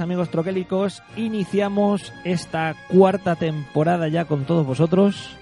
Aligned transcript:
Amigos 0.00 0.30
troquélicos, 0.30 1.02
iniciamos 1.16 2.12
esta 2.24 2.74
cuarta 2.88 3.36
temporada 3.36 4.08
ya 4.08 4.24
con 4.26 4.44
todos 4.44 4.66
vosotros. 4.66 5.36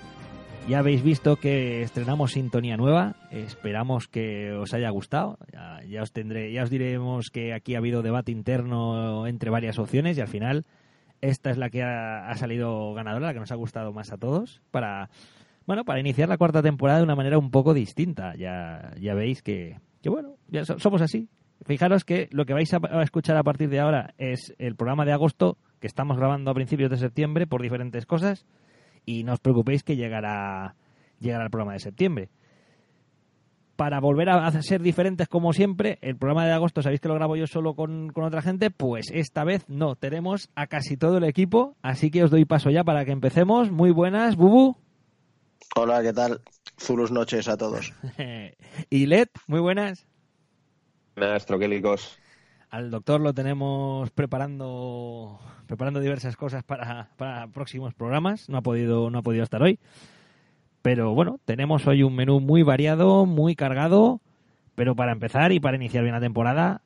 Ya 0.69 0.79
habéis 0.79 1.03
visto 1.03 1.37
que 1.37 1.83
estrenamos 1.83 2.33
sintonía 2.33 2.77
nueva, 2.77 3.17
esperamos 3.31 4.07
que 4.07 4.53
os 4.53 4.73
haya 4.75 4.91
gustado. 4.91 5.37
Ya, 5.53 5.81
ya 5.89 6.03
os 6.03 6.13
tendré, 6.13 6.53
ya 6.53 6.63
os 6.63 6.71
diremos 6.71 7.31
que 7.31 7.53
aquí 7.53 7.75
ha 7.75 7.79
habido 7.79 8.03
debate 8.03 8.31
interno 8.31 9.27
entre 9.27 9.51
varias 9.51 9.79
opciones 9.81 10.17
y 10.17 10.21
al 10.21 10.29
final 10.29 10.65
esta 11.21 11.51
es 11.51 11.59
la 11.59 11.69
que 11.69 11.83
ha, 11.83 12.33
salido 12.37 12.95
ganadora, 12.95 13.27
la 13.29 13.33
que 13.35 13.41
nos 13.41 13.51
ha 13.51 13.57
gustado 13.57 13.93
más 13.93 14.13
a 14.13 14.19
todos 14.19 14.63
para 14.71 15.11
bueno, 15.67 15.85
para 15.85 16.01
iniciar 16.01 16.29
la 16.29 16.39
cuarta 16.39 16.63
temporada 16.63 16.99
de 16.99 17.05
una 17.05 17.17
manera 17.17 17.39
un 17.39 17.51
poco 17.51 17.75
distinta. 17.75 18.35
Ya 18.37 18.93
ya 19.01 19.15
veis 19.15 19.43
que 19.43 19.79
bueno, 20.05 20.37
ya 20.49 20.65
so- 20.65 20.79
somos 20.79 21.03
así, 21.03 21.29
Fijaros 21.65 22.05
que 22.05 22.29
lo 22.33 22.45
que 22.45 22.55
vais 22.55 22.73
a, 22.75 23.03
escuchar 23.03 23.37
a 23.37 23.43
partir 23.43 23.69
de 23.69 23.81
ahora 23.81 24.15
es 24.19 24.55
el 24.59 24.75
programa 24.75 25.05
de 25.05 25.13
agosto 25.13 25.59
que 25.81 25.87
estamos 25.87 26.17
grabando 26.17 26.51
a 26.51 26.55
principios 26.55 26.91
de 26.91 26.97
septiembre 26.97 27.47
por 27.47 27.63
diferentes 27.63 28.07
cosas 28.07 28.47
y 29.05 29.25
no 29.25 29.33
os 29.33 29.41
preocupéis 29.41 29.83
que 29.83 29.97
llegará, 29.97 30.75
llegará 31.21 31.45
el 31.45 31.51
programa 31.51 31.73
de 31.75 31.81
septiembre. 31.81 32.29
Para 33.77 34.01
volver 34.01 34.29
a 34.29 34.47
a 34.47 34.63
ser 34.63 34.83
diferentes 34.83 35.29
como 35.29 35.53
siempre, 35.53 35.99
el 36.03 36.17
programa 36.17 36.47
de 36.47 36.53
agosto 36.53 36.83
sabéis 36.83 37.01
que 37.01 37.09
lo 37.09 37.15
grabo 37.15 37.37
yo 37.37 37.47
solo 37.47 37.75
con, 37.75 38.11
con 38.11 38.25
otra 38.25 38.43
gente, 38.43 38.71
pues 38.71 39.11
esta 39.13 39.45
vez 39.45 39.65
no, 39.69 39.97
tenemos 39.97 40.51
a 40.55 40.67
casi 40.67 40.97
todo 40.97 41.19
el 41.19 41.25
equipo, 41.25 41.75
así 41.83 42.11
que 42.11 42.23
os 42.23 42.31
doy 42.31 42.45
paso 42.45 42.71
ya 42.71 42.85
para 42.85 43.05
que 43.05 43.13
empecemos. 43.13 43.71
Muy 43.71 43.91
buenas, 43.91 44.37
Bubu 44.37 44.77
Hola, 45.75 46.03
¿qué 46.03 46.13
tal? 46.13 46.43
Zulus 46.79 47.11
noches 47.11 47.49
a 47.49 47.57
todos. 47.57 47.95
y 48.91 49.07
Led, 49.07 49.29
muy 49.47 49.61
buenas. 49.61 50.07
Buenas, 51.17 51.47
troquélicos. 51.47 52.19
Al 52.71 52.91
doctor 52.91 53.21
lo 53.21 53.35
tenemos 53.35 54.11
preparando 54.11 55.39
preparando 55.67 56.01
diversas 56.01 56.37
cosas 56.37 56.65
para, 56.65 57.11
para 57.17 57.49
próximos 57.49 57.95
programas. 57.95 58.49
No 58.49 58.59
ha 58.59 58.63
podido 58.63 59.11
no 59.11 59.19
ha 59.19 59.23
podido 59.23 59.45
estar 59.45 59.63
hoy. 59.63 59.79
Pero 60.81 61.15
bueno, 61.15 61.39
tenemos 61.45 61.87
hoy 61.87 62.03
un 62.03 62.17
menú 62.17 62.41
muy 62.41 62.63
variado, 62.63 63.27
muy 63.27 63.55
cargado. 63.55 64.21
Pero 64.75 64.97
para 64.97 65.13
empezar 65.13 65.53
y 65.53 65.61
para 65.61 65.77
iniciar 65.77 66.03
bien 66.03 66.15
la 66.15 66.21
temporada, 66.21 66.83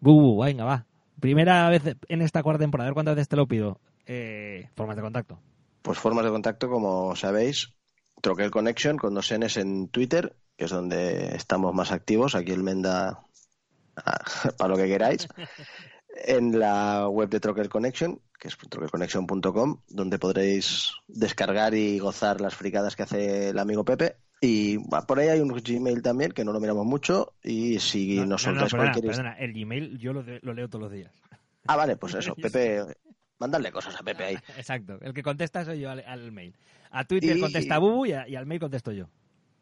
Bubu, 0.00 0.42
venga, 0.42 0.64
va. 0.64 0.86
Primera 1.20 1.68
vez 1.68 1.96
en 2.08 2.22
esta 2.22 2.42
cuarta 2.42 2.60
temporada, 2.60 2.88
a 2.88 2.90
ver 2.90 2.94
cuántas 2.94 3.14
veces 3.14 3.28
te 3.28 3.36
lo 3.36 3.46
pido. 3.46 3.78
Eh, 4.06 4.68
formas 4.74 4.96
de 4.96 5.02
contacto. 5.02 5.38
Pues 5.82 5.98
formas 5.98 6.24
de 6.24 6.30
contacto, 6.30 6.68
como 6.68 7.14
sabéis, 7.14 7.72
Troquel 8.20 8.50
Connection 8.50 8.98
con 8.98 9.14
dos 9.14 9.32
Ns 9.32 9.58
en 9.58 9.88
Twitter, 9.88 10.34
que 10.56 10.64
es 10.64 10.70
donde 10.70 11.36
estamos 11.36 11.74
más 11.74 11.92
activos. 11.92 12.34
Aquí 12.34 12.52
el 12.52 12.62
Menda, 12.62 13.20
para 14.58 14.68
lo 14.68 14.76
que 14.76 14.86
queráis. 14.86 15.26
En 16.26 16.58
la 16.58 17.08
web 17.08 17.28
de 17.28 17.40
Troquel 17.40 17.68
Connection, 17.68 18.20
que 18.38 18.48
es 18.48 18.56
troquelconnection.com, 18.56 19.80
donde 19.88 20.18
podréis 20.18 20.92
descargar 21.06 21.74
y 21.74 21.98
gozar 21.98 22.40
las 22.40 22.54
fricadas 22.54 22.96
que 22.96 23.02
hace 23.04 23.50
el 23.50 23.58
amigo 23.58 23.84
Pepe. 23.84 24.16
Y 24.40 24.78
por 25.06 25.18
ahí 25.18 25.28
hay 25.28 25.40
un 25.40 25.48
Gmail 25.50 26.02
también, 26.02 26.32
que 26.32 26.44
no 26.44 26.52
lo 26.52 26.60
miramos 26.60 26.86
mucho. 26.86 27.34
Y 27.42 27.78
si 27.78 28.16
No, 28.16 28.26
nos 28.26 28.46
no, 28.46 28.52
no, 28.54 28.60
soltáis 28.60 28.72
perdona, 28.72 28.92
cualquier... 28.92 29.10
perdona, 29.12 29.32
el 29.38 29.52
Gmail 29.52 29.98
yo 29.98 30.12
lo, 30.12 30.22
de- 30.22 30.40
lo 30.42 30.54
leo 30.54 30.68
todos 30.68 30.84
los 30.84 30.92
días. 30.92 31.12
Ah, 31.66 31.76
vale, 31.76 31.96
pues 31.96 32.14
eso, 32.14 32.34
Pepe... 32.42 32.82
Mandadle 33.38 33.70
cosas 33.72 33.94
a 33.98 34.02
Pepe 34.02 34.24
ahí. 34.24 34.34
Exacto, 34.56 34.98
el 35.00 35.14
que 35.14 35.22
contesta 35.22 35.64
soy 35.64 35.80
yo 35.80 35.90
al, 35.90 36.00
al 36.06 36.30
mail. 36.32 36.54
A 36.90 37.04
Twitter 37.04 37.36
Y- 37.36 37.40
contesta 37.40 37.78
Bubu 37.78 38.06
y, 38.06 38.12
a- 38.12 38.28
y 38.28 38.34
al 38.36 38.46
mail 38.46 38.60
contesto 38.60 38.92
yo. 38.92 39.08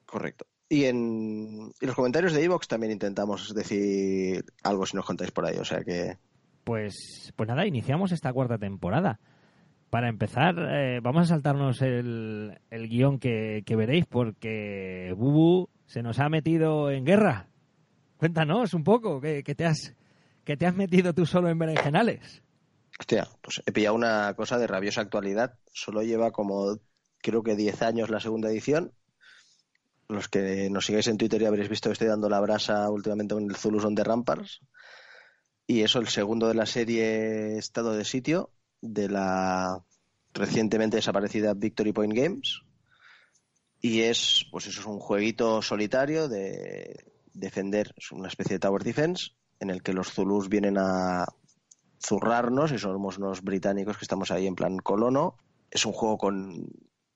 Correcto. 0.07 0.47
Y 0.69 0.85
en 0.85 1.73
y 1.81 1.87
los 1.87 1.95
comentarios 1.95 2.33
de 2.33 2.45
Evox 2.45 2.69
también 2.69 2.93
intentamos 2.93 3.55
decir 3.55 4.45
algo 4.63 4.85
si 4.85 4.97
nos 4.97 5.07
contáis 5.07 5.31
por 5.31 5.47
ahí. 5.47 5.57
O 5.57 5.65
sea 5.65 5.83
que 5.83 6.19
Pues, 6.65 7.33
pues 7.37 7.49
nada, 7.49 7.67
iniciamos 7.67 8.13
esta 8.13 8.33
cuarta 8.33 8.59
temporada. 8.59 9.19
Para 9.91 10.11
empezar, 10.11 10.55
eh, 10.59 11.01
vamos 11.03 11.23
a 11.23 11.35
saltarnos 11.35 11.81
el, 11.81 12.59
el 12.71 12.89
guion 12.89 13.19
que, 13.19 13.63
que 13.65 13.77
veréis 13.77 14.05
porque 14.05 15.15
Bubu 15.17 15.71
se 15.87 16.03
nos 16.03 16.19
ha 16.19 16.29
metido 16.29 16.91
en 16.91 17.07
guerra. 17.07 17.49
Cuéntanos 18.19 18.75
un 18.75 18.85
poco, 18.85 19.21
que, 19.21 19.43
que 19.43 19.55
te 19.55 19.65
has 19.65 19.95
que 20.45 20.57
te 20.57 20.67
has 20.67 20.75
metido 20.75 21.13
tú 21.13 21.27
solo 21.27 21.51
en 21.51 21.59
berenjenales. 21.59 22.43
Hostia, 22.99 23.29
pues 23.43 23.63
he 23.67 23.71
pillado 23.71 23.95
una 23.95 24.33
cosa 24.35 24.57
de 24.57 24.67
rabiosa 24.67 25.03
actualidad. 25.03 25.59
Solo 25.75 26.03
lleva 26.03 26.31
como, 26.31 26.79
creo 27.19 27.43
que 27.43 27.55
10 27.55 27.83
años 27.83 28.09
la 28.09 28.19
segunda 28.19 28.49
edición. 28.49 28.93
Los 30.09 30.29
que 30.29 30.71
nos 30.71 30.87
sigáis 30.87 31.07
en 31.07 31.19
Twitter 31.19 31.41
ya 31.41 31.49
habréis 31.49 31.69
visto 31.69 31.89
que 31.89 31.93
estoy 31.93 32.09
dando 32.09 32.29
la 32.29 32.41
brasa 32.41 32.91
últimamente 32.91 33.35
con 33.35 33.45
el 33.45 33.57
Zulus 33.57 33.85
on 33.85 33.95
the 33.95 34.05
Rampars. 34.05 34.61
Y 35.67 35.83
eso, 35.83 35.99
el 35.99 36.09
segundo 36.09 36.49
de 36.49 36.55
la 36.55 36.65
serie 36.65 37.59
Estado 37.59 37.93
de 37.93 38.07
Sitio, 38.07 38.51
de 38.81 39.09
la 39.11 39.85
recientemente 40.33 40.97
desaparecida 40.97 41.53
Victory 41.55 41.93
Point 41.93 42.15
Games. 42.15 42.63
Y 43.81 44.01
es, 44.01 44.47
pues 44.51 44.67
eso 44.67 44.81
es 44.81 44.87
un 44.87 44.99
jueguito 44.99 45.61
solitario 45.63 46.29
de 46.29 47.13
defender, 47.35 47.95
es 47.97 48.11
una 48.11 48.29
especie 48.29 48.55
de 48.55 48.61
Tower 48.61 48.83
Defense, 48.83 49.33
en 49.61 49.71
el 49.71 49.83
que 49.83 49.93
los 49.93 50.13
Zulus 50.13 50.49
vienen 50.49 50.79
a 50.79 51.27
zurrarnos 52.01 52.73
y 52.73 52.79
somos 52.79 53.19
unos 53.19 53.43
británicos 53.43 53.99
que 53.99 54.05
estamos 54.05 54.31
ahí 54.31 54.47
en 54.47 54.55
plan 54.55 54.79
colono. 54.79 55.37
Es 55.71 55.85
un 55.85 55.93
juego 55.93 56.17
con... 56.17 56.67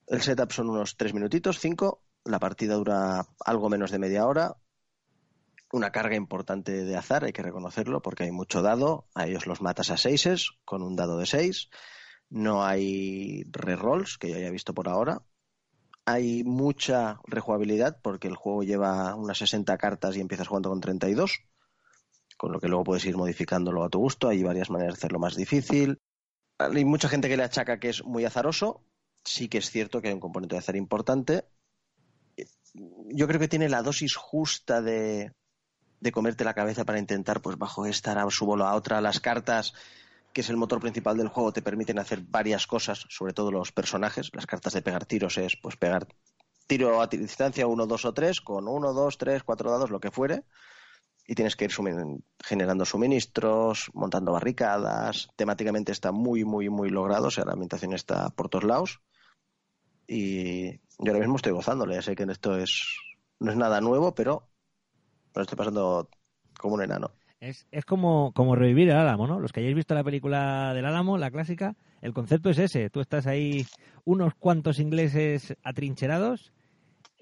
El 0.06 0.20
setup 0.20 0.52
son 0.52 0.68
unos 0.68 0.96
tres 0.96 1.14
minutitos, 1.14 1.58
cinco. 1.58 2.02
La 2.24 2.38
partida 2.38 2.74
dura 2.74 3.26
algo 3.44 3.68
menos 3.68 3.90
de 3.90 3.98
media 3.98 4.26
hora. 4.26 4.56
Una 5.72 5.90
carga 5.90 6.16
importante 6.16 6.84
de 6.84 6.96
azar, 6.96 7.24
hay 7.24 7.32
que 7.32 7.42
reconocerlo, 7.42 8.02
porque 8.02 8.24
hay 8.24 8.30
mucho 8.30 8.62
dado. 8.62 9.06
A 9.14 9.26
ellos 9.26 9.46
los 9.46 9.62
matas 9.62 9.90
a 9.90 9.96
seises 9.96 10.50
con 10.64 10.82
un 10.82 10.96
dado 10.96 11.18
de 11.18 11.26
seis. 11.26 11.70
No 12.28 12.64
hay 12.64 13.44
rerolls, 13.50 14.18
que 14.18 14.30
yo 14.30 14.36
haya 14.36 14.50
visto 14.50 14.74
por 14.74 14.88
ahora. 14.88 15.22
Hay 16.04 16.44
mucha 16.44 17.20
rejugabilidad, 17.26 18.00
porque 18.02 18.28
el 18.28 18.36
juego 18.36 18.62
lleva 18.62 19.14
unas 19.14 19.38
60 19.38 19.76
cartas 19.78 20.16
y 20.16 20.20
empiezas 20.20 20.48
jugando 20.48 20.70
con 20.70 20.80
32 20.80 21.44
con 22.42 22.50
lo 22.50 22.58
que 22.58 22.66
luego 22.66 22.82
puedes 22.82 23.04
ir 23.04 23.16
modificándolo 23.16 23.84
a 23.84 23.88
tu 23.88 24.00
gusto. 24.00 24.28
Hay 24.28 24.42
varias 24.42 24.68
maneras 24.68 24.94
de 24.94 24.98
hacerlo 24.98 25.20
más 25.20 25.36
difícil. 25.36 26.00
Hay 26.58 26.84
mucha 26.84 27.08
gente 27.08 27.28
que 27.28 27.36
le 27.36 27.44
achaca 27.44 27.78
que 27.78 27.88
es 27.88 28.04
muy 28.04 28.24
azaroso. 28.24 28.84
Sí 29.24 29.48
que 29.48 29.58
es 29.58 29.70
cierto 29.70 30.02
que 30.02 30.08
hay 30.08 30.14
un 30.14 30.18
componente 30.18 30.56
de 30.56 30.58
azar 30.58 30.74
importante. 30.74 31.44
Yo 32.74 33.26
creo 33.28 33.40
que 33.40 33.48
tiene 33.48 33.68
la 33.68 33.82
dosis 33.82 34.16
justa 34.16 34.80
de, 34.80 35.32
de 36.00 36.12
comerte 36.12 36.44
la 36.44 36.54
cabeza 36.54 36.84
para 36.84 36.98
intentar, 36.98 37.42
pues 37.42 37.58
bajo 37.58 37.86
esta, 37.86 38.12
ahora 38.12 38.30
subo 38.30 38.56
a 38.62 38.74
otra. 38.74 39.00
Las 39.00 39.20
cartas, 39.20 39.74
que 40.32 40.40
es 40.40 40.50
el 40.50 40.56
motor 40.56 40.80
principal 40.80 41.16
del 41.16 41.28
juego, 41.28 41.52
te 41.52 41.62
permiten 41.62 41.98
hacer 41.98 42.22
varias 42.22 42.66
cosas, 42.66 43.06
sobre 43.08 43.34
todo 43.34 43.50
los 43.50 43.72
personajes. 43.72 44.30
Las 44.32 44.46
cartas 44.46 44.72
de 44.72 44.82
pegar 44.82 45.06
tiros 45.06 45.38
es, 45.38 45.56
pues, 45.56 45.76
pegar 45.76 46.06
tiro 46.66 47.02
a 47.02 47.06
distancia 47.06 47.66
1, 47.66 47.86
2 47.86 48.04
o 48.04 48.14
3, 48.14 48.40
con 48.40 48.68
1, 48.68 48.92
2, 48.92 49.18
3, 49.18 49.42
4 49.42 49.70
dados, 49.70 49.90
lo 49.90 50.00
que 50.00 50.10
fuere 50.10 50.44
y 51.26 51.34
tienes 51.34 51.56
que 51.56 51.66
ir 51.66 51.72
generando 52.42 52.84
suministros, 52.84 53.90
montando 53.94 54.32
barricadas. 54.32 55.30
Temáticamente 55.36 55.92
está 55.92 56.12
muy, 56.12 56.44
muy, 56.44 56.68
muy 56.68 56.90
logrado. 56.90 57.28
O 57.28 57.30
sea, 57.30 57.44
la 57.44 57.52
ambientación 57.52 57.92
está 57.92 58.30
por 58.30 58.48
todos 58.48 58.64
lados. 58.64 59.00
Y 60.06 60.80
yo 60.98 61.12
ahora 61.12 61.20
mismo 61.20 61.36
estoy 61.36 61.52
gozándole. 61.52 61.94
Ya 61.94 62.02
sé 62.02 62.14
que 62.16 62.24
esto 62.24 62.56
es 62.58 62.86
no 63.40 63.50
es 63.50 63.56
nada 63.56 63.80
nuevo, 63.80 64.14
pero 64.14 64.50
lo 65.34 65.42
estoy 65.42 65.56
pasando 65.58 66.10
como 66.60 66.74
un 66.76 66.82
enano. 66.84 67.16
Es, 67.40 67.66
es 67.72 67.84
como, 67.84 68.32
como 68.34 68.54
revivir 68.54 68.88
el 68.90 68.96
Álamo, 68.96 69.26
¿no? 69.26 69.40
Los 69.40 69.52
que 69.52 69.60
hayáis 69.60 69.74
visto 69.74 69.94
la 69.94 70.04
película 70.04 70.72
del 70.74 70.84
Álamo, 70.86 71.18
la 71.18 71.30
clásica, 71.32 71.74
el 72.00 72.12
concepto 72.14 72.50
es 72.50 72.58
ese. 72.58 72.88
Tú 72.88 73.00
estás 73.00 73.26
ahí 73.26 73.68
unos 74.04 74.34
cuantos 74.34 74.78
ingleses 74.78 75.56
atrincherados 75.64 76.52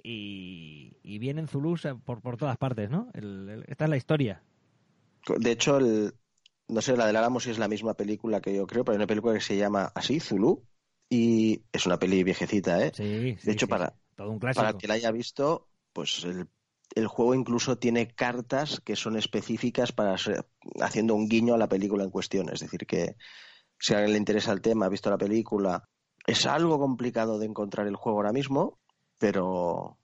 y, 0.02 0.96
y 1.02 1.18
vienen 1.18 1.48
Zulus 1.48 1.88
por, 2.04 2.22
por 2.22 2.36
todas 2.38 2.58
partes, 2.58 2.90
¿no? 2.90 3.08
El- 3.14 3.48
el- 3.50 3.64
esta 3.68 3.84
es 3.84 3.90
la 3.90 3.96
historia. 3.98 4.42
De 5.38 5.50
hecho, 5.52 5.76
el, 5.78 6.14
no 6.68 6.80
sé, 6.82 6.96
la 6.96 7.06
del 7.06 7.16
Álamo 7.16 7.40
si 7.40 7.50
es 7.50 7.58
la 7.58 7.68
misma 7.68 7.94
película 7.94 8.40
que 8.40 8.54
yo 8.54 8.66
creo, 8.66 8.84
pero 8.84 8.94
hay 8.94 8.96
una 8.98 9.06
película 9.06 9.34
que 9.34 9.40
se 9.40 9.56
llama 9.56 9.92
así, 9.94 10.20
Zulu, 10.20 10.66
y 11.10 11.64
es 11.72 11.86
una 11.86 11.98
peli 12.00 12.24
viejecita, 12.24 12.84
¿eh? 12.86 12.92
Sí, 12.92 13.36
sí, 13.38 13.38
de 13.42 13.52
hecho, 13.52 13.66
sí, 13.66 13.72
para. 13.72 13.96
Todo 14.16 14.30
un 14.30 14.40
para 14.54 14.70
el 14.70 14.76
que 14.78 14.88
la 14.88 14.94
haya 14.94 15.12
visto, 15.12 15.70
pues 15.94 16.24
el, 16.24 16.48
el 16.96 17.08
juego 17.08 17.34
incluso 17.34 17.78
tiene 17.78 18.08
cartas 18.14 18.80
que 18.84 18.96
son 18.96 19.16
específicas 19.18 19.92
para 19.92 20.18
ser- 20.18 20.46
haciendo 20.80 21.14
un 21.16 21.28
guiño 21.28 21.54
a 21.54 21.58
la 21.58 21.68
película 21.68 22.04
en 22.04 22.10
cuestión. 22.10 22.50
Es 22.52 22.60
decir, 22.60 22.86
que 22.86 23.16
si 23.78 23.94
a 23.94 23.98
alguien 23.98 24.14
le 24.14 24.18
interesa 24.18 24.52
el 24.52 24.62
tema, 24.62 24.86
ha 24.86 24.90
visto 24.90 25.10
la 25.10 25.18
película, 25.18 25.84
es 26.26 26.46
algo 26.46 26.78
complicado 26.80 27.38
de 27.40 27.46
encontrar 27.46 27.88
el 27.88 27.96
juego 27.96 28.18
ahora 28.20 28.32
mismo, 28.32 28.80
pero 29.18 29.99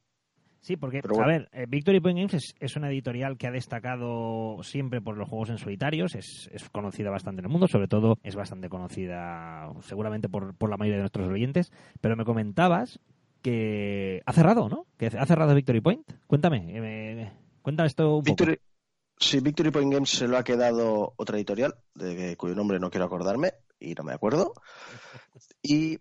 Sí, 0.67 0.77
porque, 0.77 0.99
a 0.99 1.27
ver, 1.29 1.49
eh, 1.53 1.67
Victory 1.69 2.01
Point 2.01 2.19
Games 2.19 2.35
es, 2.35 2.55
es 2.59 2.75
una 2.75 2.89
editorial 2.91 3.39
que 3.39 3.47
ha 3.47 3.53
destacado 3.53 4.57
siempre 4.65 5.01
por 5.01 5.17
los 5.17 5.29
juegos 5.29 5.51
en 5.51 5.59
solitarios, 5.59 6.17
es, 6.17 6.51
es 6.53 6.69
conocida 6.71 7.09
bastante 7.09 7.39
en 7.39 7.45
el 7.45 7.53
mundo, 7.53 7.69
sobre 7.69 7.87
todo 7.87 8.19
es 8.25 8.35
bastante 8.35 8.69
conocida 8.69 9.71
seguramente 9.83 10.29
por, 10.29 10.57
por 10.57 10.69
la 10.69 10.77
mayoría 10.77 10.97
de 10.97 11.03
nuestros 11.03 11.29
oyentes, 11.29 11.71
pero 12.01 12.17
me 12.17 12.25
comentabas 12.25 12.99
que 13.43 14.23
ha 14.27 14.33
cerrado, 14.33 14.69
¿no? 14.69 14.87
Que 14.99 15.07
ha 15.07 15.25
cerrado 15.25 15.55
Victory 15.55 15.81
Point. 15.81 16.05
Cuéntame, 16.27 16.77
eh, 16.77 16.81
me- 16.81 17.33
cuenta 17.63 17.87
esto 17.87 18.17
un 18.17 18.25
poco. 18.25 18.31
Victory, 18.45 18.59
sí, 19.21 19.39
Victory 19.39 19.71
Point 19.71 19.93
Games 19.93 20.11
se 20.11 20.27
lo 20.27 20.37
ha 20.37 20.43
quedado 20.43 21.15
otra 21.17 21.37
editorial, 21.37 21.77
de 21.95 22.37
cuyo 22.37 22.57
nombre 22.57 22.81
no 22.81 22.91
quiero 22.91 23.05
acordarme 23.05 23.53
y 23.79 23.95
no 23.95 24.03
me 24.03 24.15
acuerdo. 24.15 24.53
Y 25.63 26.01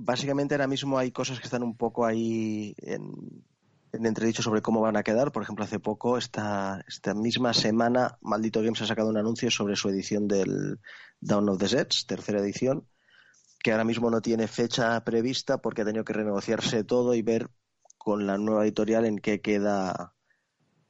básicamente 0.00 0.54
ahora 0.54 0.66
mismo 0.66 0.98
hay 0.98 1.10
cosas 1.10 1.38
que 1.38 1.46
están 1.46 1.62
un 1.62 1.76
poco 1.76 2.04
ahí 2.06 2.74
en, 2.78 3.44
en 3.92 4.06
entredicho 4.06 4.42
sobre 4.42 4.62
cómo 4.62 4.80
van 4.80 4.96
a 4.96 5.02
quedar. 5.02 5.32
Por 5.32 5.42
ejemplo, 5.42 5.64
hace 5.64 5.78
poco, 5.78 6.16
esta, 6.16 6.82
misma 7.14 7.52
semana, 7.52 8.18
Maldito 8.20 8.62
Games 8.62 8.80
ha 8.82 8.86
sacado 8.86 9.08
un 9.08 9.18
anuncio 9.18 9.50
sobre 9.50 9.76
su 9.76 9.88
edición 9.88 10.28
del 10.28 10.80
Dawn 11.20 11.48
of 11.48 11.58
the 11.58 11.68
Sets, 11.68 12.06
tercera 12.06 12.40
edición, 12.40 12.86
que 13.62 13.72
ahora 13.72 13.84
mismo 13.84 14.10
no 14.10 14.20
tiene 14.20 14.48
fecha 14.48 15.02
prevista 15.04 15.58
porque 15.58 15.82
ha 15.82 15.84
tenido 15.84 16.04
que 16.04 16.12
renegociarse 16.12 16.84
todo 16.84 17.14
y 17.14 17.22
ver 17.22 17.50
con 17.98 18.26
la 18.26 18.38
nueva 18.38 18.64
editorial 18.64 19.04
en 19.04 19.18
qué 19.18 19.40
queda 19.40 20.14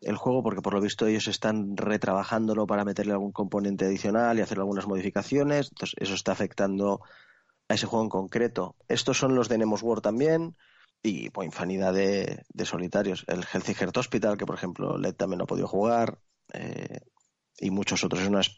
el 0.01 0.17
juego, 0.17 0.43
porque 0.43 0.63
por 0.63 0.75
lo 0.75 0.81
visto 0.81 1.07
ellos 1.07 1.27
están 1.29 1.77
retrabajándolo 1.77 2.67
para 2.67 2.85
meterle 2.85 3.13
algún 3.13 3.33
componente 3.33 3.85
adicional 3.85 4.39
y 4.39 4.43
hacer 4.43 4.59
algunas 4.59 4.87
modificaciones. 4.87 5.69
Entonces, 5.71 5.97
eso 5.99 6.15
está 6.15 6.33
afectando 6.33 7.01
a 7.71 7.75
ese 7.75 7.87
juego 7.87 8.05
en 8.05 8.11
concreto. 8.11 8.75
Estos 8.89 9.17
son 9.17 9.37
los 9.37 9.49
de 9.49 9.57
Nemos 9.57 9.85
War 9.85 10.01
también 10.01 10.57
y 11.05 11.31
pues, 11.31 11.47
infinidad 11.47 11.95
de, 11.95 12.45
solitarios. 12.65 13.25
El 13.29 13.45
Healthy 13.45 13.75
Heart 13.75 13.97
Hospital, 13.97 14.37
que 14.37 14.45
por 14.45 14.57
ejemplo 14.57 14.99
Led 14.99 15.15
también 15.15 15.39
no 15.39 15.45
ha 15.45 15.47
podido 15.47 15.69
jugar, 15.69 16.19
eh, 16.53 16.99
y 17.59 17.71
muchos 17.71 18.03
otros. 18.03 18.23
Es 18.23 18.29
una, 18.29 18.43
yo 18.43 18.51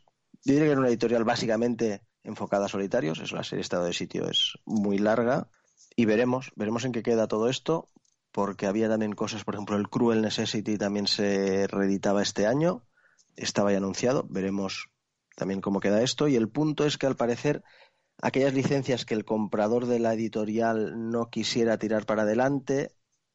diría 0.45 0.65
que 0.65 0.71
era 0.71 0.81
una 0.81 0.89
editorial 0.89 1.25
básicamente 1.25 2.07
enfocada 2.23 2.65
a 2.65 2.69
solitarios. 2.69 3.21
Es 3.21 3.33
la 3.33 3.45
serie 3.45 3.61
Estado 3.61 3.85
de 3.85 3.93
Sitio, 3.93 4.31
es 4.31 4.55
muy 4.65 4.97
larga 4.97 5.51
y 5.95 6.07
veremos, 6.07 6.51
veremos 6.57 6.87
en 6.87 6.93
qué 6.93 7.03
queda 7.03 7.29
todo 7.29 7.51
esto 7.51 7.91
porque 8.33 8.67
había 8.67 8.89
también 8.89 9.13
cosas, 9.13 9.45
por 9.45 9.55
ejemplo, 9.55 9.77
el 9.77 9.91
Cruel 9.91 10.23
Necessity 10.23 10.79
también 10.79 11.07
se 11.07 11.67
reeditaba 11.67 12.23
este 12.23 12.47
año, 12.47 12.87
estaba 13.37 13.73
ya 13.73 13.77
anunciado, 13.77 14.27
veremos 14.31 14.89
también 15.37 15.61
cómo 15.61 15.81
queda 15.81 16.03
esto. 16.03 16.29
Y 16.29 16.37
el 16.37 16.49
punto 16.49 16.87
es 16.87 16.97
que 16.97 17.07
al 17.07 17.17
parecer 17.17 17.63
aquellas 18.23 18.55
licencias 18.55 19.05
que 19.05 19.15
el 19.15 19.27
comprador 19.27 19.87
de 19.87 19.99
la 19.99 20.15
editorial 20.15 21.11
no 21.11 21.29
quisiera 21.29 21.77
tirar 21.77 22.07
para 22.07 22.23
adelante, 22.23 22.93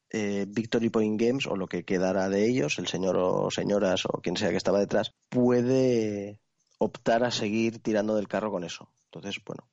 eh, 0.10 0.46
Victory 0.48 0.90
Point 0.90 1.22
Games 1.22 1.46
o 1.46 1.58
lo 1.58 1.68
que 1.68 1.84
quedara 1.84 2.30
de 2.30 2.48
ellos, 2.48 2.80
el 2.80 2.88
señor 2.88 3.18
o 3.18 3.52
señoras 3.52 4.06
o 4.06 4.22
quien 4.22 4.38
sea 4.38 4.50
que 4.50 4.56
estaba 4.56 4.80
detrás, 4.80 5.14
puede 5.30 6.40
optar 6.80 7.24
a 7.24 7.32
seguir 7.32 7.80
tirando 7.80 8.16
del 8.16 8.30
carro 8.30 8.50
con 8.50 8.64
eso. 8.64 8.90
Entonces, 9.06 9.42
bueno, 9.46 9.68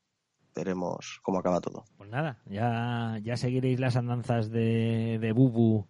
veremos 0.54 1.20
cómo 1.22 1.38
acaba 1.38 1.60
todo. 1.60 1.84
Pues 1.96 2.10
nada, 2.10 2.42
ya, 2.46 3.18
ya 3.22 3.36
seguiréis 3.36 3.78
las 3.78 3.96
andanzas 3.96 4.50
de, 4.50 5.18
de 5.20 5.32
Bubu 5.32 5.86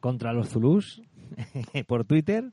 contra 0.00 0.34
los 0.34 0.50
Zulus 0.50 1.02
por 1.86 2.04
Twitter. 2.04 2.52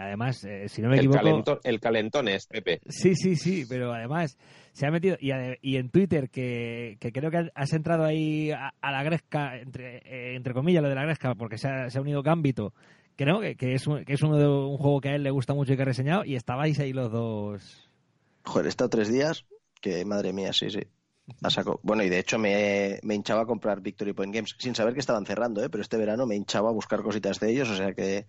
Además, 0.00 0.44
eh, 0.44 0.68
si 0.68 0.82
no 0.82 0.88
me 0.88 0.94
El 0.94 1.00
equivoco... 1.00 1.18
calentón, 1.18 1.58
el 1.62 1.80
calentón 1.80 2.28
es, 2.28 2.46
Pepe. 2.46 2.80
Sí, 2.88 3.14
sí, 3.14 3.36
sí, 3.36 3.64
pero 3.68 3.92
además 3.92 4.38
se 4.72 4.86
ha 4.86 4.90
metido 4.90 5.16
y, 5.20 5.76
en 5.76 5.90
Twitter 5.90 6.30
que, 6.30 6.96
que 7.00 7.12
creo 7.12 7.30
que 7.30 7.50
has 7.54 7.72
entrado 7.72 8.04
ahí 8.04 8.50
a, 8.50 8.72
a 8.80 8.92
la 8.92 9.02
gresca, 9.02 9.58
entre, 9.58 9.98
eh, 9.98 10.36
entre 10.36 10.54
comillas 10.54 10.82
lo 10.82 10.88
de 10.88 10.94
la 10.94 11.04
gresca, 11.04 11.34
porque 11.34 11.58
se 11.58 11.68
ha, 11.68 11.90
se 11.90 11.98
ha 11.98 12.00
unido 12.00 12.22
Gambito, 12.22 12.72
creo 13.16 13.40
que, 13.40 13.56
que 13.56 13.74
es, 13.74 13.86
un, 13.86 14.04
que 14.04 14.14
es 14.14 14.22
uno 14.22 14.38
de, 14.38 14.48
un 14.48 14.78
juego 14.78 15.00
que 15.00 15.10
a 15.10 15.14
él 15.16 15.22
le 15.22 15.30
gusta 15.30 15.54
mucho 15.54 15.72
y 15.72 15.76
que 15.76 15.82
ha 15.82 15.86
reseñado 15.86 16.24
y 16.24 16.36
estabais 16.36 16.78
ahí 16.78 16.92
los 16.92 17.12
dos. 17.12 17.90
Joder, 18.44 18.66
he 18.66 18.68
estado 18.70 18.90
tres 18.90 19.12
días 19.12 19.44
que, 19.80 20.04
madre 20.04 20.32
mía, 20.32 20.52
sí, 20.52 20.70
sí. 20.70 20.80
A 21.42 21.50
saco. 21.50 21.78
Bueno, 21.82 22.02
y 22.02 22.08
de 22.08 22.18
hecho 22.18 22.38
me, 22.38 22.98
me 23.02 23.14
hinchaba 23.14 23.42
a 23.42 23.46
comprar 23.46 23.80
Victory 23.80 24.12
Point 24.12 24.34
Games, 24.34 24.56
sin 24.58 24.74
saber 24.74 24.94
que 24.94 25.00
estaban 25.00 25.26
cerrando, 25.26 25.62
¿eh? 25.62 25.68
pero 25.68 25.82
este 25.82 25.96
verano 25.96 26.26
me 26.26 26.34
hinchaba 26.34 26.70
a 26.70 26.72
buscar 26.72 27.02
cositas 27.02 27.38
de 27.38 27.50
ellos, 27.50 27.68
o 27.70 27.76
sea 27.76 27.92
que 27.92 28.26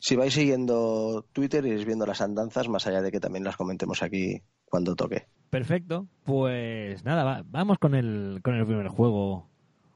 si 0.00 0.16
vais 0.16 0.34
siguiendo 0.34 1.24
Twitter 1.32 1.64
iréis 1.64 1.84
viendo 1.86 2.06
las 2.06 2.20
andanzas, 2.20 2.68
más 2.68 2.86
allá 2.88 3.02
de 3.02 3.12
que 3.12 3.20
también 3.20 3.44
las 3.44 3.56
comentemos 3.56 4.02
aquí 4.02 4.42
cuando 4.64 4.96
toque. 4.96 5.26
Perfecto, 5.50 6.06
pues 6.24 7.04
nada, 7.04 7.22
va- 7.24 7.42
vamos 7.46 7.78
con 7.78 7.94
el, 7.94 8.40
con 8.42 8.54
el 8.54 8.66
primer 8.66 8.88
juego 8.88 9.48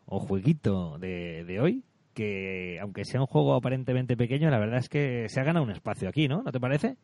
o 0.07 0.21
jueguito 0.21 0.99
de, 0.99 1.45
de 1.45 1.61
hoy, 1.61 1.83
que 2.13 2.79
aunque 2.81 3.05
sea 3.05 3.21
un 3.21 3.27
juego 3.27 3.55
aparentemente 3.55 4.17
pequeño, 4.17 4.51
la 4.51 4.59
verdad 4.59 4.79
es 4.79 4.89
que 4.89 5.27
se 5.29 5.41
ha 5.41 5.45
ganado 5.45 5.65
un 5.65 5.71
espacio 5.73 6.09
aquí, 6.09 6.29
¿no? 6.29 6.43
¿No 6.43 6.53
te 6.53 6.61
parece? 6.61 6.97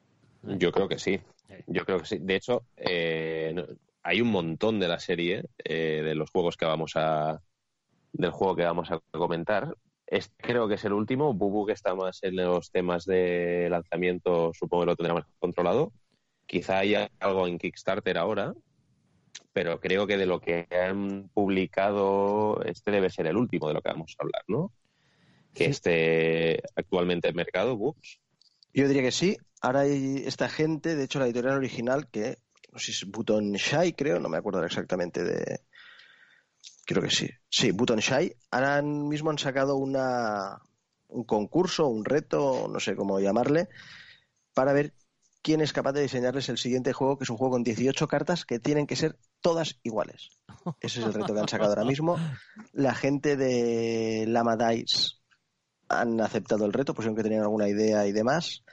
Yo 0.42 0.70
creo 0.72 0.88
que 0.88 0.98
sí. 0.98 1.20
Yo 1.66 1.84
creo 1.84 1.98
que 1.98 2.06
sí. 2.06 2.18
De 2.18 2.36
hecho, 2.36 2.62
eh, 2.76 3.54
hay 4.02 4.20
un 4.20 4.28
montón 4.28 4.80
de 4.80 4.88
la 4.88 4.98
serie 4.98 5.44
eh, 5.64 6.02
de 6.04 6.14
los 6.14 6.30
juegos 6.30 6.56
que 6.56 6.66
vamos 6.66 6.92
a 6.96 7.40
del 8.12 8.30
juego 8.32 8.56
que 8.56 8.64
vamos 8.64 8.90
a 8.90 8.98
comentar. 9.12 9.74
Este 10.10 10.34
creo 10.38 10.66
que 10.66 10.74
es 10.74 10.84
el 10.84 10.92
último. 10.92 11.32
Bubu 11.34 11.66
que 11.66 11.72
está 11.72 11.94
más 11.94 12.18
en 12.24 12.34
los 12.36 12.70
temas 12.72 13.04
de 13.04 13.68
lanzamiento, 13.70 14.50
supongo 14.52 14.82
que 14.82 14.86
lo 14.88 14.96
tendrá 14.96 15.14
más 15.14 15.24
controlado. 15.38 15.92
Quizá 16.46 16.78
haya 16.78 17.08
algo 17.20 17.46
en 17.46 17.58
Kickstarter 17.58 18.18
ahora, 18.18 18.52
pero 19.52 19.78
creo 19.78 20.08
que 20.08 20.16
de 20.16 20.26
lo 20.26 20.40
que 20.40 20.66
han 20.72 21.30
publicado, 21.32 22.60
este 22.64 22.90
debe 22.90 23.08
ser 23.08 23.28
el 23.28 23.36
último 23.36 23.68
de 23.68 23.74
lo 23.74 23.82
que 23.82 23.90
vamos 23.90 24.16
a 24.18 24.24
hablar, 24.24 24.42
¿no? 24.48 24.72
Que 25.54 25.64
Sí. 25.66 25.70
esté 25.70 26.62
actualmente 26.74 27.28
en 27.28 27.36
mercado, 27.36 27.76
Bubs. 27.76 28.18
Yo 28.74 28.88
diría 28.88 29.02
que 29.02 29.12
sí. 29.12 29.36
Ahora 29.62 29.80
hay 29.80 30.24
esta 30.26 30.48
gente, 30.48 30.96
de 30.96 31.04
hecho 31.04 31.20
la 31.20 31.26
editorial 31.26 31.56
original, 31.56 32.08
que 32.10 32.36
no 32.72 32.78
sé 32.80 32.86
si 32.86 33.04
es 33.04 33.10
Button 33.10 33.52
Shy, 33.52 33.92
creo, 33.92 34.18
no 34.18 34.28
me 34.28 34.38
acuerdo 34.38 34.64
exactamente 34.64 35.22
de... 35.22 35.60
Creo 36.90 37.04
que 37.04 37.10
sí. 37.10 37.30
Sí, 37.48 37.70
Button 37.70 38.00
Shy. 38.00 38.34
Ahora 38.50 38.82
mismo 38.82 39.30
han 39.30 39.38
sacado 39.38 39.76
una, 39.76 40.60
un 41.06 41.22
concurso, 41.22 41.86
un 41.86 42.04
reto, 42.04 42.66
no 42.68 42.80
sé 42.80 42.96
cómo 42.96 43.20
llamarle, 43.20 43.68
para 44.54 44.72
ver 44.72 44.92
quién 45.40 45.60
es 45.60 45.72
capaz 45.72 45.92
de 45.92 46.02
diseñarles 46.02 46.48
el 46.48 46.58
siguiente 46.58 46.92
juego, 46.92 47.16
que 47.16 47.22
es 47.22 47.30
un 47.30 47.36
juego 47.36 47.52
con 47.52 47.62
18 47.62 48.08
cartas 48.08 48.44
que 48.44 48.58
tienen 48.58 48.88
que 48.88 48.96
ser 48.96 49.16
todas 49.40 49.78
iguales. 49.84 50.30
Ese 50.80 50.98
es 50.98 51.06
el 51.06 51.14
reto 51.14 51.32
que 51.32 51.38
han 51.38 51.48
sacado 51.48 51.70
ahora 51.70 51.84
mismo. 51.84 52.16
La 52.72 52.96
gente 52.96 53.36
de 53.36 54.24
Lama 54.26 54.56
Dice 54.56 55.12
han 55.88 56.20
aceptado 56.20 56.66
el 56.66 56.72
reto, 56.72 56.92
pusieron 56.92 57.14
que 57.14 57.22
tenían 57.22 57.42
alguna 57.42 57.68
idea 57.68 58.04
y 58.08 58.10
demás. 58.10 58.64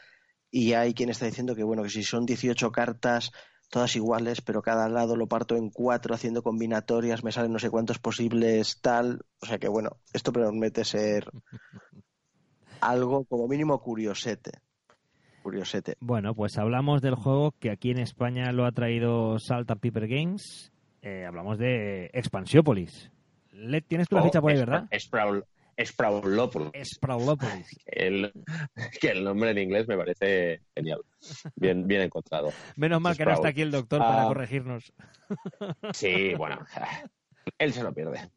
Y 0.50 0.74
hay 0.74 0.96
quien 0.96 1.10
está 1.10 1.28
diciendo 1.28 1.56
que, 1.56 1.64
bueno, 1.64 1.84
que 1.84 1.92
si 1.92 2.02
son 2.02 2.26
18 2.26 2.72
cartas, 2.72 3.32
todas 3.70 3.96
iguales, 3.96 4.42
pero 4.42 4.62
cada 4.62 4.88
lado 4.90 5.16
lo 5.16 5.28
parto 5.28 5.56
en 5.56 5.70
cuatro 5.70 6.14
haciendo 6.16 6.42
combinatorias, 6.44 7.24
me 7.24 7.32
salen 7.32 7.52
no 7.54 7.60
sé 7.60 7.70
cuántos 7.70 8.00
posibles, 8.00 8.80
tal. 8.82 9.22
O 9.42 9.46
sea 9.46 9.58
que, 9.58 9.68
bueno, 9.68 9.98
esto 10.14 10.32
promete 10.32 10.84
ser 10.86 11.30
algo 12.82 13.26
como 13.26 13.48
mínimo 13.48 13.80
curiosete. 13.82 14.52
Curiosete. 15.44 15.96
Bueno, 16.00 16.36
pues 16.36 16.58
hablamos 16.58 17.02
del 17.02 17.16
juego 17.16 17.54
que 17.60 17.72
aquí 17.72 17.92
en 17.92 18.00
España 18.00 18.52
lo 18.52 18.66
ha 18.66 18.72
traído 18.72 19.40
Salt 19.40 19.72
and 19.72 19.80
Pepper 19.80 20.08
Games. 20.08 20.72
Eh, 21.02 21.26
hablamos 21.26 21.58
de 21.58 22.10
Expansiópolis. 22.14 23.12
Le- 23.52 23.82
¿Tienes 23.82 24.10
tú 24.10 24.16
la 24.16 24.22
Oh, 24.22 24.26
ficha 24.26 24.42
por 24.42 24.52
ahí, 24.52 24.58
verdad? 24.58 24.88
Sprawl- 24.92 25.46
Sprawlopolis. 25.84 26.96
Sprawlopolis. 26.96 27.68
El, 27.86 28.32
que 29.00 29.10
el 29.10 29.24
nombre 29.24 29.52
en 29.52 29.60
inglés 29.60 29.88
me 29.88 29.98
parece 29.98 30.62
genial. 30.76 31.02
Bien, 31.56 31.86
bien 31.88 32.02
encontrado. 32.02 32.52
Menos 32.76 33.00
mal 33.02 33.16
que 33.16 33.26
no 33.26 33.34
está 33.34 33.50
aquí 33.50 33.62
el 33.62 33.72
doctor 33.72 34.00
para 34.00 34.24
Ah. 34.24 34.28
corregirnos. 34.28 34.92
Sí, 35.94 36.34
bueno, 36.36 36.66
él 37.58 37.74
se 37.74 37.84
lo 37.84 37.94
pierde. 37.94 38.30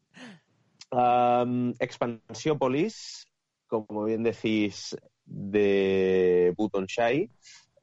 Um, 0.91 1.73
Expansiópolis, 1.79 3.27
como 3.69 4.05
bien 4.05 4.23
decís, 4.23 4.97
de 5.25 6.53
Button 6.57 6.87
Shy, 6.87 7.31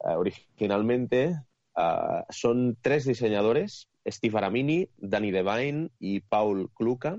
uh, 0.00 0.10
originalmente 0.18 1.34
uh, 1.76 2.22
son 2.28 2.76
tres 2.80 3.06
diseñadores, 3.06 3.88
Steve 4.06 4.36
Aramini, 4.38 4.88
Danny 4.98 5.30
Devine 5.30 5.90
y 5.98 6.20
Paul 6.20 6.70
Kluka. 6.74 7.18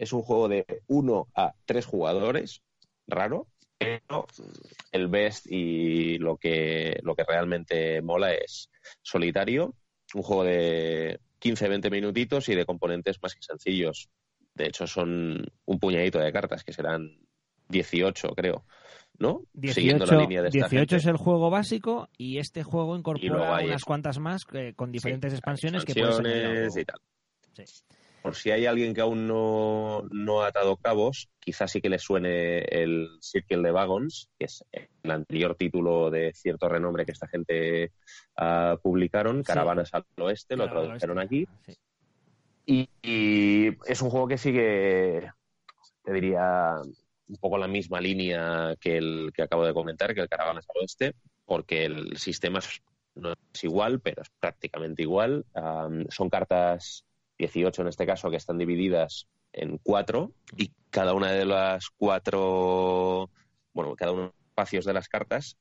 Es 0.00 0.14
un 0.14 0.22
juego 0.22 0.48
de 0.48 0.64
uno 0.86 1.28
a 1.34 1.52
tres 1.66 1.84
jugadores, 1.84 2.62
raro. 3.06 3.48
pero 3.76 4.26
el 4.92 5.08
best 5.08 5.46
y 5.46 6.16
lo 6.16 6.38
que, 6.38 6.98
lo 7.02 7.14
que 7.14 7.22
realmente 7.22 8.00
mola 8.00 8.32
es 8.32 8.70
solitario, 9.02 9.74
un 10.14 10.22
juego 10.22 10.44
de 10.44 11.20
15-20 11.42 11.90
minutitos 11.90 12.48
y 12.48 12.54
de 12.54 12.64
componentes 12.64 13.18
más 13.22 13.34
que 13.34 13.42
sencillos. 13.42 14.08
De 14.54 14.68
hecho, 14.68 14.86
son 14.86 15.46
un 15.66 15.78
puñadito 15.78 16.18
de 16.18 16.32
cartas, 16.32 16.64
que 16.64 16.72
serán 16.72 17.18
18, 17.68 18.28
creo. 18.30 18.64
¿No? 19.18 19.42
18, 19.52 20.06
la 20.06 20.20
línea 20.22 20.40
de 20.40 20.48
18 20.48 20.96
es 20.96 21.04
el 21.04 21.18
juego 21.18 21.50
básico 21.50 22.08
y 22.16 22.38
este 22.38 22.62
juego 22.62 22.96
incorpora 22.96 23.62
unas 23.62 23.84
cuantas 23.84 24.18
más 24.18 24.46
eh, 24.54 24.72
con 24.74 24.90
diferentes 24.90 25.34
expansiones, 25.34 25.84
que 25.84 25.92
pueden 25.92 26.70
y 26.74 26.84
tal. 26.86 27.00
Sí 27.52 27.64
por 28.22 28.34
si 28.34 28.50
hay 28.50 28.66
alguien 28.66 28.94
que 28.94 29.00
aún 29.00 29.26
no, 29.26 30.02
no, 30.10 30.42
ha 30.42 30.48
atado 30.48 30.76
cabos, 30.76 31.28
quizás 31.38 31.70
sí 31.70 31.80
que 31.80 31.88
le 31.88 31.98
suene 31.98 32.58
el 32.58 33.08
Circle 33.20 33.62
de 33.62 33.72
Wagons, 33.72 34.28
que 34.38 34.46
es 34.46 34.64
el 34.72 35.10
anterior 35.10 35.54
título 35.54 36.10
de 36.10 36.32
cierto 36.34 36.68
renombre 36.68 37.06
que 37.06 37.12
esta 37.12 37.28
gente 37.28 37.92
uh, 38.38 38.78
publicaron, 38.82 39.42
Caravanas 39.42 39.90
al 39.92 40.04
Oeste, 40.18 40.56
lo 40.56 40.68
tradujeron 40.68 41.18
aquí. 41.18 41.46
Y, 42.66 42.88
es 43.86 44.02
un 44.02 44.10
juego 44.10 44.28
que 44.28 44.38
sigue, 44.38 45.32
te 46.04 46.12
diría, 46.12 46.74
un 47.28 47.36
poco 47.36 47.58
la 47.58 47.68
misma 47.68 48.00
línea 48.00 48.76
que 48.80 48.98
el 48.98 49.32
que 49.34 49.42
acabo 49.42 49.64
de 49.64 49.74
comentar, 49.74 50.14
que 50.14 50.20
el 50.20 50.28
Caravanas 50.28 50.66
al 50.68 50.82
Oeste, 50.82 51.14
porque 51.46 51.84
el 51.86 52.16
sistema 52.16 52.60
no 53.14 53.32
es 53.32 53.64
igual, 53.64 54.00
pero 54.00 54.22
es 54.22 54.28
prácticamente 54.38 55.02
igual. 55.02 55.44
son 56.10 56.28
cartas 56.28 57.04
18 57.40 57.82
en 57.82 57.88
este 57.88 58.06
caso, 58.06 58.30
que 58.30 58.36
están 58.36 58.58
divididas 58.58 59.26
en 59.52 59.78
cuatro 59.78 60.32
y 60.56 60.72
cada 60.90 61.14
una 61.14 61.32
de 61.32 61.46
las 61.46 61.88
cuatro, 61.96 63.30
bueno, 63.72 63.96
cada 63.96 64.12
uno 64.12 64.22
de 64.22 64.26
los 64.28 64.46
espacios 64.48 64.84
de 64.84 64.92
las 64.92 65.08
cartas 65.08 65.56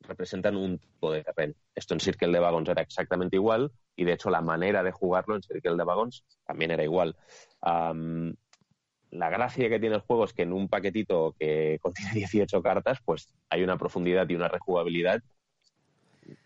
representan 0.00 0.56
un 0.56 0.78
tipo 0.78 1.10
de 1.10 1.24
terreno. 1.24 1.54
Esto 1.74 1.94
en 1.94 2.00
Circle 2.00 2.30
de 2.30 2.40
Wagons 2.40 2.68
era 2.68 2.82
exactamente 2.82 3.36
igual 3.36 3.72
y 3.96 4.04
de 4.04 4.12
hecho 4.12 4.28
la 4.28 4.42
manera 4.42 4.82
de 4.82 4.92
jugarlo 4.92 5.34
en 5.34 5.42
Circle 5.42 5.76
de 5.76 5.82
Wagons 5.82 6.24
también 6.44 6.70
era 6.70 6.84
igual. 6.84 7.16
la 7.62 9.30
gracia 9.30 9.68
que 9.70 9.80
tiene 9.80 9.94
el 9.94 10.02
juego 10.02 10.24
es 10.24 10.34
que 10.34 10.42
en 10.42 10.52
un 10.52 10.68
paquetito 10.68 11.34
que 11.38 11.78
contiene 11.82 12.12
18 12.12 12.62
cartas, 12.62 12.98
pues 13.02 13.28
hay 13.48 13.62
una 13.62 13.78
profundidad 13.78 14.28
y 14.28 14.34
una 14.34 14.48
rejugabilidad 14.48 15.22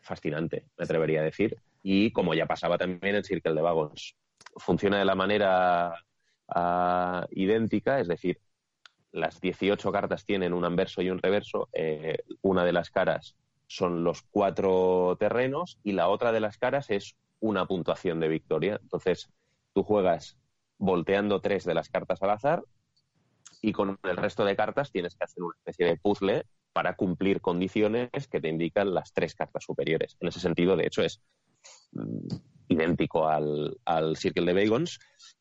fascinante, 0.02 0.66
me 0.76 0.84
atrevería 0.84 1.20
a 1.20 1.24
decir. 1.24 1.56
Y 1.82 2.12
como 2.12 2.34
ya 2.34 2.46
pasaba 2.46 2.78
también 2.78 3.16
en 3.16 3.24
Circle 3.24 3.54
de 3.54 3.62
Wagons, 3.62 4.16
funciona 4.58 4.98
de 4.98 5.04
la 5.04 5.14
manera 5.14 5.94
ah, 6.48 7.26
idéntica, 7.30 8.00
es 8.00 8.08
decir, 8.08 8.40
las 9.12 9.40
18 9.40 9.90
cartas 9.90 10.24
tienen 10.24 10.52
un 10.52 10.64
anverso 10.64 11.02
y 11.02 11.10
un 11.10 11.18
reverso. 11.18 11.68
Eh, 11.72 12.18
una 12.42 12.64
de 12.64 12.72
las 12.72 12.90
caras 12.90 13.36
son 13.66 14.04
los 14.04 14.22
cuatro 14.22 15.16
terrenos 15.18 15.78
y 15.82 15.92
la 15.92 16.08
otra 16.08 16.32
de 16.32 16.40
las 16.40 16.58
caras 16.58 16.90
es 16.90 17.16
una 17.40 17.66
puntuación 17.66 18.20
de 18.20 18.28
victoria. 18.28 18.78
Entonces, 18.82 19.30
tú 19.74 19.82
juegas 19.82 20.36
volteando 20.78 21.40
tres 21.40 21.64
de 21.64 21.74
las 21.74 21.88
cartas 21.88 22.22
al 22.22 22.30
azar 22.30 22.62
y 23.60 23.72
con 23.72 23.98
el 24.02 24.16
resto 24.16 24.44
de 24.44 24.56
cartas 24.56 24.92
tienes 24.92 25.16
que 25.16 25.24
hacer 25.24 25.42
una 25.42 25.56
especie 25.56 25.86
de 25.86 25.96
puzzle 25.96 26.44
para 26.72 26.94
cumplir 26.94 27.40
condiciones 27.40 28.28
que 28.30 28.40
te 28.40 28.48
indican 28.48 28.94
las 28.94 29.12
tres 29.12 29.34
cartas 29.34 29.64
superiores. 29.64 30.16
En 30.20 30.28
ese 30.28 30.40
sentido, 30.40 30.76
de 30.76 30.86
hecho, 30.86 31.02
es 31.02 31.20
idéntico 32.68 33.28
al, 33.28 33.76
al 33.84 34.16
Circle 34.16 34.52
de 34.52 34.64
Bagons, 34.64 34.98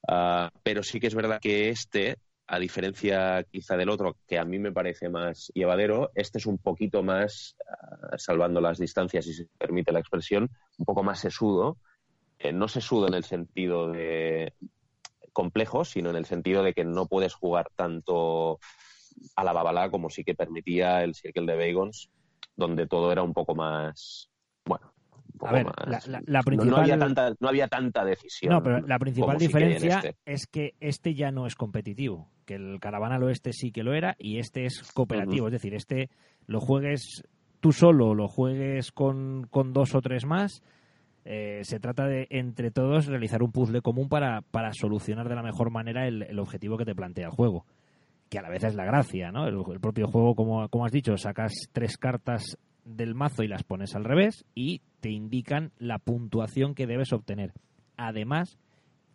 ah, 0.08 0.50
pero 0.64 0.84
sí 0.84 1.00
que 1.00 1.08
es 1.08 1.16
verdad 1.16 1.40
que 1.42 1.70
este, 1.70 2.18
a 2.48 2.60
diferencia 2.60 3.44
quizá 3.52 3.76
del 3.76 3.90
otro, 3.90 4.18
que 4.28 4.40
a 4.40 4.46
mí 4.46 4.58
me 4.58 4.72
parece 4.72 5.10
más 5.10 5.52
llevadero, 5.54 6.12
este 6.16 6.38
es 6.38 6.46
un 6.46 6.58
poquito 6.58 7.04
más, 7.04 7.56
ah, 7.70 8.18
salvando 8.18 8.62
las 8.62 8.78
distancias, 8.78 9.26
si 9.26 9.34
se 9.34 9.48
permite 9.58 9.92
la 9.92 10.00
expresión, 10.00 10.50
un 10.78 10.86
poco 10.86 11.04
más 11.04 11.20
sesudo. 11.20 11.78
Eh, 12.40 12.54
no 12.54 12.68
sesudo 12.68 13.08
en 13.08 13.16
el 13.16 13.24
sentido 13.24 13.92
de 13.92 14.54
complejo, 15.34 15.86
sino 15.86 16.12
en 16.12 16.16
el 16.16 16.26
sentido 16.26 16.64
de 16.64 16.74
que 16.74 16.84
no 16.84 17.08
puedes 17.08 17.34
jugar 17.34 17.70
tanto 17.76 18.60
a 19.36 19.44
la 19.44 19.54
babala 19.54 19.90
como 19.90 20.10
sí 20.10 20.24
que 20.24 20.36
permitía 20.36 21.04
el 21.04 21.16
Circle 21.16 21.46
de 21.46 21.58
Bagons, 21.58 22.10
donde 22.56 22.88
todo 22.88 23.12
era 23.12 23.24
un 23.24 23.34
poco 23.34 23.56
más, 23.56 24.30
a 25.42 25.52
ver, 25.52 25.66
La, 26.26 26.42
principal... 26.42 26.72
no, 26.72 26.78
había 26.78 26.98
tanta, 26.98 27.34
no 27.40 27.50
había 27.50 27.68
tanta 27.68 28.06
decisión. 28.06 28.54
No, 28.54 28.64
pero 28.64 28.80
la 28.82 29.00
principal 29.00 29.38
diferencia 29.38 29.98
este. 30.00 30.16
es 30.26 30.48
que 30.48 30.74
este 30.80 31.14
ya 31.14 31.32
no 31.32 31.46
es 31.48 31.56
competitivo. 31.56 32.30
Que 32.46 32.56
el 32.56 32.80
Caravana 32.80 33.16
al 33.16 33.24
Oeste 33.24 33.54
sí 33.54 33.72
que 33.72 33.84
lo 33.84 33.94
era 33.94 34.16
y 34.18 34.40
este 34.40 34.66
es 34.66 34.92
cooperativo. 34.94 35.48
Es 35.48 35.54
decir, 35.54 35.74
este 35.74 36.10
lo 36.46 36.62
juegues 36.62 37.24
tú 37.60 37.72
solo, 37.72 38.14
lo 38.14 38.28
juegues 38.28 38.92
con, 38.92 39.48
con 39.50 39.74
dos 39.74 39.96
o 39.96 40.02
tres 40.02 40.26
más. 40.26 40.64
Eh, 41.26 41.60
se 41.64 41.80
trata 41.80 42.06
de, 42.06 42.28
entre 42.30 42.72
todos, 42.72 43.08
realizar 43.08 43.44
un 43.44 43.52
puzzle 43.52 43.82
común 43.82 44.08
para, 44.08 44.42
para 44.42 44.72
solucionar 44.72 45.28
de 45.28 45.36
la 45.36 45.44
mejor 45.44 45.72
manera 45.72 46.08
el, 46.08 46.24
el, 46.24 46.40
objetivo 46.40 46.78
que 46.78 46.86
te 46.86 46.96
plantea 46.96 47.26
el 47.26 47.34
juego. 47.34 47.66
Que 48.30 48.40
a 48.40 48.42
la 48.42 48.50
vez 48.50 48.64
es 48.64 48.76
la 48.76 48.86
gracia, 48.86 49.32
¿no? 49.32 49.46
El, 49.46 49.56
el 49.74 49.80
propio 49.82 50.08
juego, 50.08 50.36
como, 50.36 50.70
como 50.70 50.86
has 50.86 50.92
dicho, 50.92 51.18
sacas 51.18 51.52
tres 51.74 51.98
cartas 51.98 52.58
del 52.88 53.16
mazo 53.16 53.44
y 53.44 53.48
las 53.48 53.64
pones 53.64 53.96
al 53.96 54.06
revés 54.06 54.46
y 54.56 54.82
te 55.02 55.10
indican 55.10 55.72
la 55.78 56.00
puntuación 56.00 56.74
que 56.74 56.88
debes 56.88 57.14
obtener. 57.14 57.54
Además, 57.98 58.58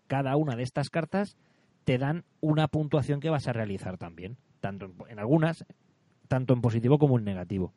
cada 0.07 0.37
una 0.37 0.57
de 0.57 0.63
estas 0.63 0.91
cartas 0.91 1.37
te 1.85 1.99
dan 1.99 2.25
una 2.41 2.69
puntuación 2.69 3.21
que 3.21 3.31
vas 3.31 3.49
a 3.49 3.53
realizar 3.53 3.99
también, 3.99 4.37
tanto 4.61 4.93
en, 5.09 5.19
algunas, 5.19 5.65
tanto 6.29 6.53
en 6.55 6.61
positivo 6.61 6.99
como 6.99 7.19
en 7.19 7.25
negativo. 7.25 7.73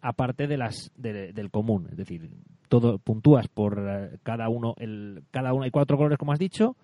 Aparte 0.00 0.46
de 0.46 0.56
las 0.56 0.92
del 0.96 1.50
común, 1.50 1.88
es 1.90 1.96
decir, 1.96 2.30
todo 2.68 2.98
puntúas 2.98 3.48
por 3.48 3.78
eh, 3.78 4.18
cada 4.22 4.48
uno, 4.48 4.74
el, 4.78 5.24
cada 5.30 5.52
uno 5.52 5.64
hay 5.64 5.70
cuatro 5.70 5.96
colores 5.96 6.18
como 6.18 6.32
has 6.32 6.38
dicho, 6.38 6.76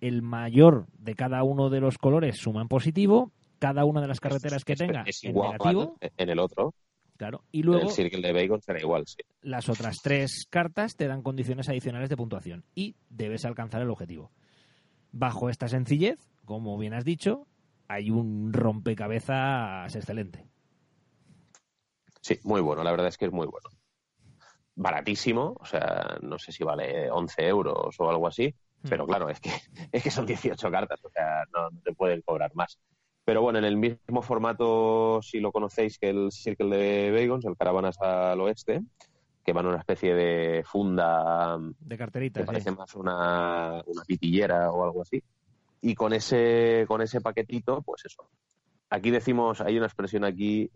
el 0.00 0.22
mayor 0.22 0.86
de 0.98 1.14
cada 1.14 1.42
uno 1.42 1.70
de 1.70 1.80
los 1.80 1.98
colores 1.98 2.38
suma 2.38 2.62
en 2.62 2.68
positivo, 2.68 3.30
cada 3.58 3.84
una 3.84 4.00
de 4.00 4.08
las 4.08 4.20
carreteras 4.20 4.64
que 4.64 4.74
tenga 4.74 5.04
en 5.22 5.34
negativo. 5.34 5.96
En 6.00 6.28
el 6.28 6.38
otro. 6.38 6.74
Claro. 7.16 7.44
Y 7.50 7.62
luego. 7.62 7.88
El 7.88 7.94
Circle 7.94 8.20
de 8.20 8.32
Bacon 8.32 8.60
será 8.60 8.80
igual, 8.80 9.06
sí. 9.06 9.22
Las 9.42 9.68
otras 9.68 9.96
tres 10.02 10.46
cartas 10.48 10.96
te 10.96 11.06
dan 11.06 11.22
condiciones 11.22 11.68
adicionales 11.68 12.10
de 12.10 12.16
puntuación 12.16 12.64
y 12.74 12.96
debes 13.08 13.44
alcanzar 13.44 13.82
el 13.82 13.90
objetivo. 13.90 14.30
Bajo 15.12 15.48
esta 15.48 15.68
sencillez, 15.68 16.18
como 16.44 16.76
bien 16.76 16.94
has 16.94 17.04
dicho, 17.04 17.46
hay 17.88 18.10
un 18.10 18.52
rompecabezas 18.52 19.94
excelente. 19.94 20.46
Sí, 22.20 22.38
muy 22.42 22.60
bueno. 22.60 22.82
La 22.82 22.90
verdad 22.90 23.08
es 23.08 23.16
que 23.16 23.26
es 23.26 23.32
muy 23.32 23.46
bueno. 23.46 23.70
Baratísimo, 24.74 25.56
o 25.58 25.64
sea, 25.64 26.18
no 26.20 26.38
sé 26.38 26.52
si 26.52 26.62
vale 26.62 27.10
11 27.10 27.46
euros 27.46 27.96
o 27.98 28.10
algo 28.10 28.26
así, 28.26 28.54
hmm. 28.82 28.88
pero 28.88 29.06
claro, 29.06 29.30
es 29.30 29.40
que, 29.40 29.50
es 29.92 30.02
que 30.02 30.10
son 30.10 30.26
18 30.26 30.70
cartas, 30.70 31.02
o 31.02 31.08
sea, 31.08 31.44
no, 31.54 31.70
no 31.70 31.80
te 31.80 31.94
pueden 31.94 32.20
cobrar 32.20 32.54
más. 32.54 32.78
Pero 33.26 33.42
bueno, 33.42 33.58
en 33.58 33.64
el 33.64 33.76
mismo 33.76 34.22
formato, 34.22 35.20
si 35.20 35.40
lo 35.40 35.50
conocéis, 35.50 35.98
que 35.98 36.10
el 36.10 36.30
Circle 36.30 36.76
de 36.76 37.10
Bagons, 37.10 37.44
el 37.44 37.56
Caravanas 37.56 38.00
al 38.00 38.40
Oeste, 38.40 38.82
que 39.44 39.52
van 39.52 39.66
una 39.66 39.78
especie 39.78 40.14
de 40.14 40.62
funda 40.64 41.58
de 41.80 41.98
carterita, 41.98 42.38
que 42.38 42.46
parece 42.46 42.70
más 42.70 42.94
una, 42.94 43.82
una 43.84 44.04
pitillera 44.04 44.70
o 44.70 44.84
algo 44.84 45.02
así. 45.02 45.20
Y 45.80 45.96
con 45.96 46.12
ese, 46.12 46.84
con 46.86 47.02
ese 47.02 47.20
paquetito, 47.20 47.82
pues 47.82 48.04
eso. 48.04 48.28
Aquí 48.90 49.10
decimos, 49.10 49.60
hay 49.60 49.76
una 49.76 49.86
expresión 49.86 50.22
aquí 50.22 50.70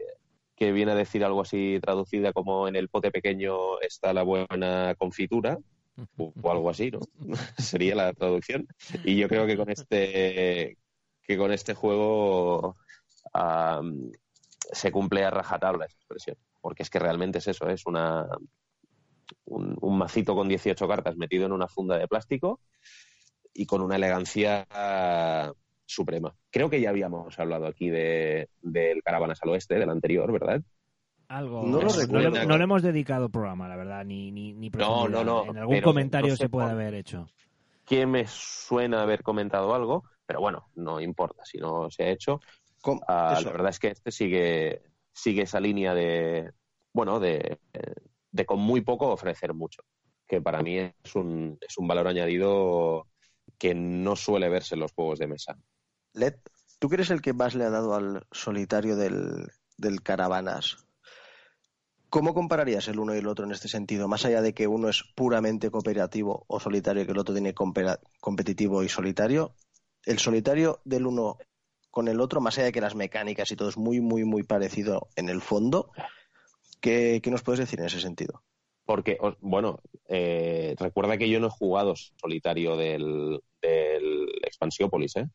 que 0.57 0.73
viene 0.73 0.91
a 0.91 0.97
decir 0.97 1.25
algo 1.25 1.43
así 1.43 1.79
traducida 1.81 2.33
como 2.33 2.67
en 2.67 2.75
el 2.75 2.89
pote 2.89 3.13
pequeño 3.13 3.79
está 3.81 4.13
la 4.13 4.25
buena 4.25 4.97
confitura, 4.99 5.57
o 6.17 6.51
algo 6.51 6.69
así, 6.69 6.91
¿no? 6.91 6.99
Sería 7.59 7.95
la 7.95 8.13
traducción. 8.13 8.67
Y 9.05 9.19
yo 9.19 9.29
creo 9.29 9.47
que 9.47 9.57
con 9.57 9.71
este, 9.71 10.77
que 11.31 11.39
con 11.39 11.53
este 11.53 11.75
juego 11.75 12.77
se 14.73 14.91
cumple 14.91 15.25
a 15.25 15.31
rajatabla 15.31 15.85
esa 15.85 15.97
expresión. 15.97 16.37
Porque 16.61 16.83
es 16.83 16.91
que 16.91 16.99
realmente 16.99 17.39
es 17.39 17.47
eso, 17.47 17.69
es 17.69 17.87
una 17.87 18.27
un, 19.45 19.97
macito 19.97 20.35
con 20.35 20.49
18 20.49 20.89
cartas 20.89 21.17
metido 21.17 21.47
en 21.47 21.53
una 21.53 21.69
funda 21.69 21.97
de 21.97 22.09
plástico 22.09 22.59
y 23.55 23.65
con 23.65 23.81
una 23.81 23.95
elegancia 23.95 24.67
suprema. 25.87 26.35
Creo 26.51 26.69
que 26.69 26.81
ya 26.81 26.91
habíamos 26.91 27.39
hablado 27.39 27.67
aquí 27.69 27.91
de, 27.91 28.49
del 28.61 29.01
Caravanas 29.05 29.39
al 29.43 29.51
Oeste, 29.51 29.79
del 29.79 29.91
anterior, 29.91 30.33
¿verdad? 30.33 30.61
Algo. 31.29 31.63
No, 31.63 31.81
lo 31.81 32.57
le, 32.57 32.65
hemos 32.65 32.83
dedicado 32.83 33.29
programa, 33.29 33.69
la 33.69 33.77
verdad, 33.77 34.05
ni, 34.05 34.33
ni, 34.33 34.53
ni 34.53 34.69
no, 34.71 35.09
no, 35.09 35.23
no, 35.23 35.45
En 35.45 35.59
algún 35.59 35.81
comentario 35.81 36.35
se 36.35 36.49
puede 36.49 36.71
haber 36.71 36.95
hecho. 36.95 37.29
¿Quién 37.85 38.11
me 38.11 38.27
suena 38.27 39.03
haber 39.03 39.23
comentado 39.23 39.73
algo? 39.77 40.03
Pero 40.31 40.41
bueno, 40.41 40.69
no 40.77 41.01
importa 41.01 41.45
si 41.45 41.59
no 41.59 41.91
se 41.91 42.05
ha 42.05 42.11
hecho. 42.11 42.41
Ah, 43.09 43.41
la 43.43 43.51
verdad 43.51 43.71
es 43.71 43.81
que 43.81 43.89
este 43.89 44.13
sigue, 44.13 44.81
sigue 45.13 45.43
esa 45.43 45.59
línea 45.59 45.93
de, 45.93 46.53
bueno, 46.93 47.19
de, 47.19 47.59
de 48.31 48.47
con 48.47 48.61
muy 48.61 48.83
poco 48.83 49.09
ofrecer 49.09 49.55
mucho, 49.55 49.83
que 50.29 50.41
para 50.41 50.63
mí 50.63 50.79
es 50.79 51.17
un, 51.17 51.59
es 51.61 51.77
un 51.79 51.89
valor 51.89 52.07
añadido 52.07 53.09
que 53.59 53.75
no 53.75 54.15
suele 54.15 54.49
verse 54.49 54.77
en 54.77 54.83
los 54.83 54.93
juegos 54.93 55.19
de 55.19 55.27
mesa. 55.27 55.59
Led, 56.13 56.37
¿tú 56.79 56.89
crees 56.89 57.11
el 57.11 57.23
que 57.23 57.33
más 57.33 57.57
le 57.57 57.65
ha 57.65 57.71
dado 57.71 57.97
al 57.97 58.25
solitario 58.31 58.95
del, 58.95 59.49
del 59.79 60.01
Caravanas. 60.01 60.87
¿Cómo 62.09 62.35
compararías 62.35 62.87
el 62.87 63.01
uno 63.01 63.17
y 63.17 63.19
el 63.19 63.27
otro 63.27 63.47
en 63.47 63.51
este 63.51 63.67
sentido? 63.67 64.07
Más 64.07 64.25
allá 64.25 64.43
de 64.43 64.55
que 64.55 64.69
uno 64.69 64.89
es 64.89 65.03
puramente 65.17 65.73
cooperativo 65.73 66.45
o 66.47 66.61
solitario 66.61 67.03
y 67.03 67.07
que 67.07 67.13
el 67.13 67.19
otro 67.19 67.35
tiene 67.35 67.53
competitivo 67.53 68.85
y 68.85 68.89
solitario, 68.89 69.55
el 70.05 70.19
solitario 70.19 70.81
del 70.85 71.07
uno 71.07 71.39
con 71.91 72.09
el 72.09 72.21
otro, 72.21 72.41
más 72.41 72.57
allá 72.57 72.67
de 72.67 72.73
que 72.73 72.81
las 72.81 72.95
mecánicas 72.95 73.51
y 73.51 73.57
todo 73.57 73.69
es 73.69 73.77
muy, 73.77 74.01
muy, 74.01 74.25
muy 74.25 74.43
parecido 74.43 75.09
en 75.17 75.29
el 75.29 75.41
fondo, 75.41 75.91
¿qué, 76.81 77.21
nos 77.27 77.43
puedes 77.43 77.61
decir 77.61 77.81
en 77.81 77.87
ese 77.87 78.01
sentido? 78.01 78.43
Porque, 78.85 79.19
bueno, 79.41 79.81
eh, 80.09 80.75
recuerda 80.79 81.17
que 81.17 81.29
yo 81.29 81.41
no 81.41 81.49
he 81.49 81.51
jugado 81.51 81.95
solitario 81.97 82.77
del, 82.77 83.41
del 83.61 84.29
Expansiópolis, 84.43 85.17
¿eh? 85.17 85.29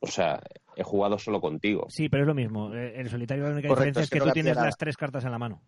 O 0.00 0.06
sea, 0.06 0.40
he 0.76 0.82
jugado 0.82 1.18
solo 1.18 1.40
contigo. 1.40 1.86
Sí, 1.88 2.08
pero 2.08 2.22
es 2.22 2.26
lo 2.26 2.34
mismo. 2.34 2.74
Eh, 2.74 3.00
el 3.00 3.08
solitario 3.08 3.44
la 3.44 3.52
única 3.52 3.68
diferencia 3.68 4.02
es 4.02 4.10
que, 4.10 4.20
tú 4.20 4.30
tienes 4.30 4.56
las 4.56 4.76
tres 4.76 4.96
cartas 4.96 5.24
en 5.24 5.30
la 5.30 5.38
mano. 5.38 5.62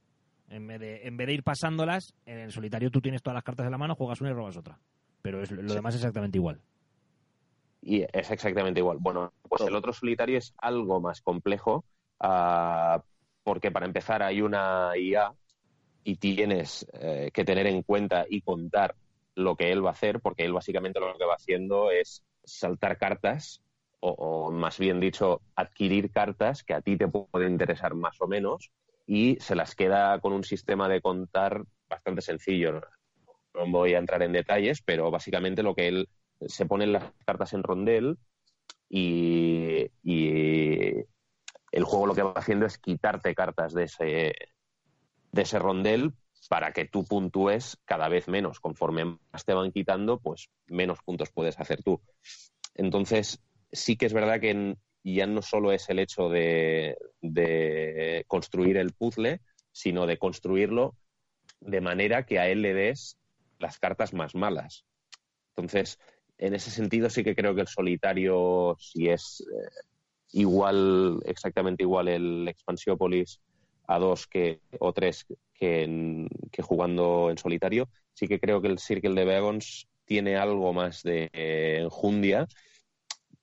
En 0.50 0.66
vez, 0.66 0.80
de, 0.80 1.06
en 1.06 1.16
vez 1.16 1.26
de 1.26 1.34
ir 1.34 1.42
pasándolas, 1.42 2.14
en 2.24 2.38
el 2.38 2.52
solitario 2.52 2.90
tú 2.90 3.00
tienes 3.00 3.22
todas 3.22 3.34
las 3.34 3.44
cartas 3.44 3.66
en 3.66 3.72
la 3.72 3.78
mano, 3.78 3.94
juegas 3.94 4.20
una 4.20 4.30
y 4.30 4.32
robas 4.34 4.56
otra. 4.56 4.78
Pero 5.22 5.42
es, 5.42 5.50
lo 5.50 5.74
demás 5.74 5.94
es 5.94 6.00
exactamente 6.00 6.38
igual. 6.38 6.60
Y 7.80 8.02
es 8.02 8.30
exactamente 8.30 8.80
igual. 8.80 8.98
Bueno, 9.00 9.32
pues 9.48 9.62
el 9.62 9.74
otro 9.74 9.92
solitario 9.92 10.38
es 10.38 10.52
algo 10.58 11.00
más 11.00 11.20
complejo, 11.22 11.84
uh, 12.20 13.00
porque 13.42 13.70
para 13.70 13.86
empezar 13.86 14.22
hay 14.22 14.42
una 14.42 14.92
IA 14.96 15.32
y 16.04 16.16
tienes 16.16 16.86
eh, 16.92 17.30
que 17.32 17.44
tener 17.44 17.66
en 17.66 17.82
cuenta 17.82 18.26
y 18.28 18.40
contar 18.40 18.94
lo 19.34 19.56
que 19.56 19.70
él 19.70 19.84
va 19.84 19.90
a 19.90 19.92
hacer, 19.92 20.20
porque 20.20 20.44
él 20.44 20.52
básicamente 20.52 21.00
lo 21.00 21.16
que 21.16 21.24
va 21.24 21.34
haciendo 21.34 21.90
es 21.90 22.24
saltar 22.44 22.98
cartas, 22.98 23.62
o, 24.00 24.10
o 24.10 24.50
más 24.50 24.78
bien 24.78 25.00
dicho, 25.00 25.40
adquirir 25.54 26.10
cartas 26.10 26.64
que 26.64 26.74
a 26.74 26.80
ti 26.80 26.96
te 26.96 27.08
pueden 27.08 27.52
interesar 27.52 27.94
más 27.94 28.20
o 28.20 28.26
menos, 28.26 28.70
y 29.06 29.36
se 29.40 29.54
las 29.54 29.74
queda 29.74 30.20
con 30.20 30.32
un 30.32 30.44
sistema 30.44 30.88
de 30.88 31.00
contar 31.00 31.64
bastante 31.88 32.20
sencillo. 32.20 32.82
No 33.54 33.66
voy 33.70 33.94
a 33.94 33.98
entrar 33.98 34.22
en 34.22 34.32
detalles, 34.32 34.82
pero 34.82 35.10
básicamente 35.10 35.62
lo 35.62 35.74
que 35.74 35.88
él 35.88 36.08
se 36.46 36.66
pone 36.66 36.86
las 36.86 37.04
cartas 37.24 37.52
en 37.52 37.62
rondel 37.62 38.18
y, 38.88 39.90
el 41.70 41.84
juego 41.84 42.06
lo 42.06 42.14
que 42.14 42.22
va 42.22 42.32
haciendo 42.32 42.64
es 42.64 42.78
quitarte 42.78 43.34
cartas 43.34 43.74
de 43.74 43.84
ese, 43.84 44.34
de 45.32 45.42
ese 45.42 45.58
rondel 45.58 46.14
para 46.48 46.72
que 46.72 46.86
tú 46.86 47.04
puntúes 47.04 47.78
cada 47.84 48.08
vez 48.08 48.26
menos. 48.26 48.58
Conforme 48.58 49.04
más 49.04 49.44
te 49.44 49.52
van 49.52 49.70
quitando, 49.70 50.18
pues 50.18 50.48
menos 50.66 51.00
puntos 51.02 51.30
puedes 51.30 51.60
hacer 51.60 51.82
tú. 51.82 52.00
Entonces, 52.74 53.42
sí 53.70 53.96
que 53.96 54.06
es 54.06 54.14
verdad 54.14 54.40
que 54.40 54.76
ya 55.04 55.26
no 55.26 55.42
solo 55.42 55.72
es 55.72 55.88
el 55.88 55.98
hecho 55.98 56.28
de, 56.28 56.96
construir 58.26 58.76
el 58.76 58.92
puzzle, 58.92 59.40
sino 59.72 60.06
de 60.06 60.18
construirlo 60.18 60.96
de 61.60 61.80
manera 61.80 62.24
que 62.24 62.38
a 62.38 62.48
él 62.48 62.62
le 62.62 62.74
des 62.74 63.18
las 63.58 63.78
cartas 63.78 64.14
más 64.14 64.34
malas. 64.34 64.84
Entonces, 65.56 65.98
en 66.38 66.54
ese 66.54 66.70
sentido 66.70 67.10
sí 67.10 67.24
que 67.24 67.34
creo 67.34 67.54
que 67.54 67.62
el 67.62 67.68
solitario, 67.68 68.76
si 68.78 69.08
es 69.08 69.44
eh, 69.52 69.68
igual, 70.32 71.20
exactamente 71.24 71.82
igual 71.82 72.08
el 72.08 72.48
Expansiopolis 72.48 73.40
a 73.86 73.98
dos 73.98 74.26
que, 74.26 74.60
o 74.78 74.92
tres 74.92 75.26
que, 75.54 76.28
jugando 76.62 77.30
en 77.30 77.38
solitario, 77.38 77.88
sí 78.14 78.28
que 78.28 78.38
creo 78.38 78.60
que 78.60 78.68
el 78.68 78.78
Circle 78.78 79.14
de 79.14 79.24
Vagons 79.24 79.88
tiene 80.04 80.36
algo 80.36 80.72
más 80.72 81.02
de 81.02 81.30
eh, 81.32 81.80
enjundia 81.82 82.46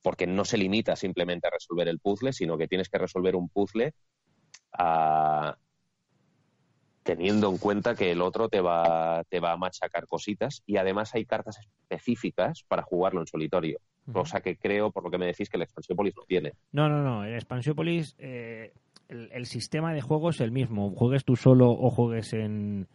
porque 0.02 0.28
no 0.28 0.46
se 0.46 0.58
limita 0.58 0.96
simplemente 0.96 1.48
a 1.48 1.52
resolver 1.52 1.88
el 1.88 2.00
puzzle, 2.00 2.32
sino 2.32 2.58
que 2.58 2.68
tienes 2.68 2.90
que 2.90 3.00
resolver 3.00 3.36
un 3.36 3.50
puzzle 3.50 3.94
ah, 4.74 5.58
teniendo 7.05 7.51
en 7.51 7.59
cuenta 7.59 7.94
que 7.94 8.11
el 8.11 8.22
otro 8.22 8.50
te 8.50 8.61
va, 8.61 9.24
te 9.29 9.39
va 9.39 9.51
a 9.51 9.57
machacar 9.57 10.07
cositas 10.07 10.63
y 10.65 10.77
además 10.77 11.13
hay 11.13 11.24
cartas 11.24 11.59
específicas 11.59 12.63
para 12.68 12.81
jugarlo 12.81 13.22
en 13.22 13.27
solitario. 13.27 13.79
Cosa 14.11 14.41
que 14.41 14.57
creo, 14.57 14.91
por 14.91 15.03
lo 15.03 15.11
que 15.11 15.20
me 15.20 15.27
decís, 15.27 15.50
que 15.50 15.57
el 15.57 15.63
Expansiopolis 15.63 16.15
no 16.15 16.24
tiene. 16.27 16.53
No, 16.72 16.89
no, 16.89 17.03
no. 17.03 17.24
El 17.24 17.35
Expansiopolis, 17.35 18.15
eh, 18.18 18.74
el, 19.07 19.46
sistema 19.46 19.94
de 19.94 20.01
juego 20.01 20.29
es 20.29 20.39
el 20.41 20.51
mismo. 20.51 20.91
Juegues 20.96 21.25
tú 21.25 21.35
solo 21.35 21.70
o 21.72 21.89
juegues 21.91 22.33
en, 22.33 22.87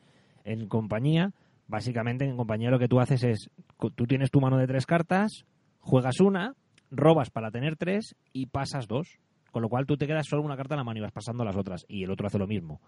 en 0.44 0.66
compañía. 0.68 1.32
Básicamente, 1.68 2.24
en 2.24 2.36
compañía 2.36 2.70
lo 2.70 2.78
que 2.78 2.88
tú 2.88 3.00
haces 3.00 3.22
es, 3.24 3.50
tú 3.94 4.06
tienes 4.06 4.30
tu 4.30 4.40
mano 4.40 4.56
de 4.58 4.66
tres 4.66 4.86
cartas, 4.86 5.46
juegas 5.80 6.20
una, 6.20 6.54
robas 6.90 7.30
para 7.30 7.50
tener 7.50 7.76
tres 7.76 8.16
y 8.32 8.46
pasas 8.46 8.86
dos. 8.86 9.18
Con 9.50 9.62
lo 9.62 9.68
cual 9.68 9.86
tú 9.86 9.96
te 9.96 10.06
quedas 10.06 10.26
solo 10.26 10.42
una 10.42 10.56
carta 10.56 10.74
en 10.74 10.78
la 10.78 10.84
mano 10.84 10.98
y 10.98 11.02
vas 11.02 11.12
pasando 11.12 11.44
las 11.44 11.56
otras. 11.56 11.84
Y 11.88 12.04
el 12.04 12.10
otro 12.10 12.26
hace 12.26 12.38
lo 12.38 12.46
mismo. 12.46 12.80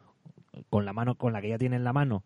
Con 0.70 0.84
la 0.84 0.92
mano, 0.92 1.16
con 1.16 1.32
la 1.32 1.40
que 1.40 1.48
ya 1.48 1.58
tiene 1.58 1.76
en 1.76 1.84
la 1.84 1.92
mano, 1.92 2.24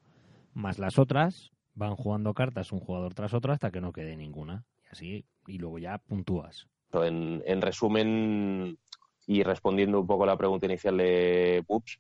más 0.55 0.79
las 0.79 0.99
otras, 0.99 1.53
van 1.75 1.97
jugando 1.97 2.35
cartas 2.35 2.73
un 2.73 2.81
jugador 2.81 3.15
tras 3.15 3.35
otro 3.35 3.53
hasta 3.53 3.71
que 3.71 3.81
no 3.81 3.93
quede 3.93 4.17
ninguna. 4.17 4.65
Y 4.85 4.89
así, 4.91 5.25
y 5.47 5.59
luego 5.59 5.79
ya 5.79 5.99
puntúas. 5.99 6.67
En, 6.93 7.43
en 7.47 7.63
resumen, 7.63 8.79
y 9.27 9.43
respondiendo 9.43 10.01
un 10.01 10.07
poco 10.07 10.25
a 10.25 10.29
la 10.29 10.37
pregunta 10.37 10.67
inicial 10.67 10.97
de 10.97 11.63
Pups, 11.67 11.99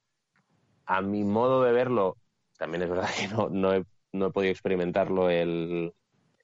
a 0.87 1.03
mi 1.03 1.25
modo 1.25 1.63
de 1.63 1.73
verlo, 1.73 2.17
también 2.57 2.83
es 2.83 2.89
verdad 2.89 3.09
que 3.19 3.29
no, 3.29 3.49
no, 3.49 3.75
he, 3.75 3.85
no 4.13 4.27
he 4.27 4.31
podido 4.31 4.53
experimentarlo 4.53 5.29
el, 5.31 5.93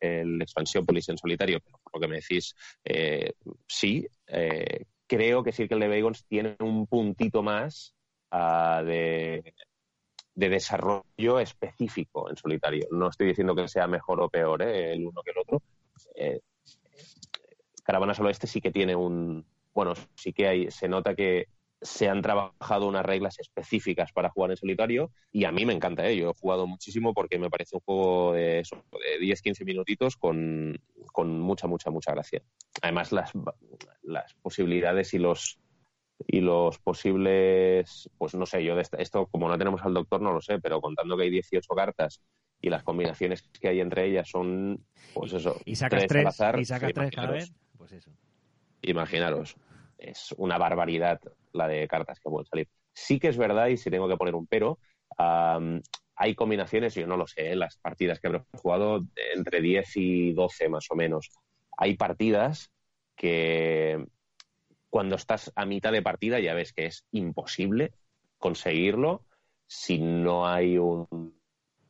el 0.00 0.42
Expansiópolis 0.42 1.08
en 1.08 1.18
solitario, 1.18 1.60
pero 1.60 1.78
lo 1.94 2.00
que 2.00 2.08
me 2.08 2.16
decís, 2.16 2.54
eh, 2.84 3.32
sí. 3.66 4.06
Eh, 4.26 4.84
creo 5.06 5.42
que 5.42 5.52
Circle 5.52 5.86
de 5.86 5.96
Bagons 5.96 6.24
tiene 6.26 6.56
un 6.60 6.86
puntito 6.86 7.42
más 7.42 7.94
uh, 8.32 8.84
de, 8.84 9.54
de, 10.34 10.48
desarrollo 10.48 11.38
específico 11.40 12.30
en 12.30 12.36
solitario. 12.36 12.86
No 12.90 13.08
estoy 13.08 13.28
diciendo 13.28 13.54
que 13.54 13.68
sea 13.68 13.86
mejor 13.86 14.20
o 14.20 14.28
peor 14.28 14.62
¿eh? 14.62 14.92
el 14.92 15.06
uno 15.06 15.22
que 15.22 15.30
el 15.30 15.38
otro. 15.38 15.62
Eh, 16.14 16.40
Caravana 17.84 18.14
Solo 18.14 18.30
Este 18.30 18.46
sí 18.46 18.60
que 18.60 18.70
tiene 18.70 18.94
un. 18.94 19.44
Bueno, 19.74 19.94
sí 20.14 20.32
que 20.32 20.46
hay. 20.46 20.70
Se 20.70 20.88
nota 20.88 21.14
que 21.14 21.48
se 21.82 22.08
han 22.08 22.22
trabajado 22.22 22.86
unas 22.86 23.04
reglas 23.04 23.38
específicas 23.38 24.12
para 24.12 24.30
jugar 24.30 24.50
en 24.52 24.56
solitario 24.56 25.10
y 25.32 25.44
a 25.44 25.52
mí 25.52 25.66
me 25.66 25.72
encanta 25.72 26.06
ello. 26.06 26.30
He 26.30 26.40
jugado 26.40 26.66
muchísimo 26.66 27.12
porque 27.12 27.38
me 27.38 27.50
parece 27.50 27.76
un 27.76 27.80
juego 27.80 28.32
de, 28.32 28.62
de 28.62 29.26
10-15 29.26 29.64
minutitos 29.64 30.16
con, 30.16 30.78
mucha, 31.16 31.66
mucha, 31.66 31.90
mucha 31.90 32.12
gracia. 32.12 32.42
Además, 32.82 33.12
las, 33.12 33.32
las 34.02 34.34
posibilidades 34.34 35.12
y 35.14 35.18
los 35.18 35.58
y 36.24 36.40
los 36.40 36.78
posibles, 36.78 38.08
pues 38.16 38.34
no 38.36 38.46
sé, 38.46 38.62
yo 38.62 38.76
de 38.76 38.86
esto, 38.98 39.26
como 39.26 39.48
no 39.48 39.58
tenemos 39.58 39.82
al 39.82 39.92
doctor, 39.92 40.20
no 40.20 40.32
lo 40.32 40.40
sé, 40.40 40.60
pero 40.60 40.80
contando 40.80 41.16
que 41.16 41.24
hay 41.24 41.30
18 41.30 41.74
cartas 41.74 42.22
y 42.60 42.70
las 42.70 42.84
combinaciones 42.84 43.42
que 43.42 43.68
hay 43.68 43.80
entre 43.80 44.06
ellas 44.06 44.28
son, 44.28 44.86
pues 45.14 45.32
eso, 45.32 45.60
y 45.64 45.74
sacas 45.74 46.06
tres, 46.06 46.26
y 46.58 46.64
sacas 46.64 46.92
tres 46.92 47.10
cada 47.10 47.32
vez, 47.32 47.52
pues 47.76 47.90
eso. 47.90 48.12
Imaginaros 48.82 49.56
es 49.98 50.32
una 50.36 50.58
barbaridad 50.58 51.20
la 51.52 51.68
de 51.68 51.86
cartas 51.88 52.18
que 52.20 52.30
pueden 52.30 52.46
salir. 52.46 52.68
Sí 52.94 53.18
que 53.18 53.28
es 53.28 53.36
verdad, 53.36 53.68
y 53.68 53.76
si 53.76 53.90
tengo 53.90 54.08
que 54.08 54.16
poner 54.16 54.34
un 54.34 54.46
pero, 54.46 54.78
hay 56.14 56.34
combinaciones, 56.34 56.94
yo 56.94 57.06
no 57.06 57.16
lo 57.16 57.26
sé, 57.26 57.52
en 57.52 57.60
las 57.60 57.76
partidas 57.78 58.20
que 58.20 58.28
habré 58.28 58.42
jugado 58.54 59.04
entre 59.34 59.60
10 59.60 59.96
y 59.96 60.32
12 60.32 60.68
más 60.68 60.86
o 60.90 60.94
menos. 60.94 61.30
Hay 61.76 61.96
partidas 61.96 62.70
que 63.16 64.06
cuando 64.90 65.16
estás 65.16 65.52
a 65.56 65.64
mitad 65.64 65.92
de 65.92 66.02
partida 66.02 66.38
ya 66.38 66.54
ves 66.54 66.72
que 66.72 66.86
es 66.86 67.06
imposible 67.12 67.92
conseguirlo 68.38 69.24
si 69.66 69.98
no 69.98 70.46
hay 70.46 70.76
un 70.76 71.34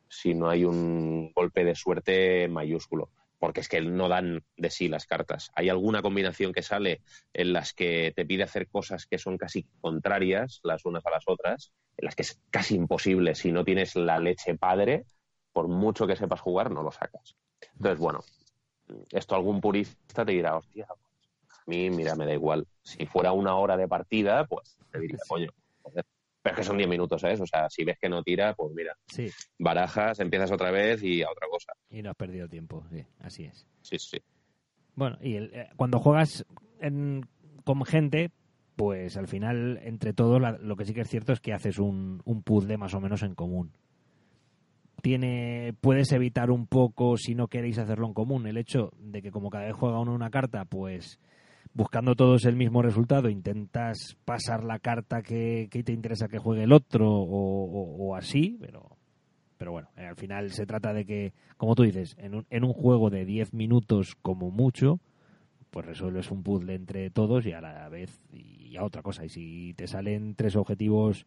si 0.07 0.33
no 0.33 0.47
hay 0.47 0.63
un 0.63 1.33
golpe 1.33 1.65
de 1.65 1.75
suerte 1.75 2.47
mayúsculo 2.47 3.09
porque 3.43 3.59
es 3.59 3.67
que 3.67 3.81
no 3.81 4.07
dan 4.07 4.41
de 4.55 4.69
sí 4.69 4.87
las 4.87 5.05
cartas. 5.05 5.51
Hay 5.53 5.67
alguna 5.67 6.01
combinación 6.01 6.53
que 6.53 6.61
sale 6.61 7.01
en 7.33 7.51
las 7.51 7.73
que 7.73 8.13
te 8.15 8.25
pide 8.25 8.43
hacer 8.43 8.69
cosas 8.69 9.05
que 9.05 9.17
son 9.17 9.37
casi 9.37 9.67
contrarias 9.81 10.61
las 10.63 10.85
unas 10.85 11.05
a 11.05 11.09
las 11.09 11.25
otras, 11.27 11.73
en 11.97 12.05
las 12.05 12.15
que 12.15 12.21
es 12.21 12.39
casi 12.51 12.75
imposible 12.75 13.35
si 13.35 13.51
no 13.51 13.65
tienes 13.65 13.97
la 13.97 14.17
leche 14.17 14.55
padre, 14.55 15.03
por 15.51 15.67
mucho 15.67 16.07
que 16.07 16.15
sepas 16.15 16.39
jugar, 16.39 16.71
no 16.71 16.83
lo 16.83 16.91
sacas. 16.93 17.35
Entonces, 17.75 17.99
bueno, 17.99 18.21
esto 19.11 19.35
algún 19.35 19.59
purista 19.59 20.23
te 20.23 20.31
dirá, 20.31 20.55
hostia, 20.55 20.87
pues, 20.87 21.59
a 21.59 21.63
mí, 21.65 21.89
mira, 21.89 22.15
me 22.15 22.25
da 22.25 22.31
igual. 22.31 22.65
Si 22.81 23.05
fuera 23.07 23.33
una 23.33 23.57
hora 23.57 23.75
de 23.75 23.89
partida, 23.89 24.45
pues 24.45 24.77
te 24.89 25.01
diría, 25.01 25.17
coño, 25.27 25.49
joder, 25.81 26.05
pero 26.43 26.55
es 26.55 26.59
que 26.59 26.63
son 26.65 26.77
10 26.77 26.89
minutos, 26.89 27.23
¿eh? 27.23 27.35
O 27.39 27.45
sea, 27.47 27.69
si 27.69 27.85
ves 27.85 27.97
que 27.97 28.09
no 28.09 28.21
tira, 28.21 28.53
pues 28.53 28.73
mira, 28.75 28.95
sí. 29.07 29.29
barajas, 29.57 30.19
empiezas 30.19 30.51
otra 30.51 30.71
vez 30.71 31.01
y 31.01 31.23
a 31.23 31.31
otra 31.31 31.47
cosa. 31.49 31.71
Y 31.89 32.01
no 32.01 32.09
has 32.09 32.17
perdido 32.17 32.49
tiempo, 32.49 32.83
sí, 32.91 33.05
así 33.21 33.45
es. 33.45 33.65
Sí, 33.81 33.97
sí. 33.97 34.17
Bueno, 34.93 35.17
y 35.21 35.37
eh, 35.37 35.69
cuando 35.77 35.99
juegas 35.99 36.45
con 37.63 37.85
gente, 37.85 38.31
pues 38.75 39.15
al 39.15 39.29
final, 39.29 39.79
entre 39.83 40.13
todos, 40.13 40.41
lo 40.59 40.75
que 40.75 40.83
sí 40.83 40.93
que 40.93 41.01
es 41.01 41.09
cierto 41.09 41.31
es 41.31 41.39
que 41.39 41.53
haces 41.53 41.79
un, 41.79 42.21
un 42.25 42.43
puzzle 42.43 42.77
más 42.77 42.93
o 42.93 42.99
menos 42.99 43.23
en 43.23 43.35
común. 43.35 43.71
Tiene, 45.01 45.73
puedes 45.79 46.11
evitar 46.11 46.51
un 46.51 46.67
poco, 46.67 47.15
si 47.17 47.35
no 47.35 47.47
queréis 47.47 47.77
hacerlo 47.77 48.07
en 48.07 48.13
común, 48.13 48.47
el 48.47 48.57
hecho 48.57 48.91
de 48.97 49.21
que 49.21 49.31
como 49.31 49.49
cada 49.49 49.65
vez 49.65 49.75
juega 49.75 49.99
uno 49.99 50.13
una 50.13 50.29
carta, 50.29 50.65
pues 50.65 51.19
buscando 51.73 52.15
todos 52.15 52.45
el 52.45 52.55
mismo 52.55 52.81
resultado, 52.81 53.29
intentas 53.29 54.17
pasar 54.25 54.63
la 54.63 54.79
carta 54.79 55.21
que, 55.21 55.67
que 55.71 55.83
te 55.83 55.93
interesa 55.93 56.27
que 56.27 56.37
juegue 56.37 56.63
el 56.63 56.73
otro 56.73 57.09
o, 57.09 58.07
o 58.09 58.15
así, 58.15 58.57
pero 58.59 58.97
pero 59.63 59.71
bueno, 59.71 59.87
eh, 59.95 60.05
al 60.05 60.17
final 60.17 60.51
se 60.51 60.65
trata 60.65 60.91
de 60.91 61.05
que, 61.05 61.31
como 61.55 61.73
tú 61.73 61.83
dices, 61.83 62.17
en 62.19 62.35
un, 62.35 62.45
en 62.49 62.65
un 62.65 62.73
juego 62.73 63.09
de 63.09 63.23
10 63.23 63.53
minutos 63.53 64.17
como 64.21 64.51
mucho, 64.51 64.99
pues 65.69 65.85
resuelves 65.85 66.31
un 66.31 66.43
puzzle 66.43 66.75
entre 66.75 67.09
todos 67.11 67.45
y 67.45 67.53
a 67.53 67.61
la 67.61 67.87
vez 67.87 68.19
y 68.33 68.75
a 68.75 68.83
otra 68.83 69.01
cosa. 69.01 69.23
Y 69.23 69.29
si 69.29 69.73
te 69.75 69.87
salen 69.87 70.35
tres 70.35 70.57
objetivos 70.57 71.25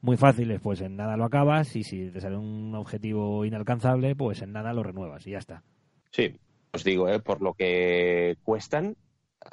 muy 0.00 0.16
fáciles, 0.16 0.58
pues 0.62 0.80
en 0.80 0.96
nada 0.96 1.18
lo 1.18 1.24
acabas. 1.24 1.76
Y 1.76 1.82
si 1.82 2.10
te 2.10 2.18
sale 2.18 2.38
un 2.38 2.74
objetivo 2.74 3.44
inalcanzable, 3.44 4.16
pues 4.16 4.40
en 4.40 4.52
nada 4.52 4.72
lo 4.72 4.82
renuevas 4.82 5.26
y 5.26 5.32
ya 5.32 5.38
está. 5.38 5.62
Sí, 6.10 6.34
os 6.72 6.82
digo, 6.82 7.10
¿eh? 7.10 7.20
por 7.20 7.42
lo 7.42 7.52
que 7.52 8.38
cuestan. 8.42 8.96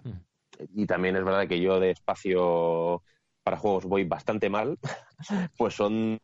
Mm. 0.03 0.81
Y 0.81 0.85
también 0.85 1.15
es 1.15 1.23
verdad 1.23 1.47
que 1.47 1.59
yo 1.59 1.79
de 1.79 1.91
espacio 1.91 3.03
para 3.43 3.57
juegos 3.57 3.85
voy 3.85 4.05
bastante 4.05 4.49
mal, 4.49 4.77
pues 5.57 5.75
son 5.75 6.19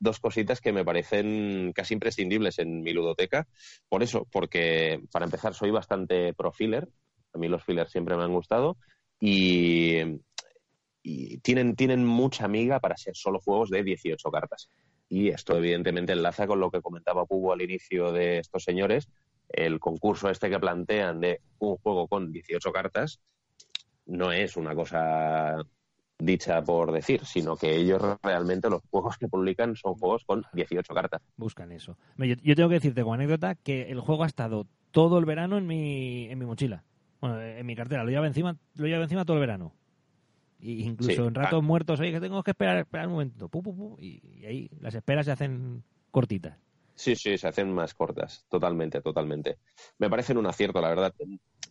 dos 0.00 0.20
cositas 0.20 0.60
que 0.60 0.72
me 0.72 0.84
parecen 0.84 1.72
casi 1.74 1.94
imprescindibles 1.94 2.58
en 2.58 2.82
mi 2.82 2.92
ludoteca. 2.92 3.46
Por 3.88 4.02
eso, 4.02 4.26
porque 4.30 5.02
para 5.10 5.24
empezar 5.24 5.54
soy 5.54 5.70
bastante 5.70 6.34
pro 6.34 6.52
filler. 6.52 6.88
A 7.34 7.38
mí 7.38 7.48
los 7.48 7.64
fillers 7.64 7.90
siempre 7.90 8.16
me 8.16 8.24
han 8.24 8.32
gustado. 8.32 8.76
Y, 9.20 10.20
tienen, 11.42 11.74
tienen 11.74 12.04
mucha 12.04 12.44
amiga 12.44 12.80
para 12.80 12.96
ser 12.96 13.16
solo 13.16 13.40
juegos 13.40 13.70
de 13.70 13.82
18 13.82 14.30
cartas. 14.30 14.68
Y 15.08 15.28
esto 15.28 15.56
evidentemente 15.56 16.12
enlaza 16.12 16.46
con 16.46 16.60
lo 16.60 16.70
que 16.70 16.82
comentaba 16.82 17.24
Pugo 17.24 17.52
al 17.52 17.62
inicio 17.62 18.12
de 18.12 18.38
estos 18.38 18.64
señores. 18.64 19.08
El 19.48 19.80
concurso 19.80 20.28
este 20.28 20.50
que 20.50 20.58
plantean 20.58 21.20
de 21.20 21.40
un 21.58 21.76
juego 21.76 22.06
con 22.06 22.32
18 22.32 22.70
cartas 22.72 23.20
no 24.06 24.32
es 24.32 24.56
una 24.56 24.74
cosa 24.74 25.56
dicha 26.18 26.62
por 26.62 26.92
decir, 26.92 27.24
sino 27.24 27.56
que 27.56 27.76
ellos 27.76 28.02
realmente 28.22 28.68
los 28.68 28.82
juegos 28.90 29.16
que 29.16 29.28
publican 29.28 29.76
son 29.76 29.94
juegos 29.94 30.24
con 30.24 30.44
18 30.52 30.94
cartas. 30.94 31.22
Buscan 31.36 31.72
eso. 31.72 31.96
Yo, 32.16 32.56
tengo 32.56 32.68
que 32.68 32.76
decirte 32.76 33.02
como 33.02 33.14
anécdota 33.14 33.54
que 33.54 33.90
el 33.90 34.00
juego 34.00 34.24
ha 34.24 34.26
estado 34.26 34.66
todo 34.90 35.18
el 35.18 35.24
verano 35.24 35.58
en 35.58 35.66
mi, 35.66 36.26
en 36.28 36.38
mi 36.38 36.44
mochila. 36.44 36.84
Bueno, 37.20 37.40
en 37.40 37.64
mi 37.66 37.74
cartera. 37.74 38.04
Lo 38.04 38.10
llevo 38.10 38.24
encima, 38.24 38.56
lo 38.74 38.86
llevo 38.86 39.02
encima 39.02 39.24
todo 39.24 39.36
el 39.36 39.40
verano. 39.40 39.72
Y 40.60 40.82
incluso 40.82 41.28
en 41.28 41.34
ratos 41.34 41.60
ah. 41.62 41.66
muertos, 41.66 42.00
oye, 42.00 42.12
que 42.12 42.20
tengo 42.20 42.42
que 42.42 42.50
esperar, 42.50 42.78
esperar 42.78 43.06
un 43.06 43.12
momento. 43.12 43.50
y, 44.00 44.44
ahí 44.44 44.70
las 44.80 44.94
esperas 44.94 45.26
se 45.26 45.32
hacen 45.32 45.84
cortitas. 46.10 46.58
Sí, 46.98 47.14
sí, 47.14 47.38
se 47.38 47.46
hacen 47.46 47.72
más 47.72 47.94
cortas, 47.94 48.44
totalmente, 48.48 49.00
totalmente. 49.00 49.58
Me 49.98 50.10
parecen 50.10 50.36
un 50.36 50.46
acierto, 50.46 50.80
la 50.80 50.88
verdad. 50.88 51.14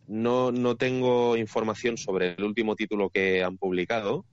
No, 0.08 0.54
no 0.54 0.78
tengo 0.78 1.36
información 1.36 1.98
sobre 1.98 2.30
el 2.36 2.44
último 2.46 2.78
título 2.78 3.10
que 3.10 3.44
han 3.44 3.58
publicado, 3.58 4.26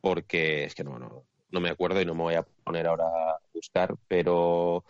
porque 0.00 0.64
es 0.64 0.74
que 0.74 0.82
no, 0.82 0.98
no, 0.98 1.26
no 1.50 1.60
me 1.60 1.68
acuerdo 1.68 2.00
y 2.00 2.06
no 2.06 2.14
me 2.14 2.22
voy 2.22 2.34
a 2.36 2.42
poner 2.64 2.86
ahora 2.86 3.04
a 3.04 3.38
buscar, 3.52 3.94
pero 4.08 4.84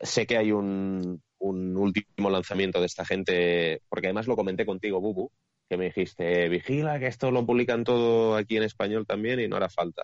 sé 0.00 0.26
que 0.26 0.36
hay 0.36 0.50
un, 0.50 1.22
un 1.38 1.76
último 1.76 2.28
lanzamiento 2.28 2.80
de 2.80 2.86
esta 2.86 3.04
gente, 3.04 3.82
porque 3.88 4.08
además 4.08 4.26
lo 4.26 4.34
comenté 4.34 4.66
contigo, 4.66 5.00
Bubu, 5.00 5.30
que 5.68 5.76
me 5.76 5.86
dijiste, 5.86 6.48
vigila 6.48 6.98
que 6.98 7.06
esto 7.06 7.30
lo 7.30 7.46
publican 7.46 7.84
todo 7.84 8.34
aquí 8.34 8.56
en 8.56 8.64
español 8.64 9.06
también 9.06 9.38
y 9.38 9.46
no 9.46 9.56
hará 9.56 9.70
falta. 9.70 10.02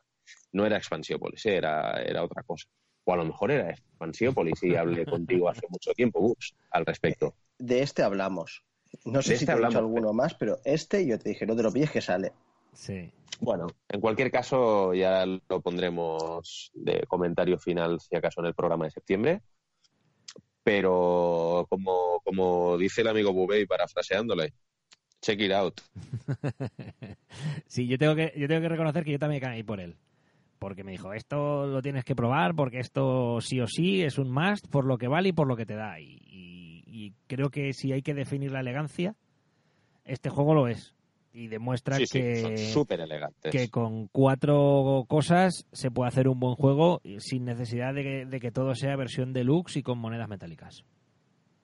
No 0.52 0.64
era 0.64 0.76
Expansiópolis, 0.76 1.44
era, 1.46 2.00
era 2.00 2.22
otra 2.22 2.44
cosa. 2.44 2.68
O 3.08 3.12
a 3.14 3.16
lo 3.16 3.24
mejor 3.24 3.50
era 3.50 3.70
Expansiópolis 3.70 4.62
y 4.62 4.76
hablé 4.76 5.06
contigo 5.06 5.48
hace 5.48 5.66
mucho 5.70 5.92
tiempo, 5.94 6.20
Bubs, 6.20 6.54
al 6.70 6.84
respecto. 6.84 7.34
De 7.58 7.80
este 7.80 8.02
hablamos. 8.02 8.62
No 9.06 9.22
sé 9.22 9.28
si 9.38 9.44
este 9.44 9.56
te 9.56 9.62
he 9.62 9.78
alguno 9.78 10.12
más, 10.12 10.34
pero 10.34 10.58
este 10.62 11.06
yo 11.06 11.18
te 11.18 11.30
dije, 11.30 11.46
no 11.46 11.56
te 11.56 11.62
lo 11.62 11.72
pilles 11.72 11.90
que 11.90 12.02
sale. 12.02 12.32
Sí. 12.74 13.10
Bueno, 13.40 13.66
en 13.88 14.02
cualquier 14.02 14.30
caso 14.30 14.92
ya 14.92 15.24
lo 15.24 15.60
pondremos 15.62 16.70
de 16.74 17.06
comentario 17.08 17.58
final 17.58 17.98
si 17.98 18.14
acaso 18.14 18.42
en 18.42 18.48
el 18.48 18.54
programa 18.54 18.84
de 18.84 18.90
septiembre. 18.90 19.40
Pero 20.62 21.66
como, 21.70 22.20
como 22.22 22.76
dice 22.76 23.00
el 23.00 23.08
amigo 23.08 23.32
Bubey 23.32 23.64
parafraseándole, 23.64 24.52
check 25.22 25.40
it 25.40 25.52
out. 25.52 25.80
sí, 27.66 27.86
yo 27.86 27.96
tengo 27.96 28.14
que, 28.14 28.34
yo 28.36 28.46
tengo 28.48 28.60
que 28.60 28.68
reconocer 28.68 29.02
que 29.02 29.12
yo 29.12 29.18
también 29.18 29.40
caí 29.40 29.62
por 29.62 29.80
él. 29.80 29.96
Porque 30.58 30.84
me 30.84 30.92
dijo, 30.92 31.12
esto 31.12 31.66
lo 31.66 31.82
tienes 31.82 32.04
que 32.04 32.16
probar, 32.16 32.54
porque 32.54 32.80
esto 32.80 33.40
sí 33.40 33.60
o 33.60 33.66
sí 33.66 34.02
es 34.02 34.18
un 34.18 34.30
must 34.30 34.68
por 34.68 34.84
lo 34.84 34.98
que 34.98 35.08
vale 35.08 35.30
y 35.30 35.32
por 35.32 35.46
lo 35.46 35.56
que 35.56 35.66
te 35.66 35.74
da. 35.74 36.00
y 36.00 37.14
creo 37.26 37.50
que 37.50 37.72
si 37.72 37.92
hay 37.92 38.02
que 38.02 38.14
definir 38.14 38.50
la 38.50 38.60
elegancia, 38.60 39.14
este 40.04 40.30
juego 40.30 40.54
lo 40.54 40.68
es 40.68 40.94
y 41.38 41.46
demuestra 41.46 41.98
que, 41.98 42.56
que 43.50 43.70
con 43.70 44.08
cuatro 44.08 45.04
cosas 45.08 45.66
se 45.72 45.90
puede 45.90 46.08
hacer 46.08 46.26
un 46.26 46.40
buen 46.40 46.54
juego 46.54 47.00
sin 47.18 47.44
necesidad 47.44 47.94
de 47.94 48.40
que, 48.40 48.50
todo 48.50 48.74
sea 48.74 48.96
versión 48.96 49.32
deluxe 49.32 49.76
y 49.76 49.82
con 49.82 49.98
monedas 49.98 50.28
metálicas. 50.28 50.84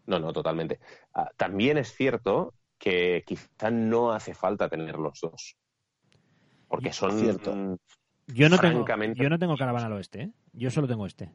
No, 0.07 0.21
no, 0.21 0.33
totalmente. 0.33 0.79
Ah, 1.13 1.31
también 1.37 1.79
es 1.79 1.93
cierto 1.93 2.55
que 2.79 3.25
quizá 3.27 3.71
no 3.71 4.13
hace 4.13 4.35
falta 4.35 4.69
tener 4.69 4.97
los 4.97 5.19
dos. 5.21 5.57
Porque 6.69 6.93
son 6.93 7.19
cierto. 7.19 7.79
Yo 8.29 8.49
no, 8.49 8.59
tengo, 8.59 8.87
yo 9.15 9.29
no 9.29 9.39
tengo 9.39 9.57
Caravana 9.57 9.87
al 9.87 9.93
Oeste, 9.93 10.23
¿eh? 10.23 10.31
yo 10.53 10.71
solo 10.71 10.89
tengo 10.89 11.07
este. 11.07 11.31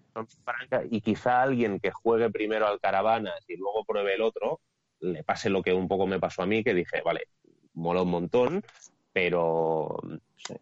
Y 0.90 1.02
quizá 1.02 1.44
alguien 1.44 1.80
que 1.80 1.92
juegue 1.92 2.32
primero 2.32 2.68
al 2.68 2.80
Caravanas 2.80 3.46
y 3.48 3.58
luego 3.58 3.86
pruebe 3.86 4.16
el 4.16 4.22
otro, 4.22 4.60
le 5.00 5.24
pase 5.24 5.50
lo 5.50 5.62
que 5.62 5.74
un 5.74 5.88
poco 5.88 6.08
me 6.08 6.20
pasó 6.20 6.42
a 6.42 6.48
mí, 6.48 6.64
que 6.64 6.74
dije, 6.74 7.02
vale, 7.04 7.28
mola 7.74 8.02
un 8.02 8.10
montón, 8.10 8.64
pero 9.14 10.00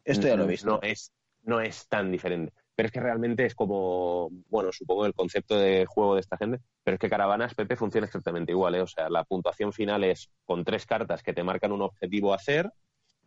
esto 0.04 0.28
ya 0.28 0.36
lo 0.36 0.44
he 0.44 0.48
visto. 0.48 0.68
No 0.68 0.80
es, 0.82 1.14
no 1.44 1.62
es 1.62 1.88
tan 1.88 2.12
diferente. 2.12 2.54
Pero 2.76 2.88
es 2.88 2.94
que 2.94 3.00
realmente 3.00 3.46
es 3.46 3.56
como, 3.56 4.30
bueno, 4.50 4.72
supongo 4.72 5.06
el 5.06 5.14
concepto 5.14 5.58
de 5.58 5.86
juego 5.88 6.14
de 6.14 6.22
esta 6.22 6.38
gente, 6.38 6.60
pero 6.84 6.96
es 6.96 7.00
que 7.00 7.10
Caravanas, 7.10 7.56
Pepe, 7.56 7.76
funciona 7.76 8.06
exactamente 8.06 8.52
igual, 8.52 8.76
¿eh? 8.76 8.82
O 8.82 8.88
sea, 8.88 9.10
la 9.10 9.24
puntuación 9.24 9.74
final 9.74 10.04
es 10.04 10.30
con 10.46 10.64
tres 10.64 10.86
cartas 10.86 11.24
que 11.24 11.34
te 11.34 11.44
marcan 11.44 11.72
un 11.72 11.82
objetivo 11.82 12.34
a 12.34 12.36
hacer 12.36 12.72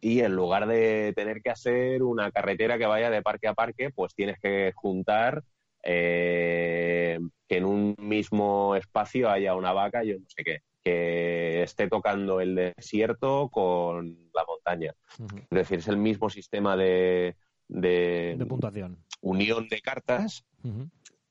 y 0.00 0.20
en 0.20 0.34
lugar 0.34 0.66
de 0.66 1.12
tener 1.14 1.42
que 1.42 1.50
hacer 1.50 2.02
una 2.02 2.30
carretera 2.30 2.78
que 2.78 2.86
vaya 2.86 3.10
de 3.10 3.22
parque 3.22 3.48
a 3.48 3.54
parque, 3.54 3.90
pues 3.90 4.14
tienes 4.14 4.38
que 4.40 4.72
juntar 4.74 5.42
eh, 5.82 7.18
que 7.48 7.56
en 7.56 7.64
un 7.64 7.96
mismo 7.98 8.76
espacio 8.76 9.30
haya 9.30 9.54
una 9.54 9.72
vaca 9.72 10.04
yo 10.04 10.18
no 10.18 10.26
sé 10.28 10.44
qué 10.44 10.60
que 10.82 11.62
esté 11.62 11.88
tocando 11.88 12.40
el 12.40 12.54
desierto 12.54 13.48
con 13.50 14.30
la 14.34 14.44
montaña. 14.44 14.94
Es 15.18 15.48
decir, 15.50 15.78
es 15.80 15.88
el 15.88 15.96
mismo 15.98 16.30
sistema 16.30 16.76
de, 16.76 17.36
de, 17.68 18.46
puntuación. 18.48 18.98
Unión 19.20 19.68
de 19.68 19.80
cartas 19.80 20.44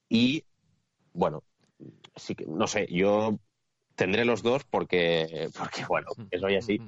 y, 0.07 0.43
bueno, 1.13 1.43
sí 2.15 2.35
que, 2.35 2.45
no 2.45 2.67
sé, 2.67 2.87
yo 2.91 3.39
tendré 3.95 4.25
los 4.25 4.43
dos 4.43 4.63
porque, 4.65 5.49
porque 5.57 5.85
bueno, 5.85 6.07
soy 6.39 6.55
así. 6.55 6.79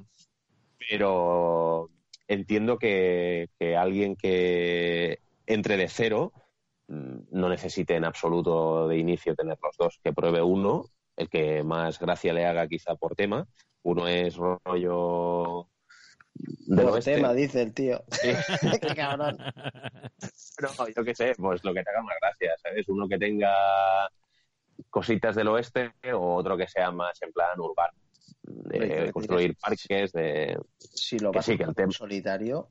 Pero 0.90 1.90
entiendo 2.28 2.78
que, 2.78 3.50
que 3.60 3.76
alguien 3.76 4.16
que 4.16 5.20
entre 5.46 5.78
de 5.78 5.88
cero 5.88 6.32
mm, 6.88 7.20
no 7.32 7.50
necesite 7.50 7.96
en 7.96 8.06
absoluto 8.06 8.88
de 8.88 8.98
inicio 8.98 9.36
tener 9.36 9.58
los 9.62 9.76
dos, 9.78 10.00
que 10.04 10.14
pruebe 10.14 10.42
uno 10.42 10.86
el 11.18 11.30
que 11.30 11.64
más 11.64 12.00
gracia 12.00 12.34
le 12.34 12.46
haga 12.46 12.68
quizá 12.68 12.96
por 12.96 13.16
tema. 13.16 13.48
Uno 13.84 14.08
es 14.08 14.36
rollo 14.36 15.68
de 16.34 16.84
por 16.84 17.04
tema, 17.04 17.34
dice 17.34 17.62
el 17.62 17.74
tío. 17.74 18.04
qué 18.82 18.96
cabrón. 18.96 19.38
Pero 20.58 20.88
yo 20.96 21.04
qué 21.04 21.16
sé, 21.16 21.34
pues 21.38 21.64
lo 21.64 21.74
que 21.74 21.84
te 21.84 21.90
haga 21.90 22.02
más 22.02 22.16
gracia, 22.22 22.56
¿sabes? 22.62 22.88
Uno 22.90 23.08
que 23.08 23.18
tenga 23.18 23.54
cositas 24.90 25.36
del 25.36 25.48
oeste 25.50 25.94
o 26.14 26.36
otro 26.36 26.58
que 26.58 26.68
sea 26.68 26.92
más 26.92 27.22
en 27.22 27.32
plan 27.32 27.60
urbano. 27.60 28.01
De 28.66 29.12
construir 29.12 29.56
parques, 29.56 30.12
de... 30.12 30.58
Si 30.78 31.20
lo 31.20 31.32
vas 31.32 31.48
a 31.50 31.54
el 31.54 31.92
solitario, 31.92 32.70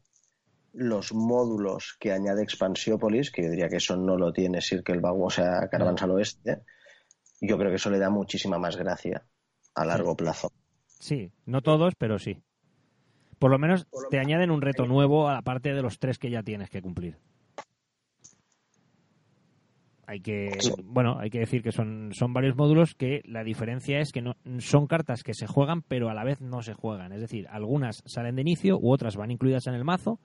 los 0.73 1.13
módulos 1.13 1.97
que 1.99 2.13
añade 2.13 2.43
Expansiópolis, 2.43 3.31
que 3.31 3.43
yo 3.43 3.51
diría 3.51 3.69
que 3.69 3.77
eso 3.77 3.97
no 3.97 4.17
lo 4.17 4.33
tiene 4.33 4.61
Circle 4.61 5.01
Vago, 5.01 5.27
o 5.27 5.31
sea, 5.31 5.69
Caravans 5.69 6.03
al 6.03 6.13
oeste, 6.13 6.63
yo 7.41 7.59
creo 7.59 7.71
que 7.71 7.77
eso 7.77 7.91
le 7.91 7.99
da 7.99 8.11
muchísima 8.11 8.59
más 8.59 8.77
gracia 8.77 9.25
a 9.75 9.85
largo 9.85 10.17
plazo. 10.17 10.53
Sí, 10.87 11.33
no 11.47 11.63
todos, 11.63 11.95
pero 11.97 12.19
sí. 12.19 12.43
Por 13.39 13.51
lo 13.51 13.59
menos 13.59 13.89
te 14.11 14.19
añaden 14.19 14.51
un 14.51 14.61
reto 14.61 14.85
nuevo 14.85 15.29
a 15.29 15.35
la 15.35 15.43
parte 15.43 15.73
de 15.73 15.83
los 15.83 15.99
tres 15.99 16.19
que 16.19 16.31
ya 16.31 16.43
tienes 16.43 16.69
que 16.69 16.83
cumplir. 16.83 17.17
Hay 20.11 20.23
que, 20.23 20.51
bueno, 20.83 21.21
hay 21.21 21.31
que 21.31 21.39
decir 21.39 21.63
que 21.63 21.71
son, 21.71 22.11
son 22.13 22.33
varios 22.33 22.57
módulos 22.57 22.97
que 22.97 23.23
la 23.27 23.45
diferencia 23.45 24.01
es 24.01 24.11
que 24.11 24.21
no, 24.21 24.35
son 24.59 24.89
cartas 24.89 25.23
que 25.23 25.35
se 25.35 25.47
juegan, 25.47 25.83
pero 25.83 26.11
a 26.11 26.15
la 26.15 26.25
vez 26.25 26.41
no 26.41 26.63
se 26.63 26.75
juegan. 26.75 27.13
Es 27.13 27.21
decir, 27.21 27.47
algunas 27.49 28.03
salen 28.07 28.35
de 28.35 28.43
inicio 28.43 28.77
u 28.77 28.93
otras 28.93 29.15
van 29.15 29.31
incluidas 29.31 29.69
en 29.69 29.75
el 29.75 29.85
mazo, 29.85 30.19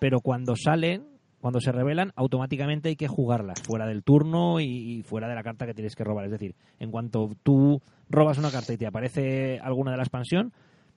pero 0.00 0.20
cuando 0.20 0.56
salen 0.56 1.18
cuando 1.42 1.60
se 1.60 1.72
revelan, 1.72 2.12
automáticamente 2.16 2.88
hay 2.88 2.96
que 2.96 3.06
jugarlas 3.06 3.60
fuera 3.60 3.86
del 3.86 4.02
turno 4.02 4.60
y, 4.60 5.02
fuera 5.02 5.28
de 5.28 5.34
la 5.34 5.42
carta 5.42 5.66
que 5.66 5.74
tienes 5.74 5.94
que 5.94 6.04
robar. 6.04 6.24
Es 6.24 6.30
decir, 6.30 6.54
en 6.78 6.90
cuanto 6.90 7.30
tú 7.42 7.82
robas 8.08 8.38
una 8.38 8.50
carta 8.50 8.72
y 8.72 8.78
te 8.78 8.86
aparece 8.86 9.58
alguna 9.60 9.90
de 9.90 9.98
la 9.98 10.04
expansión, 10.04 10.54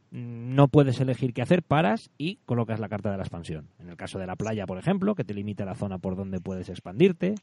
no 0.10 0.70
puedes 0.70 1.02
elegir 1.02 1.34
qué 1.34 1.42
hacer, 1.42 1.64
paras 1.64 2.10
y 2.18 2.38
colocas 2.46 2.80
la 2.80 2.88
carta 2.88 3.12
de 3.12 3.18
la 3.18 3.24
expansión. 3.24 3.68
En 3.78 3.90
el 3.90 3.98
caso 3.98 4.20
de 4.20 4.26
la 4.26 4.38
playa, 4.38 4.66
por 4.66 4.78
ejemplo, 4.78 5.16
que 5.16 5.26
te 5.26 5.34
limita 5.34 5.66
la 5.66 5.76
zona 5.76 5.98
por 5.98 6.16
donde 6.16 6.40
puedes 6.40 6.70
expandirte. 6.70 7.36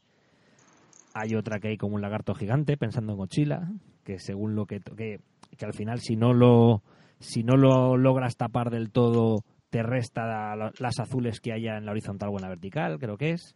Hay 1.14 1.34
otra 1.34 1.58
que 1.58 1.68
hay 1.68 1.76
como 1.76 1.96
un 1.96 2.02
lagarto 2.02 2.34
gigante, 2.34 2.76
pensando 2.76 3.12
en 3.12 3.18
Godzilla, 3.18 3.68
que 4.04 4.18
según 4.18 4.54
lo 4.54 4.66
que, 4.66 4.80
que, 4.80 5.20
que 5.56 5.64
al 5.64 5.74
final 5.74 6.00
si 6.00 6.16
no 6.16 6.32
lo 6.32 6.82
si 7.18 7.42
no 7.42 7.56
lo 7.56 7.96
logras 7.96 8.36
tapar 8.36 8.70
del 8.70 8.90
todo 8.90 9.44
te 9.70 9.82
resta 9.82 10.56
las 10.56 10.98
azules 10.98 11.40
que 11.40 11.52
haya 11.52 11.76
en 11.76 11.84
la 11.84 11.92
horizontal 11.92 12.30
o 12.30 12.36
en 12.36 12.42
la 12.42 12.48
vertical, 12.48 12.98
creo 12.98 13.18
que 13.18 13.32
es. 13.32 13.54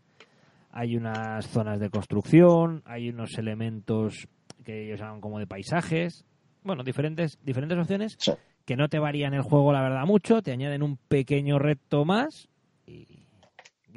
Hay 0.71 0.97
unas 0.97 1.47
zonas 1.47 1.81
de 1.81 1.91
construcción, 1.91 2.83
hay 2.85 3.09
unos 3.09 3.39
elementos 3.39 4.29
que 4.65 4.85
ellos 4.85 5.01
llaman 5.01 5.21
como 5.21 5.39
de 5.39 5.47
paisajes. 5.47 6.25
Bueno, 6.63 6.83
diferentes, 6.83 7.39
diferentes 7.43 7.79
opciones 7.79 8.17
que 8.65 8.77
no 8.77 8.89
te 8.89 8.99
varían 8.99 9.35
el 9.35 9.43
juego, 9.43 9.73
la 9.73 9.83
verdad, 9.83 10.05
mucho. 10.07 10.43
Te 10.43 10.53
añaden 10.53 10.83
un 10.83 10.97
pequeño 10.97 11.59
reto 11.59 12.05
más 12.05 12.49
y, 12.87 13.25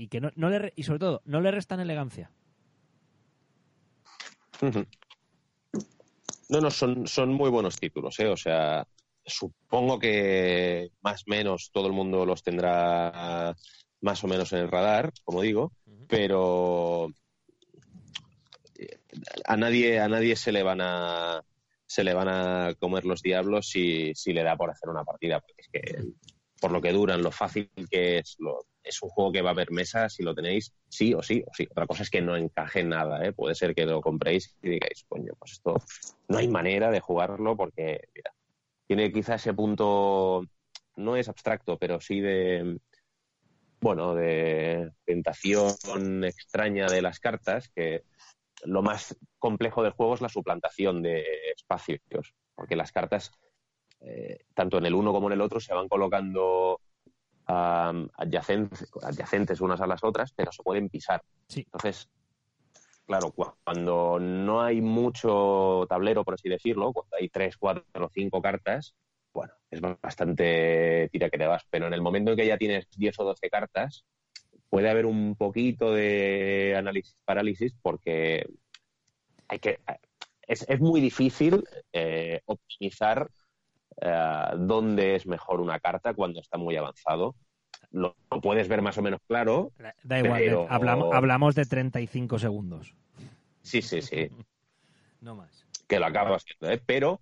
que 0.10 0.20
no, 0.20 0.30
no 0.36 0.50
le, 0.50 0.74
y 0.76 0.84
sobre 0.84 1.00
todo 1.00 1.22
no 1.26 1.42
le 1.42 1.52
restan 1.52 1.80
elegancia. 1.80 2.32
No, 6.50 6.62
no, 6.62 6.70
son, 6.70 7.08
son 7.08 7.34
muy 7.34 7.50
buenos 7.50 7.78
títulos, 7.78 8.20
¿eh? 8.20 8.28
O 8.28 8.38
sea, 8.38 8.88
supongo 9.26 9.98
que 10.00 10.92
más 11.02 11.22
o 11.22 11.30
menos 11.32 11.72
todo 11.72 11.88
el 11.88 11.94
mundo 11.94 12.26
los 12.26 12.44
tendrá 12.44 13.56
más 14.02 14.24
o 14.24 14.28
menos 14.28 14.54
en 14.54 14.60
el 14.60 14.72
radar, 14.72 15.12
como 15.24 15.42
digo, 15.42 15.72
pero 16.08 17.10
a 19.46 19.58
nadie, 19.58 20.00
a 20.00 20.08
nadie 20.08 20.36
se 20.36 20.52
le 20.52 20.64
van 20.64 20.82
a 20.82 21.42
se 21.88 22.04
le 22.04 22.14
van 22.14 22.28
a 22.28 22.74
comer 22.80 23.06
los 23.06 23.22
diablos 23.22 23.70
si, 23.70 24.14
si 24.16 24.34
le 24.34 24.44
da 24.44 24.58
por 24.58 24.70
hacer 24.70 24.90
una 24.90 25.04
partida, 25.04 25.40
porque 25.40 25.62
es 25.62 25.68
que 25.70 26.04
por 26.60 26.72
lo 26.72 26.82
que 26.82 26.92
duran, 26.92 27.22
lo 27.22 27.32
fácil 27.32 27.70
que 27.90 28.20
es, 28.20 28.36
lo, 28.40 28.66
es 28.84 29.02
un 29.02 29.10
juego 29.10 29.32
que 29.32 29.42
va 29.42 29.50
a 29.50 29.54
haber 29.54 29.72
mesas 29.72 30.14
si 30.14 30.24
lo 30.24 30.34
tenéis 30.34 30.74
sí 30.88 31.14
o 31.14 31.22
sí 31.22 31.44
o 31.46 31.54
sí. 31.54 31.68
Otra 31.70 31.88
cosa 31.88 32.04
es 32.04 32.10
que 32.10 32.22
no 32.22 32.36
encaje 32.36 32.84
nada, 32.84 33.26
¿eh? 33.26 33.34
puede 33.34 33.56
ser 33.56 33.76
que 33.76 33.86
lo 33.86 34.02
compréis 34.02 34.56
y 34.62 34.70
digáis, 34.70 35.06
coño, 35.08 35.34
pues 35.38 35.54
esto 35.54 35.82
no 36.28 36.38
hay 36.38 36.48
manera 36.48 36.92
de 36.92 37.00
jugarlo 37.00 37.58
porque, 37.58 38.02
mira, 38.14 38.32
tiene 38.88 39.12
quizá 39.12 39.36
ese 39.36 39.54
punto, 39.54 40.44
no 40.96 41.16
es 41.16 41.28
abstracto, 41.28 41.78
pero 41.78 42.00
sí 42.00 42.22
de, 42.22 42.80
bueno, 43.82 44.16
de 44.16 44.92
tentación 45.06 46.24
extraña 46.24 46.88
de 46.88 47.02
las 47.02 47.20
cartas, 47.20 47.70
que 47.70 48.04
lo 48.64 48.82
más 48.82 49.16
complejo 49.38 49.84
del 49.84 49.92
juego 49.92 50.16
es 50.16 50.22
la 50.22 50.30
suplantación 50.30 51.02
de 51.02 51.24
espacios, 51.56 52.02
porque 52.56 52.76
las 52.76 52.92
cartas, 52.92 53.32
eh, 54.08 54.38
tanto 54.54 54.78
en 54.78 54.86
el 54.86 54.94
uno 54.94 55.12
como 55.12 55.28
en 55.28 55.34
el 55.34 55.42
otro, 55.42 55.60
se 55.60 55.74
van 55.74 55.88
colocando 55.88 56.80
adyacentes, 57.48 58.88
adyacentes 59.04 59.62
unas 59.62 59.82
a 59.82 59.88
las 59.88 60.04
otras, 60.04 60.32
pero 60.36 60.52
se 60.52 60.64
pueden 60.64 60.90
pisar. 60.90 61.22
Entonces, 61.56 62.10
claro, 63.06 63.32
cuando 63.32 64.20
no 64.20 64.62
hay 64.62 64.82
mucho 64.82 65.86
tablero, 65.90 66.24
por 66.24 66.36
así 66.36 66.50
decirlo, 66.50 66.94
cuando 66.94 67.18
hay 67.18 67.30
tres, 67.30 67.58
cuatro 67.58 67.84
o 67.94 68.10
cinco 68.10 68.42
cartas, 68.42 68.96
bueno, 69.34 69.54
es 69.70 69.82
bastante 69.82 71.10
tira 71.12 71.30
que 71.30 71.38
te 71.38 71.48
vas. 71.48 71.64
Pero 71.70 71.88
en 71.88 71.94
el 71.94 72.02
momento 72.02 72.32
en 72.32 72.38
que 72.38 72.48
ya 72.48 72.58
tienes 72.58 72.88
10 72.96 73.20
o 73.20 73.24
12 73.26 73.50
cartas, 73.50 74.06
puede 74.70 74.90
haber 74.90 75.06
un 75.06 75.36
poquito 75.36 75.92
de 75.92 76.76
análisis 76.78 77.18
parálisis 77.26 77.76
porque 77.82 78.48
hay 79.48 79.60
que 79.60 79.80
es, 80.48 80.66
es 80.68 80.80
muy 80.80 81.02
difícil 81.02 81.64
eh, 81.92 82.42
optimizar 82.46 83.30
eh, 84.02 84.50
dónde 84.58 85.16
es 85.16 85.26
mejor 85.26 85.62
una 85.62 85.80
carta 85.80 86.14
cuando 86.14 86.42
está 86.42 86.58
muy 86.58 86.76
avanzado 86.76 87.36
lo, 87.92 88.16
puedes 88.42 88.68
ver 88.68 88.82
más 88.82 88.98
o 88.98 89.02
menos 89.02 89.22
claro. 89.28 89.72
Da 90.04 90.20
igual, 90.20 90.68
hablamos, 90.70 91.14
hablamos 91.14 91.56
de 91.56 91.66
35 91.66 92.40
segundos. 92.40 92.94
Sí, 93.62 93.82
sí, 93.82 94.02
sí. 94.02 94.30
no 95.22 95.36
más. 95.36 95.66
Que 95.88 96.00
lo 96.00 96.06
acabas 96.06 96.46
¿eh? 96.62 96.82
Pero 96.86 97.22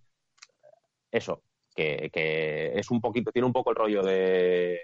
eso, 1.11 1.43
que, 1.75 2.09
es 2.75 2.91
un 2.91 3.01
poquito, 3.01 3.31
tiene 3.31 3.45
un 3.45 3.53
poco 3.53 3.69
el 3.71 3.75
rollo 3.75 4.03
de 4.03 4.81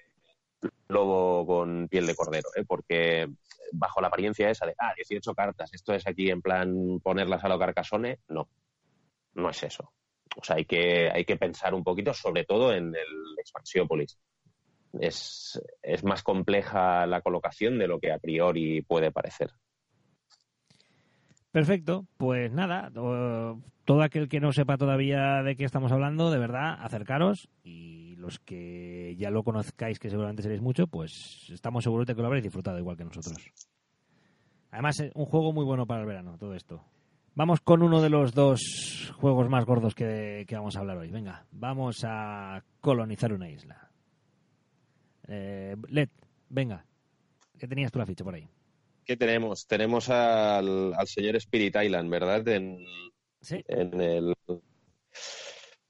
lobo 0.89 1.45
con 1.45 1.87
piel 1.87 2.05
de 2.05 2.15
cordero, 2.15 2.49
¿eh? 2.55 2.65
porque 2.67 3.29
bajo 3.71 4.01
la 4.01 4.07
apariencia 4.07 4.49
esa 4.49 4.65
de, 4.65 4.75
ah, 4.77 4.93
18 4.95 5.33
cartas, 5.33 5.73
esto 5.73 5.93
es 5.93 6.05
aquí 6.05 6.29
en 6.29 6.41
plan 6.41 6.99
ponerlas 7.01 7.43
a 7.43 7.49
lo 7.49 7.57
carcasone, 7.57 8.19
no, 8.27 8.49
no 9.35 9.49
es 9.49 9.63
eso. 9.63 9.93
O 10.35 10.43
sea, 10.43 10.57
hay 10.57 10.65
que, 10.65 11.09
hay 11.09 11.25
que 11.25 11.37
pensar 11.37 11.73
un 11.73 11.83
poquito, 11.83 12.13
sobre 12.13 12.45
todo 12.45 12.73
en 12.73 12.87
el 12.95 13.39
Expansiópolis 13.39 14.19
es, 14.99 15.61
es 15.81 16.03
más 16.03 16.23
compleja 16.23 17.05
la 17.05 17.21
colocación 17.21 17.77
de 17.77 17.87
lo 17.87 17.99
que 17.99 18.11
a 18.11 18.19
priori 18.19 18.81
puede 18.81 19.11
parecer. 19.11 19.51
Perfecto, 21.51 22.05
pues 22.17 22.51
nada, 22.51 22.91
todo 22.91 24.01
aquel 24.03 24.29
que 24.29 24.39
no 24.39 24.53
sepa 24.53 24.77
todavía 24.77 25.41
de 25.41 25.55
qué 25.55 25.65
estamos 25.65 25.91
hablando, 25.91 26.29
de 26.29 26.37
verdad, 26.37 26.77
acercaros 26.79 27.49
y 27.63 28.15
los 28.17 28.37
que 28.37 29.15
ya 29.17 29.31
lo 29.31 29.43
conozcáis, 29.43 29.97
que 29.97 30.11
seguramente 30.11 30.43
seréis 30.43 30.61
mucho, 30.61 30.85
pues 30.85 31.49
estamos 31.49 31.83
seguros 31.83 32.05
de 32.05 32.13
que 32.13 32.21
lo 32.21 32.27
habréis 32.27 32.43
disfrutado 32.43 32.77
igual 32.77 32.97
que 32.97 33.05
nosotros. 33.05 33.51
Además, 34.69 34.99
es 34.99 35.11
un 35.15 35.25
juego 35.25 35.51
muy 35.51 35.65
bueno 35.65 35.87
para 35.87 36.01
el 36.01 36.07
verano, 36.07 36.37
todo 36.37 36.53
esto. 36.53 36.85
Vamos 37.39 37.61
con 37.61 37.81
uno 37.83 38.01
de 38.01 38.09
los 38.09 38.33
dos 38.33 39.13
juegos 39.15 39.47
más 39.47 39.63
gordos 39.63 39.95
que, 39.95 40.43
que 40.45 40.55
vamos 40.57 40.75
a 40.75 40.79
hablar 40.79 40.97
hoy. 40.97 41.09
Venga, 41.09 41.45
vamos 41.51 42.03
a 42.03 42.61
colonizar 42.81 43.31
una 43.31 43.49
isla. 43.49 43.89
Eh, 45.25 45.73
Led, 45.87 46.09
venga, 46.49 46.85
¿qué 47.57 47.65
tenías 47.65 47.93
tú 47.93 47.99
la 47.99 48.05
ficha 48.05 48.25
por 48.25 48.35
ahí? 48.35 48.45
¿Qué 49.05 49.15
tenemos? 49.15 49.65
Tenemos 49.67 50.09
al, 50.09 50.93
señor 51.05 51.37
Spirit 51.37 51.77
Island, 51.81 52.09
¿verdad? 52.09 52.45
En, 52.49 52.85
sí. 53.39 53.63
En 53.69 54.01
el... 54.01 54.33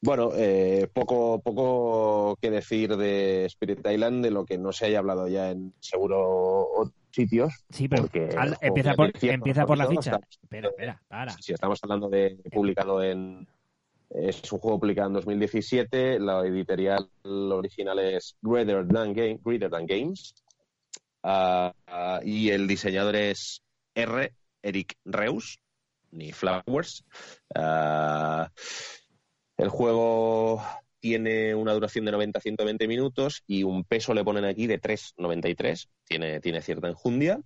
Bueno, 0.02 0.30
eh, 0.36 0.88
poco, 0.94 1.42
poco 1.42 2.38
que 2.40 2.52
decir 2.52 2.96
de 2.96 3.46
Spirit 3.46 3.88
Island 3.88 4.24
de 4.24 4.30
lo 4.30 4.46
que 4.46 4.60
no 4.60 4.72
se 4.72 4.86
haya 4.86 5.00
hablado 5.00 5.28
ya 5.28 5.50
en 5.50 5.74
seguro 5.80 6.94
sitios. 7.12 7.54
Sí, 7.70 7.88
pero 7.88 8.04
porque 8.04 8.30
empieza, 8.62 8.94
por, 8.94 9.12
empieza 9.22 9.66
por 9.66 9.78
la 9.78 9.88
ficha. 9.88 10.20
Espera, 10.42 10.70
espera, 10.70 11.02
para. 11.08 11.32
Si 11.34 11.54
estamos 11.54 11.80
hablando 11.84 12.10
de 12.10 12.38
publicado 12.52 13.04
en, 13.04 13.48
es 14.10 14.52
un 14.52 14.60
juego 14.60 14.80
publicado 14.80 15.10
en 15.10 15.14
2017. 15.14 16.20
La 16.20 16.46
editorial 16.46 17.10
original 17.24 18.00
es 18.00 18.38
Greater 18.42 18.88
Than, 18.88 19.14
Games. 19.86 20.34
Ah, 21.24 21.74
ah, 21.88 22.20
y 22.24 22.50
el 22.50 22.68
diseñador 22.68 23.16
es 23.16 23.62
R. 23.94 24.34
Eric 24.62 24.96
Reus, 25.06 25.60
ni 26.12 26.32
Flowers. 26.32 27.06
Ah, 27.56 28.52
el 29.58 29.70
juego 29.70 30.62
tiene 31.00 31.56
una 31.56 31.74
duración 31.74 32.06
de 32.06 32.12
90-120 32.12 32.88
minutos 32.88 33.44
y 33.48 33.64
un 33.64 33.84
peso 33.84 34.14
le 34.14 34.24
ponen 34.24 34.46
aquí 34.46 34.68
de 34.68 34.82
3,93. 34.82 35.88
Tiene, 36.06 36.40
tiene 36.40 36.62
cierta 36.62 36.88
enjundia. 36.88 37.40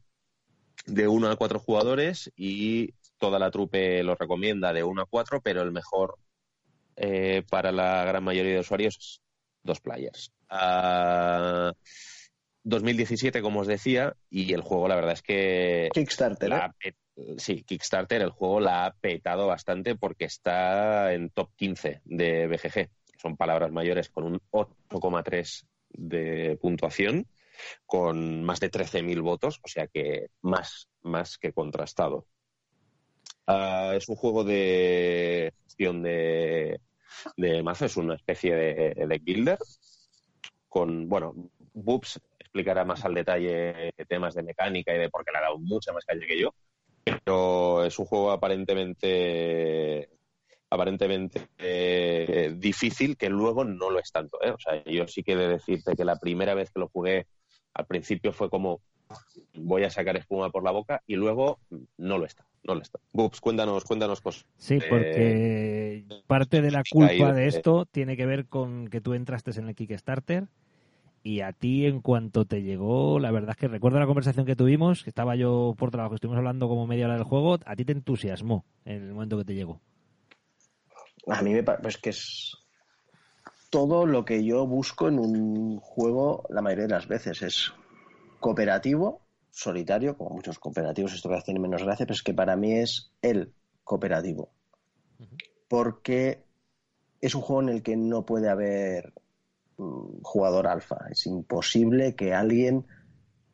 De 0.86 1.08
1 1.08 1.30
a 1.30 1.36
4 1.36 1.60
jugadores 1.60 2.32
y 2.36 2.94
toda 3.18 3.39
la 3.39 3.52
trupe 3.52 4.04
lo 4.04 4.16
recomienda 4.16 4.74
de 4.74 4.84
1 4.84 5.02
a 5.02 5.06
4, 5.06 5.42
pero 5.42 5.62
el 5.62 5.72
mejor 5.72 6.18
eh, 6.96 7.44
para 7.50 7.72
la 7.72 8.04
gran 8.06 8.24
mayoría 8.24 8.54
de 8.54 8.60
usuarios 8.60 9.22
dos 9.63 9.80
players. 9.80 10.32
2017, 12.63 13.42
como 13.42 13.62
os 13.62 13.68
decía, 13.68 14.16
y 14.30 14.54
el 14.54 14.62
juego 14.62 14.88
la 14.88 14.96
verdad 14.96 15.13
es 15.13 15.22
que... 15.22 15.89
Kickstarter. 15.94 16.52
¿eh? 16.54 16.94
sí, 17.38 17.63
Kickstarter, 17.63 18.22
el 18.22 18.30
juego 18.30 18.60
la 18.60 18.86
ha 18.86 18.94
petado 18.94 19.48
bastante 19.48 19.96
porque 19.96 20.26
está 20.26 21.13
en 21.13 21.30
top 21.30 21.50
15 21.56 22.02
de 22.06 22.48
BGG. 22.48 22.89
Son 23.17 23.38
palabras 23.38 23.71
mayores 23.71 24.10
con 24.10 24.26
un 24.26 24.41
8,3 24.52 25.65
de 25.89 26.58
puntuación, 26.62 27.28
con 27.86 28.43
más 28.43 28.60
de 28.60 28.71
13.000 28.71 29.21
votos, 29.21 29.60
o 29.63 29.67
sea 29.67 29.88
que 29.88 30.28
más, 30.41 30.89
más 31.02 31.38
que 31.38 31.54
contrastado. 31.54 32.26
Ah, 33.45 33.93
es 33.95 34.08
un 34.10 34.15
juego 34.15 34.43
de 34.43 35.54
gestión 35.65 36.02
de, 36.02 36.80
de 37.38 37.63
mazo, 37.63 37.86
es 37.86 37.97
una 37.97 38.15
especie 38.15 38.56
de, 38.56 39.06
de 39.08 39.19
builder 39.19 39.60
con, 40.73 41.08
bueno, 41.08 41.36
Boops 41.73 42.19
explicará 42.39 42.84
más 42.84 43.06
al 43.06 43.13
detalle 43.13 43.93
temas 44.08 44.34
de 44.34 44.41
mecánica 44.41 44.93
y 44.93 44.97
de 44.97 45.10
por 45.10 45.23
qué 45.23 45.32
le 45.32 45.38
ha 45.38 45.41
dado 45.41 45.60
mucha 45.60 45.93
más 45.93 46.04
calle 46.04 46.26
que 46.26 46.39
yo, 46.39 46.54
pero 47.04 47.86
es 47.86 47.99
un 47.99 48.06
juego 48.06 48.32
aparentemente 48.32 50.10
aparentemente 50.73 51.47
eh, 51.57 52.53
difícil 52.57 53.15
que 53.15 53.29
luego 53.29 53.63
no 53.63 53.89
lo 53.89 53.99
es 53.99 54.12
tanto. 54.12 54.39
¿eh? 54.41 54.51
O 54.51 54.57
sea, 54.59 54.83
yo 54.86 55.07
sí 55.07 55.23
que 55.23 55.33
he 55.33 55.36
de 55.38 55.47
decirte 55.47 55.95
que 55.95 56.03
la 56.05 56.17
primera 56.17 56.53
vez 56.55 56.71
que 56.71 56.79
lo 56.79 56.89
jugué 56.89 57.27
al 57.73 57.86
principio 57.86 58.33
fue 58.33 58.49
como 58.49 58.81
voy 59.53 59.83
a 59.83 59.89
sacar 59.89 60.17
espuma 60.17 60.49
por 60.49 60.63
la 60.63 60.71
boca 60.71 61.01
y 61.05 61.15
luego 61.15 61.59
no 61.97 62.17
lo 62.17 62.25
está. 62.25 62.45
no 62.63 62.75
le 62.75 62.81
está. 62.81 62.97
Bubs, 63.12 63.41
cuéntanos, 63.41 63.83
cuéntanos 63.83 64.21
cosas. 64.21 64.45
Sí, 64.57 64.75
Eh, 64.75 66.05
porque 66.07 66.21
parte 66.27 66.62
de 66.62 66.71
la 66.71 66.83
culpa 66.89 67.33
de- 67.33 67.41
de 67.41 67.47
esto 67.49 67.86
tiene 67.86 68.15
que 68.15 68.25
ver 68.25 68.45
con 68.47 68.88
que 68.88 69.01
tú 69.01 69.13
entraste 69.13 69.51
en 69.59 69.67
el 69.67 69.75
Kickstarter 69.75 70.47
y 71.23 71.41
a 71.41 71.51
ti 71.53 71.86
en 71.86 71.99
cuanto 72.01 72.45
te 72.45 72.63
llegó, 72.63 73.19
la 73.19 73.31
verdad 73.31 73.51
es 73.51 73.57
que 73.57 73.67
recuerdo 73.67 73.99
la 73.99 74.05
conversación 74.07 74.45
que 74.45 74.55
tuvimos, 74.55 75.03
que 75.03 75.09
estaba 75.09 75.36
yo 75.36 75.75
por 75.77 75.91
trabajo, 75.91 76.15
estuvimos 76.15 76.38
hablando 76.38 76.67
como 76.69 76.88
media 76.88 77.05
hora 77.05 77.15
del 77.15 77.23
juego, 77.25 77.59
a 77.65 77.75
ti 77.75 77.86
te 77.86 77.91
entusiasmó 77.91 78.63
en 78.86 79.03
el 79.03 79.13
momento 79.13 79.38
que 79.38 79.45
te 79.45 79.55
llegó. 79.55 79.79
A 81.27 81.41
mí 81.41 81.53
me 81.53 81.63
parece 81.63 81.99
que 82.01 82.09
es 82.09 82.57
todo 83.69 84.05
lo 84.05 84.23
que 84.23 84.43
yo 84.43 84.67
busco 84.67 85.07
en 85.07 85.17
un 85.17 85.79
juego 85.79 86.45
la 86.49 86.62
mayoría 86.62 86.86
de 86.86 86.93
las 86.93 87.07
veces. 87.07 87.41
Es 87.41 87.73
cooperativo, 88.39 89.21
solitario, 89.49 90.17
como 90.17 90.36
muchos 90.36 90.59
cooperativos, 90.59 91.13
esto 91.13 91.29
que 91.29 91.41
tiene 91.41 91.59
menos 91.59 91.83
gracia, 91.83 92.05
pero 92.05 92.13
es 92.13 92.23
que 92.23 92.33
para 92.33 92.55
mí 92.55 92.73
es 92.73 93.12
el 93.21 93.53
cooperativo. 93.83 94.51
Porque 95.67 96.43
es 97.21 97.36
un 97.36 97.41
juego 97.41 97.62
en 97.63 97.69
el 97.69 97.83
que 97.83 97.95
no 97.95 98.25
puede 98.25 98.49
haber 98.49 99.13
mm, 99.77 100.21
jugador 100.21 100.67
alfa. 100.67 101.07
Es 101.09 101.25
imposible 101.25 102.15
que 102.15 102.33
alguien 102.33 102.86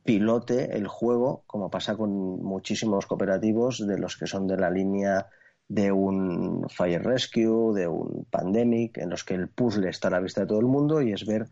pilote 0.04 0.76
el 0.76 0.88
juego, 0.88 1.44
como 1.46 1.70
pasa 1.70 1.96
con 1.96 2.42
muchísimos 2.44 3.06
cooperativos 3.06 3.86
de 3.86 4.00
los 4.00 4.18
que 4.18 4.26
son 4.26 4.48
de 4.48 4.58
la 4.58 4.72
línea 4.72 5.28
de 5.70 5.92
un 5.92 6.68
Fire 6.68 7.04
Rescue, 7.04 7.74
de 7.74 7.88
un 7.88 8.26
Pandemic, 8.30 8.98
en 8.98 9.12
los 9.12 9.24
que 9.24 9.36
el 9.36 9.50
puzzle 9.50 9.88
está 9.88 10.08
a 10.08 10.12
la 10.12 10.20
vista 10.20 10.42
de 10.42 10.48
todo 10.48 10.60
el 10.60 10.66
mundo 10.66 11.02
y 11.02 11.14
es 11.14 11.26
ver 11.26 11.48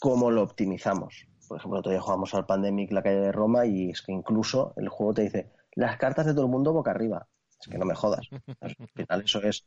cómo 0.00 0.30
lo 0.30 0.42
optimizamos. 0.42 1.26
Por 1.46 1.58
ejemplo, 1.58 1.80
todavía 1.80 2.02
jugamos 2.02 2.34
al 2.34 2.46
Pandemic 2.46 2.90
La 2.92 3.02
calle 3.02 3.20
de 3.20 3.32
Roma 3.32 3.64
y 3.64 3.90
es 3.90 4.02
que 4.02 4.12
incluso 4.12 4.74
el 4.76 4.88
juego 4.88 5.14
te 5.14 5.22
dice 5.22 5.52
las 5.74 5.96
cartas 5.96 6.26
de 6.26 6.34
todo 6.34 6.44
el 6.44 6.50
mundo 6.50 6.72
boca 6.72 6.90
arriba. 6.90 7.28
Es 7.60 7.68
que 7.68 7.78
no 7.78 7.86
me 7.86 7.94
jodas. 7.94 8.28
Al 8.60 8.76
final 8.94 9.22
eso 9.22 9.40
es 9.42 9.64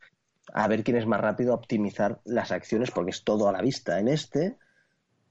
a 0.54 0.68
ver 0.68 0.84
quién 0.84 0.98
es 0.98 1.08
más 1.08 1.22
rápido 1.22 1.54
a 1.54 1.56
optimizar 1.56 2.20
las 2.26 2.52
acciones 2.52 2.92
porque 2.92 3.12
es 3.12 3.24
todo 3.24 3.48
a 3.48 3.54
la 3.54 3.62
vista. 3.62 4.00
En 4.00 4.10
este, 4.10 4.58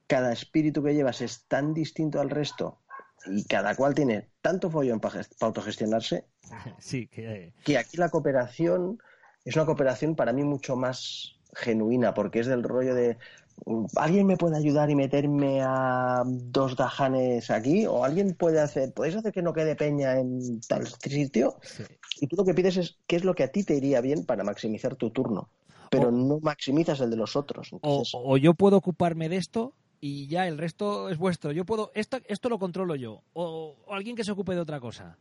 cada 0.06 0.32
espíritu 0.32 0.82
que 0.82 0.94
llevas 0.94 1.20
es 1.20 1.46
tan 1.46 1.74
distinto 1.74 2.20
al 2.20 2.30
resto 2.30 2.80
y 3.26 3.44
cada 3.44 3.74
cual 3.76 3.94
tiene 3.94 4.30
tanto 4.40 4.70
follón 4.70 5.00
para 5.00 5.22
autogestionarse 5.40 6.26
Sí, 6.80 7.06
que 7.08 7.52
que 7.62 7.78
aquí 7.78 7.96
la 7.96 8.10
cooperación 8.10 8.98
es 9.44 9.56
una 9.56 9.66
cooperación 9.66 10.16
para 10.16 10.32
mí 10.32 10.44
mucho 10.44 10.76
más 10.76 11.36
genuina, 11.54 12.14
porque 12.14 12.40
es 12.40 12.46
del 12.46 12.62
rollo 12.62 12.94
de 12.94 13.18
mm, 13.66 13.86
¿alguien 13.96 14.26
me 14.26 14.36
puede 14.36 14.56
ayudar 14.56 14.90
y 14.90 14.94
meterme 14.94 15.60
a 15.62 16.22
dos 16.26 16.76
dajanes 16.76 17.50
aquí? 17.50 17.86
¿O 17.86 18.04
alguien 18.04 18.34
puede 18.34 18.60
hacer, 18.60 18.92
podéis 18.94 19.16
hacer 19.16 19.32
que 19.32 19.42
no 19.42 19.52
quede 19.52 19.76
peña 19.76 20.18
en 20.18 20.60
tal 20.68 20.86
sitio? 20.88 21.58
sí. 21.62 21.84
Y 22.20 22.26
tú 22.28 22.36
lo 22.36 22.44
que 22.44 22.54
pides 22.54 22.76
es 22.76 22.98
qué 23.06 23.16
es 23.16 23.24
lo 23.24 23.34
que 23.34 23.44
a 23.44 23.52
ti 23.52 23.64
te 23.64 23.76
iría 23.76 24.00
bien 24.00 24.26
para 24.26 24.44
maximizar 24.44 24.96
tu 24.96 25.10
turno, 25.12 25.50
pero 25.90 26.10
O- 26.10 26.12
no 26.12 26.40
maximizas 26.40 27.00
el 27.00 27.10
de 27.10 27.16
los 27.16 27.36
otros. 27.36 27.70
o, 27.80 28.04
o 28.12 28.36
yo 28.38 28.54
puedo 28.54 28.76
ocuparme 28.76 29.28
de 29.28 29.36
esto 29.36 29.74
y 30.00 30.26
ya 30.26 30.46
el 30.46 30.58
resto 30.58 31.08
es 31.08 31.18
vuestro. 31.18 31.52
Yo 31.52 31.64
puedo 31.64 31.92
esto 31.94 32.18
esto 32.26 32.48
lo 32.48 32.58
controlo 32.58 32.96
yo 32.96 33.22
o, 33.32 33.76
o 33.86 33.94
alguien 33.94 34.16
que 34.16 34.24
se 34.24 34.32
ocupe 34.32 34.54
de 34.54 34.60
otra 34.60 34.80
cosa. 34.80 35.18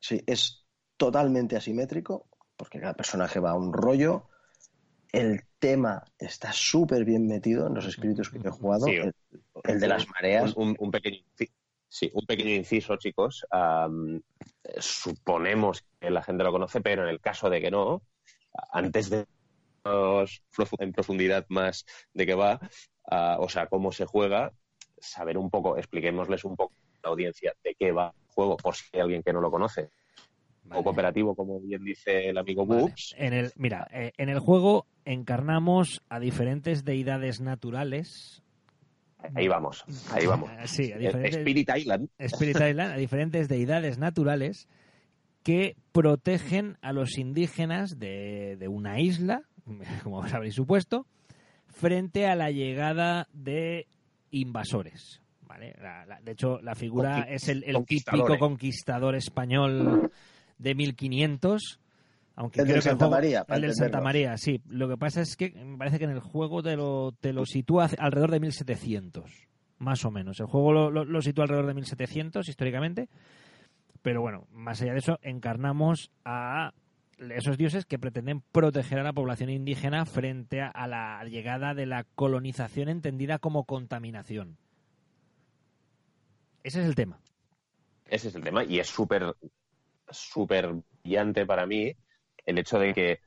Sí, 0.00 0.22
es 0.26 0.64
totalmente 0.96 1.56
asimétrico, 1.56 2.26
porque 2.56 2.80
cada 2.80 2.94
personaje 2.94 3.40
va 3.40 3.50
a 3.50 3.56
un 3.56 3.72
rollo. 3.72 4.28
El 5.12 5.44
tema 5.58 6.04
está 6.18 6.52
súper 6.52 7.04
bien 7.04 7.26
metido 7.26 7.66
en 7.66 7.74
los 7.74 7.86
espíritus 7.86 8.30
que 8.30 8.38
yo 8.38 8.50
he 8.50 8.52
jugado. 8.52 8.86
Sí, 8.86 8.92
el, 8.92 9.14
el 9.64 9.80
de 9.80 9.88
las 9.88 10.08
mareas. 10.08 10.54
Un, 10.56 10.90
pequeño, 10.90 11.18
sí, 11.88 12.10
un 12.14 12.26
pequeño 12.26 12.54
inciso, 12.54 12.96
chicos. 12.96 13.44
Suponemos 14.78 15.84
que 15.98 16.10
la 16.10 16.22
gente 16.22 16.44
lo 16.44 16.52
conoce, 16.52 16.80
pero 16.80 17.02
en 17.02 17.08
el 17.08 17.20
caso 17.20 17.50
de 17.50 17.60
que 17.60 17.70
no, 17.70 18.02
antes 18.70 19.10
de 19.10 19.26
en 20.78 20.92
profundidad 20.92 21.46
más 21.48 21.86
de 22.12 22.26
qué 22.26 22.34
va, 22.34 22.60
o 23.10 23.48
sea, 23.48 23.66
cómo 23.66 23.92
se 23.92 24.06
juega, 24.06 24.52
saber 24.98 25.38
un 25.38 25.50
poco, 25.50 25.76
expliquémosles 25.76 26.44
un 26.44 26.56
poco 26.56 26.74
a 27.02 27.08
la 27.08 27.10
audiencia 27.10 27.54
de 27.64 27.74
qué 27.74 27.92
va 27.92 28.08
el 28.08 28.34
juego, 28.34 28.56
por 28.56 28.74
si 28.76 28.84
hay 28.92 29.00
alguien 29.00 29.22
que 29.22 29.32
no 29.32 29.40
lo 29.40 29.50
conoce. 29.50 29.90
Vale. 30.64 30.80
O 30.80 30.84
cooperativo, 30.84 31.34
como 31.34 31.58
bien 31.60 31.82
dice 31.82 32.28
el 32.28 32.38
amigo 32.38 32.66
Vale. 32.66 32.82
Boops. 32.82 33.14
En 33.18 33.32
el, 33.32 33.52
mira, 33.56 33.88
eh, 33.92 34.12
en 34.18 34.28
el 34.28 34.38
juego 34.38 34.86
encarnamos 35.04 36.02
a 36.08 36.20
diferentes 36.20 36.84
deidades 36.84 37.40
naturales. 37.40 38.42
Ahí 39.34 39.48
vamos, 39.48 39.84
ahí 40.12 40.26
vamos. 40.26 40.50
Sí, 40.66 40.92
a 40.92 40.98
diferentes, 40.98 41.36
Spirit 41.36 41.70
Island. 41.76 42.08
Spirit 42.18 42.56
Island, 42.68 42.92
a 42.92 42.96
diferentes 42.96 43.48
deidades 43.48 43.98
naturales 43.98 44.68
que 45.42 45.76
protegen 45.92 46.76
a 46.82 46.92
los 46.92 47.16
indígenas 47.18 47.98
de, 47.98 48.56
de 48.56 48.68
una 48.68 49.00
isla, 49.00 49.42
como 50.04 50.18
os 50.18 50.32
habréis 50.32 50.54
supuesto, 50.54 51.06
frente 51.72 52.26
a 52.26 52.34
la 52.36 52.50
llegada 52.50 53.28
de 53.32 53.86
invasores. 54.30 55.20
¿vale? 55.46 55.74
La- 55.82 56.06
la- 56.06 56.20
de 56.20 56.32
hecho, 56.32 56.60
la 56.62 56.74
figura 56.76 57.26
Conqui- 57.26 57.30
es 57.30 57.48
el, 57.48 57.64
típico 57.84 58.38
conquistador 58.38 59.16
español 59.16 60.10
de 60.58 60.74
1500. 60.76 61.80
Aunque 62.36 62.60
El 62.60 62.66
creo 62.66 62.74
del 62.76 62.82
que 62.84 62.88
el 62.88 62.92
Santa 62.92 63.04
juego- 63.06 63.16
María, 63.16 63.44
el 63.48 63.60
del 63.62 63.74
Santa. 63.74 64.00
María, 64.00 64.36
sí. 64.38 64.62
Lo 64.68 64.88
que 64.88 64.96
pasa 64.96 65.20
es 65.20 65.36
que 65.36 65.50
me 65.50 65.76
parece 65.76 65.98
que 65.98 66.04
en 66.04 66.10
el 66.12 66.20
juego 66.20 66.62
te 66.62 66.76
lo, 66.76 67.12
te 67.20 67.32
lo 67.32 67.44
sitúa 67.46 67.90
alrededor 67.98 68.30
de 68.30 68.40
1700, 68.40 69.48
más 69.78 70.04
o 70.04 70.10
menos. 70.12 70.38
El 70.38 70.46
juego 70.46 70.72
lo, 70.72 70.90
lo- 70.90 71.04
lo 71.04 71.20
sitúa 71.20 71.44
alrededor 71.44 71.66
de 71.66 71.74
1700 71.74 72.48
históricamente, 72.48 73.08
pero 74.02 74.20
bueno, 74.22 74.46
más 74.52 74.80
allá 74.80 74.92
de 74.92 74.98
eso, 75.00 75.18
encarnamos 75.22 76.10
a 76.24 76.72
esos 77.30 77.58
dioses 77.58 77.84
que 77.84 77.98
pretenden 77.98 78.40
proteger 78.40 78.98
a 78.98 79.02
la 79.02 79.12
población 79.12 79.50
indígena 79.50 80.06
frente 80.06 80.62
a, 80.62 80.86
la 80.86 81.24
llegada 81.24 81.74
de 81.74 81.86
la 81.86 82.04
colonización 82.14 82.88
entendida 82.88 83.38
como 83.38 83.64
contaminación. 83.64 84.56
Ese 86.62 86.80
es 86.80 86.86
el 86.86 86.94
tema. 86.94 87.20
Ese 88.06 88.28
es 88.28 88.34
el 88.34 88.42
tema. 88.42 88.64
Y 88.64 88.78
es 88.78 88.88
súper, 88.88 89.34
súper 90.08 90.74
brillante 91.02 91.46
para 91.46 91.66
mí 91.66 91.94
el 92.46 92.58
hecho 92.58 92.78
de 92.78 92.94
que 92.94 93.20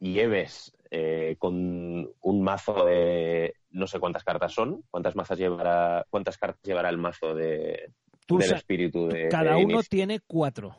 lleves 0.00 0.72
eh, 0.90 1.36
con 1.38 2.10
un 2.20 2.42
mazo 2.42 2.84
de 2.84 3.54
no 3.70 3.86
sé 3.86 3.98
cuántas 4.00 4.24
cartas 4.24 4.52
son, 4.52 4.82
cuántas 4.90 5.16
mazas 5.16 5.38
llevará, 5.38 6.06
cuántas 6.10 6.38
cartas 6.38 6.62
llevará 6.62 6.88
el 6.88 6.98
mazo 6.98 7.34
de, 7.34 7.92
Tú 8.28 8.36
del 8.36 8.52
espíritu 8.52 9.08
de 9.08 9.28
Cada 9.28 9.54
de 9.54 9.64
uno 9.64 9.82
tiene 9.82 10.20
cuatro. 10.20 10.76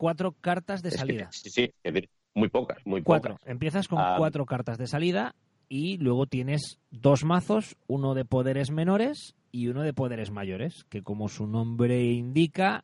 Cuatro 0.00 0.32
cartas 0.32 0.82
de 0.82 0.88
Es 0.88 0.94
que- 0.94 0.98
salida. 1.00 1.28
sí, 1.30 1.50
sí, 1.50 1.70
es 1.82 1.92
decir, 1.92 2.08
muy 2.32 2.48
pocas, 2.48 2.78
muy 2.86 3.02
Cuatro. 3.02 3.34
pocas. 3.34 3.46
Empiezas 3.46 3.86
con 3.86 3.98
Ah. 3.98 4.14
cuatro 4.16 4.46
cartas 4.46 4.78
de 4.78 4.86
salida 4.86 5.34
y 5.68 5.98
luego 5.98 6.24
tienes 6.24 6.78
dos 6.90 7.22
mazos, 7.22 7.76
uno 7.86 8.14
de 8.14 8.24
poderes 8.24 8.70
menores 8.70 9.34
y 9.52 9.68
uno 9.68 9.82
de 9.82 9.92
poderes 9.92 10.30
mayores, 10.30 10.84
que 10.88 11.02
como 11.02 11.28
su 11.28 11.46
nombre 11.46 12.02
indica, 12.02 12.82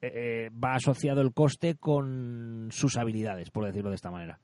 eh, 0.00 0.48
va 0.52 0.76
asociado 0.76 1.20
el 1.20 1.34
coste 1.34 1.74
con 1.74 2.68
sus 2.72 2.96
habilidades, 2.96 3.50
por 3.50 3.66
decirlo 3.66 3.90
de 3.90 3.96
esta 3.96 4.10
manera. 4.10 4.40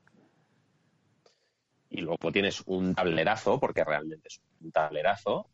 Y 1.89 2.01
luego 2.01 2.31
tienes 2.31 2.61
un 2.67 2.93
tablerazo, 2.93 3.59
porque 3.59 3.83
realmente 3.83 4.27
es 4.27 4.39
un 4.61 4.71
tablerazo, 4.71 5.47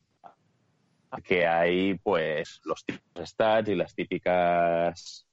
que 1.23 1.47
hay 1.47 1.95
pues 1.95 2.59
los 2.65 2.83
típicos 2.83 3.29
stats 3.29 3.69
y 3.69 3.75
las 3.75 3.95
típicas, 3.95 5.25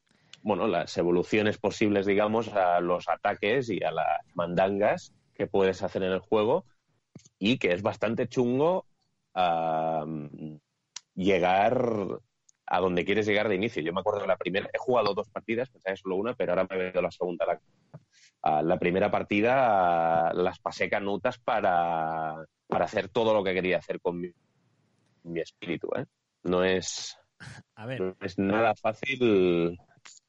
bueno, 0.47 0.69
las 0.69 0.97
evoluciones 0.97 1.59
posibles, 1.59 2.07
digamos, 2.07 2.47
a 2.55 2.79
los 2.79 3.09
ataques 3.09 3.69
y 3.69 3.83
a 3.83 3.91
las 3.91 4.25
mandangas 4.37 5.13
que 5.35 5.49
puedes 5.49 5.83
hacer 5.83 6.05
en 6.05 6.13
el 6.13 6.21
juego 6.21 6.65
y 7.37 7.59
que 7.59 7.73
es 7.73 7.83
bastante 7.83 8.29
chungo 8.29 8.87
am, 9.35 10.61
llegar 11.17 12.21
a 12.65 12.81
donde 12.81 13.05
quieres 13.05 13.27
llegar 13.27 13.49
de 13.49 13.57
inicio. 13.57 13.83
Yo 13.83 13.93
me 13.93 13.99
acuerdo 13.99 14.21
de 14.21 14.29
la 14.29 14.37
primera, 14.37 14.71
he 14.73 14.79
jugado 14.79 15.15
dos 15.15 15.29
partidas, 15.31 15.69
pensaba 15.69 15.95
que 15.97 16.01
solo 16.01 16.15
una, 16.15 16.35
pero 16.35 16.53
ahora 16.53 16.69
me 16.71 16.77
he 16.77 16.79
venido 16.79 17.03
la 17.03 17.11
segunda. 17.11 17.45
La, 17.45 17.61
a 18.43 18.63
la 18.63 18.79
primera 18.79 19.11
partida 19.11 20.29
a, 20.29 20.33
las 20.33 20.61
pasé 20.61 20.89
canutas 20.89 21.39
para, 21.39 22.37
para 22.69 22.85
hacer 22.85 23.09
todo 23.09 23.35
lo 23.35 23.43
que 23.43 23.53
quería 23.53 23.79
hacer 23.79 24.01
con 24.01 24.21
mi, 24.21 24.31
mi 25.25 25.41
espíritu. 25.41 25.91
¿eh? 25.97 26.07
No, 26.45 26.63
es, 26.63 27.19
A 27.75 27.85
ver, 27.85 28.01
no 28.01 28.17
es 28.21 28.39
nada 28.39 28.77
fácil. 28.77 29.77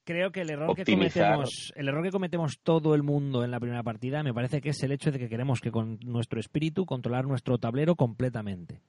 Creo 0.08 0.32
que 0.32 0.39
el 0.41 0.49
error 0.49 0.74
que 0.74 0.86
cometemos, 0.86 1.74
el 1.76 1.89
error 1.89 2.01
que 2.01 2.12
cometemos 2.12 2.60
todo 2.64 2.95
el 2.95 3.03
mundo 3.03 3.43
en 3.43 3.51
la 3.51 3.60
primera 3.60 3.84
partida, 3.84 4.24
me 4.24 4.34
parece 4.34 4.62
que 4.62 4.70
es 4.70 4.82
el 4.82 4.93
hecho 4.93 5.12
de 5.12 5.20
que 5.20 5.28
queremos 5.28 5.60
que 5.60 5.70
con 5.70 5.99
nuestro 6.05 6.39
espíritu 6.39 6.86
controlar 6.86 7.26
nuestro 7.26 7.58
tablero 7.58 7.95
completamente. 7.95 8.80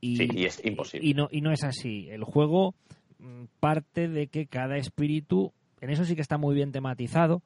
Y, 0.00 0.16
Sí, 0.16 0.28
y 0.32 0.44
es 0.44 0.64
imposible. 0.64 1.08
Y 1.08 1.14
no, 1.14 1.28
y 1.32 1.40
no 1.40 1.50
es 1.50 1.64
así. 1.64 2.08
El 2.08 2.22
juego 2.22 2.76
mm, 3.18 3.46
parte 3.58 4.06
de 4.06 4.28
que 4.28 4.46
cada 4.46 4.76
espíritu, 4.76 5.52
en 5.80 5.90
eso 5.90 6.04
sí 6.04 6.14
que 6.14 6.22
está 6.22 6.38
muy 6.38 6.54
bien 6.54 6.70
tematizado, 6.70 7.42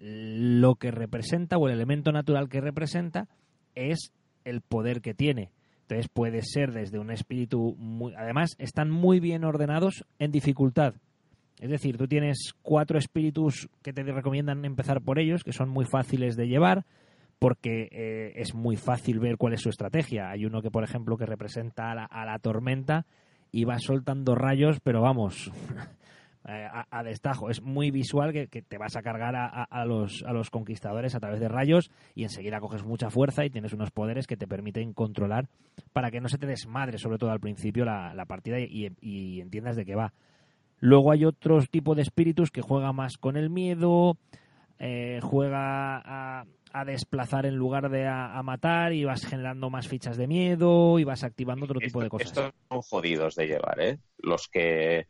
lo 0.00 0.74
que 0.74 0.90
representa 0.90 1.56
o 1.56 1.68
el 1.68 1.74
elemento 1.74 2.10
natural 2.10 2.48
que 2.48 2.60
representa 2.60 3.28
es 3.76 4.12
el 4.44 4.60
poder 4.60 5.02
que 5.02 5.14
tiene. 5.14 5.52
Entonces 5.82 6.08
puede 6.12 6.42
ser 6.42 6.72
desde 6.72 6.98
un 6.98 7.12
espíritu 7.12 7.76
muy... 7.78 8.12
Además, 8.16 8.56
están 8.58 8.90
muy 8.90 9.20
bien 9.20 9.44
ordenados 9.44 10.04
en 10.18 10.32
dificultad. 10.32 10.94
Es 11.64 11.70
decir, 11.70 11.96
tú 11.96 12.06
tienes 12.06 12.52
cuatro 12.60 12.98
espíritus 12.98 13.70
que 13.82 13.94
te 13.94 14.02
recomiendan 14.02 14.66
empezar 14.66 15.00
por 15.00 15.18
ellos, 15.18 15.42
que 15.42 15.54
son 15.54 15.70
muy 15.70 15.86
fáciles 15.86 16.36
de 16.36 16.46
llevar, 16.46 16.84
porque 17.38 17.88
eh, 17.90 18.32
es 18.36 18.54
muy 18.54 18.76
fácil 18.76 19.18
ver 19.18 19.38
cuál 19.38 19.54
es 19.54 19.62
su 19.62 19.70
estrategia. 19.70 20.28
Hay 20.28 20.44
uno 20.44 20.60
que, 20.60 20.70
por 20.70 20.84
ejemplo, 20.84 21.16
que 21.16 21.24
representa 21.24 21.90
a 21.90 22.26
la, 22.26 22.38
tormenta 22.40 23.06
y 23.50 23.64
va 23.64 23.78
soltando 23.78 24.34
rayos, 24.34 24.78
pero 24.80 25.00
vamos, 25.00 25.50
eh, 26.46 26.68
a, 26.90 27.02
destajo. 27.02 27.48
Es 27.48 27.62
muy 27.62 27.90
visual 27.90 28.34
que, 28.34 28.46
te 28.46 28.76
vas 28.76 28.94
a 28.96 29.00
cargar 29.00 29.34
a, 29.34 29.84
los, 29.86 30.22
a 30.26 30.34
conquistadores 30.50 31.14
a 31.14 31.20
través 31.20 31.40
de 31.40 31.48
rayos 31.48 31.90
y 32.14 32.24
enseguida 32.24 32.60
coges 32.60 32.84
mucha 32.84 33.08
fuerza 33.08 33.42
y 33.42 33.48
tienes 33.48 33.72
unos 33.72 33.90
poderes 33.90 34.26
que 34.26 34.36
te 34.36 34.46
permiten 34.46 34.92
controlar 34.92 35.48
para 35.94 36.10
que 36.10 36.20
no 36.20 36.28
se 36.28 36.36
te 36.36 36.46
desmadre, 36.46 36.98
sobre 36.98 37.16
todo 37.16 37.30
al 37.30 37.40
principio, 37.40 37.86
la, 37.86 38.24
partida 38.28 38.60
y, 38.60 38.90
y 39.00 39.40
entiendas 39.40 39.76
de 39.76 39.86
qué 39.86 39.94
va. 39.94 40.12
Luego 40.80 41.12
hay 41.12 41.24
otros 41.24 41.70
tipos 41.70 41.96
de 41.96 42.02
espíritus 42.02 42.50
que 42.50 42.60
juega 42.60 42.92
más 42.92 43.18
con 43.18 43.36
el 43.36 43.50
miedo, 43.50 44.18
eh, 44.78 45.20
juega 45.22 46.40
a, 46.40 46.44
desplazar 46.84 47.46
en 47.46 47.54
lugar 47.54 47.88
de 47.88 48.08
a, 48.08 48.42
matar 48.42 48.92
y 48.92 49.04
vas 49.04 49.24
generando 49.24 49.70
más 49.70 49.86
fichas 49.86 50.16
de 50.16 50.26
miedo 50.26 50.98
y 50.98 51.04
vas 51.04 51.22
activando 51.22 51.66
otro 51.66 51.78
tipo 51.78 52.02
de 52.02 52.08
cosas. 52.08 52.28
Estos 52.28 52.52
son 52.68 52.82
jodidos 52.82 53.36
de 53.36 53.46
llevar, 53.46 53.80
¿eh? 53.80 53.98
Los 54.18 54.48
que 54.48 55.06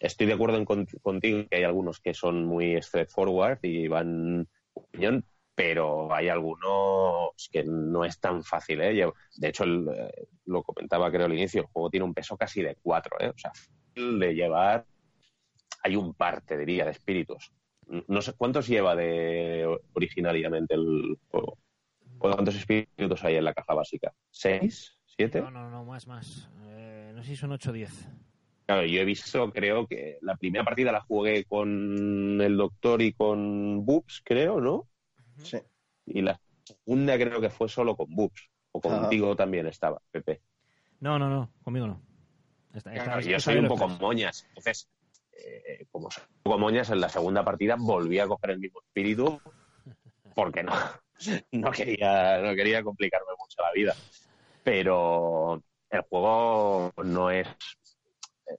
estoy 0.00 0.26
de 0.26 0.32
acuerdo 0.32 0.58
en 0.58 0.64
contigo 0.64 1.44
que 1.50 1.56
hay 1.56 1.64
algunos 1.64 2.00
que 2.00 2.14
son 2.14 2.44
muy 2.44 2.80
straightforward 2.80 3.58
y 3.62 3.88
van 3.88 4.48
opinión, 4.74 5.24
pero 5.54 6.14
hay 6.14 6.28
algunos 6.28 7.48
que 7.50 7.64
no 7.64 8.04
es 8.04 8.18
tan 8.18 8.44
fácil, 8.44 8.80
¿eh? 8.80 9.12
De 9.36 9.48
hecho, 9.48 9.64
eh, 9.64 10.28
lo 10.46 10.62
comentaba 10.62 11.10
creo 11.10 11.26
al 11.26 11.34
inicio, 11.34 11.62
el 11.62 11.66
juego 11.66 11.90
tiene 11.90 12.04
un 12.04 12.14
peso 12.14 12.36
casi 12.36 12.62
de 12.62 12.76
cuatro, 12.80 13.16
¿eh? 13.20 13.28
O 13.28 13.38
sea, 13.38 13.52
de 14.18 14.34
llevar 14.34 14.86
hay 15.82 15.96
un 15.96 16.12
par, 16.12 16.42
te 16.42 16.58
diría, 16.58 16.84
de 16.84 16.90
espíritus 16.90 17.52
no 18.06 18.22
sé 18.22 18.32
cuántos 18.34 18.68
lleva 18.68 18.94
de 18.94 19.78
originariamente 19.94 20.74
el 20.74 21.18
juego. 21.28 21.58
¿Cuántos 22.18 22.54
espíritus 22.54 23.24
hay 23.24 23.36
en 23.36 23.44
la 23.44 23.54
caja 23.54 23.74
básica? 23.74 24.12
¿Seis? 24.30 24.98
¿Siete? 25.06 25.40
No, 25.40 25.50
no, 25.50 25.70
no, 25.70 25.84
más, 25.84 26.06
más. 26.06 26.50
Eh, 26.66 27.12
no 27.14 27.22
sé 27.22 27.30
si 27.30 27.36
son 27.36 27.52
ocho 27.52 27.70
o 27.70 27.72
diez. 27.72 28.08
Claro, 28.66 28.84
yo 28.84 29.00
he 29.00 29.04
visto, 29.04 29.50
creo 29.50 29.86
que 29.86 30.18
la 30.22 30.36
primera 30.36 30.64
partida 30.64 30.92
la 30.92 31.00
jugué 31.00 31.44
con 31.44 32.40
el 32.40 32.56
doctor 32.56 33.02
y 33.02 33.12
con 33.12 33.84
Boobs, 33.84 34.22
creo, 34.24 34.60
¿no? 34.60 34.86
Sí. 35.42 35.58
Y 36.06 36.22
la 36.22 36.40
segunda 36.62 37.16
creo 37.16 37.40
que 37.40 37.50
fue 37.50 37.68
solo 37.68 37.96
con 37.96 38.14
Boobs. 38.14 38.48
O 38.72 38.80
contigo 38.80 39.34
también 39.34 39.66
estaba, 39.66 40.00
Pepe. 40.12 40.42
No, 41.00 41.18
no, 41.18 41.28
no, 41.28 41.50
conmigo 41.64 41.88
no. 41.88 42.00
Yo 43.22 43.40
soy 43.40 43.56
un 43.56 43.68
poco 43.68 43.88
moñas. 43.88 44.44
Entonces, 44.48 44.88
eh, 45.32 45.86
como 45.90 46.08
poco 46.42 46.58
moñas, 46.58 46.90
en 46.90 47.00
la 47.00 47.08
segunda 47.08 47.44
partida 47.44 47.76
volví 47.78 48.18
a 48.18 48.26
coger 48.26 48.50
el 48.50 48.58
mismo 48.58 48.80
espíritu 48.80 49.40
porque 50.34 50.62
no, 50.62 50.72
no, 51.52 51.70
quería, 51.70 52.38
no 52.38 52.54
quería 52.54 52.82
complicarme 52.82 53.32
mucho 53.38 53.62
la 53.62 53.72
vida. 53.72 53.94
Pero 54.62 55.62
el 55.90 56.00
juego 56.02 56.92
no 57.04 57.30
es, 57.30 57.48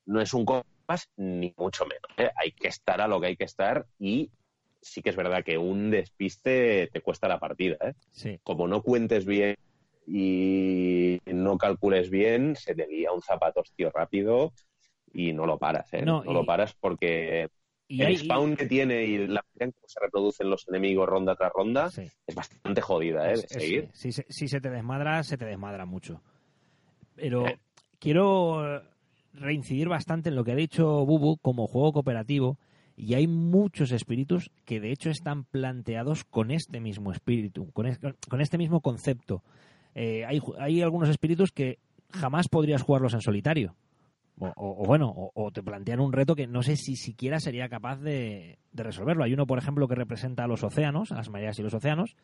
no 0.05 0.21
es 0.21 0.33
un 0.33 0.45
compás 0.45 1.09
ni 1.17 1.53
mucho 1.57 1.85
menos. 1.85 2.11
¿eh? 2.17 2.31
Hay 2.35 2.51
que 2.51 2.67
estar 2.67 3.01
a 3.01 3.07
lo 3.07 3.21
que 3.21 3.27
hay 3.27 3.35
que 3.35 3.45
estar 3.45 3.85
y 3.99 4.31
sí 4.81 5.01
que 5.01 5.11
es 5.11 5.15
verdad 5.15 5.43
que 5.43 5.57
un 5.57 5.91
despiste 5.91 6.89
te 6.91 7.01
cuesta 7.01 7.27
la 7.27 7.39
partida. 7.39 7.77
¿eh? 7.81 8.39
Como 8.43 8.67
no 8.67 8.81
cuentes 8.81 9.25
bien 9.25 9.55
y 10.05 11.19
no 11.25 11.57
calcules 11.57 12.09
bien, 12.09 12.55
se 12.55 12.75
te 12.75 12.87
lía 12.87 13.11
un 13.11 13.21
zapato 13.21 13.63
tío 13.75 13.91
rápido 13.91 14.53
y 15.13 15.33
no 15.33 15.45
lo 15.45 15.57
paras, 15.57 15.93
¿eh? 15.93 16.03
No, 16.03 16.23
lo 16.23 16.45
paras 16.45 16.75
porque 16.79 17.49
el 17.87 18.17
spawn 18.17 18.55
que 18.55 18.65
tiene 18.65 19.03
y 19.03 19.17
la 19.17 19.43
manera 19.53 19.65
en 19.65 19.71
cómo 19.71 19.87
se 19.87 19.99
reproducen 19.99 20.49
los 20.49 20.67
enemigos 20.67 21.07
ronda 21.07 21.35
tras 21.35 21.51
ronda 21.53 21.87
es 21.87 22.35
bastante 22.35 22.81
jodida, 22.81 23.31
¿eh? 23.31 23.35
De 23.35 23.47
seguir. 23.47 23.89
si, 23.93 24.11
se 24.47 24.61
te 24.61 24.69
desmadra, 24.69 25.23
se 25.23 25.37
te 25.37 25.45
desmadra 25.45 25.85
mucho. 25.85 26.21
Pero 27.15 27.47
eh. 27.47 27.59
quiero 27.99 28.81
reincidir 29.33 29.89
bastante 29.89 30.29
en 30.29 30.35
lo 30.35 30.43
que 30.43 30.51
ha 30.51 30.55
dicho 30.55 31.05
Bubu 31.05 31.37
como 31.37 31.67
juego 31.67 31.93
cooperativo 31.93 32.57
y 32.95 33.13
hay 33.15 33.27
muchos 33.27 33.91
espíritus 33.91 34.51
que 34.65 34.79
de 34.79 34.91
hecho 34.91 35.09
están 35.09 35.43
planteados 35.45 36.23
con 36.23 36.51
este 36.51 36.79
mismo 36.79 37.11
espíritu, 37.11 37.71
con, 37.71 37.97
con 38.29 38.41
este 38.41 38.57
mismo 38.57 38.81
concepto. 38.81 39.43
Eh, 39.95 40.25
hay, 40.25 40.39
hay 40.59 40.81
algunos 40.81 41.09
espíritus 41.09 41.51
que 41.51 41.79
jamás 42.11 42.47
podrías 42.47 42.81
jugarlos 42.81 43.13
en 43.13 43.21
solitario 43.21 43.75
o, 44.55 44.85
bueno, 44.85 45.13
o, 45.15 45.51
te 45.51 45.61
plantean 45.61 45.99
un 45.99 46.11
reto 46.11 46.35
que 46.35 46.47
no 46.47 46.63
sé 46.63 46.75
si 46.75 46.95
siquiera 46.95 47.39
sería 47.39 47.69
capaz 47.69 47.97
de, 47.97 48.57
resolverlo. 48.73 49.23
Hay 49.23 49.33
uno, 49.33 49.45
por 49.45 49.59
ejemplo, 49.59 49.87
que 49.87 49.95
representa 49.95 50.43
a 50.43 50.47
los 50.47 50.63
océanos, 50.63 51.11
a 51.11 51.15
las 51.15 51.29
mareas 51.29 51.59
y 51.59 51.61
los 51.61 51.73
océanos. 51.73 52.15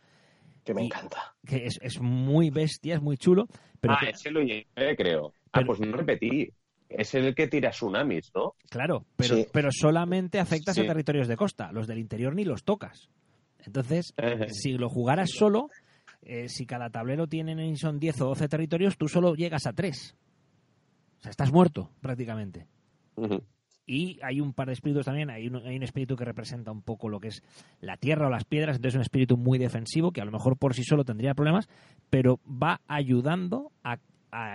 Que 0.63 0.73
me 0.73 0.83
encanta. 0.83 1.35
Que 1.45 1.67
es, 1.67 2.01
muy 2.01 2.49
bestia, 2.49 2.95
es 2.95 3.01
muy 3.01 3.17
chulo. 3.17 3.47
Pero 3.79 3.93
ah, 3.93 4.09
ese 4.09 4.31
lo 4.31 4.41
llevé, 4.41 4.95
creo. 4.95 5.33
ah, 5.53 5.61
pues 5.65 5.79
no 5.79 5.95
repetí. 5.95 6.49
Es 6.89 7.13
el 7.15 7.35
que 7.35 7.47
tira 7.47 7.69
tsunamis, 7.69 8.31
¿no? 8.33 8.55
Claro, 8.69 9.05
pero, 9.15 9.37
pero 9.51 9.69
solamente 9.71 10.39
afectas 10.39 10.77
a 10.79 10.85
territorios 10.85 11.27
de 11.27 11.35
costa. 11.35 11.71
Los 11.71 11.85
del 11.85 11.99
interior 11.99 12.33
ni 12.33 12.45
los 12.45 12.63
tocas. 12.63 13.09
Entonces, 13.65 14.13
si 14.51 14.73
lo 14.73 14.89
jugaras 14.89 15.29
solo, 15.31 15.69
eh, 16.21 16.49
si 16.49 16.65
cada 16.65 16.89
tablero 16.89 17.27
tiene 17.27 17.75
son 17.77 17.99
10 17.99 18.21
o 18.21 18.25
12 18.27 18.47
territorios, 18.47 18.97
tú 18.97 19.07
solo 19.07 19.35
llegas 19.35 19.65
a 19.65 19.73
3. 19.73 20.15
O 21.19 21.21
sea, 21.21 21.31
estás 21.31 21.51
muerto 21.51 21.89
prácticamente. 22.01 22.67
Y 23.89 24.19
hay 24.21 24.41
un 24.41 24.53
par 24.53 24.67
de 24.67 24.73
espíritus 24.73 25.05
también. 25.05 25.29
Hay 25.29 25.47
un, 25.47 25.55
hay 25.65 25.77
un, 25.77 25.83
espíritu 25.83 26.17
que 26.17 26.25
representa 26.25 26.71
un 26.71 26.81
poco 26.81 27.07
lo 27.07 27.21
que 27.21 27.29
es 27.29 27.41
la 27.79 27.95
tierra 27.95 28.27
o 28.27 28.29
las 28.29 28.43
piedras. 28.43 28.75
Entonces, 28.75 28.95
es 28.95 28.97
un 28.97 29.01
espíritu 29.01 29.37
muy 29.37 29.57
defensivo 29.57 30.11
que 30.11 30.21
a 30.21 30.25
lo 30.25 30.31
mejor 30.31 30.57
por 30.57 30.73
sí 30.73 30.83
solo 30.83 31.05
tendría 31.05 31.33
problemas, 31.33 31.69
pero 32.09 32.41
va 32.45 32.81
ayudando 32.87 33.71
a, 33.83 33.97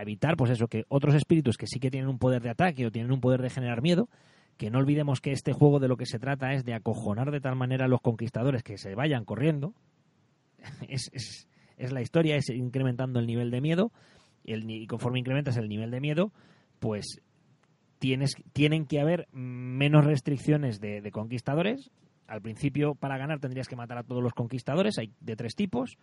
evitar, 0.02 0.36
pues 0.36 0.50
eso, 0.50 0.68
que 0.68 0.84
otros 0.88 1.14
espíritus 1.14 1.56
que 1.56 1.66
sí 1.66 1.80
que 1.80 1.90
tienen 1.90 2.10
un 2.10 2.18
poder 2.18 2.42
de 2.42 2.50
ataque 2.50 2.86
o 2.86 2.92
tienen 2.92 3.10
un 3.10 3.20
poder 3.20 3.40
de 3.40 3.48
generar 3.48 3.80
miedo, 3.80 4.08
que 4.58 4.70
no 4.70 4.78
olvidemos 4.78 5.20
que 5.20 5.32
este 5.32 5.52
juego 5.52 5.80
de 5.80 5.88
lo 5.88 5.96
que 5.96 6.04
se 6.04 6.18
trata 6.18 6.52
es 6.52 6.64
de 6.64 6.74
acojonar 6.74 7.30
de 7.30 7.40
tal 7.40 7.56
manera 7.56 7.86
a 7.86 7.88
los 7.88 8.02
conquistadores 8.02 8.62
que 8.62 8.76
se 8.76 8.94
vayan 8.94 9.24
corriendo. 9.24 9.72
es, 10.88 11.10
es, 11.14 11.48
es 11.84 11.92
la 11.92 12.00
historia, 12.00 12.36
es 12.36 12.48
incrementando 12.50 13.18
el 13.18 13.26
nivel 13.26 13.50
de 13.50 13.60
miedo. 13.60 13.92
y 14.44 14.86
conforme 14.86 15.18
incrementas 15.18 15.56
el 15.56 15.68
nivel 15.68 15.90
de 15.90 16.00
miedo, 16.00 16.32
pues 16.78 17.20
tienes, 17.98 18.34
tienen 18.52 18.86
que 18.86 19.00
haber 19.00 19.28
menos 19.32 20.04
restricciones 20.04 20.80
de, 20.80 21.08
conquistadores. 21.12 21.90
Al 22.26 22.40
principio, 22.40 22.94
para 22.94 23.18
ganar, 23.18 23.40
tendrías 23.40 23.68
que 23.68 23.76
matar 23.76 23.98
a 23.98 24.02
todos 24.02 24.22
los 24.22 24.32
conquistadores. 24.32 24.98
Hay 24.98 25.12
de 25.20 25.36
tres 25.36 25.54
tipos. 25.54 25.96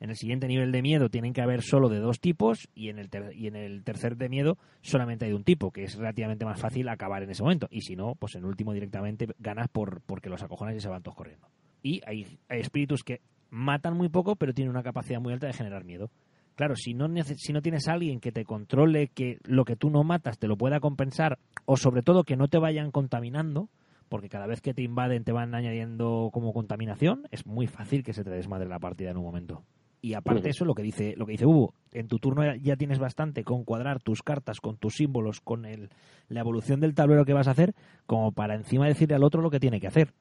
En 0.00 0.10
el 0.10 0.16
siguiente 0.16 0.46
nivel 0.46 0.70
de 0.72 0.82
miedo 0.82 1.08
tienen 1.08 1.32
que 1.32 1.40
haber 1.40 1.62
solo 1.62 1.88
de 1.88 1.98
dos 1.98 2.20
tipos 2.20 2.68
y 2.74 2.88
en 2.88 2.98
el, 2.98 3.08
y 3.34 3.48
en 3.48 3.56
el 3.56 3.82
tercer 3.82 4.16
de 4.16 4.28
miedo 4.28 4.56
solamente 4.80 5.24
hay 5.24 5.32
de 5.32 5.36
un 5.36 5.42
tipo, 5.42 5.72
que 5.72 5.82
es 5.82 5.96
relativamente 5.96 6.44
más 6.44 6.60
fácil 6.60 6.88
acabar 6.88 7.22
en 7.22 7.30
ese 7.30 7.42
momento. 7.42 7.66
Y 7.70 7.80
si 7.80 7.96
no, 7.96 8.14
pues 8.14 8.34
en 8.36 8.42
el 8.42 8.46
último 8.46 8.72
directamente 8.72 9.26
ganas 9.38 9.68
por 9.68 10.02
porque 10.02 10.30
los 10.30 10.42
acojonas 10.42 10.76
y 10.76 10.80
se 10.80 10.88
van 10.88 11.02
todos 11.02 11.16
corriendo. 11.16 11.48
Y 11.82 12.00
hay 12.06 12.38
espíritus 12.48 13.02
que 13.02 13.22
matan 13.50 13.96
muy 13.96 14.08
poco, 14.08 14.36
pero 14.36 14.54
tienen 14.54 14.70
una 14.70 14.82
capacidad 14.82 15.20
muy 15.20 15.32
alta 15.32 15.46
de 15.46 15.52
generar 15.52 15.84
miedo. 15.84 16.10
Claro, 16.54 16.74
si 16.74 16.92
no, 16.92 17.06
si 17.36 17.52
no 17.52 17.62
tienes 17.62 17.86
a 17.86 17.92
alguien 17.92 18.18
que 18.18 18.32
te 18.32 18.44
controle 18.44 19.08
que 19.08 19.38
lo 19.44 19.64
que 19.64 19.76
tú 19.76 19.90
no 19.90 20.02
matas 20.02 20.38
te 20.38 20.48
lo 20.48 20.56
pueda 20.56 20.80
compensar, 20.80 21.38
o 21.66 21.76
sobre 21.76 22.02
todo 22.02 22.24
que 22.24 22.36
no 22.36 22.48
te 22.48 22.58
vayan 22.58 22.90
contaminando, 22.90 23.68
porque 24.08 24.28
cada 24.28 24.46
vez 24.46 24.60
que 24.60 24.74
te 24.74 24.82
invaden 24.82 25.22
te 25.22 25.32
van 25.32 25.54
añadiendo 25.54 26.30
como 26.32 26.52
contaminación, 26.52 27.28
es 27.30 27.46
muy 27.46 27.66
fácil 27.66 28.02
que 28.02 28.12
se 28.12 28.24
te 28.24 28.30
desmadre 28.30 28.68
la 28.68 28.80
partida 28.80 29.10
en 29.10 29.18
un 29.18 29.24
momento. 29.24 29.62
Y 30.00 30.14
aparte 30.14 30.50
eso, 30.50 30.64
lo 30.64 30.74
que 30.74 30.82
dice, 30.82 31.14
lo 31.16 31.26
que 31.26 31.32
dice 31.32 31.46
Hugo, 31.46 31.74
en 31.92 32.06
tu 32.06 32.18
turno 32.18 32.54
ya 32.56 32.76
tienes 32.76 32.98
bastante 32.98 33.42
con 33.42 33.64
cuadrar 33.64 34.00
tus 34.00 34.22
cartas, 34.22 34.60
con 34.60 34.76
tus 34.76 34.94
símbolos, 34.94 35.40
con 35.40 35.64
el, 35.64 35.90
la 36.28 36.40
evolución 36.40 36.80
del 36.80 36.94
tablero 36.94 37.24
que 37.24 37.32
vas 37.32 37.48
a 37.48 37.52
hacer, 37.52 37.74
como 38.06 38.30
para 38.32 38.54
encima 38.54 38.86
decirle 38.86 39.16
al 39.16 39.24
otro 39.24 39.42
lo 39.42 39.50
que 39.50 39.58
tiene 39.58 39.80
que 39.80 39.88
hacer. 39.88 40.12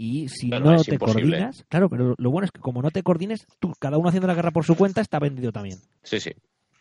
Y 0.00 0.28
si 0.28 0.48
no, 0.48 0.80
te 0.80 0.96
coordinas, 0.96 1.64
claro, 1.68 1.88
pero 1.88 2.14
lo 2.16 2.30
bueno 2.30 2.44
es 2.44 2.52
que 2.52 2.60
como 2.60 2.82
no 2.82 2.92
te 2.92 3.02
coordines, 3.02 3.48
tú, 3.58 3.72
cada 3.80 3.98
uno 3.98 4.08
haciendo 4.08 4.28
la 4.28 4.34
guerra 4.34 4.52
por 4.52 4.64
su 4.64 4.76
cuenta, 4.76 5.00
está 5.00 5.18
vendido 5.18 5.50
también. 5.50 5.80
Sí, 6.04 6.20
sí. 6.20 6.30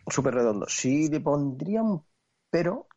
Súper 0.08 0.36
redondo. 0.36 0.68
Sí 0.70 1.10
le 1.10 1.20
pondría 1.20 1.82
un 1.82 2.04
pero, 2.52 2.88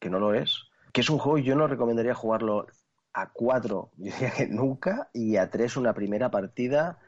que 0.00 0.08
no 0.08 0.18
lo 0.18 0.32
es, 0.32 0.62
que 0.92 1.02
es 1.02 1.10
un 1.10 1.18
juego 1.18 1.36
yo 1.36 1.54
no 1.56 1.66
recomendaría 1.66 2.14
jugarlo 2.14 2.66
a 3.12 3.28
cuatro, 3.30 3.90
yo 3.98 4.12
diría 4.14 4.30
que 4.30 4.46
nunca, 4.46 5.10
y 5.12 5.36
a 5.36 5.50
tres 5.50 5.76
una 5.76 5.92
primera 5.92 6.30
partida 6.30 6.98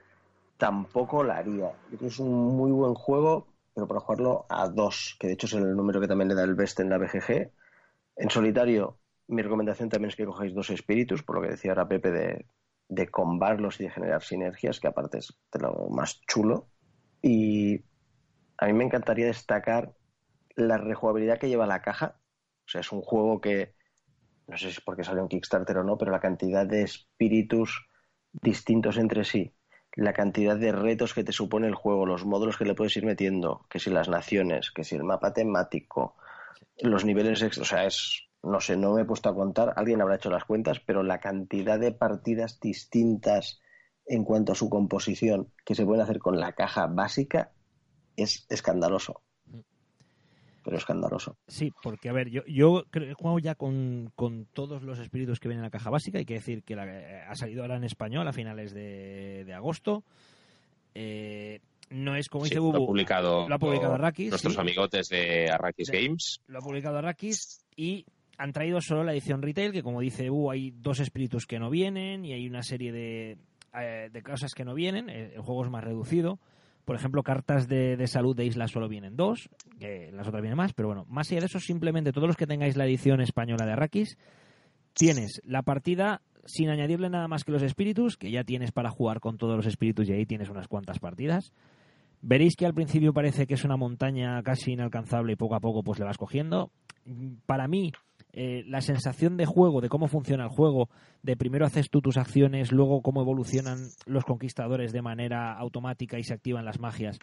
tampoco 0.58 1.24
la 1.24 1.38
haría. 1.38 1.72
Yo 1.90 1.96
creo 1.96 2.00
que 2.00 2.06
es 2.08 2.18
un 2.18 2.54
muy 2.54 2.70
buen 2.70 2.92
juego, 2.92 3.46
pero 3.72 3.88
para 3.88 4.00
jugarlo 4.00 4.44
a 4.50 4.68
dos, 4.68 5.16
que 5.18 5.28
de 5.28 5.32
hecho 5.32 5.46
es 5.46 5.54
el 5.54 5.74
número 5.74 6.02
que 6.02 6.08
también 6.08 6.28
le 6.28 6.34
da 6.34 6.44
el 6.44 6.54
best 6.54 6.80
en 6.80 6.90
la 6.90 6.98
BGG. 6.98 7.50
En 8.16 8.28
solitario, 8.28 8.98
mi 9.28 9.40
recomendación 9.40 9.88
también 9.88 10.10
es 10.10 10.16
que 10.16 10.26
cojáis 10.26 10.52
dos 10.52 10.68
espíritus, 10.68 11.22
por 11.22 11.36
lo 11.36 11.42
que 11.42 11.52
decía 11.52 11.70
ahora 11.70 11.88
Pepe 11.88 12.10
de 12.10 12.46
de 12.88 13.08
combarlos 13.08 13.80
y 13.80 13.84
de 13.84 13.90
generar 13.90 14.22
sinergias, 14.22 14.80
que 14.80 14.88
aparte 14.88 15.18
es 15.18 15.38
de 15.52 15.60
lo 15.60 15.88
más 15.90 16.20
chulo. 16.26 16.68
Y 17.22 17.84
a 18.56 18.66
mí 18.66 18.72
me 18.72 18.84
encantaría 18.84 19.26
destacar 19.26 19.92
la 20.56 20.78
rejugabilidad 20.78 21.38
que 21.38 21.48
lleva 21.48 21.66
la 21.66 21.82
caja. 21.82 22.20
O 22.66 22.70
sea, 22.70 22.80
es 22.80 22.92
un 22.92 23.02
juego 23.02 23.40
que 23.40 23.74
no 24.48 24.56
sé 24.56 24.66
si 24.66 24.70
es 24.72 24.80
porque 24.80 25.04
salió 25.04 25.22
en 25.22 25.28
Kickstarter 25.28 25.78
o 25.78 25.84
no, 25.84 25.98
pero 25.98 26.10
la 26.10 26.20
cantidad 26.20 26.66
de 26.66 26.82
espíritus 26.82 27.86
distintos 28.32 28.96
entre 28.96 29.24
sí, 29.24 29.54
la 29.94 30.14
cantidad 30.14 30.56
de 30.56 30.72
retos 30.72 31.12
que 31.12 31.22
te 31.22 31.32
supone 31.32 31.66
el 31.66 31.74
juego, 31.74 32.06
los 32.06 32.24
módulos 32.24 32.56
que 32.56 32.64
le 32.64 32.74
puedes 32.74 32.96
ir 32.96 33.04
metiendo, 33.04 33.66
que 33.68 33.78
si 33.78 33.90
las 33.90 34.08
naciones, 34.08 34.70
que 34.70 34.84
si 34.84 34.96
el 34.96 35.04
mapa 35.04 35.34
temático, 35.34 36.16
los 36.80 37.04
niveles, 37.04 37.42
o 37.58 37.64
sea, 37.64 37.84
es, 37.84 38.27
no 38.42 38.60
sé, 38.60 38.76
no 38.76 38.94
me 38.94 39.02
he 39.02 39.04
puesto 39.04 39.28
a 39.28 39.34
contar, 39.34 39.72
alguien 39.76 40.00
habrá 40.00 40.16
hecho 40.16 40.30
las 40.30 40.44
cuentas, 40.44 40.80
pero 40.80 41.02
la 41.02 41.18
cantidad 41.18 41.78
de 41.78 41.92
partidas 41.92 42.60
distintas 42.60 43.60
en 44.06 44.24
cuanto 44.24 44.52
a 44.52 44.54
su 44.54 44.70
composición 44.70 45.52
que 45.64 45.74
se 45.74 45.84
pueden 45.84 46.02
hacer 46.02 46.18
con 46.18 46.38
la 46.38 46.52
caja 46.52 46.86
básica 46.86 47.52
es 48.16 48.46
escandaloso. 48.48 49.22
Pero 50.64 50.76
escandaloso. 50.76 51.36
Sí, 51.46 51.72
porque 51.82 52.08
a 52.08 52.12
ver, 52.12 52.28
yo, 52.30 52.42
yo 52.46 52.84
he 52.92 53.14
jugado 53.14 53.38
ya 53.38 53.54
con, 53.54 54.12
todos 54.52 54.82
los 54.82 54.98
espíritus 54.98 55.40
que 55.40 55.48
vienen 55.48 55.60
en 55.64 55.66
la 55.66 55.70
caja 55.70 55.90
básica. 55.90 56.18
Hay 56.18 56.26
que 56.26 56.34
decir 56.34 56.62
que 56.62 56.74
ha 56.74 57.34
salido 57.34 57.62
ahora 57.62 57.76
en 57.76 57.84
español 57.84 58.26
a 58.28 58.32
finales 58.32 58.74
de, 58.74 59.50
agosto. 59.54 60.04
Eh, 60.94 61.60
no 61.90 62.16
es 62.16 62.28
como 62.28 62.44
dice 62.44 62.58
Bubu. 62.58 62.76
Lo 62.76 62.82
ha 62.82 62.86
publicado, 62.86 63.48
lo 63.48 63.54
ha 63.54 63.58
publicado 63.58 63.94
Arrakis. 63.94 64.30
Nuestros 64.30 64.58
amigotes 64.58 65.08
de 65.08 65.48
Arrakis 65.50 65.90
Games. 65.90 66.40
Lo 66.46 66.58
ha 66.58 66.62
publicado 66.62 66.98
Arrakis 66.98 67.64
y 67.76 68.04
han 68.38 68.52
traído 68.52 68.80
solo 68.80 69.04
la 69.04 69.12
edición 69.12 69.42
retail, 69.42 69.72
que 69.72 69.82
como 69.82 70.00
dice 70.00 70.28
hay 70.50 70.70
dos 70.70 71.00
espíritus 71.00 71.44
que 71.44 71.58
no 71.58 71.70
vienen 71.70 72.24
y 72.24 72.32
hay 72.32 72.48
una 72.48 72.62
serie 72.62 72.92
de, 72.92 73.36
eh, 73.74 74.08
de 74.12 74.22
cosas 74.22 74.54
que 74.54 74.64
no 74.64 74.74
vienen. 74.74 75.10
El 75.10 75.40
juego 75.40 75.64
es 75.64 75.70
más 75.70 75.84
reducido. 75.84 76.38
Por 76.84 76.96
ejemplo, 76.96 77.22
cartas 77.22 77.68
de, 77.68 78.06
salud 78.06 78.34
de 78.34 78.46
islas 78.46 78.70
solo 78.70 78.88
vienen 78.88 79.14
dos, 79.14 79.50
que 79.78 80.10
las 80.12 80.26
otras 80.26 80.40
vienen 80.40 80.56
más, 80.56 80.72
pero 80.72 80.88
bueno, 80.88 81.04
más 81.10 81.30
allá 81.30 81.40
de 81.40 81.46
eso, 81.46 81.60
simplemente 81.60 82.12
todos 82.12 82.28
los 82.28 82.36
que 82.36 82.46
tengáis 82.46 82.78
la 82.78 82.86
edición 82.86 83.20
española 83.20 83.66
de 83.66 83.72
Arrakis, 83.72 84.16
tienes 84.94 85.42
la 85.44 85.60
partida 85.60 86.22
sin 86.46 86.70
añadirle 86.70 87.10
nada 87.10 87.28
más 87.28 87.44
que 87.44 87.52
los 87.52 87.62
espíritus, 87.62 88.16
que 88.16 88.30
ya 88.30 88.42
tienes 88.42 88.72
para 88.72 88.88
jugar 88.88 89.20
con 89.20 89.36
todos 89.36 89.54
los 89.54 89.66
espíritus 89.66 90.08
y 90.08 90.12
ahí 90.12 90.24
tienes 90.24 90.48
unas 90.48 90.66
cuantas 90.66 90.98
partidas. 90.98 91.52
Veréis 92.22 92.56
que 92.56 92.64
al 92.64 92.72
principio 92.72 93.12
parece 93.12 93.46
que 93.46 93.52
es 93.52 93.64
una 93.64 93.76
montaña 93.76 94.42
casi 94.42 94.72
inalcanzable 94.72 95.34
y 95.34 95.36
poco 95.36 95.56
a 95.56 95.60
poco 95.60 95.82
pues 95.82 95.98
le 95.98 96.06
vas 96.06 96.16
cogiendo. 96.16 96.72
Para 97.44 97.68
mí, 97.68 97.92
eh, 98.32 98.62
la 98.66 98.80
sensación 98.80 99.36
de 99.36 99.46
juego, 99.46 99.80
de 99.80 99.88
cómo 99.88 100.06
funciona 100.06 100.44
el 100.44 100.50
juego, 100.50 100.90
de 101.22 101.36
primero 101.36 101.64
haces 101.64 101.88
tú 101.90 102.00
tus 102.00 102.18
acciones, 102.18 102.72
luego 102.72 103.00
cómo 103.00 103.22
evolucionan 103.22 103.78
los 104.06 104.24
conquistadores 104.24 104.92
de 104.92 105.02
manera 105.02 105.54
automática 105.54 106.18
y 106.18 106.24
se 106.24 106.34
activan 106.34 106.64
las 106.64 106.78
magias. 106.78 107.18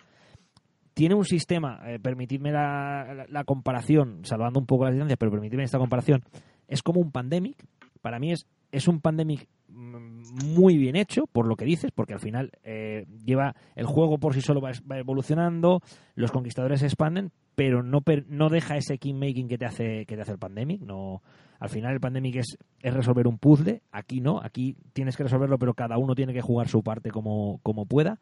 Tiene 0.94 1.14
un 1.14 1.26
sistema, 1.26 1.82
eh, 1.86 2.00
permitidme 2.00 2.52
la, 2.52 3.44
comparación, 3.46 4.22
salvando 4.24 4.60
un 4.60 4.66
poco 4.66 4.86
la 4.86 4.92
distancia, 4.92 5.18
pero 5.18 5.32
permitidme 5.32 5.64
esta 5.64 5.78
comparación, 5.78 6.24
es 6.68 6.82
como 6.82 7.02
un 7.02 7.12
pandemic. 7.12 7.64
Para 8.02 8.18
mí 8.18 8.32
es, 8.32 8.48
es 8.72 8.88
un 8.88 9.00
pandemic 9.00 9.48
mm, 9.68 10.56
muy 10.56 10.78
bien 10.78 10.96
hecho, 10.96 11.28
por 11.28 11.48
lo 11.48 11.56
que 11.56 11.66
dices, 11.66 11.92
porque 11.94 12.14
al 12.14 12.20
final 12.20 12.52
eh, 12.64 13.06
lleva 13.24 13.56
el 13.76 13.86
juego 13.86 14.18
por 14.18 14.34
sí 14.34 14.42
solo 14.42 14.62
va, 14.62 14.72
va, 14.90 14.98
evolucionando, 14.98 15.82
los 16.16 16.32
conquistadores 16.32 16.80
se 16.80 16.88
expanden, 16.88 17.32
pero 17.56 17.84
no, 17.84 18.04
no 18.28 18.50
deja 18.50 18.78
ese 18.78 19.00
making 19.14 19.48
que 19.48 19.58
te 19.58 19.66
hace 19.66 20.06
que 20.06 20.16
te 20.16 20.22
hace 20.22 20.34
el 20.34 20.40
Pandemic. 20.40 20.82
No, 20.82 21.22
al 21.60 21.70
final 21.70 21.94
el 21.94 22.00
Pandemic 22.00 22.36
es, 22.38 22.58
es 22.82 22.94
resolver 22.94 23.28
un 23.28 23.38
puzzle, 23.38 23.82
aquí 23.92 24.22
no, 24.22 24.40
aquí 24.42 24.76
tienes 24.94 25.16
que 25.16 25.24
resolverlo, 25.24 25.58
pero 25.58 25.74
cada 25.74 25.98
uno 25.98 26.16
tiene 26.16 26.34
que 26.34 26.42
jugar 26.42 26.68
su 26.68 26.84
parte 26.84 27.12
como, 27.12 27.60
como 27.64 27.86
pueda. 27.86 28.20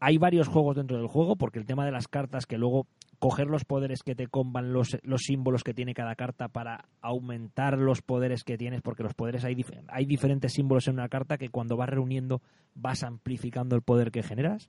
Hay 0.00 0.18
varios 0.18 0.48
juegos 0.48 0.74
dentro 0.74 0.96
del 0.96 1.06
juego, 1.06 1.36
porque 1.36 1.60
el 1.60 1.64
tema 1.64 1.84
de 1.84 1.92
las 1.92 2.08
cartas, 2.08 2.44
que 2.46 2.58
luego 2.58 2.88
coger 3.20 3.46
los 3.46 3.64
poderes 3.64 4.02
que 4.02 4.16
te 4.16 4.26
comban, 4.26 4.72
los, 4.72 4.98
los 5.04 5.22
símbolos 5.22 5.62
que 5.62 5.74
tiene 5.74 5.94
cada 5.94 6.16
carta 6.16 6.48
para 6.48 6.86
aumentar 7.00 7.78
los 7.78 8.02
poderes 8.02 8.42
que 8.42 8.58
tienes, 8.58 8.82
porque 8.82 9.04
los 9.04 9.14
poderes 9.14 9.44
hay, 9.44 9.64
hay 9.86 10.04
diferentes 10.04 10.54
símbolos 10.54 10.88
en 10.88 10.94
una 10.94 11.08
carta 11.08 11.38
que 11.38 11.50
cuando 11.50 11.76
vas 11.76 11.88
reuniendo 11.88 12.42
vas 12.74 13.04
amplificando 13.04 13.76
el 13.76 13.82
poder 13.82 14.10
que 14.10 14.24
generas. 14.24 14.68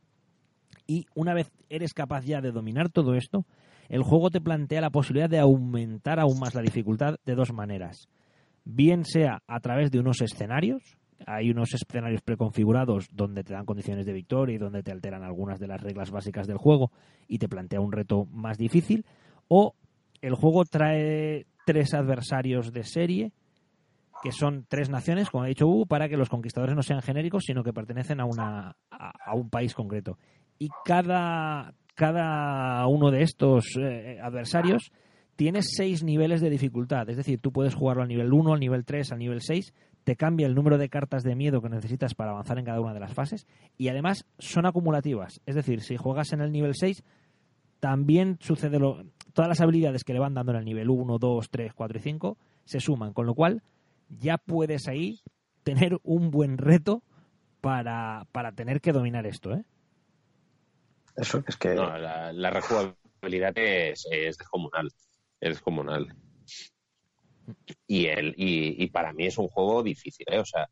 Y 0.85 1.07
una 1.15 1.33
vez 1.33 1.51
eres 1.69 1.95
capaz 1.95 2.25
ya 2.25 2.41
de 2.41 2.51
dominar 2.51 2.89
todo 2.89 3.15
esto, 3.15 3.47
el 3.93 4.01
juego 4.01 4.31
te 4.31 4.41
plantea 4.41 4.81
la 4.81 4.89
posibilidad 4.89 5.29
de 5.29 5.37
aumentar 5.37 6.19
aún 6.19 6.39
más 6.39 6.55
la 6.55 6.63
dificultad 6.63 7.17
de 7.27 7.35
dos 7.35 7.53
maneras. 7.53 8.09
Bien 8.65 9.05
sea 9.05 9.43
a 9.45 9.59
través 9.59 9.91
de 9.91 9.99
unos 9.99 10.19
escenarios, 10.21 10.97
hay 11.27 11.51
unos 11.51 11.75
escenarios 11.75 12.23
preconfigurados 12.23 13.07
donde 13.11 13.43
te 13.43 13.53
dan 13.53 13.67
condiciones 13.67 14.07
de 14.07 14.13
victoria 14.13 14.55
y 14.55 14.57
donde 14.57 14.81
te 14.81 14.91
alteran 14.91 15.21
algunas 15.21 15.59
de 15.59 15.67
las 15.67 15.79
reglas 15.79 16.09
básicas 16.09 16.47
del 16.47 16.57
juego 16.57 16.91
y 17.27 17.37
te 17.37 17.47
plantea 17.47 17.81
un 17.81 17.91
reto 17.91 18.25
más 18.31 18.57
difícil, 18.57 19.05
o 19.47 19.75
el 20.21 20.33
juego 20.33 20.65
trae 20.65 21.45
tres 21.63 21.93
adversarios 21.93 22.73
de 22.73 22.85
serie 22.85 23.31
que 24.23 24.31
son 24.31 24.65
tres 24.67 24.89
naciones, 24.89 25.29
como 25.29 25.43
ha 25.43 25.47
dicho 25.47 25.67
Hugo, 25.67 25.85
para 25.85 26.09
que 26.09 26.17
los 26.17 26.29
conquistadores 26.29 26.75
no 26.75 26.81
sean 26.81 27.03
genéricos, 27.03 27.43
sino 27.45 27.63
que 27.63 27.73
pertenecen 27.73 28.21
a, 28.21 28.75
a 28.89 29.35
un 29.35 29.51
país 29.51 29.75
concreto 29.75 30.17
y 30.63 30.69
cada, 30.85 31.73
cada 31.95 32.85
uno 32.87 33.11
de 33.11 33.21
estos 33.21 33.77
eh, 33.79 34.19
adversarios 34.21 34.91
tiene 35.35 35.61
seis 35.61 36.03
niveles 36.03 36.41
de 36.41 36.49
dificultad. 36.49 37.09
Es 37.09 37.17
decir, 37.17 37.39
tú 37.39 37.51
puedes 37.51 37.75
jugarlo 37.75 38.03
al 38.03 38.09
nivel 38.09 38.31
1, 38.31 38.53
al 38.53 38.59
nivel 38.59 38.85
3, 38.85 39.11
al 39.11 39.19
nivel 39.19 39.41
6. 39.41 39.73
Te 40.03 40.15
cambia 40.15 40.47
el 40.47 40.55
número 40.55 40.77
de 40.77 40.89
cartas 40.89 41.23
de 41.23 41.35
miedo 41.35 41.61
que 41.61 41.69
necesitas 41.69 42.13
para 42.13 42.31
avanzar 42.31 42.59
en 42.59 42.65
cada 42.65 42.81
una 42.81 42.93
de 42.93 42.99
las 42.99 43.13
fases. 43.13 43.47
Y 43.77 43.87
además 43.87 44.25
son 44.37 44.65
acumulativas. 44.65 45.41
Es 45.45 45.55
decir, 45.55 45.81
si 45.81 45.97
juegas 45.97 46.33
en 46.33 46.41
el 46.41 46.51
nivel 46.51 46.73
6, 46.75 47.03
también 47.79 48.37
sucede 48.39 48.79
lo. 48.79 49.03
Todas 49.33 49.49
las 49.49 49.61
habilidades 49.61 50.03
que 50.03 50.13
le 50.13 50.19
van 50.19 50.35
dando 50.35 50.51
en 50.51 50.59
el 50.59 50.65
nivel 50.65 50.89
1, 50.89 51.17
2, 51.17 51.49
3, 51.49 51.73
4 51.73 51.97
y 51.97 52.01
5 52.01 52.37
se 52.65 52.79
suman. 52.79 53.13
Con 53.13 53.25
lo 53.25 53.33
cual, 53.33 53.63
ya 54.09 54.37
puedes 54.37 54.87
ahí 54.87 55.21
tener 55.63 55.97
un 56.03 56.29
buen 56.29 56.57
reto 56.57 57.01
para, 57.61 58.27
para 58.31 58.51
tener 58.51 58.81
que 58.81 58.91
dominar 58.91 59.25
esto, 59.25 59.53
¿eh? 59.53 59.63
Eso 61.15 61.43
es 61.47 61.57
que. 61.57 61.75
La, 61.75 62.49
rejugabilidad 62.49 63.57
es, 63.57 64.07
es 64.11 64.37
descomunal. 64.37 64.91
Es 65.39 65.49
descomunal. 65.49 66.15
Y, 67.87 68.05
el, 68.07 68.33
y, 68.37 68.87
para 68.87 69.13
mí 69.13 69.25
es 69.25 69.37
un 69.37 69.47
juego 69.47 69.83
difícil, 69.83 70.25
¿eh? 70.29 70.39
O 70.39 70.45
sea, 70.45 70.69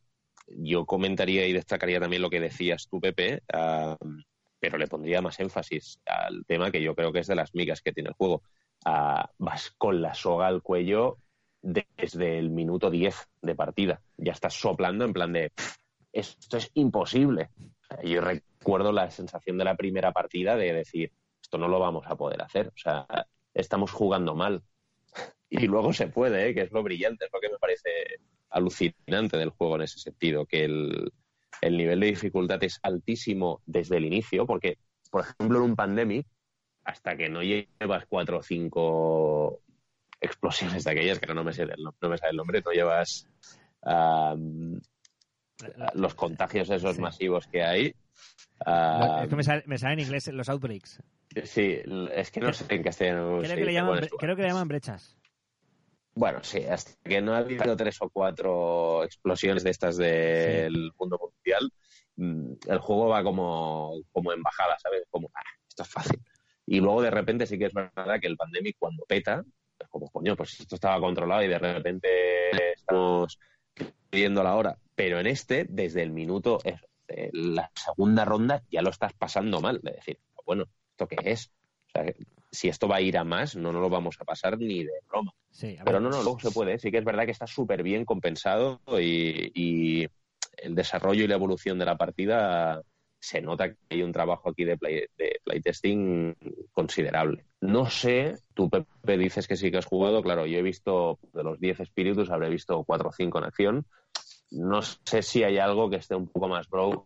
yo 0.48 0.86
comentaría 0.86 1.46
y 1.48 1.54
destacaría 1.54 2.00
también 2.00 2.22
lo 2.22 2.30
que 2.30 2.40
decías 2.40 2.88
tú, 2.90 3.00
Pepe, 3.00 3.44
pero 4.60 4.78
le 4.78 4.88
pondría 4.88 5.22
más 5.22 5.40
énfasis 5.40 6.00
al 6.06 6.46
tema 6.46 6.72
que 6.72 6.82
yo 6.82 6.96
creo 6.96 7.12
que 7.12 7.20
es 7.20 7.28
de 7.28 7.36
las 7.36 7.54
migas 7.54 7.82
que 7.82 7.92
tiene 7.92 8.10
el 8.10 8.16
juego. 8.16 8.44
vas 9.38 9.72
con 9.78 10.02
la 10.02 10.14
soga 10.14 10.48
al 10.48 10.62
cuello 10.62 11.18
desde 11.62 12.40
el 12.40 12.50
minuto 12.50 12.90
10 12.90 13.16
de 13.42 13.56
partida. 13.56 14.02
Ya 14.18 14.32
estás 14.32 14.54
soplando 14.54 15.06
en 15.06 15.14
plan 15.14 15.34
de, 15.34 15.52
esto 16.12 16.58
es 16.58 16.72
imposible. 16.74 17.50
Yo 18.04 18.22
recuerdo 18.62 18.92
la 18.92 19.10
sensación 19.10 19.58
de 19.58 19.66
la 19.66 19.76
primera 19.76 20.12
partida 20.12 20.56
de 20.56 20.72
decir, 20.72 21.12
esto 21.42 21.58
no 21.58 21.68
lo 21.68 21.80
vamos 21.80 22.06
a 22.06 22.16
poder 22.16 22.44
hacer, 22.44 22.68
o 22.68 22.78
sea, 22.78 23.08
estamos 23.54 23.92
jugando 23.92 24.36
mal. 24.36 24.62
Y 25.54 25.68
luego 25.68 25.92
se 25.92 26.08
puede, 26.08 26.48
¿eh? 26.48 26.54
que 26.54 26.62
es 26.62 26.72
lo 26.72 26.82
brillante, 26.82 27.26
es 27.26 27.32
lo 27.34 27.42
que 27.42 27.50
me 27.50 27.58
parece 27.58 27.90
alucinante 28.52 29.36
del 29.36 29.50
juego 29.50 29.76
en 29.76 29.82
ese 29.82 30.00
sentido, 30.00 30.46
que 30.46 30.64
el, 30.64 31.12
el 31.60 31.78
nivel 31.78 32.00
de 32.00 32.08
dificultad 32.08 32.64
es 32.64 32.80
altísimo 32.84 33.62
desde 33.66 33.98
el 33.98 34.06
inicio, 34.06 34.46
porque, 34.46 34.78
por 35.10 35.26
ejemplo, 35.26 35.58
en 35.58 35.72
un 35.72 35.76
pandemic, 35.76 36.26
hasta 36.86 37.18
que 37.18 37.28
no 37.28 37.44
llevas 37.44 38.06
cuatro 38.08 38.38
o 38.38 38.44
cinco 38.44 39.60
explosiones 40.22 40.86
de 40.86 40.92
aquellas, 40.92 41.20
que 41.20 41.34
no 41.34 41.44
me 41.44 41.52
sé, 41.52 41.66
no 41.66 42.10
me 42.10 42.18
sabe 42.18 42.32
el 42.32 42.38
nombre, 42.38 42.62
no 42.64 42.72
llevas 42.72 43.28
los 45.96 46.16
contagios 46.16 46.70
esos 46.70 46.98
masivos 46.98 47.48
que 47.48 47.64
hay. 47.64 47.94
Es 49.24 49.30
que 49.30 49.36
me 49.36 49.44
sale, 49.44 49.64
me 49.66 49.78
sale, 49.78 49.94
en 49.94 50.00
inglés 50.02 50.28
los 50.28 50.50
outbreaks. 50.50 51.02
Sí, 51.44 51.80
es 52.14 52.32
que 52.32 52.40
no 52.40 52.54
sé 52.54 52.66
en 52.70 52.84
castellano. 52.84 53.40
Creo, 53.40 53.56
que, 53.56 53.66
le 53.66 53.74
llaman, 53.74 54.08
creo 54.20 54.36
que 54.36 54.42
le 54.42 54.48
llaman 54.50 54.68
brechas. 54.68 55.18
Bueno, 56.14 56.44
sí, 56.44 56.64
hasta 56.66 56.92
que 57.04 57.22
no 57.22 57.34
ha 57.34 57.38
habido 57.38 57.76
tres 57.78 57.98
o 58.02 58.10
cuatro 58.10 59.04
explosiones 59.04 59.64
de 59.64 59.70
estas 59.70 59.96
del 59.96 60.92
mundo 61.00 61.18
mundial, 61.22 61.72
mm, 62.18 62.54
el 62.68 62.80
juego 62.80 63.08
va 63.08 63.24
como, 63.24 63.94
como 64.12 64.34
en 64.34 64.44
bajada, 64.44 64.78
¿sabes? 64.80 65.04
Como, 65.10 65.32
ah, 65.34 65.42
esto 65.68 65.84
es 65.84 65.90
fácil. 65.90 66.22
Y 66.66 66.82
luego 66.82 67.02
de 67.02 67.12
repente 67.12 67.48
sí 67.48 67.58
que 67.58 67.66
es 67.66 67.74
verdad 67.74 68.20
que 68.20 68.28
el 68.28 68.36
pandemic 68.36 68.76
cuando 68.78 69.06
peta, 69.06 69.44
es 69.80 69.88
como, 69.88 70.10
coño, 70.10 70.36
pues 70.36 70.60
esto 70.60 70.76
estaba 70.76 71.00
controlado 71.00 71.44
y 71.44 71.48
de 71.48 71.60
repente 71.60 72.10
estamos 72.76 73.40
pidiendo 74.10 74.44
la 74.44 74.56
hora. 74.56 74.78
Pero 74.96 75.20
en 75.20 75.28
este, 75.28 75.66
desde 75.70 76.04
el 76.04 76.12
minuto, 76.12 76.60
eh, 77.16 77.30
la 77.34 77.72
segunda 77.76 78.26
ronda, 78.26 78.64
ya 78.72 78.82
lo 78.82 78.90
estás 78.90 79.14
pasando 79.14 79.62
mal. 79.62 79.80
De 79.82 79.92
decir, 79.92 80.20
bueno, 80.46 80.66
¿esto 80.92 81.08
qué 81.08 81.18
es? 81.24 81.52
O 81.88 81.92
sea, 81.92 82.14
si 82.52 82.68
esto 82.68 82.88
va 82.88 82.98
a 82.98 83.02
ir 83.02 83.18
a 83.18 83.24
más, 83.24 83.56
no 83.56 83.72
nos 83.72 83.82
lo 83.82 83.90
vamos 83.90 84.18
a 84.20 84.26
pasar 84.26 84.58
ni 84.58 84.84
de 84.84 84.92
broma. 85.10 85.34
Pero 85.84 86.00
no, 86.00 86.10
no, 86.10 86.22
luego 86.22 86.40
se 86.40 86.52
puede. 86.52 86.80
Sí 86.80 86.92
que 86.92 86.98
es 86.98 87.06
verdad 87.06 87.26
que 87.26 87.32
está 87.32 87.48
súper 87.48 87.84
bien 87.84 88.06
compensado 88.06 88.82
y, 89.00 90.08
el 90.58 90.76
desarrollo 90.76 91.24
y 91.24 91.28
la 91.28 91.36
evolución 91.36 91.80
de 91.80 91.86
la 91.86 91.98
partida 91.98 92.84
se 93.20 93.42
nota 93.42 93.70
que 93.70 93.78
hay 93.90 94.04
un 94.04 94.12
trabajo 94.12 94.50
aquí 94.50 94.64
de, 94.64 94.78
play, 94.78 95.06
de 95.18 95.40
playtesting 95.44 96.36
considerable. 96.72 97.46
No 97.62 97.90
sé, 97.90 98.36
tú 98.54 98.70
Pepe 98.70 99.18
dices 99.18 99.48
que 99.48 99.56
sí 99.56 99.72
que 99.72 99.78
has 99.78 99.86
jugado, 99.86 100.22
claro, 100.22 100.46
yo 100.46 100.60
he 100.60 100.62
visto 100.62 101.20
de 101.34 101.44
los 101.44 101.60
10 101.60 101.80
espíritus, 101.80 102.30
habré 102.30 102.50
visto 102.50 102.84
4 102.84 103.10
o 103.10 103.12
5 103.12 103.38
en 103.38 103.44
acción. 103.44 103.86
No 104.52 104.82
sé 104.82 105.22
si 105.22 105.44
hay 105.44 105.58
algo 105.58 105.90
que 105.90 105.98
esté 105.98 106.16
un 106.16 106.28
poco 106.28 106.48
más 106.48 106.70
broken 106.70 107.02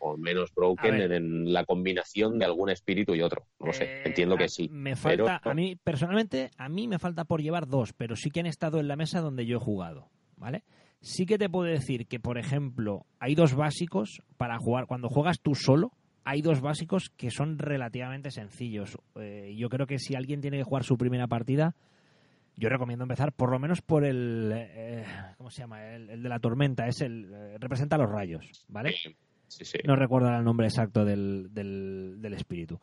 o 0.00 0.16
menos 0.16 0.52
broken 0.54 1.00
en, 1.12 1.52
la 1.52 1.64
combinación 1.64 2.38
de 2.38 2.44
algún 2.44 2.70
espíritu 2.70 3.14
y 3.14 3.22
otro. 3.22 3.46
No 3.60 3.72
sé, 3.72 3.84
eh, 3.84 4.02
entiendo 4.06 4.36
que 4.36 4.48
sí. 4.48 4.68
Me 4.70 4.96
falta, 4.96 5.40
a 5.42 5.54
mí 5.54 5.76
personalmente, 5.76 6.50
a 6.56 6.68
mí 6.68 6.88
me 6.88 6.98
falta 6.98 7.24
por 7.24 7.42
llevar 7.42 7.66
dos, 7.66 7.92
pero 7.92 8.16
sí 8.16 8.30
que 8.30 8.40
han 8.40 8.46
estado 8.46 8.80
en 8.80 8.88
la 8.88 8.96
mesa 8.96 9.20
donde 9.20 9.46
yo 9.46 9.56
he 9.56 9.60
jugado, 9.60 10.08
¿vale? 10.36 10.64
Sí 11.00 11.26
que 11.26 11.38
te 11.38 11.48
puedo 11.48 11.70
decir 11.70 12.06
que, 12.06 12.18
por 12.18 12.38
ejemplo, 12.38 13.06
hay 13.20 13.34
dos 13.34 13.54
básicos 13.54 14.22
para 14.36 14.58
jugar. 14.58 14.86
Cuando 14.86 15.08
juegas 15.08 15.40
tú 15.40 15.54
solo, 15.54 15.92
hay 16.24 16.42
dos 16.42 16.60
básicos 16.60 17.10
que 17.16 17.30
son 17.30 17.58
relativamente 17.58 18.32
sencillos. 18.32 18.98
Eh, 19.14 19.54
yo 19.56 19.68
creo 19.68 19.86
que 19.86 19.98
si 19.98 20.16
alguien 20.16 20.40
tiene 20.40 20.58
que 20.58 20.64
jugar 20.64 20.82
su 20.82 20.98
primera 20.98 21.28
partida, 21.28 21.76
yo 22.58 22.68
recomiendo 22.68 23.04
empezar 23.04 23.32
por 23.32 23.50
lo 23.50 23.58
menos 23.58 23.82
por 23.82 24.04
el. 24.04 24.52
Eh, 24.54 25.04
¿Cómo 25.36 25.50
se 25.50 25.62
llama? 25.62 25.86
El, 25.86 26.22
de 26.22 26.28
la 26.28 26.40
tormenta. 26.40 26.88
Es 26.88 27.00
el. 27.00 27.32
Eh, 27.32 27.56
representa 27.58 27.96
los 27.96 28.10
rayos, 28.10 28.66
¿vale? 28.68 28.94
Sí, 29.46 29.64
sí. 29.64 29.78
No 29.84 29.96
recuerdo 29.96 30.36
el 30.36 30.44
nombre 30.44 30.66
exacto 30.66 31.04
del, 31.04 31.48
del, 31.52 32.34
espíritu. 32.34 32.80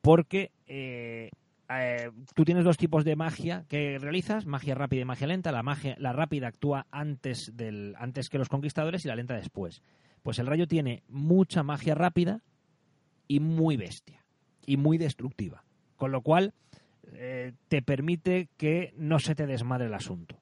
Porque 0.00 0.52
tú 2.34 2.44
tienes 2.44 2.64
dos 2.64 2.78
tipos 2.78 3.04
de 3.04 3.16
magia 3.16 3.66
que 3.68 3.98
realizas, 3.98 4.46
magia 4.46 4.74
rápida 4.74 5.02
y 5.02 5.04
magia 5.04 5.26
lenta. 5.26 5.52
La 5.52 5.62
magia, 5.62 5.96
la 5.98 6.12
rápida 6.12 6.46
actúa 6.46 6.86
antes 6.90 7.54
del, 7.54 7.94
antes 7.98 8.30
que 8.30 8.38
los 8.38 8.48
conquistadores 8.48 9.04
y 9.04 9.08
la 9.08 9.16
lenta 9.16 9.34
después. 9.34 9.82
Pues 10.22 10.38
el 10.38 10.46
rayo 10.46 10.68
tiene 10.68 11.02
mucha 11.08 11.62
magia 11.62 11.94
rápida 11.94 12.42
y 13.28 13.40
muy 13.40 13.76
bestia 13.76 14.24
y 14.64 14.76
muy 14.76 14.98
destructiva. 14.98 15.64
Con 15.96 16.12
lo 16.12 16.22
cual 16.22 16.54
eh, 17.14 17.52
te 17.68 17.82
permite 17.82 18.48
que 18.56 18.92
no 18.96 19.18
se 19.18 19.34
te 19.34 19.46
desmadre 19.46 19.86
el 19.86 19.94
asunto. 19.94 20.36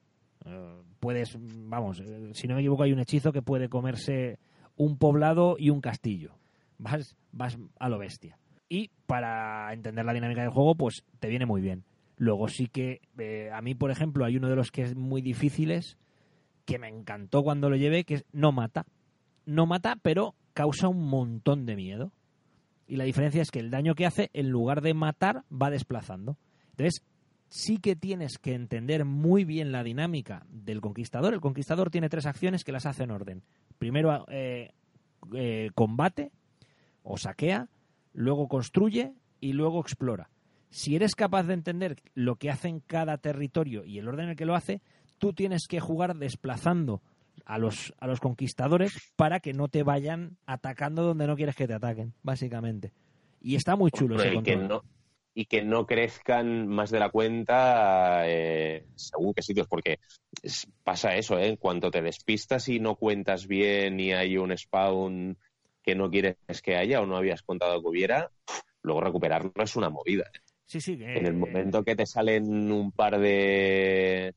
Eh, 0.45 0.81
puedes, 0.99 1.37
vamos, 1.39 1.99
eh, 1.99 2.31
si 2.33 2.47
no 2.47 2.55
me 2.55 2.61
equivoco 2.61 2.83
hay 2.83 2.93
un 2.93 2.99
hechizo 2.99 3.31
que 3.31 3.41
puede 3.41 3.69
comerse 3.69 4.39
un 4.75 4.97
poblado 4.97 5.55
y 5.57 5.69
un 5.69 5.81
castillo. 5.81 6.35
Vas, 6.77 7.15
vas 7.31 7.57
a 7.79 7.89
lo 7.89 7.97
bestia. 7.97 8.37
Y 8.69 8.91
para 9.05 9.73
entender 9.73 10.05
la 10.05 10.13
dinámica 10.13 10.41
del 10.41 10.51
juego, 10.51 10.75
pues 10.75 11.03
te 11.19 11.27
viene 11.27 11.45
muy 11.45 11.61
bien. 11.61 11.83
Luego 12.17 12.47
sí 12.47 12.67
que 12.67 13.01
a 13.51 13.61
mí, 13.61 13.75
por 13.75 13.91
ejemplo, 13.91 14.25
hay 14.25 14.37
uno 14.37 14.49
de 14.49 14.55
los 14.55 14.71
que 14.71 14.83
es 14.83 14.95
muy 14.95 15.21
difíciles, 15.21 15.97
que 16.65 16.77
me 16.77 16.87
encantó 16.87 17.43
cuando 17.43 17.69
lo 17.69 17.75
llevé, 17.75 18.03
que 18.03 18.15
es 18.15 18.25
no 18.31 18.51
mata. 18.51 18.85
No 19.45 19.65
mata, 19.65 19.97
pero 20.01 20.35
causa 20.53 20.87
un 20.87 21.09
montón 21.09 21.65
de 21.65 21.75
miedo. 21.75 22.11
Y 22.87 22.97
la 22.97 23.05
diferencia 23.05 23.41
es 23.41 23.51
que 23.51 23.59
el 23.59 23.71
daño 23.71 23.95
que 23.95 24.05
hace, 24.05 24.29
en 24.33 24.49
lugar 24.49 24.81
de 24.81 24.93
matar, 24.93 25.43
va 25.49 25.69
desplazando. 25.69 26.37
Entonces, 26.79 27.03
sí 27.49 27.77
que 27.77 27.97
tienes 27.97 28.37
que 28.37 28.53
entender 28.53 29.03
muy 29.03 29.43
bien 29.43 29.73
la 29.73 29.83
dinámica 29.83 30.45
del 30.49 30.79
conquistador. 30.79 31.33
El 31.33 31.41
conquistador 31.41 31.89
tiene 31.89 32.07
tres 32.07 32.25
acciones 32.25 32.63
que 32.63 32.71
las 32.71 32.85
hace 32.85 33.03
en 33.03 33.11
orden. 33.11 33.43
Primero 33.77 34.25
eh, 34.29 34.71
eh, 35.35 35.69
combate 35.75 36.31
o 37.03 37.17
saquea, 37.17 37.67
luego 38.13 38.47
construye 38.47 39.13
y 39.41 39.51
luego 39.51 39.81
explora. 39.81 40.29
Si 40.69 40.95
eres 40.95 41.15
capaz 41.15 41.43
de 41.43 41.55
entender 41.55 41.97
lo 42.13 42.37
que 42.37 42.49
hace 42.49 42.69
en 42.69 42.79
cada 42.79 43.17
territorio 43.17 43.83
y 43.83 43.97
el 43.97 44.07
orden 44.07 44.25
en 44.25 44.29
el 44.31 44.35
que 44.37 44.45
lo 44.45 44.55
hace, 44.55 44.81
tú 45.17 45.33
tienes 45.33 45.67
que 45.67 45.81
jugar 45.81 46.15
desplazando 46.15 47.01
a 47.45 47.57
los, 47.57 47.93
a 47.99 48.07
los 48.07 48.21
conquistadores 48.21 49.11
para 49.17 49.41
que 49.41 49.51
no 49.51 49.67
te 49.67 49.83
vayan 49.83 50.37
atacando 50.45 51.03
donde 51.03 51.27
no 51.27 51.35
quieres 51.35 51.57
que 51.57 51.67
te 51.67 51.73
ataquen, 51.73 52.13
básicamente. 52.23 52.93
Y 53.41 53.55
está 53.55 53.75
muy 53.75 53.91
chulo 53.91 54.15
ese 54.15 54.41
que 54.43 54.55
no 54.55 54.83
y 55.39 55.45
que 55.45 55.63
no 55.63 55.85
crezcan 55.85 56.67
más 56.67 56.91
de 56.91 56.99
la 56.99 57.11
cuenta 57.11 58.23
eh, 58.25 58.83
según 58.95 59.33
qué 59.33 59.41
sitios, 59.41 59.67
porque 59.69 59.99
pasa 60.83 61.15
eso, 61.15 61.39
¿eh? 61.39 61.47
en 61.47 61.55
cuanto 61.55 61.89
te 61.91 62.01
despistas 62.01 62.67
y 62.67 62.81
no 62.81 62.97
cuentas 62.97 63.47
bien 63.47 64.01
y 64.01 64.11
hay 64.11 64.35
un 64.35 64.51
spawn 64.57 65.37
que 65.81 65.95
no 65.95 66.09
quieres 66.09 66.35
que 66.61 66.75
haya 66.75 66.99
o 66.99 67.05
no 67.05 67.15
habías 67.15 67.41
contado 67.41 67.81
que 67.81 67.87
hubiera, 67.87 68.29
luego 68.81 68.99
recuperarlo 68.99 69.53
es 69.63 69.77
una 69.77 69.89
movida. 69.89 70.25
¿eh? 70.25 70.39
Sí, 70.65 70.81
sí. 70.81 70.99
en 71.01 71.25
el 71.25 71.35
momento 71.35 71.85
que 71.85 71.95
te 71.95 72.05
salen 72.05 72.69
un 72.69 72.91
par 72.91 73.17
de 73.17 74.35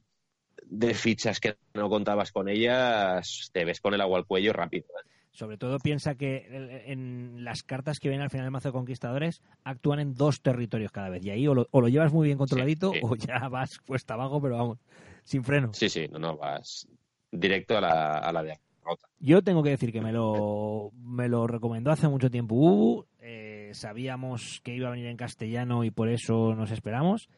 de 0.67 0.95
fichas 0.95 1.41
que 1.41 1.57
no 1.75 1.89
contabas 1.89 2.31
con 2.31 2.49
ellas, 2.49 3.51
te 3.53 3.65
ves 3.65 3.81
con 3.81 3.93
el 3.93 4.01
agua 4.03 4.19
al 4.19 4.27
cuello 4.27 4.53
rápido. 4.53 4.87
¿eh? 4.87 5.12
Sobre 5.33 5.57
todo 5.57 5.79
piensa 5.79 6.15
que 6.15 6.47
en 6.87 7.43
las 7.43 7.63
cartas 7.63 7.99
que 7.99 8.09
vienen 8.09 8.25
al 8.25 8.31
final 8.31 8.45
del 8.45 8.53
mazo 8.53 8.69
de 8.69 8.73
conquistadores 8.73 9.41
actúan 9.65 9.99
en 9.99 10.15
dos 10.15 10.43
territorios 10.43 10.93
cada 10.93 11.09
vez. 11.09 11.25
Y 11.25 11.31
ahí 11.31 11.49
o 11.49 11.55
lo, 11.55 11.89
llevas 11.89 12.13
muy 12.13 12.27
bien 12.27 12.39
controladito 12.39 12.93
o 13.03 13.17
ya 13.17 13.49
vas 13.49 13.79
cuesta 13.79 14.15
abajo, 14.15 14.41
pero 14.43 14.59
vamos, 14.59 14.79
sin 15.25 15.43
freno. 15.43 15.73
Sí, 15.73 15.89
sí, 15.89 16.07
no, 16.09 16.19
no, 16.19 16.37
vas 16.37 16.87
directo 17.31 17.79
a 17.79 17.81
la, 17.81 18.19
a 18.19 18.33
la 18.33 18.43
derrota. 18.43 19.09
Yo 19.21 19.43
tengo 19.43 19.63
que 19.63 19.71
decir 19.71 19.91
que 19.91 20.03
me 20.03 20.13
lo, 20.13 20.91
me 20.97 21.29
lo 21.29 21.47
recomendó 21.47 21.91
hace 21.91 22.09
mucho 22.09 22.31
tiempo 22.31 23.07
eh, 23.21 23.71
sabíamos 23.73 24.61
que 24.65 24.75
iba 24.75 24.89
a 24.89 24.91
venir 24.91 25.07
en 25.07 25.17
castellano 25.17 25.85
y 25.85 25.91
por 25.91 26.09
eso 26.09 26.55
nos 26.55 26.73
esperamos. 26.73 27.29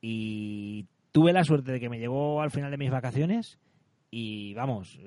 Y 0.00 0.86
tuve 1.12 1.32
la 1.32 1.44
suerte 1.44 1.72
de 1.72 1.80
que 1.80 1.88
me 1.88 1.98
llegó 1.98 2.42
al 2.42 2.50
final 2.50 2.70
de 2.70 2.76
mis 2.76 2.90
vacaciones 2.90 3.58
y 4.14 4.52
vamos, 4.52 5.00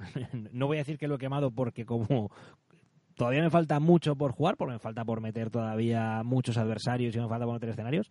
no 0.52 0.66
voy 0.66 0.78
a 0.78 0.80
decir 0.80 0.96
que 0.96 1.06
lo 1.06 1.16
he 1.16 1.18
quemado 1.18 1.50
porque 1.50 1.84
como 1.84 2.30
todavía 3.14 3.42
me 3.42 3.50
falta 3.50 3.78
mucho 3.80 4.16
por 4.16 4.32
jugar, 4.32 4.56
porque 4.56 4.72
me 4.72 4.78
falta 4.78 5.04
por 5.04 5.20
meter 5.20 5.50
todavía 5.50 6.22
muchos 6.24 6.56
adversarios 6.56 7.14
y 7.14 7.20
me 7.20 7.28
falta 7.28 7.44
por 7.44 7.52
meter 7.52 7.68
escenarios, 7.68 8.10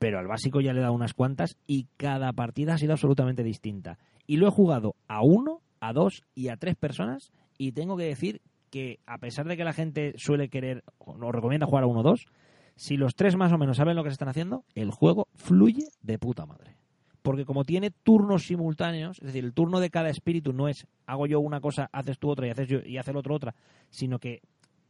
pero 0.00 0.18
al 0.18 0.26
básico 0.26 0.60
ya 0.60 0.72
le 0.72 0.80
he 0.80 0.82
dado 0.82 0.94
unas 0.94 1.14
cuantas 1.14 1.56
y 1.68 1.86
cada 1.96 2.32
partida 2.32 2.74
ha 2.74 2.78
sido 2.78 2.92
absolutamente 2.92 3.44
distinta. 3.44 3.98
Y 4.26 4.36
lo 4.36 4.48
he 4.48 4.50
jugado 4.50 4.96
a 5.06 5.22
uno, 5.22 5.60
a 5.78 5.92
dos 5.92 6.24
y 6.34 6.48
a 6.48 6.56
tres 6.56 6.74
personas 6.74 7.30
y 7.56 7.70
tengo 7.70 7.96
que 7.96 8.04
decir 8.04 8.42
que 8.70 8.98
a 9.06 9.18
pesar 9.18 9.46
de 9.46 9.56
que 9.56 9.62
la 9.62 9.72
gente 9.72 10.14
suele 10.16 10.48
querer 10.48 10.82
o 10.98 11.30
recomienda 11.30 11.66
jugar 11.66 11.84
a 11.84 11.86
uno 11.86 12.00
o 12.00 12.02
dos, 12.02 12.26
si 12.74 12.96
los 12.96 13.14
tres 13.14 13.36
más 13.36 13.52
o 13.52 13.58
menos 13.58 13.76
saben 13.76 13.94
lo 13.94 14.02
que 14.02 14.10
se 14.10 14.14
están 14.14 14.28
haciendo, 14.28 14.64
el 14.74 14.90
juego 14.90 15.28
fluye 15.34 15.86
de 16.02 16.18
puta 16.18 16.46
madre 16.46 16.83
porque 17.24 17.46
como 17.46 17.64
tiene 17.64 17.90
turnos 17.90 18.46
simultáneos, 18.46 19.18
es 19.20 19.28
decir, 19.28 19.46
el 19.46 19.54
turno 19.54 19.80
de 19.80 19.88
cada 19.88 20.10
espíritu 20.10 20.52
no 20.52 20.68
es 20.68 20.86
hago 21.06 21.26
yo 21.26 21.40
una 21.40 21.62
cosa, 21.62 21.88
haces 21.90 22.18
tú 22.18 22.28
otra 22.28 22.46
y 22.46 22.50
haces 22.50 22.68
yo 22.68 22.80
y 22.84 22.98
hace 22.98 23.12
el 23.12 23.16
otro 23.16 23.34
otra, 23.34 23.54
sino 23.88 24.18
que 24.18 24.42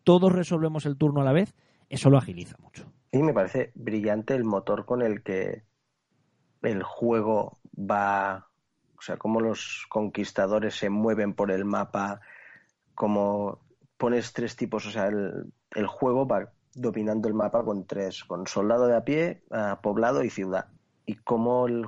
todos 0.02 0.32
resolvemos 0.32 0.84
el 0.84 0.96
turno 0.96 1.20
a 1.20 1.24
la 1.24 1.32
vez, 1.32 1.54
eso 1.88 2.10
lo 2.10 2.18
agiliza 2.18 2.56
mucho. 2.58 2.90
Y 3.12 3.22
me 3.22 3.32
parece 3.32 3.70
brillante 3.76 4.34
el 4.34 4.42
motor 4.42 4.84
con 4.84 5.02
el 5.02 5.22
que 5.22 5.62
el 6.62 6.82
juego 6.82 7.60
va, 7.78 8.48
o 8.98 9.00
sea, 9.00 9.16
cómo 9.16 9.40
los 9.40 9.86
conquistadores 9.88 10.74
se 10.74 10.90
mueven 10.90 11.34
por 11.34 11.52
el 11.52 11.64
mapa, 11.64 12.20
como 12.96 13.60
pones 13.96 14.32
tres 14.32 14.56
tipos, 14.56 14.84
o 14.86 14.90
sea, 14.90 15.06
el, 15.06 15.52
el 15.70 15.86
juego 15.86 16.26
va 16.26 16.50
dominando 16.74 17.28
el 17.28 17.34
mapa 17.34 17.62
con 17.62 17.86
tres, 17.86 18.24
con 18.24 18.48
soldado 18.48 18.88
de 18.88 18.96
a 18.96 19.04
pie, 19.04 19.44
poblado 19.84 20.24
y 20.24 20.30
ciudad. 20.30 20.66
Y 21.06 21.14
cómo 21.14 21.68
el 21.68 21.86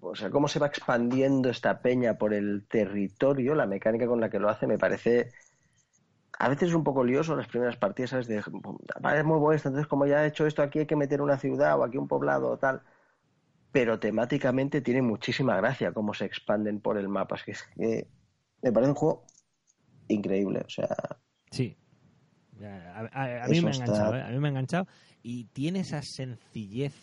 o 0.00 0.14
sea, 0.14 0.30
cómo 0.30 0.48
se 0.48 0.58
va 0.58 0.66
expandiendo 0.66 1.50
esta 1.50 1.80
peña 1.80 2.14
por 2.18 2.34
el 2.34 2.66
territorio, 2.66 3.54
la 3.54 3.66
mecánica 3.66 4.06
con 4.06 4.20
la 4.20 4.30
que 4.30 4.38
lo 4.38 4.48
hace 4.48 4.66
me 4.66 4.78
parece 4.78 5.30
a 6.40 6.48
veces 6.48 6.70
es 6.70 6.74
un 6.74 6.84
poco 6.84 7.04
lioso 7.04 7.36
las 7.36 7.48
primeras 7.48 7.76
partidas, 7.76 8.10
¿sabes? 8.10 8.26
De, 8.26 8.42
vale, 8.98 9.18
es 9.18 9.24
muy 9.26 9.38
bueno 9.38 9.60
entonces 9.62 9.86
como 9.86 10.06
ya 10.06 10.24
he 10.24 10.28
hecho 10.28 10.46
esto, 10.46 10.62
aquí 10.62 10.78
hay 10.78 10.86
que 10.86 10.96
meter 10.96 11.20
una 11.20 11.36
ciudad 11.36 11.78
o 11.78 11.84
aquí 11.84 11.98
un 11.98 12.08
poblado 12.08 12.48
o 12.48 12.56
tal. 12.56 12.80
Pero 13.72 14.00
temáticamente 14.00 14.80
tiene 14.80 15.02
muchísima 15.02 15.54
gracia 15.56 15.92
cómo 15.92 16.14
se 16.14 16.24
expanden 16.24 16.80
por 16.80 16.96
el 16.96 17.08
mapa. 17.10 17.36
Es 17.46 17.62
que, 17.76 18.06
me 18.62 18.72
parece 18.72 18.90
un 18.90 18.96
juego 18.96 19.26
increíble, 20.08 20.62
o 20.66 20.70
sea... 20.70 20.88
Sí. 21.50 21.76
A, 22.62 23.46
mí 23.48 23.60
me 23.60 23.70
ha 23.70 23.74
enganchado, 23.74 24.16
¿eh? 24.16 24.22
A 24.22 24.30
mí 24.30 24.38
me 24.38 24.48
ha 24.48 24.50
enganchado. 24.50 24.86
Y 25.22 25.44
tiene 25.48 25.80
esa 25.80 26.00
sencillez, 26.02 26.94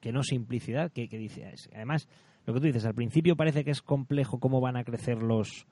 que 0.00 0.12
no 0.12 0.22
simplicidad, 0.22 0.92
que, 0.92 1.08
que 1.08 1.18
dice... 1.18 1.52
Además, 1.74 2.08
lo 2.48 2.54
que 2.54 2.60
tú 2.60 2.66
dices, 2.66 2.86
al 2.86 2.94
principio 2.94 3.36
parece 3.36 3.62
que 3.62 3.70
es 3.70 3.82
complejo 3.82 4.40
cómo 4.40 4.62
van 4.62 4.78
a 4.78 4.84
crecer 4.84 5.22
los, 5.22 5.66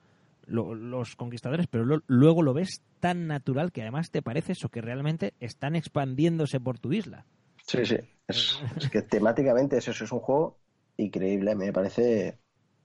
los 0.45 1.15
conquistadores, 1.15 1.65
pero 1.65 2.03
luego 2.05 2.43
lo 2.43 2.53
ves 2.53 2.83
tan 2.99 3.25
natural 3.25 3.71
que 3.71 3.81
además 3.81 4.11
te 4.11 4.21
parece 4.21 4.51
eso, 4.51 4.69
que 4.69 4.79
realmente 4.79 5.33
están 5.39 5.75
expandiéndose 5.75 6.59
por 6.59 6.77
tu 6.77 6.93
isla. 6.93 7.25
Sí, 7.65 7.83
sí. 7.83 7.97
Es, 8.27 8.59
que 8.91 9.01
temáticamente 9.01 9.77
es 9.77 9.87
eso, 9.87 10.03
es 10.03 10.11
un 10.11 10.19
juego 10.19 10.59
increíble, 10.97 11.55
me 11.55 11.73
parece 11.73 12.37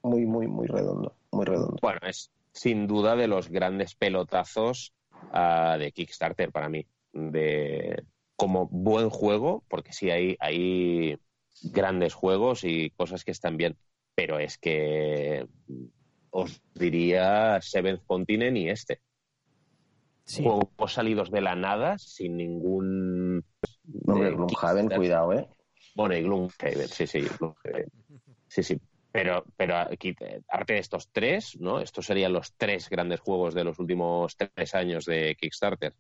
muy, 0.03 0.25
muy, 0.25 0.47
muy 0.47 0.69
redondo. 0.69 1.15
Muy 1.31 1.45
redondo. 1.45 1.77
Bueno, 1.83 2.01
es 2.09 2.31
sin 2.53 2.87
duda 2.87 3.15
de 3.15 3.27
los 3.27 3.51
grandes 3.51 3.95
pelotazos 3.95 4.95
ah, 5.35 5.77
de 5.79 5.93
Kickstarter 5.93 6.51
para 6.51 6.71
mí. 6.71 6.87
De 7.13 8.03
como 8.37 8.69
buen 8.69 9.11
juego, 9.11 9.65
porque 9.69 9.93
sí 9.93 10.09
hay, 10.09 10.35
hay 10.41 11.19
grandes 11.63 12.15
juegos 12.15 12.65
y 12.65 12.91
cosas 12.91 13.25
que 13.25 13.31
están 13.31 13.57
bien, 13.57 13.77
pero 14.15 14.39
es 14.39 14.59
que 14.59 15.47
os 16.31 16.63
diría 16.75 17.61
Seventh 17.61 18.05
Continent 18.07 18.57
y 18.57 18.69
este. 18.69 19.01
Sí. 20.25 20.43
Juegos 20.43 20.93
salidos 20.93 21.31
de 21.31 21.41
la 21.41 21.57
nada, 21.57 21.99
sin 21.99 22.37
ningún... 22.37 23.45
No, 23.85 24.15
Gloomhaven, 24.15 24.89
cuidado, 24.89 25.33
¿eh? 25.33 25.49
Bueno, 25.95 26.17
y 26.17 26.23
Gloomhaven, 26.23 26.89
sí, 26.89 27.07
sí, 27.07 27.21
Gloomhaven. 27.21 27.91
Sí, 28.49 28.63
sí. 28.63 28.81
Pero, 29.11 29.45
pero 29.57 29.77
aquí, 29.77 30.15
arte 30.49 30.75
de 30.75 30.79
estos 30.79 31.11
tres, 31.13 31.61
¿no? 31.61 31.81
Estos 31.81 32.07
serían 32.07 32.33
los 32.33 32.55
tres 32.57 32.89
grandes 32.89 33.21
juegos 33.21 33.53
de 33.53 33.65
los 33.65 33.79
últimos 33.79 34.37
tres 34.37 34.75
años 34.75 35.05
de 35.05 35.37
Kickstarter. 35.39 35.95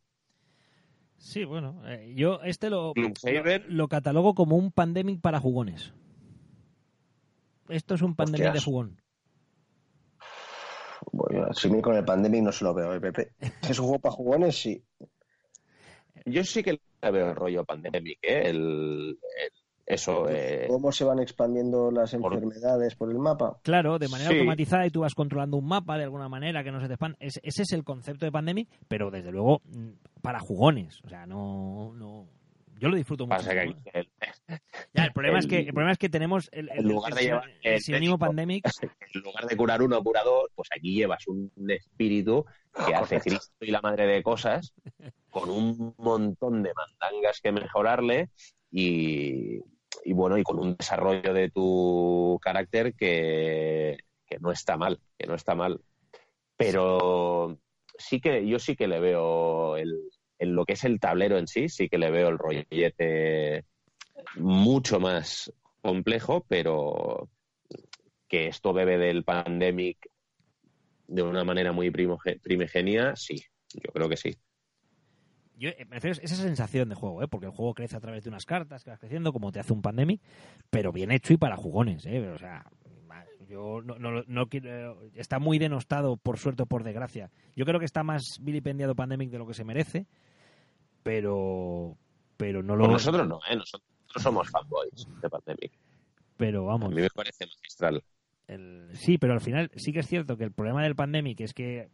Sí, 1.22 1.44
bueno, 1.44 1.80
eh, 1.86 2.12
yo 2.16 2.40
este 2.42 2.68
lo, 2.68 2.94
lo, 3.68 3.88
catalogo 3.88 4.34
como 4.34 4.56
un 4.56 4.72
pandemic 4.72 5.20
para 5.20 5.38
jugones. 5.38 5.92
Esto 7.68 7.94
es 7.94 8.02
un 8.02 8.16
pandemic 8.16 8.48
Hostias. 8.48 8.54
de 8.54 8.60
jugón. 8.70 9.00
Bueno, 11.12 11.54
si 11.54 11.80
con 11.80 11.94
el 11.94 12.04
Pandemic 12.04 12.42
no 12.42 12.50
se 12.50 12.64
lo 12.64 12.74
veo, 12.74 12.92
¿eh, 12.92 13.00
Pepe. 13.00 13.34
Es 13.70 13.78
un 13.78 13.86
juego 13.86 14.00
para 14.00 14.14
jugones, 14.14 14.56
sí. 14.60 14.82
Yo 16.26 16.42
sí 16.42 16.60
que 16.64 16.80
veo 17.00 17.30
el 17.30 17.36
rollo 17.36 17.64
pandemic, 17.64 18.18
¿eh? 18.20 18.42
El, 18.50 18.56
el- 19.46 19.61
eso, 19.86 20.28
eh, 20.28 20.66
¿Cómo 20.68 20.92
se 20.92 21.04
van 21.04 21.18
expandiendo 21.18 21.90
las 21.90 22.14
Por- 22.14 22.32
enfermedades 22.34 22.94
por 22.94 23.10
el 23.10 23.18
mapa? 23.18 23.58
Claro, 23.62 23.98
de 23.98 24.08
manera 24.08 24.30
Sí. 24.30 24.36
automatizada 24.36 24.86
y 24.86 24.90
tú 24.90 25.00
vas 25.00 25.14
controlando 25.14 25.56
un 25.56 25.66
mapa 25.66 25.98
de 25.98 26.04
alguna 26.04 26.28
manera 26.28 26.62
que 26.62 26.70
no 26.70 26.80
se 26.80 26.86
te 26.86 26.94
expanda. 26.94 27.16
Es- 27.20 27.40
ese 27.42 27.62
es 27.62 27.72
el 27.72 27.82
concepto 27.84 28.24
de 28.24 28.32
pandemic, 28.32 28.68
pero 28.88 29.10
desde 29.10 29.32
luego 29.32 29.60
mm, 29.64 30.20
para 30.22 30.38
jugones. 30.40 31.00
O 31.04 31.08
sea, 31.08 31.26
no, 31.26 31.92
no. 31.96 32.28
Yo 32.78 32.88
lo 32.88 32.96
disfruto 32.96 33.26
mucho. 33.26 33.36
pasa 33.36 33.52
que 33.52 33.60
aquí 33.60 33.76
el, 33.92 34.08
Ya, 34.92 35.04
el 35.04 35.12
problema 35.12 35.38
es 35.38 35.46
que 35.46 35.58
el- 35.60 35.66
problema 35.66 35.92
es 35.92 35.98
que 35.98 36.08
tenemos 36.08 36.48
el, 36.52 36.66
lugar 36.82 37.12
el- 37.12 37.18
de 37.18 37.22
llevar 37.24 37.48
el 37.62 37.72
el 37.74 37.80
sinónimo 37.80 38.18
pandemic. 38.18 38.64
en 39.14 39.20
lugar 39.22 39.46
de 39.46 39.56
curar 39.56 39.82
uno, 39.82 40.02
cura 40.02 40.22
dos, 40.24 40.48
pues 40.54 40.68
aquí 40.76 40.94
llevas 40.94 41.26
un 41.28 41.50
espíritu 41.68 42.44
que 42.86 42.94
hace. 43.20 43.20
Cristo 43.20 43.52
y 43.60 43.70
la 43.70 43.80
madre 43.80 44.06
de 44.06 44.22
cosas, 44.22 44.74
con 45.30 45.48
un 45.50 45.94
montón 45.98 46.62
de 46.62 46.72
mandangas 46.74 47.40
que 47.40 47.52
mejorarle 47.52 48.30
y, 48.72 49.60
bueno, 50.06 50.38
y 50.38 50.42
con 50.42 50.58
un 50.58 50.76
desarrollo 50.76 51.34
de 51.34 51.50
tu 51.50 52.38
carácter 52.42 52.94
que, 52.94 53.98
que 54.26 54.38
no 54.38 54.50
está 54.50 54.76
mal, 54.76 54.98
que 55.18 55.26
no 55.26 55.34
está 55.34 55.54
mal. 55.54 55.80
Pero 56.56 57.58
sí 57.98 58.20
que, 58.20 58.46
yo 58.46 58.58
sí 58.58 58.74
que 58.74 58.88
le 58.88 58.98
veo 58.98 59.76
el, 59.76 60.10
en 60.38 60.54
lo 60.54 60.64
que 60.64 60.72
es 60.72 60.84
el 60.84 60.98
tablero 60.98 61.38
en 61.38 61.46
sí, 61.46 61.68
sí 61.68 61.88
que 61.88 61.98
le 61.98 62.10
veo 62.10 62.28
el 62.28 62.38
rollete 62.38 63.64
mucho 64.36 64.98
más 64.98 65.52
complejo, 65.80 66.44
pero 66.48 67.28
que 68.28 68.48
esto 68.48 68.72
bebe 68.72 68.96
del 68.96 69.24
pandemic 69.24 70.10
de 71.06 71.22
una 71.22 71.44
manera 71.44 71.72
muy 71.72 71.90
primigenia, 71.90 73.14
sí, 73.16 73.44
yo 73.68 73.92
creo 73.92 74.08
que 74.08 74.16
sí. 74.16 74.34
Yo 75.62 75.68
eh, 75.68 75.86
me 75.88 75.94
refiero 75.96 76.18
a 76.20 76.24
esa 76.24 76.34
sensación 76.34 76.88
de 76.88 76.96
juego, 76.96 77.22
¿eh? 77.22 77.28
porque 77.28 77.46
el 77.46 77.52
juego 77.52 77.72
crece 77.72 77.96
a 77.96 78.00
través 78.00 78.24
de 78.24 78.30
unas 78.30 78.44
cartas 78.46 78.82
que 78.82 78.90
vas 78.90 78.98
creciendo, 78.98 79.32
como 79.32 79.52
te 79.52 79.60
hace 79.60 79.72
un 79.72 79.80
pandemic, 79.80 80.20
pero 80.70 80.90
bien 80.92 81.12
hecho 81.12 81.32
y 81.32 81.36
para 81.36 81.56
jugones. 81.56 82.04
¿eh? 82.06 82.28
O 82.30 82.36
sea, 82.38 82.66
yo 83.48 83.80
no, 83.80 83.96
no, 83.98 84.24
no 84.26 84.46
quiero. 84.48 85.00
Está 85.14 85.38
muy 85.38 85.58
denostado, 85.60 86.16
por 86.16 86.38
suerte 86.38 86.64
o 86.64 86.66
por 86.66 86.82
desgracia. 86.82 87.30
Yo 87.54 87.64
creo 87.64 87.78
que 87.78 87.84
está 87.86 88.02
más 88.02 88.22
vilipendiado 88.40 88.96
pandemic 88.96 89.30
de 89.30 89.38
lo 89.38 89.46
que 89.46 89.54
se 89.54 89.62
merece, 89.64 90.06
pero. 91.02 91.96
Pero 92.36 92.62
no 92.62 92.74
lo. 92.76 92.84
Por 92.84 92.92
nosotros 92.94 93.28
no, 93.28 93.38
¿eh? 93.48 93.54
Nosotros 93.56 93.86
somos 94.16 94.50
fanboys 94.50 95.06
de 95.20 95.30
pandemic. 95.30 95.72
Pero 96.36 96.62
A 96.62 96.72
vamos. 96.72 96.90
mí 96.92 97.00
me 97.02 97.10
parece 97.10 97.46
magistral. 97.46 98.02
El- 98.48 98.88
sí, 98.94 99.16
pero 99.18 99.32
al 99.34 99.40
final 99.40 99.70
sí 99.76 99.92
que 99.92 100.00
es 100.00 100.06
cierto 100.08 100.36
que 100.36 100.44
el 100.44 100.52
problema 100.52 100.82
del 100.82 100.96
Pandemic 100.96 101.40
es 101.40 101.54
que 101.54 101.88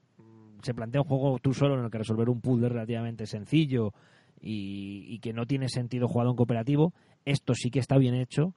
se 0.62 0.74
plantea 0.74 1.02
un 1.02 1.08
juego 1.08 1.38
tú 1.38 1.54
solo 1.54 1.78
en 1.78 1.84
el 1.84 1.90
que 1.90 1.98
resolver 1.98 2.28
un 2.28 2.40
puzzle 2.40 2.68
relativamente 2.68 3.26
sencillo 3.26 3.92
y, 4.40 5.18
que 5.20 5.32
no 5.32 5.46
tiene 5.46 5.68
sentido 5.68 6.08
jugado 6.08 6.30
en 6.30 6.36
cooperativo. 6.36 6.92
Esto 7.24 7.54
sí 7.54 7.70
que 7.70 7.80
está 7.80 7.98
bien 7.98 8.14
hecho, 8.14 8.54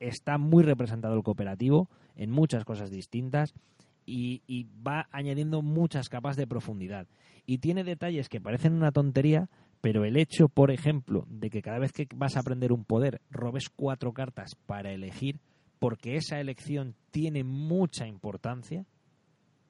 está 0.00 0.38
muy 0.38 0.62
representado 0.62 1.14
el 1.14 1.22
cooperativo 1.22 1.88
en 2.16 2.30
muchas 2.30 2.64
cosas 2.64 2.90
distintas 2.90 3.54
y, 4.06 4.42
y 4.46 4.66
va 4.86 5.08
añadiendo 5.12 5.62
muchas 5.62 6.08
capas 6.08 6.36
de 6.36 6.46
profundidad. 6.46 7.06
Y 7.46 7.58
tiene 7.58 7.84
detalles 7.84 8.28
que 8.28 8.40
parecen 8.40 8.74
una 8.74 8.92
tontería, 8.92 9.48
pero 9.80 10.04
el 10.04 10.16
hecho, 10.16 10.48
por 10.48 10.70
ejemplo, 10.70 11.26
de 11.28 11.50
que 11.50 11.62
cada 11.62 11.78
vez 11.78 11.92
que 11.92 12.08
vas 12.14 12.36
a 12.36 12.40
aprender 12.40 12.72
un 12.72 12.84
poder 12.84 13.20
robes 13.30 13.68
cuatro 13.68 14.12
cartas 14.12 14.54
para 14.66 14.92
elegir, 14.92 15.40
porque 15.78 16.16
esa 16.16 16.40
elección 16.40 16.94
tiene 17.10 17.44
mucha 17.44 18.06
importancia, 18.06 18.84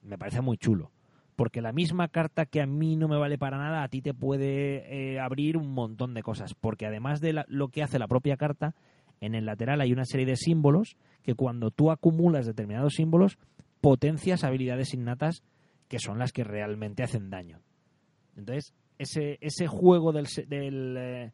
me 0.03 0.16
parece 0.16 0.41
muy 0.41 0.57
chulo. 0.57 0.91
Porque 1.39 1.62
la 1.62 1.70
misma 1.70 2.09
carta 2.09 2.47
que 2.47 2.61
a 2.61 2.66
mí 2.66 2.97
no 2.97 3.07
me 3.07 3.16
vale 3.16 3.39
para 3.39 3.59
nada, 3.59 3.84
a 3.84 3.89
ti 3.89 4.03
te 4.03 4.12
puede 4.12 5.12
eh, 5.12 5.20
abrir 5.20 5.57
un 5.57 5.72
montón 5.72 6.12
de 6.12 6.24
cosas. 6.24 6.55
Porque 6.55 6.84
además 6.84 7.20
de 7.20 7.45
lo 7.47 7.68
que 7.68 7.84
hace 7.84 8.01
la 8.01 8.09
propia 8.09 8.36
carta, 8.36 8.74
en 9.20 9.36
el 9.36 9.47
lateral 9.47 9.80
hay 9.80 9.93
una 9.93 10.05
serie 10.05 10.26
de 10.26 10.34
símbolos 10.34 10.97
que 11.22 11.36
cuando 11.36 11.70
tú 11.70 11.93
acumulas 11.93 12.45
determinados 12.45 12.95
símbolos, 12.95 13.39
potencias 13.80 14.43
habilidades 14.43 14.93
innatas 14.95 15.45
que 15.86 16.01
son 16.01 16.18
las 16.18 16.32
que 16.32 16.43
realmente 16.43 17.05
hacen 17.05 17.30
daño. 17.30 17.61
Entonces, 18.36 18.74
ese, 18.99 19.39
ese 19.41 19.68
juego 19.68 20.11
del, 20.11 20.26
del, 20.49 20.97
eh, 20.99 21.32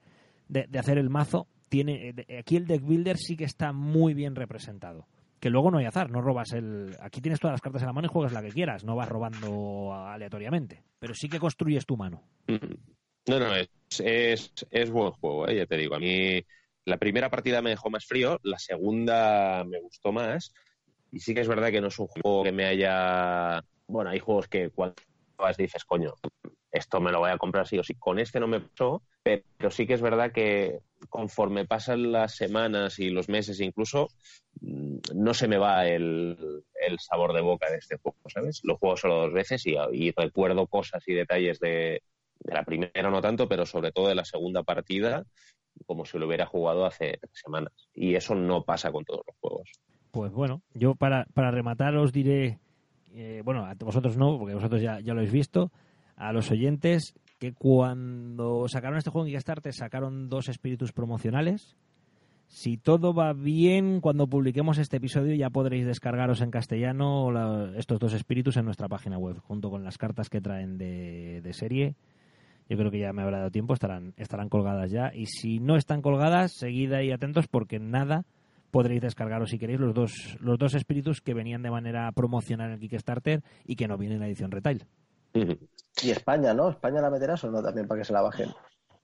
de, 0.49 0.67
de 0.69 0.79
hacer 0.79 0.99
el 0.99 1.09
mazo, 1.09 1.49
tiene 1.71 2.11
eh, 2.11 2.41
aquí 2.41 2.57
el 2.57 2.67
deck 2.67 2.83
builder 2.83 3.17
sí 3.17 3.39
que 3.39 3.45
está 3.45 3.73
muy 3.73 4.13
bien 4.13 4.35
representado. 4.35 5.07
Que 5.45 5.51
luego 5.51 5.71
no 5.71 5.77
hay 5.77 5.85
azar, 5.85 6.11
no 6.11 6.23
robas 6.23 6.55
el... 6.55 6.97
Aquí 7.01 7.21
tienes 7.21 7.39
todas 7.39 7.53
las 7.53 7.61
cartas 7.61 7.83
en 7.83 7.89
la 7.89 7.93
mano 7.93 8.07
y 8.07 8.09
juegas 8.09 8.33
la 8.33 8.41
que 8.41 8.49
quieras, 8.49 8.83
no 8.83 8.97
vas 8.97 9.11
robando 9.11 9.93
aleatoriamente. 9.93 10.83
Pero 10.99 11.15
sí 11.15 11.29
que 11.29 11.39
construyes 11.39 11.85
tu 11.85 11.99
mano. 11.99 12.23
No, 12.49 13.39
no, 13.39 13.55
es, 13.55 13.69
es, 13.99 14.55
es 14.71 14.91
buen 14.91 15.11
juego, 15.11 15.47
¿eh? 15.47 15.57
ya 15.57 15.67
te 15.67 15.77
digo. 15.77 15.97
A 15.97 15.99
mí 15.99 16.43
la 16.87 16.97
primera 16.97 17.29
partida 17.29 17.61
me 17.61 17.69
dejó 17.69 17.91
más 17.91 18.07
frío, 18.07 18.41
la 18.43 18.59
segunda 18.59 19.65
me 19.65 19.83
gustó 19.83 20.13
más. 20.13 20.55
Y 21.13 21.21
sí 21.21 21.35
que 21.35 21.43
es 21.43 21.49
verdad 21.49 21.71
que 21.71 21.83
no 21.83 21.89
es 21.89 21.99
un 21.99 22.07
juego 22.07 22.43
que 22.43 22.53
me 22.53 22.65
haya... 22.65 23.63
Bueno, 23.87 24.09
hay 24.09 24.21
juegos 24.21 24.49
que 24.49 24.71
cuando 24.71 24.95
vas 25.37 25.59
dices, 25.59 25.85
coño, 25.85 26.15
esto 26.73 27.03
me 27.03 27.13
lo 27.13 27.19
voy 27.19 27.33
a 27.33 27.37
comprar 27.37 27.69
sí 27.69 27.79
o 27.79 27.85
sí. 27.85 27.97
Con 27.97 28.19
este 28.19 28.41
no 28.41 28.47
me 28.47 28.61
pasó, 28.61 29.03
pero 29.25 29.71
sí 29.71 29.87
que 29.87 29.95
es 29.95 30.03
verdad 30.03 30.33
que 30.33 30.81
conforme 31.09 31.65
pasan 31.65 32.13
las 32.13 32.37
semanas 32.37 32.99
y 32.99 33.09
los 33.09 33.29
meses 33.29 33.61
incluso, 33.61 34.09
mm, 34.61 34.99
no 35.15 35.35
se 35.35 35.49
me 35.49 35.57
va 35.57 35.87
el, 35.87 36.37
sabor 36.99 37.33
de 37.33 37.41
boca 37.41 37.71
de 37.71 37.79
este 37.79 37.97
juego, 37.97 38.19
¿sabes? 38.29 38.61
Lo 38.63 38.77
juego 38.77 38.97
solo 38.97 39.17
dos 39.23 39.33
veces 39.33 39.65
y, 39.67 40.11
recuerdo 40.13 40.67
cosas 40.67 41.03
y 41.09 41.15
detalles 41.15 41.59
de, 41.59 42.03
la 42.45 42.63
primera 42.63 43.11
no 43.11 43.23
tanto, 43.23 43.49
pero 43.49 43.65
sobre 43.65 43.91
todo 43.91 44.09
de 44.09 44.15
la 44.15 44.25
segunda 44.25 44.63
partida, 44.63 45.25
como 45.87 46.05
si 46.05 46.19
lo 46.19 46.27
hubiera 46.27 46.47
jugado 46.47 46.85
hace 46.85 47.19
semanas. 47.33 47.73
Y 47.95 48.15
eso 48.15 48.35
no 48.35 48.65
pasa 48.65 48.93
con 48.93 49.05
todos 49.05 49.23
los 49.27 49.37
juegos. 49.41 49.71
Pues 50.11 50.31
bueno, 50.31 50.63
yo 50.75 50.95
para, 50.95 51.27
para 51.33 51.51
rematar 51.51 51.97
os 51.97 52.13
diré, 52.13 52.59
eh, 53.15 53.41
bueno, 53.45 53.65
a 53.65 53.75
vosotros 53.75 54.17
no, 54.17 54.39
porque 54.39 54.55
vosotros 54.55 54.83
ya, 54.83 55.01
ya 55.01 55.15
lo 55.15 55.21
habéis 55.21 55.33
visto, 55.33 55.73
a 56.17 56.33
los 56.33 56.51
oyentes 56.51 57.15
que 57.39 57.53
cuando 57.53 58.67
sacaron 58.69 58.99
este 58.99 59.11
juego 59.11 59.27
en 59.27 59.33
Kickstarter 59.33 59.73
sacaron 59.73 60.29
dos 60.29 60.49
espíritus 60.49 60.93
promocionales. 60.93 61.77
Si 62.47 62.77
todo 62.77 63.15
va 63.15 63.33
bien, 63.33 64.01
cuando 64.01 64.29
publiquemos 64.29 64.79
este 64.79 64.99
episodio 64.99 65.35
ya 65.35 65.51
podréis 65.51 65.87
descargaros 65.87 66.41
en 66.41 66.51
castellano 66.51 67.33
la- 67.33 67.73
estos 67.77 67.99
dos 67.99 68.13
espíritus 68.13 68.57
en 68.57 68.65
nuestra 68.67 68.89
página 68.89 69.19
web, 69.19 69.39
junto 69.41 69.71
con 69.71 69.83
las 69.83 69.99
cartas 69.99 70.29
que 70.29 70.41
traen 70.41 70.79
de, 70.79 71.51
serie. 71.53 71.97
Yo 72.69 72.77
creo 72.77 72.91
que 72.91 73.01
ya 73.01 73.13
me 73.13 73.23
habrá 73.23 73.39
dado 73.39 73.51
tiempo, 73.51 73.75
estarán, 73.75 74.15
estarán 74.17 74.49
colgadas 74.49 74.91
ya. 74.91 75.11
Y 75.15 75.27
si 75.27 75.59
no 75.59 75.77
están 75.77 76.01
colgadas, 76.01 76.53
seguid 76.53 76.93
ahí 76.93 77.11
atentos 77.11 77.49
porque 77.49 77.79
nada 77.79 78.25
podréis 78.71 79.03
descargaros 79.03 79.51
si 79.51 79.59
queréis 79.59 79.81
los 79.81 79.95
dos, 79.95 80.37
los 80.41 80.59
dos 80.59 80.75
espíritus 80.75 81.21
que 81.21 81.35
venían 81.35 81.63
de 81.63 81.71
manera 81.71 82.11
promocional 82.13 82.73
en 82.73 82.79
Kickstarter 82.81 83.43
y 83.65 83.77
que 83.77 83.89
no 83.89 83.99
vienen 83.99 84.17
en 84.17 84.21
la 84.21 84.27
edición 84.29 84.51
retail. 84.51 84.85
Y 86.03 86.11
España, 86.11 86.55
¿no? 86.55 86.71
¿España 86.71 87.01
la 87.01 87.11
meterás 87.11 87.43
o 87.45 87.51
no 87.51 87.63
también 87.63 87.87
para 87.89 88.01
que 88.01 88.05
se 88.05 88.13
la 88.13 88.23
bajen? 88.23 88.51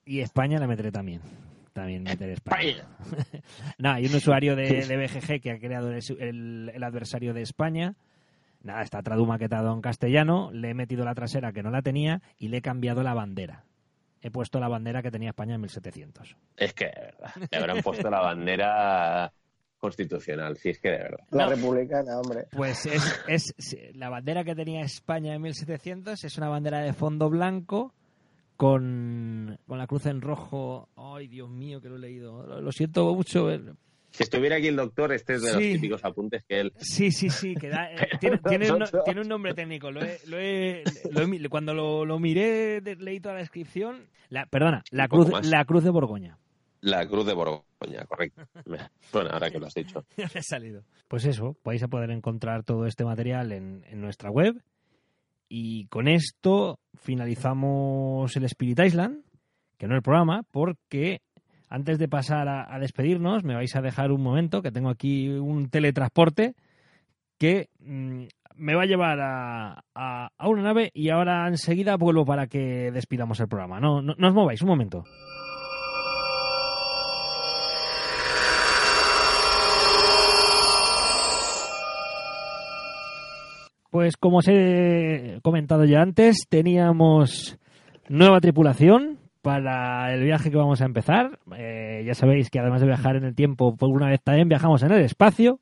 Y 0.04 0.20
España 0.20 0.58
la 0.58 0.66
meteré 0.66 0.90
también. 0.92 1.20
También 1.72 2.02
meteré 2.02 2.32
España. 2.34 2.84
Nada, 3.78 3.96
hay 3.96 4.06
un 4.06 4.14
usuario 4.14 4.56
de, 4.56 4.84
de 4.86 4.96
BGG 4.96 5.40
que 5.40 5.50
ha 5.52 5.58
creado 5.58 5.90
el, 5.92 6.02
el- 6.18 6.72
el 6.74 6.82
adversario 6.82 7.32
de 7.34 7.42
España. 7.42 7.94
Nada, 8.62 8.82
está 8.82 9.02
tradumaquetado 9.02 9.72
en 9.72 9.80
castellano. 9.80 10.50
Le 10.52 10.70
he 10.70 10.74
metido 10.74 11.04
la 11.04 11.14
trasera 11.14 11.52
que 11.52 11.62
no 11.62 11.70
la 11.70 11.82
tenía 11.82 12.20
y 12.38 12.48
le 12.48 12.58
he 12.58 12.62
cambiado 12.62 13.02
la 13.02 13.14
bandera. 13.14 13.64
He 14.20 14.30
puesto 14.30 14.60
la 14.60 14.68
bandera 14.68 15.00
que 15.02 15.10
tenía 15.10 15.30
España 15.30 15.54
en 15.54 15.62
1700. 15.62 16.36
Es 16.56 16.74
que, 16.74 16.86
de 16.86 16.92
verdad, 17.00 17.32
le 17.50 17.58
habrán 17.58 17.82
puesto 17.82 18.10
la 18.10 18.20
bandera 18.20 19.32
constitucional, 19.80 20.56
si 20.56 20.68
es 20.70 20.78
que 20.78 20.90
de 20.90 20.98
verdad. 20.98 21.26
La 21.30 21.44
No. 21.44 21.50
republicana, 21.50 22.18
hombre. 22.20 22.46
Pues 22.52 22.86
es, 22.86 23.22
es 23.26 23.54
la 23.94 24.08
bandera 24.10 24.44
que 24.44 24.54
tenía 24.54 24.82
España 24.82 25.34
en 25.34 25.42
1700 25.42 26.22
es 26.22 26.36
una 26.38 26.48
bandera 26.48 26.80
de 26.80 26.92
fondo 26.92 27.28
blanco 27.30 27.92
con, 28.56 29.58
con 29.66 29.78
la 29.78 29.86
cruz 29.86 30.06
en 30.06 30.20
rojo. 30.20 30.88
Ay, 30.96 31.28
Dios 31.28 31.48
mío, 31.48 31.80
que 31.80 31.88
lo 31.88 31.96
he 31.96 32.00
leído. 32.00 32.46
Lo, 32.46 32.60
lo 32.60 32.72
siento 32.72 33.14
mucho. 33.14 33.50
eh. 33.50 33.60
Si 34.10 34.24
estuviera 34.24 34.56
aquí 34.56 34.66
el 34.66 34.76
doctor, 34.76 35.12
este 35.12 35.34
es 35.34 35.42
de 35.42 35.52
los 35.52 35.58
típicos 35.58 36.04
apuntes 36.04 36.42
que 36.44 36.60
él... 36.60 36.72
Sí, 36.78 37.12
sí, 37.12 37.30
sí. 37.30 37.54
Que 37.54 37.68
da- 37.68 37.90
eh, 37.92 38.08
tiene, 38.20 38.38
tiene 38.38 38.70
un, 38.72 38.80
no- 38.80 38.86
tiene 39.04 39.20
un 39.20 39.28
nombre 39.28 39.54
técnico. 39.54 39.90
Lo 39.92 40.02
he- 40.02 40.18
lo 40.26 40.36
he- 40.38 40.82
lo 41.12 41.20
he 41.22 41.48
cuando 41.48 41.72
lo, 41.74 42.04
lo 42.04 42.18
miré, 42.18 42.80
leí 42.98 43.20
toda 43.20 43.34
la 43.36 43.40
descripción. 43.40 44.08
La, 44.28 44.46
perdona, 44.46 44.82
la 44.90 45.06
cruz, 45.08 45.30
la 45.46 45.64
cruz 45.64 45.84
de 45.84 45.90
Borgoña. 45.90 46.38
La 46.82 47.06
Cruz 47.06 47.24
de 47.26 47.34
Borgoña. 47.34 47.62
Correcto. 48.08 48.42
Bueno, 48.66 49.30
ahora 49.30 49.50
que 49.50 49.58
lo 49.58 49.66
has 49.66 49.74
dicho. 49.74 50.04
ya 50.16 50.26
ha 50.26 50.42
salido. 50.42 50.82
Pues 51.08 51.24
eso, 51.24 51.56
vais 51.64 51.82
a 51.82 51.88
poder 51.88 52.10
encontrar 52.10 52.62
todo 52.62 52.86
este 52.86 53.04
material 53.04 53.52
en, 53.52 53.82
nuestra 54.00 54.30
web. 54.30 54.62
Y 55.48 55.86
con 55.86 56.06
esto 56.06 56.78
finalizamos 56.94 58.36
el 58.36 58.44
Spirit 58.44 58.78
Island, 58.80 59.24
que 59.78 59.88
no 59.88 59.96
el 59.96 60.02
programa, 60.02 60.42
porque 60.50 61.22
antes 61.68 61.98
de 61.98 62.08
pasar 62.08 62.48
a, 62.48 62.78
despedirnos, 62.78 63.42
me 63.44 63.54
vais 63.54 63.74
a 63.74 63.80
dejar 63.80 64.12
un 64.12 64.22
momento, 64.22 64.62
que 64.62 64.70
tengo 64.70 64.90
aquí 64.90 65.28
un 65.28 65.68
teletransporte 65.70 66.54
que 67.38 67.68
mm, 67.80 68.24
me 68.56 68.74
va 68.74 68.82
a 68.82 68.86
llevar 68.86 69.18
a, 69.20 69.84
a- 69.94 70.28
a 70.36 70.48
una 70.48 70.62
nave 70.62 70.90
y 70.92 71.08
ahora 71.08 71.48
enseguida 71.48 71.96
vuelvo 71.96 72.24
para 72.24 72.46
que 72.46 72.90
despidamos 72.92 73.40
el 73.40 73.48
programa. 73.48 73.80
No, 73.80 74.02
no, 74.02 74.14
no 74.18 74.28
os 74.28 74.34
mováis, 74.34 74.62
un 74.62 74.68
momento. 74.68 75.04
Pues 83.90 84.16
como 84.16 84.38
os 84.38 84.46
he 84.46 85.40
comentado 85.42 85.84
ya 85.84 86.00
antes, 86.00 86.46
teníamos 86.48 87.58
nueva 88.08 88.40
tripulación 88.40 89.18
para 89.42 90.14
el 90.14 90.22
viaje 90.22 90.50
que 90.50 90.56
vamos 90.56 90.80
a 90.80 90.84
empezar. 90.84 91.40
Eh, 91.56 92.04
ya 92.06 92.14
sabéis 92.14 92.50
que 92.50 92.60
además 92.60 92.80
de 92.80 92.86
viajar 92.86 93.16
en 93.16 93.24
el 93.24 93.34
tiempo, 93.34 93.76
por 93.76 93.88
una 93.88 94.08
vez 94.08 94.22
también 94.22 94.48
viajamos 94.48 94.84
en 94.84 94.92
el 94.92 95.00
espacio. 95.00 95.58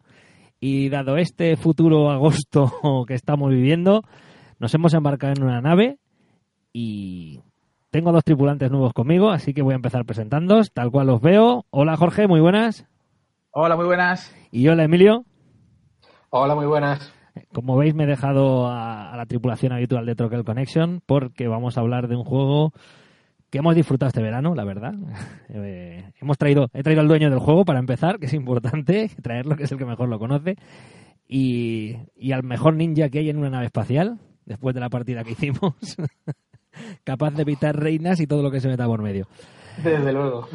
Y 0.60 0.90
dado 0.90 1.16
este 1.16 1.56
futuro 1.56 2.10
agosto 2.10 2.70
que 3.06 3.14
estamos 3.14 3.50
viviendo, 3.50 4.02
nos 4.58 4.74
hemos 4.74 4.92
embarcado 4.92 5.32
en 5.34 5.44
una 5.44 5.62
nave 5.62 5.98
y 6.72 7.40
tengo 7.90 8.12
dos 8.12 8.24
tripulantes 8.24 8.70
nuevos 8.70 8.92
conmigo, 8.92 9.30
así 9.30 9.54
que 9.54 9.62
voy 9.62 9.72
a 9.72 9.76
empezar 9.76 10.04
presentándoos, 10.04 10.72
tal 10.72 10.90
cual 10.90 11.06
los 11.06 11.22
veo. 11.22 11.64
Hola 11.70 11.96
Jorge, 11.96 12.26
muy 12.26 12.40
buenas. 12.40 12.86
Hola, 13.52 13.76
muy 13.76 13.86
buenas. 13.86 14.34
Y 14.50 14.68
hola 14.68 14.84
Emilio. 14.84 15.24
Hola, 16.28 16.54
muy 16.54 16.66
buenas. 16.66 17.17
Como 17.52 17.76
veis, 17.76 17.94
me 17.94 18.04
he 18.04 18.06
dejado 18.06 18.66
a, 18.66 19.12
a 19.12 19.16
la 19.16 19.26
tripulación 19.26 19.72
habitual 19.72 20.06
de 20.06 20.14
Troquel 20.14 20.44
Connection 20.44 21.00
porque 21.04 21.48
vamos 21.48 21.76
a 21.76 21.80
hablar 21.80 22.08
de 22.08 22.16
un 22.16 22.24
juego 22.24 22.72
que 23.50 23.58
hemos 23.58 23.74
disfrutado 23.74 24.08
este 24.08 24.22
verano, 24.22 24.54
la 24.54 24.64
verdad. 24.64 24.94
Eh, 25.50 26.12
hemos 26.20 26.36
traído, 26.36 26.68
he 26.74 26.82
traído 26.82 27.00
al 27.00 27.08
dueño 27.08 27.30
del 27.30 27.38
juego 27.38 27.64
para 27.64 27.78
empezar, 27.78 28.18
que 28.18 28.26
es 28.26 28.34
importante 28.34 29.10
traerlo, 29.22 29.56
que 29.56 29.64
es 29.64 29.72
el 29.72 29.78
que 29.78 29.86
mejor 29.86 30.08
lo 30.10 30.18
conoce, 30.18 30.56
y, 31.26 31.96
y 32.14 32.32
al 32.32 32.42
mejor 32.42 32.74
ninja 32.74 33.08
que 33.08 33.20
hay 33.20 33.30
en 33.30 33.38
una 33.38 33.48
nave 33.48 33.64
espacial, 33.64 34.18
después 34.44 34.74
de 34.74 34.80
la 34.80 34.90
partida 34.90 35.24
que 35.24 35.30
hicimos, 35.32 35.72
capaz 37.02 37.30
de 37.30 37.42
evitar 37.42 37.74
reinas 37.74 38.20
y 38.20 38.26
todo 38.26 38.42
lo 38.42 38.50
que 38.50 38.60
se 38.60 38.68
meta 38.68 38.86
por 38.86 39.02
medio. 39.02 39.26
Desde 39.82 40.12
luego. 40.12 40.48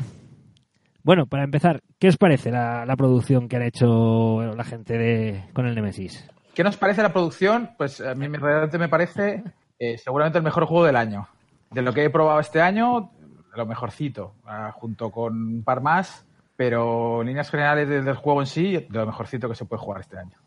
Bueno, 1.04 1.26
para 1.26 1.44
empezar, 1.44 1.82
¿qué 1.98 2.10
os 2.10 2.18
parece 2.18 2.52
la, 2.52 2.86
la 2.86 2.96
producción 2.96 3.48
que 3.48 3.56
han 3.56 3.64
hecho 3.64 4.42
la 4.56 4.64
gente 4.64 4.96
de, 4.96 5.44
con 5.54 5.66
el 5.66 5.74
Nemesis? 5.74 6.30
¿Qué 6.54 6.64
nos 6.64 6.78
parece 6.78 7.02
la 7.02 7.12
producción? 7.12 7.72
Pues 7.78 8.00
a 8.00 8.14
mí 8.14 8.28
realmente 8.28 8.78
me 8.78 8.90
parece 8.90 9.44
eh, 9.80 9.98
seguramente 9.98 10.38
el 10.38 10.44
mejor 10.44 10.66
juego 10.66 10.86
del 10.86 10.96
año. 10.96 11.28
De 11.72 11.82
lo 11.82 11.94
que 11.94 12.04
he 12.04 12.10
probado 12.10 12.40
este 12.40 12.62
año, 12.62 13.12
lo 13.56 13.66
mejorcito, 13.66 14.36
ah, 14.46 14.72
junto 14.72 15.10
con 15.10 15.34
un 15.34 15.64
par 15.64 15.82
más, 15.82 16.26
pero 16.56 17.22
en 17.22 17.28
líneas 17.28 17.50
generales 17.50 17.90
del, 17.90 18.06
del 18.06 18.16
juego 18.16 18.42
en 18.42 18.48
sí, 18.48 18.74
de 18.74 19.00
lo 19.00 19.08
mejorcito 19.08 19.50
que 19.50 19.56
se 19.56 19.66
puede 19.66 19.82
jugar 19.82 20.02
este 20.02 20.20
año. 20.20 20.38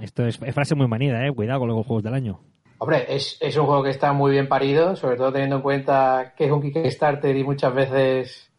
Esto 0.00 0.24
es, 0.24 0.40
es 0.40 0.54
frase 0.54 0.74
muy 0.76 0.86
manida, 0.86 1.26
¿eh? 1.26 1.32
Cuidado 1.32 1.60
con 1.60 1.68
los 1.68 1.86
juegos 1.86 2.04
del 2.04 2.14
año. 2.14 2.40
Hombre, 2.78 3.06
es, 3.08 3.36
es 3.40 3.56
un 3.56 3.66
juego 3.66 3.82
que 3.82 3.90
está 3.90 4.12
muy 4.12 4.32
bien 4.32 4.48
parido, 4.48 4.96
sobre 4.96 5.16
todo 5.16 5.32
teniendo 5.32 5.56
en 5.56 5.62
cuenta 5.62 6.34
que 6.36 6.46
es 6.46 6.52
un 6.52 6.62
Kickstarter 6.62 7.36
y 7.36 7.44
muchas 7.44 7.74
veces 7.74 8.50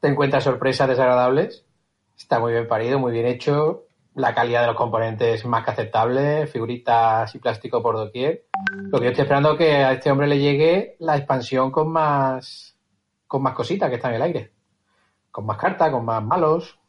te 0.00 0.08
encuentras 0.08 0.44
sorpresas 0.44 0.88
desagradables. 0.88 1.64
Está 2.16 2.38
muy 2.38 2.52
bien 2.52 2.68
parido, 2.68 2.98
muy 2.98 3.12
bien 3.12 3.26
hecho. 3.26 3.87
La 4.18 4.34
calidad 4.34 4.62
de 4.62 4.66
los 4.66 4.76
componentes 4.76 5.46
más 5.46 5.64
que 5.64 5.70
aceptable, 5.70 6.48
figuritas 6.48 7.32
y 7.36 7.38
plástico 7.38 7.80
por 7.80 7.94
doquier. 7.94 8.46
Lo 8.90 8.98
que 8.98 9.04
yo 9.04 9.10
estoy 9.12 9.22
esperando 9.22 9.52
es 9.52 9.58
que 9.58 9.72
a 9.76 9.92
este 9.92 10.10
hombre 10.10 10.26
le 10.26 10.40
llegue 10.40 10.96
la 10.98 11.16
expansión 11.16 11.70
con 11.70 11.92
más 11.92 12.76
con 13.28 13.42
más 13.42 13.54
cositas 13.54 13.88
que 13.88 13.94
están 13.94 14.10
en 14.10 14.16
el 14.16 14.22
aire. 14.22 14.52
Con 15.30 15.46
más 15.46 15.56
cartas, 15.56 15.90
con 15.90 16.04
más 16.04 16.20
malos. 16.24 16.80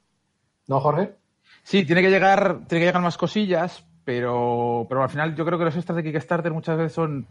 ¿No, 0.66 0.80
Jorge? 0.80 1.14
Sí, 1.62 1.86
tiene 1.86 2.02
que 2.02 2.10
llegar, 2.10 2.62
tiene 2.68 2.82
que 2.82 2.88
llegar 2.88 3.04
más 3.04 3.18
cosillas, 3.18 3.86
pero, 4.04 4.88
pero 4.90 5.04
al 5.04 5.10
final 5.10 5.36
yo 5.36 5.46
creo 5.46 5.60
que 5.60 5.66
los 5.66 5.76
extras 5.76 5.98
de 5.98 6.04
Kickstarter 6.04 6.52
muchas 6.52 6.78
veces 6.78 6.94
son 6.94 7.28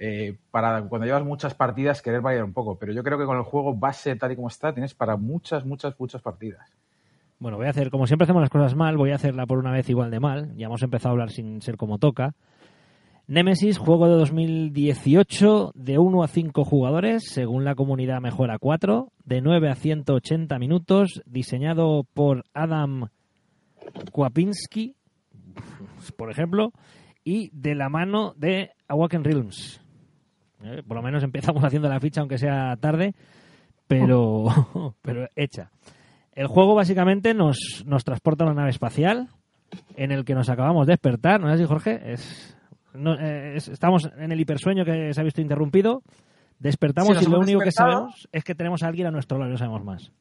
eh, 0.00 0.38
para 0.50 0.84
cuando 0.84 1.06
llevas 1.06 1.22
muchas 1.22 1.52
partidas 1.52 2.00
querer 2.00 2.22
variar 2.22 2.44
un 2.44 2.54
poco, 2.54 2.78
pero 2.78 2.94
yo 2.94 3.04
creo 3.04 3.18
que 3.18 3.26
con 3.26 3.36
el 3.36 3.42
juego 3.42 3.74
base 3.74 4.16
tal 4.16 4.32
y 4.32 4.36
como 4.36 4.48
está 4.48 4.72
tienes 4.72 4.94
para 4.94 5.18
muchas, 5.18 5.66
muchas, 5.66 6.00
muchas 6.00 6.22
partidas. 6.22 6.74
Bueno, 7.44 7.58
voy 7.58 7.66
a 7.66 7.70
hacer, 7.72 7.90
como 7.90 8.06
siempre 8.06 8.24
hacemos 8.24 8.40
las 8.40 8.48
cosas 8.48 8.74
mal, 8.74 8.96
voy 8.96 9.10
a 9.10 9.16
hacerla 9.16 9.44
por 9.44 9.58
una 9.58 9.70
vez 9.70 9.86
igual 9.90 10.10
de 10.10 10.18
mal. 10.18 10.56
Ya 10.56 10.64
hemos 10.64 10.82
empezado 10.82 11.10
a 11.10 11.12
hablar 11.12 11.30
sin 11.30 11.60
ser 11.60 11.76
como 11.76 11.98
toca. 11.98 12.34
Nemesis, 13.26 13.76
juego 13.76 14.08
de 14.08 14.14
2018, 14.14 15.72
de 15.74 15.98
1 15.98 16.22
a 16.22 16.26
5 16.26 16.64
jugadores, 16.64 17.24
según 17.28 17.66
la 17.66 17.74
comunidad 17.74 18.22
mejora 18.22 18.58
4, 18.58 19.12
de 19.26 19.42
9 19.42 19.68
a 19.68 19.74
180 19.74 20.58
minutos, 20.58 21.22
diseñado 21.26 22.06
por 22.14 22.44
Adam 22.54 23.08
Kwapinski, 24.10 24.96
por 26.16 26.30
ejemplo, 26.30 26.72
y 27.24 27.50
de 27.52 27.74
la 27.74 27.90
mano 27.90 28.32
de 28.38 28.70
Awaken 28.88 29.22
Realms. 29.22 29.82
Eh, 30.62 30.82
Por 30.88 30.96
lo 30.96 31.02
menos 31.02 31.22
empezamos 31.22 31.62
haciendo 31.62 31.90
la 31.90 32.00
ficha, 32.00 32.22
aunque 32.22 32.38
sea 32.38 32.74
tarde, 32.80 33.14
pero, 33.86 34.46
pero 35.02 35.28
hecha. 35.36 35.70
El 36.34 36.46
juego 36.48 36.74
básicamente 36.74 37.32
nos, 37.34 37.84
nos 37.86 38.04
transporta 38.04 38.44
a 38.44 38.48
una 38.48 38.56
nave 38.56 38.70
espacial 38.70 39.28
en 39.96 40.12
el 40.12 40.24
que 40.24 40.34
nos 40.34 40.48
acabamos 40.48 40.86
de 40.86 40.92
despertar, 40.92 41.40
¿no 41.40 41.48
es 41.48 41.54
así, 41.54 41.64
Jorge? 41.64 42.00
Es, 42.12 42.56
no, 42.92 43.14
eh, 43.18 43.56
es- 43.56 43.68
estamos 43.68 44.08
en 44.18 44.32
el 44.32 44.40
hipersueño 44.40 44.84
que 44.84 45.12
se 45.14 45.20
ha 45.20 45.24
visto 45.24 45.40
interrumpido, 45.40 46.02
despertamos 46.58 47.16
Sí, 47.18 47.24
y 47.24 47.28
lo 47.28 47.38
único 47.38 47.60
que 47.60 47.72
sabemos 47.72 48.28
es 48.32 48.44
que 48.44 48.54
tenemos 48.54 48.82
a 48.82 48.88
alguien 48.88 49.06
a 49.06 49.10
nuestro 49.10 49.38
lado, 49.38 49.50
no 49.50 49.56
sabemos 49.58 49.84
más. 49.84 50.12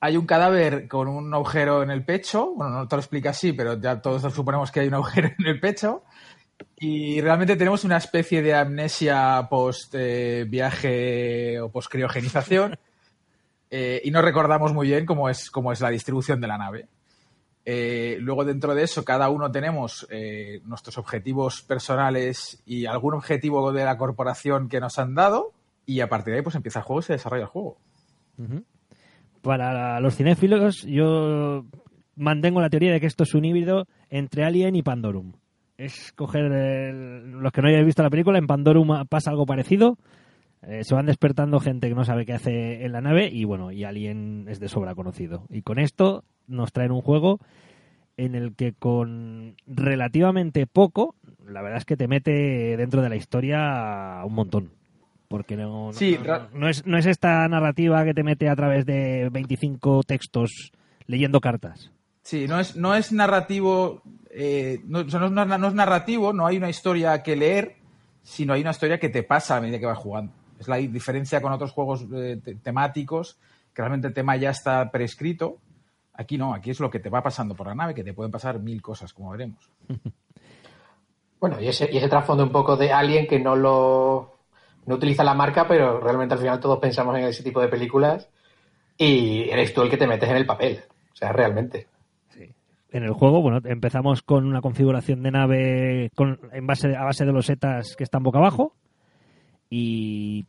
Hay 0.00 0.16
un 0.16 0.26
cadáver 0.26 0.86
con 0.86 1.08
un 1.08 1.34
agujero 1.34 1.82
en 1.82 1.90
el 1.90 2.04
pecho. 2.04 2.52
Bueno, 2.54 2.74
no 2.76 2.86
te 2.88 2.94
lo 2.94 3.00
explica 3.00 3.30
así, 3.30 3.52
pero 3.52 3.80
ya 3.80 4.00
todos 4.00 4.32
suponemos 4.32 4.70
que 4.70 4.80
hay 4.80 4.88
un 4.88 4.94
agujero 4.94 5.28
en 5.38 5.46
el 5.46 5.58
pecho. 5.58 6.04
Y 6.78 7.20
realmente 7.20 7.56
tenemos 7.56 7.82
una 7.84 7.96
especie 7.96 8.42
de 8.42 8.54
amnesia 8.54 9.46
post 9.50 9.94
eh, 9.96 10.44
viaje 10.48 11.60
o 11.60 11.70
post 11.70 11.90
criogenización. 11.90 12.78
Eh, 13.70 14.00
y 14.04 14.10
no 14.10 14.22
recordamos 14.22 14.72
muy 14.72 14.86
bien 14.88 15.04
cómo 15.06 15.28
es, 15.28 15.50
cómo 15.50 15.72
es 15.72 15.80
la 15.80 15.90
distribución 15.90 16.40
de 16.40 16.46
la 16.46 16.58
nave. 16.58 16.88
Eh, 17.64 18.16
luego, 18.20 18.44
dentro 18.46 18.74
de 18.74 18.82
eso, 18.84 19.04
cada 19.04 19.28
uno 19.28 19.50
tenemos 19.50 20.06
eh, 20.10 20.60
nuestros 20.64 20.96
objetivos 20.96 21.60
personales 21.62 22.62
y 22.64 22.86
algún 22.86 23.12
objetivo 23.14 23.72
de 23.72 23.84
la 23.84 23.98
corporación 23.98 24.68
que 24.70 24.80
nos 24.80 24.98
han 24.98 25.14
dado. 25.14 25.52
Y 25.84 26.00
a 26.00 26.08
partir 26.08 26.32
de 26.32 26.38
ahí, 26.38 26.42
pues 26.42 26.56
empieza 26.56 26.78
el 26.78 26.84
juego 26.86 27.00
y 27.00 27.02
se 27.02 27.12
desarrolla 27.14 27.42
el 27.42 27.48
juego. 27.48 27.76
Para 29.42 30.00
los 30.00 30.16
cinéfilos, 30.16 30.82
yo 30.84 31.64
mantengo 32.16 32.60
la 32.60 32.70
teoría 32.70 32.92
de 32.92 33.00
que 33.00 33.06
esto 33.06 33.22
es 33.24 33.34
un 33.34 33.44
híbrido 33.44 33.86
entre 34.10 34.44
Alien 34.44 34.74
y 34.76 34.82
Pandorum. 34.82 35.32
Es 35.76 36.12
coger 36.12 36.44
el- 36.50 37.30
los 37.32 37.52
que 37.52 37.62
no 37.62 37.68
hayáis 37.68 37.86
visto 37.86 38.02
la 38.02 38.10
película, 38.10 38.38
en 38.38 38.46
Pandorum 38.46 39.06
pasa 39.08 39.30
algo 39.30 39.46
parecido. 39.46 39.96
Eh, 40.66 40.82
se 40.84 40.94
van 40.94 41.06
despertando 41.06 41.60
gente 41.60 41.88
que 41.88 41.94
no 41.94 42.04
sabe 42.04 42.26
qué 42.26 42.32
hace 42.34 42.84
en 42.84 42.92
la 42.92 43.00
nave 43.00 43.28
y 43.32 43.44
bueno, 43.44 43.70
y 43.70 43.84
Alien 43.84 44.46
es 44.48 44.58
de 44.60 44.68
sobra 44.68 44.94
conocido. 44.94 45.44
Y 45.50 45.62
con 45.62 45.78
esto 45.78 46.24
nos 46.46 46.72
traen 46.72 46.90
un 46.92 47.00
juego 47.00 47.38
en 48.16 48.34
el 48.34 48.54
que 48.56 48.72
con 48.72 49.54
relativamente 49.66 50.66
poco, 50.66 51.14
la 51.46 51.62
verdad 51.62 51.78
es 51.78 51.84
que 51.84 51.96
te 51.96 52.08
mete 52.08 52.76
dentro 52.76 53.00
de 53.02 53.08
la 53.08 53.16
historia 53.16 54.20
un 54.24 54.34
montón. 54.34 54.70
Porque 55.28 55.56
no, 55.56 55.86
no- 55.88 55.92
Sí, 55.92 56.18
no- 56.54 56.68
es, 56.68 56.86
no 56.86 56.96
es 56.98 57.06
esta 57.06 57.46
narrativa 57.48 58.04
que 58.04 58.14
te 58.14 58.22
mete 58.24 58.48
a 58.48 58.56
través 58.56 58.86
de 58.86 59.28
25 59.30 60.02
textos 60.02 60.72
leyendo 61.06 61.40
cartas. 61.40 61.92
Sí, 62.22 62.46
no 62.48 62.58
es, 62.58 62.76
no 62.76 62.94
es 62.94 63.12
narrativo, 63.12 64.02
eh, 64.30 64.80
o 64.92 65.08
sea, 65.08 65.20
no 65.28 65.68
es 65.68 65.74
narrativo, 65.74 66.32
no 66.32 66.46
hay 66.46 66.56
una 66.56 66.68
historia 66.70 67.22
que 67.22 67.36
leer, 67.36 67.76
sino 68.22 68.52
hay 68.54 68.62
una 68.62 68.70
historia 68.70 68.98
que 68.98 69.08
te 69.10 69.22
pasa 69.22 69.56
a 69.56 69.60
medida 69.60 69.78
que 69.78 69.86
vas 69.86 69.98
jugando. 69.98 70.32
Es 70.58 70.68
la 70.68 70.76
diferencia 70.76 71.40
con 71.40 71.52
otros 71.52 71.72
juegos 71.72 72.04
eh, 72.12 72.40
te- 72.42 72.56
temáticos, 72.56 73.38
que 73.72 73.82
realmente 73.82 74.08
el 74.08 74.14
tema 74.14 74.36
ya 74.36 74.50
está 74.50 74.90
prescrito. 74.90 75.58
Aquí 76.14 76.36
no, 76.36 76.52
aquí 76.52 76.70
es 76.70 76.80
lo 76.80 76.90
que 76.90 76.98
te 76.98 77.10
va 77.10 77.22
pasando 77.22 77.54
por 77.54 77.68
la 77.68 77.74
nave, 77.74 77.94
que 77.94 78.02
te 78.04 78.12
pueden 78.14 78.32
pasar 78.32 78.58
mil 78.58 78.82
cosas, 78.82 79.12
como 79.12 79.30
veremos. 79.30 79.70
Bueno, 81.40 81.60
y 81.60 81.68
ese, 81.68 81.88
y 81.92 81.96
ese 81.96 82.08
trasfondo 82.08 82.42
un 82.42 82.50
poco 82.50 82.76
de 82.76 82.92
Alien 82.92 83.26
que 83.28 83.38
no 83.38 83.54
lo 83.54 84.38
no 84.86 84.94
utiliza 84.96 85.22
la 85.22 85.34
marca, 85.34 85.68
pero 85.68 86.00
realmente 86.00 86.34
al 86.34 86.40
final 86.40 86.58
todos 86.58 86.78
pensamos 86.78 87.16
en 87.16 87.24
ese 87.24 87.42
tipo 87.44 87.60
de 87.60 87.68
películas 87.68 88.28
y 88.96 89.48
eres 89.50 89.72
tú 89.72 89.82
el 89.82 89.90
que 89.90 89.96
te 89.98 90.06
metes 90.06 90.28
en 90.28 90.36
el 90.36 90.46
papel. 90.46 90.80
O 91.12 91.16
sea, 91.16 91.32
realmente. 91.32 91.86
En 92.90 93.02
el 93.04 93.12
juego, 93.12 93.42
bueno, 93.42 93.60
empezamos 93.64 94.22
con 94.22 94.46
una 94.46 94.62
configuración 94.62 95.22
de 95.22 95.30
nave 95.30 96.10
con, 96.16 96.40
en 96.52 96.66
base, 96.66 96.96
a 96.96 97.04
base 97.04 97.26
de 97.26 97.32
los 97.32 97.44
setas 97.44 97.94
que 97.96 98.02
están 98.02 98.22
boca 98.22 98.38
abajo 98.38 98.74
y 99.70 100.46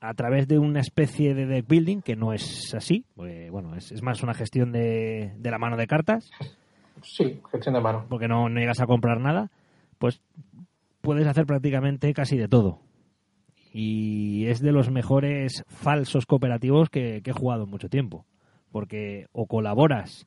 a 0.00 0.14
través 0.14 0.46
de 0.48 0.58
una 0.58 0.80
especie 0.80 1.34
de 1.34 1.46
deck 1.46 1.66
building, 1.66 2.00
que 2.02 2.16
no 2.16 2.32
es 2.32 2.74
así, 2.74 3.04
porque, 3.14 3.50
bueno, 3.50 3.74
es, 3.76 3.92
es 3.92 4.02
más 4.02 4.22
una 4.22 4.34
gestión 4.34 4.72
de, 4.72 5.32
de 5.38 5.50
la 5.50 5.58
mano 5.58 5.76
de 5.76 5.86
cartas, 5.86 6.30
Sí, 7.02 7.40
gestión 7.50 7.74
de 7.74 7.80
mano. 7.80 8.06
porque 8.08 8.26
no, 8.28 8.48
no 8.48 8.58
llegas 8.58 8.80
a 8.80 8.86
comprar 8.86 9.20
nada, 9.20 9.50
pues 9.98 10.20
puedes 11.02 11.26
hacer 11.26 11.44
prácticamente 11.46 12.12
casi 12.14 12.36
de 12.36 12.48
todo. 12.48 12.80
Y 13.72 14.46
es 14.46 14.60
de 14.60 14.72
los 14.72 14.90
mejores 14.90 15.62
falsos 15.68 16.24
cooperativos 16.24 16.88
que, 16.88 17.20
que 17.22 17.30
he 17.30 17.34
jugado 17.34 17.64
en 17.64 17.70
mucho 17.70 17.88
tiempo. 17.90 18.24
Porque 18.72 19.26
o 19.32 19.46
colaboras 19.46 20.26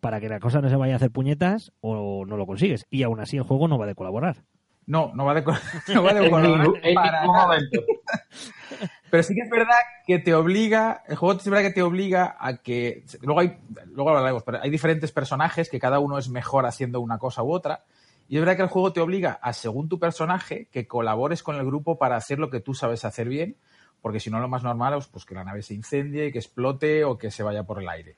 para 0.00 0.20
que 0.20 0.28
la 0.28 0.38
cosa 0.38 0.60
no 0.60 0.68
se 0.68 0.76
vaya 0.76 0.94
a 0.94 0.96
hacer 0.96 1.10
puñetas 1.10 1.72
o 1.80 2.24
no 2.24 2.36
lo 2.36 2.46
consigues. 2.46 2.86
Y 2.90 3.02
aún 3.02 3.20
así 3.20 3.36
el 3.36 3.42
juego 3.42 3.66
no 3.66 3.78
va 3.78 3.86
de 3.86 3.94
colaborar. 3.96 4.44
No, 4.86 5.12
no 5.14 5.24
va 5.24 5.34
de, 5.34 5.42
no 5.94 6.02
va 6.02 6.12
de 6.12 6.20
ningún, 6.20 6.78
en 6.82 6.94
para 6.94 7.20
ningún 7.20 7.36
momento. 7.36 7.80
Pero 9.10 9.22
sí 9.22 9.34
que 9.34 9.42
es 9.42 9.50
verdad 9.50 9.76
que 10.06 10.18
te 10.18 10.34
obliga, 10.34 11.04
el 11.06 11.14
juego 11.14 11.38
es 11.38 11.48
verdad 11.48 11.62
que 11.62 11.72
te 11.72 11.82
obliga 11.82 12.36
a 12.36 12.56
que, 12.56 13.04
luego 13.22 13.38
hay, 13.38 13.58
luego 13.92 14.10
hablaremos, 14.10 14.42
pero 14.42 14.60
hay 14.60 14.70
diferentes 14.70 15.12
personajes 15.12 15.70
que 15.70 15.78
cada 15.78 16.00
uno 16.00 16.18
es 16.18 16.28
mejor 16.28 16.66
haciendo 16.66 17.00
una 17.00 17.16
cosa 17.16 17.44
u 17.44 17.52
otra. 17.52 17.84
Y 18.28 18.34
es 18.34 18.40
verdad 18.40 18.56
que 18.56 18.62
el 18.62 18.68
juego 18.68 18.92
te 18.92 19.00
obliga 19.00 19.38
a, 19.40 19.52
según 19.52 19.88
tu 19.88 20.00
personaje, 20.00 20.66
que 20.72 20.88
colabores 20.88 21.44
con 21.44 21.54
el 21.54 21.64
grupo 21.64 21.96
para 21.96 22.16
hacer 22.16 22.40
lo 22.40 22.50
que 22.50 22.58
tú 22.58 22.74
sabes 22.74 23.04
hacer 23.04 23.28
bien, 23.28 23.56
porque 24.02 24.18
si 24.18 24.30
no 24.30 24.40
lo 24.40 24.48
más 24.48 24.64
normal 24.64 24.98
es 24.98 25.06
pues, 25.06 25.24
que 25.24 25.36
la 25.36 25.44
nave 25.44 25.62
se 25.62 25.74
incendie, 25.74 26.32
que 26.32 26.38
explote 26.38 27.04
o 27.04 27.16
que 27.16 27.30
se 27.30 27.44
vaya 27.44 27.62
por 27.62 27.80
el 27.80 27.88
aire. 27.88 28.16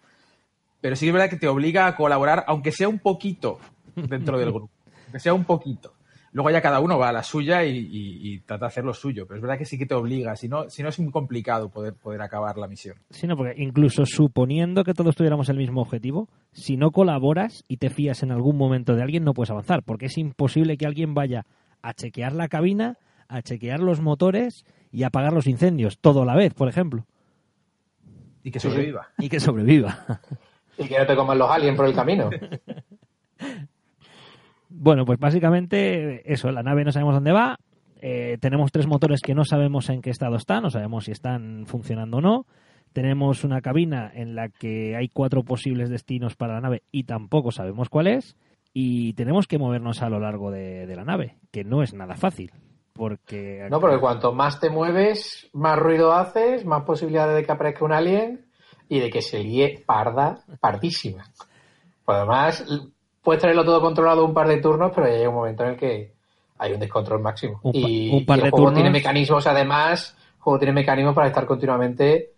Pero 0.80 0.96
sí 0.96 1.04
que 1.04 1.10
es 1.10 1.12
verdad 1.12 1.28
que 1.28 1.36
te 1.36 1.48
obliga 1.48 1.86
a 1.88 1.94
colaborar, 1.94 2.44
aunque 2.46 2.72
sea 2.72 2.88
un 2.88 3.00
poquito 3.00 3.58
dentro 3.94 4.38
del 4.38 4.50
grupo, 4.50 4.70
aunque 5.04 5.20
sea 5.20 5.34
un 5.34 5.44
poquito. 5.44 5.95
Luego 6.36 6.50
ya 6.50 6.60
cada 6.60 6.80
uno 6.80 6.98
va 6.98 7.08
a 7.08 7.12
la 7.12 7.22
suya 7.22 7.64
y, 7.64 7.78
y- 7.78 8.18
y 8.34 8.40
trata 8.40 8.66
de 8.66 8.68
hacer 8.68 8.84
lo 8.84 8.92
suyo. 8.92 9.24
Pero 9.26 9.36
es 9.36 9.42
verdad 9.42 9.56
que 9.56 9.64
sí 9.64 9.78
que 9.78 9.86
te 9.86 9.94
obliga. 9.94 10.36
Si 10.36 10.48
no, 10.48 10.68
si 10.68 10.82
no 10.82 10.90
es 10.90 11.00
muy 11.00 11.10
complicado 11.10 11.70
poder, 11.70 11.94
poder 11.94 12.20
acabar 12.20 12.58
la 12.58 12.68
misión. 12.68 12.98
Sí, 13.08 13.26
no, 13.26 13.38
porque 13.38 13.54
incluso 13.56 14.04
suponiendo 14.04 14.84
que 14.84 14.92
todos 14.92 15.16
tuviéramos 15.16 15.48
el 15.48 15.56
mismo 15.56 15.80
objetivo, 15.80 16.28
si 16.52 16.76
no 16.76 16.90
colaboras 16.90 17.64
y 17.68 17.78
te 17.78 17.88
fías 17.88 18.22
en 18.22 18.32
algún 18.32 18.58
momento 18.58 18.94
de 18.94 19.02
alguien, 19.02 19.24
no 19.24 19.32
puedes 19.32 19.50
avanzar, 19.50 19.82
porque 19.82 20.06
es 20.06 20.18
imposible 20.18 20.76
que 20.76 20.84
alguien 20.84 21.14
vaya 21.14 21.46
a 21.80 21.94
chequear 21.94 22.34
la 22.34 22.48
cabina, 22.48 22.98
a 23.28 23.40
chequear 23.40 23.80
los 23.80 24.02
motores 24.02 24.66
y 24.92 25.04
a 25.04 25.06
apagar 25.06 25.32
los 25.32 25.46
incendios, 25.46 25.98
todo 26.00 26.20
a 26.20 26.26
la 26.26 26.36
vez, 26.36 26.52
por 26.52 26.68
ejemplo, 26.68 27.06
Y 28.44 28.50
que 28.50 28.60
sobreviva. 28.60 29.08
y 29.18 29.30
que 29.30 29.40
sobreviva. 29.40 30.20
Y 30.76 30.86
que 30.86 30.98
no 30.98 31.06
te 31.06 31.16
coman 31.16 31.38
los 31.38 31.50
aliens 31.50 31.76
por 31.78 31.86
el 31.86 31.94
camino. 31.94 32.28
Bueno, 34.68 35.04
pues 35.04 35.18
básicamente 35.18 36.32
eso, 36.32 36.50
la 36.50 36.62
nave 36.62 36.84
no 36.84 36.92
sabemos 36.92 37.14
dónde 37.14 37.32
va, 37.32 37.58
eh, 38.00 38.36
tenemos 38.40 38.72
tres 38.72 38.86
motores 38.86 39.20
que 39.20 39.34
no 39.34 39.44
sabemos 39.44 39.88
en 39.90 40.02
qué 40.02 40.10
estado 40.10 40.36
están, 40.36 40.62
no 40.62 40.70
sabemos 40.70 41.04
si 41.04 41.12
están 41.12 41.66
funcionando 41.66 42.18
o 42.18 42.20
no, 42.20 42.46
tenemos 42.92 43.44
una 43.44 43.60
cabina 43.60 44.10
en 44.14 44.34
la 44.34 44.48
que 44.48 44.96
hay 44.96 45.08
cuatro 45.08 45.44
posibles 45.44 45.90
destinos 45.90 46.34
para 46.34 46.54
la 46.54 46.60
nave 46.60 46.82
y 46.90 47.04
tampoco 47.04 47.52
sabemos 47.52 47.88
cuál 47.88 48.06
es, 48.06 48.36
y 48.72 49.14
tenemos 49.14 49.46
que 49.46 49.58
movernos 49.58 50.02
a 50.02 50.10
lo 50.10 50.20
largo 50.20 50.50
de, 50.50 50.86
la 50.94 51.04
nave, 51.04 51.38
que 51.50 51.64
no 51.64 51.82
es 51.82 51.94
nada 51.94 52.14
fácil, 52.14 52.52
porque... 52.92 53.66
No, 53.70 53.80
porque 53.80 53.98
cuanto 53.98 54.32
más 54.32 54.60
te 54.60 54.68
mueves, 54.68 55.48
más 55.52 55.78
ruido 55.78 56.12
haces, 56.12 56.66
más 56.66 56.82
posibilidades 56.82 57.36
de 57.36 57.44
que 57.44 57.52
aparezca 57.52 57.84
un 57.84 57.92
alien 57.92 58.46
y 58.88 59.00
de 59.00 59.10
que 59.10 59.22
se 59.22 59.42
líe 59.42 59.82
parda, 59.86 60.40
pardísima. 60.60 61.24
Pues 62.04 62.18
además, 62.18 62.92
puedes 63.26 63.40
tenerlo 63.42 63.64
todo 63.64 63.80
controlado 63.80 64.24
un 64.24 64.32
par 64.32 64.46
de 64.46 64.58
turnos, 64.58 64.92
pero 64.94 65.08
ya 65.08 65.14
llega 65.16 65.28
un 65.28 65.34
momento 65.34 65.64
en 65.64 65.70
el 65.70 65.76
que 65.76 66.12
hay 66.58 66.72
un 66.72 66.78
descontrol 66.80 67.20
máximo. 67.20 67.58
Un 67.64 67.72
y, 67.74 68.10
un 68.14 68.24
par 68.24 68.38
y 68.38 68.40
el 68.40 68.44
de 68.46 68.50
juego 68.52 68.66
turnos- 68.68 68.74
tiene 68.74 68.90
mecanismos, 68.90 69.46
además, 69.48 70.16
el 70.36 70.40
juego 70.42 70.58
tiene 70.60 70.72
mecanismos 70.72 71.14
para 71.14 71.26
estar 71.26 71.44
continuamente 71.44 72.30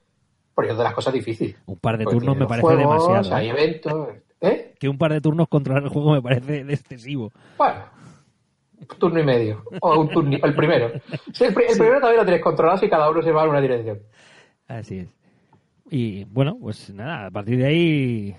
poniendo 0.54 0.82
las 0.82 0.94
cosas 0.94 1.12
difíciles. 1.12 1.56
Un 1.66 1.76
par 1.76 1.98
de 1.98 2.04
Porque 2.04 2.18
turnos 2.20 2.36
me 2.38 2.46
parece 2.46 2.62
juegos, 2.66 3.06
demasiado. 3.08 3.36
Hay 3.36 3.46
¿eh? 3.48 3.50
eventos. 3.50 4.08
¿Eh? 4.40 4.74
Que 4.80 4.88
un 4.88 4.96
par 4.98 5.12
de 5.12 5.20
turnos 5.20 5.46
controlar 5.48 5.82
el 5.82 5.88
juego 5.90 6.12
me 6.12 6.22
parece 6.22 6.60
excesivo. 6.68 7.30
Bueno, 7.58 7.80
un 8.80 8.86
turno 8.98 9.20
y 9.20 9.24
medio. 9.24 9.62
O 9.80 10.00
un 10.00 10.08
turno, 10.08 10.36
el 10.42 10.54
primero. 10.54 10.90
Sí, 11.32 11.44
el, 11.44 11.52
pri- 11.54 11.66
el 11.68 11.76
primero 11.78 12.00
también 12.00 12.16
lo 12.18 12.24
tienes 12.24 12.42
controlado 12.42 12.78
si 12.78 12.88
cada 12.88 13.10
uno 13.10 13.20
se 13.22 13.30
va 13.30 13.44
en 13.44 13.50
una 13.50 13.60
dirección. 13.60 14.00
Así 14.66 14.98
es. 15.00 15.08
Y 15.90 16.24
bueno, 16.24 16.56
pues 16.60 16.90
nada, 16.94 17.26
a 17.26 17.30
partir 17.30 17.58
de 17.58 17.66
ahí, 17.66 18.36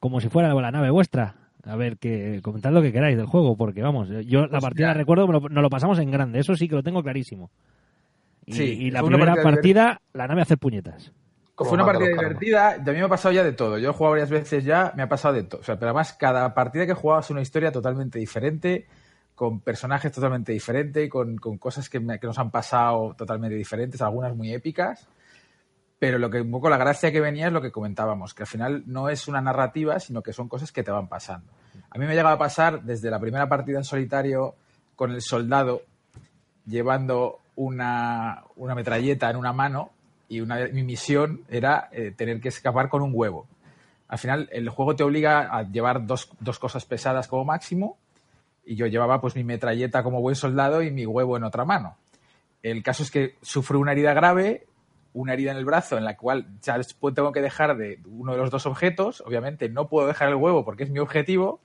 como 0.00 0.20
si 0.20 0.28
fuera 0.28 0.52
la 0.54 0.70
nave 0.70 0.90
vuestra. 0.90 1.34
A 1.68 1.76
ver, 1.76 1.98
que 1.98 2.40
comentad 2.42 2.72
lo 2.72 2.80
que 2.82 2.92
queráis 2.92 3.16
del 3.16 3.26
juego, 3.26 3.56
porque 3.56 3.82
vamos, 3.82 4.08
yo 4.26 4.42
la 4.42 4.48
Pues 4.48 4.62
partida 4.62 4.86
mira. 4.88 4.94
recuerdo, 4.94 5.26
me 5.26 5.34
lo- 5.34 5.48
nos 5.48 5.62
lo 5.62 5.68
pasamos 5.70 5.98
en 5.98 6.10
grande, 6.10 6.38
eso 6.40 6.56
sí 6.56 6.68
que 6.68 6.74
lo 6.76 6.82
tengo 6.82 7.02
clarísimo. 7.02 7.50
Y, 8.46 8.52
Sí, 8.54 8.62
y 8.62 8.90
la 8.90 9.02
primera 9.02 9.34
partida 9.34 9.42
partida, 9.42 10.00
la 10.14 10.26
nave 10.26 10.42
hace 10.42 10.56
puñetas. 10.56 11.12
Como 11.54 11.70
Fue 11.70 11.76
una 11.76 11.84
partida 11.84 12.08
divertida. 12.08 12.68
A 12.74 12.78
mí 12.78 12.92
me 12.92 13.02
ha 13.02 13.08
pasado 13.08 13.32
ya 13.34 13.42
de 13.44 13.52
todo. 13.52 13.78
Yo 13.78 13.90
he 13.90 13.92
jugado 13.92 14.12
varias 14.12 14.30
veces 14.30 14.64
ya, 14.64 14.92
me 14.96 15.02
ha 15.02 15.08
pasado 15.08 15.34
de 15.34 15.42
todo. 15.42 15.60
O 15.60 15.64
sea, 15.64 15.74
pero 15.76 15.90
además, 15.90 16.12
cada 16.14 16.54
partida 16.54 16.86
que 16.86 16.92
he 16.92 16.94
jugado 16.94 17.20
es 17.20 17.30
una 17.30 17.42
historia 17.42 17.72
totalmente 17.72 18.18
diferente, 18.18 18.86
con 19.34 19.60
personajes 19.60 20.10
totalmente 20.12 20.52
diferentes, 20.52 21.10
con, 21.10 21.36
con 21.36 21.58
cosas 21.58 21.90
que, 21.90 22.00
me- 22.00 22.18
que 22.18 22.26
nos 22.28 22.38
han 22.38 22.50
pasado 22.50 23.14
totalmente 23.18 23.56
diferentes, 23.56 24.00
algunas 24.00 24.34
muy 24.36 24.52
épicas. 24.54 25.06
Pero 25.98 26.18
lo 26.18 26.30
que 26.30 26.40
un 26.40 26.50
poco 26.50 26.70
la 26.70 26.76
gracia 26.76 27.10
que 27.10 27.20
venía 27.20 27.48
es 27.48 27.52
lo 27.52 27.60
que 27.60 27.72
comentábamos, 27.72 28.34
que 28.34 28.44
al 28.44 28.46
final 28.46 28.84
no 28.86 29.08
es 29.08 29.26
una 29.26 29.40
narrativa, 29.40 29.98
sino 29.98 30.22
que 30.22 30.32
son 30.32 30.48
cosas 30.48 30.70
que 30.70 30.82
te 30.82 30.90
van 30.90 31.08
pasando. 31.08 31.50
A 31.90 31.98
mí 31.98 32.06
me 32.06 32.12
ha 32.12 32.14
llegado 32.14 32.34
a 32.34 32.38
pasar 32.38 32.82
desde 32.82 33.10
la 33.10 33.18
primera 33.18 33.48
partida 33.48 33.78
en 33.78 33.84
solitario 33.84 34.54
con 34.94 35.12
el 35.12 35.22
soldado 35.22 35.82
llevando 36.66 37.40
una, 37.56 38.44
una 38.56 38.74
metralleta 38.74 39.30
en 39.30 39.36
una 39.36 39.52
mano 39.52 39.90
y 40.28 40.40
una, 40.40 40.68
mi 40.68 40.82
misión 40.82 41.42
era 41.48 41.88
eh, 41.90 42.12
tener 42.16 42.40
que 42.40 42.48
escapar 42.48 42.88
con 42.88 43.02
un 43.02 43.12
huevo. 43.14 43.46
Al 44.06 44.18
final, 44.18 44.48
el 44.52 44.68
juego 44.68 44.94
te 44.94 45.02
obliga 45.02 45.48
a 45.54 45.62
llevar 45.62 46.06
dos, 46.06 46.30
dos 46.40 46.58
cosas 46.58 46.84
pesadas 46.84 47.26
como 47.26 47.44
máximo 47.44 47.98
y 48.64 48.76
yo 48.76 48.86
llevaba 48.86 49.20
pues 49.20 49.34
mi 49.34 49.44
metralleta 49.44 50.02
como 50.02 50.20
buen 50.20 50.36
soldado 50.36 50.82
y 50.82 50.90
mi 50.90 51.06
huevo 51.06 51.36
en 51.36 51.44
otra 51.44 51.64
mano. 51.64 51.96
El 52.62 52.82
caso 52.82 53.02
es 53.02 53.10
que 53.10 53.36
sufro 53.42 53.78
una 53.80 53.92
herida 53.92 54.12
grave, 54.14 54.66
una 55.20 55.32
herida 55.32 55.50
en 55.50 55.56
el 55.58 55.64
brazo 55.64 55.96
en 55.98 56.04
la 56.04 56.16
cual 56.16 56.46
ya 56.62 56.78
tengo 57.14 57.32
que 57.32 57.40
dejar 57.42 57.76
de 57.76 58.00
uno 58.06 58.32
de 58.32 58.38
los 58.38 58.50
dos 58.50 58.66
objetos. 58.66 59.20
Obviamente 59.26 59.68
no 59.68 59.88
puedo 59.88 60.06
dejar 60.06 60.28
el 60.28 60.36
huevo 60.36 60.64
porque 60.64 60.84
es 60.84 60.90
mi 60.90 60.98
objetivo. 61.00 61.60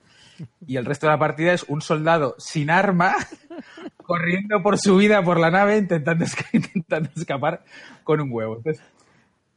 Y 0.66 0.76
el 0.76 0.84
resto 0.84 1.06
de 1.06 1.12
la 1.12 1.18
partida 1.18 1.52
es 1.52 1.62
un 1.64 1.80
soldado 1.80 2.34
sin 2.38 2.68
arma 2.68 3.14
corriendo 3.98 4.62
por 4.62 4.78
su 4.78 4.96
vida 4.96 5.22
por 5.22 5.38
la 5.38 5.50
nave 5.50 5.76
intentando, 5.78 6.24
esca- 6.24 6.46
intentando 6.52 7.10
escapar 7.16 7.64
con 8.02 8.20
un 8.20 8.30
huevo. 8.32 8.56
Entonces, 8.56 8.82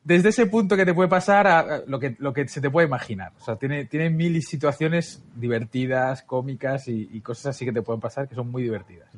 desde 0.04 0.30
ese 0.30 0.46
punto 0.46 0.78
que 0.78 0.86
te 0.86 0.94
puede 0.94 1.10
pasar 1.10 1.48
a, 1.48 1.80
lo, 1.88 2.00
que, 2.00 2.16
lo 2.20 2.32
que 2.32 2.48
se 2.48 2.62
te 2.62 2.70
puede 2.70 2.88
imaginar. 2.88 3.34
O 3.42 3.44
sea, 3.44 3.56
tiene, 3.58 3.86
tiene 3.86 4.10
mil 4.10 4.42
situaciones 4.44 5.24
divertidas, 5.36 6.22
cómicas 6.24 6.88
y, 6.88 7.10
y 7.12 7.22
cosas 7.22 7.48
así 7.56 7.66
que 7.66 7.74
te 7.74 7.82
pueden 7.82 8.00
pasar 8.00 8.28
que 8.30 8.36
son 8.36 8.50
muy 8.50 8.64
divertidas. 8.64 9.10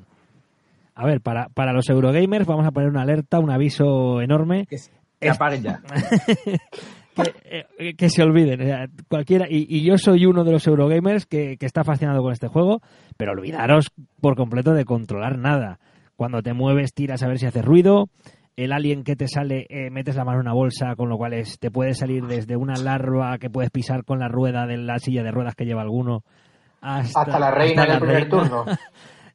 A 1.02 1.06
ver, 1.06 1.22
para, 1.22 1.48
para 1.50 1.72
los 1.72 1.88
Eurogamers 1.90 2.46
vamos 2.46 2.66
a 2.66 2.72
poner 2.72 2.90
una 2.90 3.04
alerta, 3.04 3.40
un 3.40 3.50
aviso 3.52 4.22
enorme. 4.22 4.66
Que, 4.66 4.78
se- 4.78 4.92
apaguen 5.30 5.64
ya. 5.64 5.82
que, 7.16 7.66
eh, 7.78 7.94
que 7.96 8.10
se 8.10 8.22
olviden. 8.24 8.62
o 8.62 8.66
sea, 8.66 8.86
cualquiera, 9.08 9.46
y, 9.50 9.66
y 9.70 9.84
yo 9.84 9.98
soy 9.98 10.26
uno 10.26 10.44
de 10.44 10.52
los 10.52 10.68
Eurogamers 10.68 11.26
que, 11.26 11.58
que 11.58 11.66
está 11.66 11.84
fascinado 11.84 12.22
con 12.22 12.34
este 12.34 12.48
juego, 12.48 12.82
pero 13.18 13.32
olvidaros 13.32 13.92
por 14.22 14.36
completo 14.36 14.74
de 14.74 14.86
controlar 14.86 15.38
nada. 15.38 15.80
Cuando 16.16 16.42
te 16.42 16.54
mueves, 16.54 16.94
tiras 16.94 17.24
a 17.24 17.28
ver 17.28 17.40
si 17.40 17.46
hace 17.46 17.62
ruido. 17.62 18.10
El 18.58 18.74
alien 18.74 19.06
que 19.06 19.16
te 19.16 19.30
sale, 19.30 19.68
eh, 19.70 19.90
metes 19.90 20.18
la 20.18 20.26
mano 20.26 20.40
en 20.40 20.48
una 20.48 20.54
bolsa, 20.54 20.96
con 20.98 21.08
lo 21.08 21.18
cual 21.18 21.32
es- 21.34 21.60
te 21.60 21.72
puede 21.72 21.94
salir 21.94 22.26
desde 22.28 22.58
una 22.58 22.74
larva 22.76 23.38
que 23.38 23.50
puedes 23.50 23.72
pisar 23.72 24.04
con 24.04 24.20
la 24.20 24.28
rueda 24.28 24.68
de 24.68 24.76
la 24.76 25.00
silla 25.00 25.24
de 25.24 25.32
ruedas 25.32 25.56
que 25.56 25.64
lleva 25.66 25.82
alguno 25.82 26.24
hasta, 26.82 27.22
Hasta 27.22 27.40
la 27.40 27.52
reina 27.52 27.84
hasta 27.84 27.84
en 27.84 27.90
el 27.90 27.94
la 27.94 28.00
primer 28.00 28.30
reina. 28.30 28.50
turno. 28.50 28.66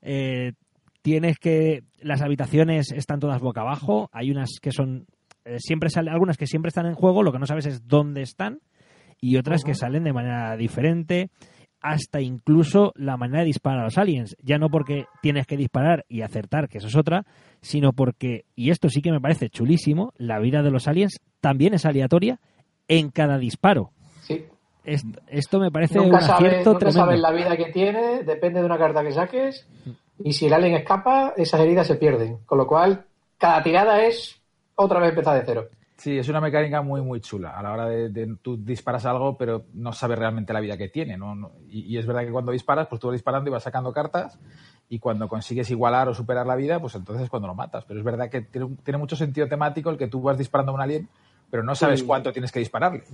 Eh, 0.06 0.52
tienes 1.04 1.38
que 1.38 1.82
las 2.00 2.22
habitaciones 2.22 2.90
están 2.90 3.20
todas 3.20 3.38
boca 3.42 3.60
abajo 3.60 4.08
hay 4.10 4.30
unas 4.30 4.58
que 4.62 4.72
son 4.72 5.04
eh, 5.44 5.58
siempre 5.58 5.90
sale 5.90 6.10
algunas 6.10 6.38
que 6.38 6.46
siempre 6.46 6.70
están 6.70 6.86
en 6.86 6.94
juego 6.94 7.22
lo 7.22 7.30
que 7.30 7.38
no 7.38 7.44
sabes 7.46 7.66
es 7.66 7.86
dónde 7.86 8.22
están 8.22 8.60
y 9.20 9.36
otras 9.36 9.64
que 9.64 9.74
salen 9.74 10.02
de 10.04 10.14
manera 10.14 10.56
diferente 10.56 11.28
hasta 11.82 12.22
incluso 12.22 12.92
la 12.96 13.18
manera 13.18 13.40
de 13.40 13.46
disparar 13.48 13.80
a 13.80 13.84
los 13.84 13.98
aliens. 13.98 14.34
Ya 14.42 14.56
no 14.56 14.70
porque 14.70 15.04
tienes 15.20 15.46
que 15.46 15.58
disparar 15.58 16.06
y 16.08 16.22
acertar 16.22 16.70
que 16.70 16.78
eso 16.78 16.86
es 16.88 16.96
otra 16.96 17.26
sino 17.60 17.92
porque 17.92 18.46
y 18.56 18.70
esto 18.70 18.88
sí 18.88 19.02
que 19.02 19.12
me 19.12 19.20
parece 19.20 19.50
chulísimo 19.50 20.14
la 20.16 20.38
vida 20.38 20.62
de 20.62 20.70
los 20.70 20.88
aliens 20.88 21.20
también 21.42 21.74
es 21.74 21.84
aleatoria 21.84 22.40
en 22.88 23.10
cada 23.10 23.36
disparo. 23.36 23.90
Sí. 24.22 24.46
Es- 24.84 25.04
esto 25.28 25.60
me 25.60 25.70
parece 25.70 25.98
Nunca 25.98 26.16
un 26.16 26.22
acierto 26.24 26.70
nunca 26.72 26.78
tremendo. 26.78 27.04
sabes 27.04 27.20
la 27.20 27.32
vida 27.32 27.56
que 27.58 27.70
tiene, 27.72 28.22
depende 28.22 28.60
de 28.60 28.66
una 28.66 28.78
carta 28.78 29.02
que 29.02 29.12
saques. 29.12 29.66
Y 30.22 30.32
si 30.32 30.46
el 30.46 30.52
alien 30.52 30.74
escapa, 30.74 31.34
esas 31.36 31.60
heridas 31.60 31.86
se 31.86 31.96
pierden. 31.96 32.38
Con 32.46 32.58
lo 32.58 32.66
cual, 32.66 33.04
cada 33.38 33.62
tirada 33.62 34.04
es 34.04 34.40
otra 34.76 35.00
vez 35.00 35.10
empezar 35.10 35.36
de 35.38 35.44
cero. 35.44 35.68
Sí, 35.96 36.18
es 36.18 36.28
una 36.28 36.40
mecánica 36.40 36.82
muy, 36.82 37.00
muy 37.02 37.20
chula. 37.20 37.50
A 37.56 37.62
la 37.62 37.72
hora 37.72 37.86
de, 37.86 38.08
de- 38.08 38.36
tú 38.42 38.56
disparas 38.56 39.06
algo, 39.06 39.36
pero 39.36 39.64
no 39.74 39.92
sabes 39.92 40.18
realmente 40.18 40.52
la 40.52 40.60
vida 40.60 40.76
que 40.76 40.88
tiene. 40.88 41.16
¿no? 41.16 41.34
No- 41.34 41.52
y, 41.68 41.80
y 41.94 41.98
es 41.98 42.06
verdad 42.06 42.22
que 42.24 42.32
cuando 42.32 42.52
disparas, 42.52 42.88
pues 42.88 43.00
tú 43.00 43.08
vas 43.08 43.14
disparando 43.14 43.48
y 43.48 43.52
vas 43.52 43.62
sacando 43.62 43.92
cartas. 43.92 44.38
Y 44.88 44.98
cuando 44.98 45.28
consigues 45.28 45.70
igualar 45.70 46.08
o 46.08 46.14
superar 46.14 46.46
la 46.46 46.56
vida, 46.56 46.78
pues 46.80 46.94
entonces 46.94 47.24
es 47.24 47.30
cuando 47.30 47.48
lo 47.48 47.54
matas. 47.54 47.84
Pero 47.84 47.98
es 48.00 48.04
verdad 48.04 48.28
que 48.28 48.42
tiene, 48.42 48.68
tiene 48.84 48.98
mucho 48.98 49.16
sentido 49.16 49.48
temático 49.48 49.88
el 49.90 49.96
que 49.96 50.08
tú 50.08 50.20
vas 50.20 50.36
disparando 50.36 50.72
a 50.72 50.74
un 50.74 50.80
alien, 50.80 51.08
pero 51.50 51.62
no 51.62 51.74
sabes 51.74 52.00
Sí. 52.00 52.06
cuánto 52.06 52.32
tienes 52.32 52.52
que 52.52 52.58
dispararle. 52.58 53.04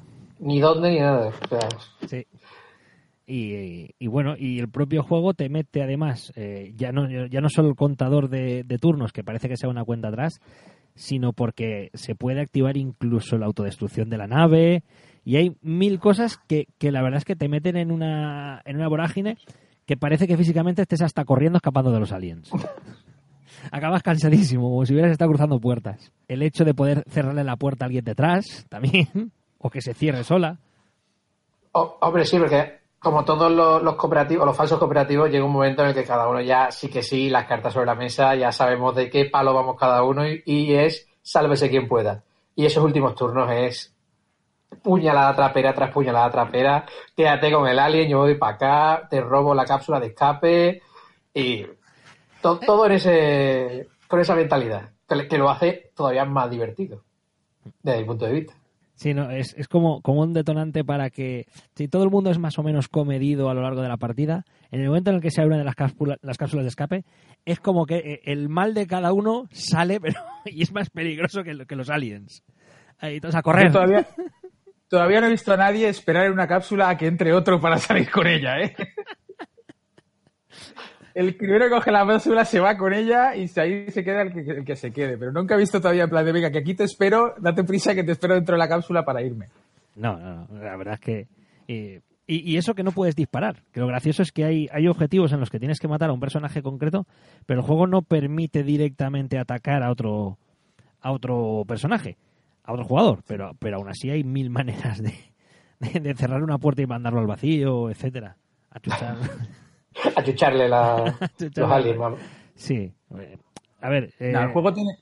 Ni 0.41 0.59
dónde 0.59 0.91
ni 0.91 1.01
nada. 1.01 1.29
O 1.29 1.49
sea, 1.49 1.69
Sí. 2.09 2.27
Y, 3.33 4.09
bueno, 4.09 4.35
y 4.37 4.59
el 4.59 4.69
propio 4.69 5.05
juego 5.05 5.35
te 5.35 5.49
mete 5.49 5.85
además, 5.85 6.33
eh, 6.35 6.73
ya, 6.75 6.91
no, 6.91 7.09
ya 7.09 7.41
no 7.41 7.49
solo 7.49 7.69
el 7.69 7.77
contador 7.77 8.29
de, 8.29 8.65
de 8.65 8.79
turnos, 8.79 9.13
que 9.13 9.23
parece 9.23 9.49
que 9.49 9.57
sea 9.57 9.69
una 9.69 9.85
cuenta 9.85 10.09
atrás, 10.09 10.41
sino 10.97 11.33
porque 11.33 11.91
se 11.95 12.17
puede 12.17 12.41
activar 12.41 12.77
incluso 12.77 13.39
la 13.39 13.47
autodestrucción 13.47 14.11
de 14.11 14.19
la 14.19 14.27
nave. 14.27 14.83
Y 15.25 15.37
hay 15.37 15.57
mil 15.63 16.01
cosas 16.01 16.39
que, 16.49 16.67
que 16.79 16.91
la 16.91 17.03
verdad 17.03 17.19
es 17.19 17.25
que 17.25 17.37
te 17.37 17.49
meten 17.49 17.77
en 17.77 17.93
una, 17.93 18.63
en 18.65 18.77
una 18.77 18.89
vorágine 18.89 19.37
que 19.87 19.97
parece 19.97 20.27
que 20.27 20.37
físicamente 20.37 20.83
estés 20.83 21.03
hasta 21.03 21.25
corriendo 21.25 21.59
escapando 21.59 21.93
de 21.93 22.01
los 22.01 22.11
aliens. 22.11 22.51
Acabas 23.71 24.03
cansadísimo, 24.03 24.71
como 24.71 24.87
si 24.87 24.93
hubieras 24.93 25.13
estado 25.13 25.31
cruzando 25.31 25.61
puertas. 25.61 26.11
El 26.27 26.43
hecho 26.43 26.65
de 26.65 26.75
poder 26.75 27.05
cerrarle 27.09 27.45
la 27.45 27.57
puerta 27.57 27.85
a 27.85 27.87
alguien 27.87 28.05
detrás, 28.05 28.67
también, 28.69 29.31
o 29.59 29.71
que 29.71 29.83
se 29.83 29.95
cierre 29.95 30.25
sola. 30.25 30.59
Oh, 31.73 31.97
hombre, 32.01 32.25
sí, 32.25 32.37
porque 32.37 32.80
como 33.01 33.25
todos 33.25 33.51
los, 33.51 33.83
los 33.83 33.97
cooperativos, 33.97 34.45
los 34.47 34.57
falsos 34.57 34.79
cooperativos, 34.79 35.31
llega 35.31 35.45
un 35.45 35.53
momento 35.53 35.83
en 35.83 35.89
el 35.89 35.95
que 35.95 36.05
cada 36.05 36.29
uno 36.29 36.41
ya 36.41 36.71
sí 36.71 36.89
que 36.91 37.03
sí, 37.03 37.31
las 37.31 37.47
cartas 37.47 37.73
sobre 37.73 37.87
la 37.87 37.95
mesa, 37.95 38.35
ya 38.35 38.53
sabemos 38.53 38.95
de 38.95 39.09
qué 39.11 39.25
palo 39.25 39.55
vamos 39.55 39.77
cada 39.79 40.03
uno 40.05 40.29
y, 40.29 40.43
y 40.45 40.75
es 40.75 41.09
sálvese 41.23 41.71
quien 41.71 41.89
pueda. 41.89 42.23
Y 42.55 42.67
esos 42.67 42.85
últimos 42.85 43.15
turnos 43.15 43.51
es 43.53 43.95
puñalada 44.83 45.35
trapera 45.35 45.75
tras 45.75 45.91
puñalada 45.93 46.31
trapera, 46.31 46.87
quédate 47.17 47.51
con 47.53 47.67
el 47.67 47.79
alien, 47.79 48.09
yo 48.09 48.19
voy 48.19 48.35
para 48.37 48.55
acá, 48.55 49.09
te 49.09 49.21
robo 49.21 49.55
la 49.55 49.65
cápsula 49.65 49.99
de 49.99 50.07
escape 50.09 50.83
y 51.35 51.67
to- 52.43 52.59
todo 52.61 52.87
en 52.87 52.93
ese, 52.93 53.89
con 54.09 54.21
esa 54.21 54.35
mentalidad, 54.35 54.91
que, 55.09 55.27
que 55.27 55.39
lo 55.39 55.51
hace 55.51 55.91
todavía 55.97 56.25
más 56.25 56.51
divertido, 56.51 57.03
desde 57.83 58.01
mi 58.01 58.05
punto 58.05 58.27
de 58.27 58.33
vista. 58.33 58.55
Sí, 59.01 59.15
no, 59.15 59.31
es, 59.31 59.55
es 59.57 59.67
como, 59.67 60.03
como 60.03 60.21
un 60.21 60.35
detonante 60.35 60.85
para 60.85 61.09
que 61.09 61.47
si 61.75 61.89
todo 61.89 62.05
el 62.05 62.11
mundo 62.11 62.31
es 62.31 62.39
más 62.39 62.59
o 62.59 62.63
menos 62.63 62.89
comedido 62.89 63.49
a 63.49 63.55
lo 63.55 63.63
largo 63.63 63.81
de 63.81 63.89
la 63.89 63.97
partida, 63.97 64.45
en 64.71 64.83
el 64.83 64.89
momento 64.89 65.09
en 65.09 65.17
el 65.17 65.23
que 65.23 65.31
se 65.31 65.41
abren 65.41 65.65
las, 65.65 65.75
cápsula- 65.75 66.19
las 66.21 66.37
cápsulas 66.37 66.65
de 66.65 66.69
escape, 66.69 67.05
es 67.47 67.61
como 67.61 67.87
que 67.87 67.97
eh, 67.97 68.21
el 68.25 68.51
mal 68.51 68.75
de 68.75 68.87
cada 68.87 69.15
uno 69.15 69.45
sale 69.53 70.01
pero 70.03 70.21
y 70.45 70.63
es 70.63 70.73
más 70.75 70.91
peligroso 70.91 71.43
que, 71.43 71.65
que 71.67 71.77
los 71.77 71.89
aliens. 71.89 72.43
Ahí 72.99 73.21
todos 73.21 73.37
a 73.37 73.41
correr. 73.41 73.73
Todavía, 73.73 74.07
todavía 74.89 75.21
no 75.23 75.29
he 75.29 75.31
visto 75.31 75.55
a 75.55 75.57
nadie 75.57 75.89
esperar 75.89 76.27
en 76.27 76.33
una 76.33 76.47
cápsula 76.47 76.91
a 76.91 76.99
que 76.99 77.07
entre 77.07 77.33
otro 77.33 77.59
para 77.59 77.79
salir 77.79 78.11
con 78.11 78.27
ella, 78.27 78.59
¿eh? 78.61 78.77
El 81.15 81.35
primero 81.37 81.65
que 81.67 81.71
coge 81.71 81.91
la 81.91 82.07
cápsula 82.07 82.45
se 82.45 82.61
va 82.61 82.77
con 82.77 82.93
ella 82.93 83.35
y 83.35 83.51
ahí 83.59 83.91
se 83.91 84.05
queda 84.05 84.23
el 84.23 84.33
que, 84.33 84.41
el 84.41 84.65
que 84.65 84.77
se 84.77 84.93
quede. 84.93 85.19
Pero 85.19 85.33
nunca 85.33 85.55
he 85.55 85.59
visto 85.59 85.81
todavía 85.81 86.05
en 86.05 86.11
plan 86.11 86.25
de, 86.25 86.33
venga, 86.33 86.51
que 86.51 86.59
aquí 86.59 86.75
te 86.75 86.85
espero, 86.85 87.35
date 87.39 87.65
prisa 87.65 87.95
que 87.95 88.05
te 88.05 88.13
espero 88.13 88.35
dentro 88.35 88.55
de 88.55 88.59
la 88.59 88.69
cápsula 88.69 89.05
para 89.05 89.23
irme. 89.23 89.47
No, 89.97 90.19
no, 90.19 90.47
no, 90.49 90.63
la 90.63 90.77
verdad 90.77 90.95
es 90.95 91.01
que... 91.01 91.27
eh, 91.69 92.01
y, 92.27 92.53
y 92.53 92.57
eso 92.59 92.75
que 92.75 92.85
no 92.85 92.93
puedes 92.93 93.17
disparar. 93.17 93.65
Que 93.73 93.81
lo 93.81 93.89
gracioso 93.89 94.23
es 94.23 94.31
que 94.31 94.45
hay, 94.45 94.69
hay 94.73 94.87
objetivos 94.87 95.33
en 95.33 95.41
los 95.41 95.51
que 95.51 95.59
tienes 95.59 95.81
que 95.81 95.89
matar 95.89 96.11
a 96.11 96.13
un 96.13 96.21
personaje 96.21 96.63
concreto, 96.63 97.05
pero 97.45 97.61
el 97.61 97.67
juego 97.67 97.89
no 97.89 98.03
permite 98.03 98.63
directamente 98.63 99.37
atacar 99.37 99.83
a 99.83 99.91
otro, 99.91 100.39
a 101.01 101.11
otro 101.11 101.65
personaje, 101.67 102.17
a 102.63 102.73
otro 102.73 102.85
jugador. 102.85 103.25
Pero, 103.27 103.51
pero 103.59 103.79
aún 103.79 103.89
así 103.89 104.11
hay 104.11 104.23
mil 104.23 104.49
maneras 104.51 105.03
de, 105.03 105.13
de, 105.81 105.99
de 105.99 106.15
cerrar 106.15 106.45
una 106.45 106.59
puerta 106.59 106.83
y 106.83 106.87
mandarlo 106.87 107.19
al 107.19 107.27
vacío, 107.27 107.91
etcétera. 107.91 108.37
A 108.71 108.79
chuchar. 108.79 109.17
Achucharle 110.17 110.69
la, 110.69 111.19
los 111.57 111.71
aliens, 111.71 111.99
vamos. 111.99 112.21
sí. 112.55 112.93
A 113.81 113.89
ver... 113.89 114.13
eh, 114.21 114.33
el 114.33 114.49
juego 114.53 114.73
tiene, 114.75 114.99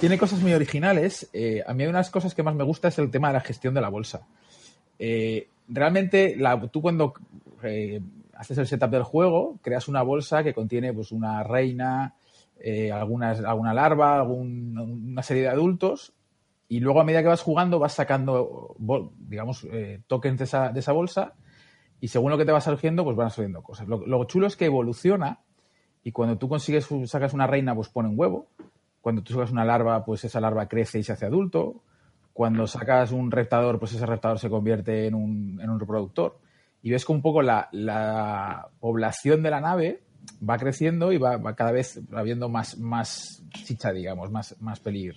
tiene 0.00 0.16
cosas 0.18 0.40
muy 0.40 0.52
originales. 0.52 1.28
Eh, 1.32 1.62
a 1.66 1.74
mí 1.74 1.82
hay 1.82 1.88
unas 1.88 2.10
cosas 2.10 2.34
que 2.34 2.42
más 2.42 2.54
me 2.54 2.64
gusta 2.64 2.88
es 2.88 2.98
el 2.98 3.10
tema 3.10 3.28
de 3.28 3.34
la 3.34 3.40
gestión 3.40 3.74
de 3.74 3.80
la 3.80 3.88
bolsa. 3.88 4.26
Eh, 4.98 5.48
realmente, 5.68 6.36
la- 6.36 6.60
tú 6.68 6.80
cuando 6.80 7.14
eh, 7.62 8.00
haces 8.34 8.58
el 8.58 8.66
setup 8.66 8.90
del 8.90 9.02
juego, 9.02 9.58
creas 9.62 9.88
una 9.88 10.02
bolsa 10.02 10.42
que 10.44 10.54
contiene 10.54 10.92
pues, 10.92 11.10
una 11.12 11.42
reina, 11.42 12.14
eh, 12.60 12.92
algunas, 12.92 13.40
alguna 13.44 13.74
larva, 13.74 14.16
algún- 14.16 14.78
una 15.10 15.22
serie 15.22 15.42
de 15.42 15.48
adultos, 15.48 16.12
y 16.68 16.80
luego 16.80 17.00
a 17.00 17.04
medida 17.04 17.22
que 17.22 17.28
vas 17.28 17.42
jugando 17.42 17.78
vas 17.78 17.92
sacando, 17.92 18.76
digamos, 19.28 19.66
eh, 19.70 20.00
tokens 20.06 20.38
de 20.38 20.44
esa, 20.44 20.68
de 20.70 20.80
esa 20.80 20.92
bolsa, 20.92 21.34
y 22.00 22.08
según 22.08 22.30
lo 22.30 22.38
que 22.38 22.44
te 22.44 22.52
va 22.52 22.60
surgiendo, 22.60 23.04
pues 23.04 23.16
van 23.16 23.30
saliendo 23.30 23.62
cosas. 23.62 23.88
Lo, 23.88 24.06
lo 24.06 24.24
chulo 24.24 24.46
es 24.46 24.56
que 24.56 24.66
evoluciona, 24.66 25.40
y 26.04 26.12
cuando 26.12 26.36
tú 26.36 26.48
consigues, 26.48 26.86
sacas 27.06 27.32
una 27.32 27.46
reina, 27.46 27.74
pues 27.74 27.88
pone 27.88 28.10
un 28.10 28.18
huevo. 28.18 28.46
Cuando 29.00 29.22
tú 29.22 29.32
sacas 29.32 29.50
una 29.50 29.64
larva, 29.64 30.04
pues 30.04 30.22
esa 30.24 30.38
larva 30.38 30.68
crece 30.68 30.98
y 30.98 31.02
se 31.02 31.12
hace 31.12 31.24
adulto. 31.24 31.82
Cuando 32.34 32.66
sacas 32.66 33.10
un 33.10 33.30
reptador, 33.30 33.78
pues 33.78 33.94
ese 33.94 34.04
reptador 34.04 34.38
se 34.38 34.50
convierte 34.50 35.06
en 35.06 35.14
un, 35.14 35.58
en 35.62 35.70
un 35.70 35.80
reproductor. 35.80 36.38
Y 36.82 36.90
ves 36.90 37.06
que 37.06 37.12
un 37.12 37.22
poco 37.22 37.40
la, 37.40 37.70
la 37.72 38.68
población 38.80 39.42
de 39.42 39.50
la 39.50 39.60
nave 39.60 40.02
va 40.46 40.58
creciendo 40.58 41.10
y 41.10 41.16
va, 41.16 41.38
va 41.38 41.54
cada 41.54 41.72
vez 41.72 41.98
habiendo 42.12 42.50
más, 42.50 42.78
más 42.78 43.42
chicha, 43.64 43.90
digamos, 43.90 44.30
más, 44.30 44.60
más 44.60 44.80
peligro. 44.80 45.16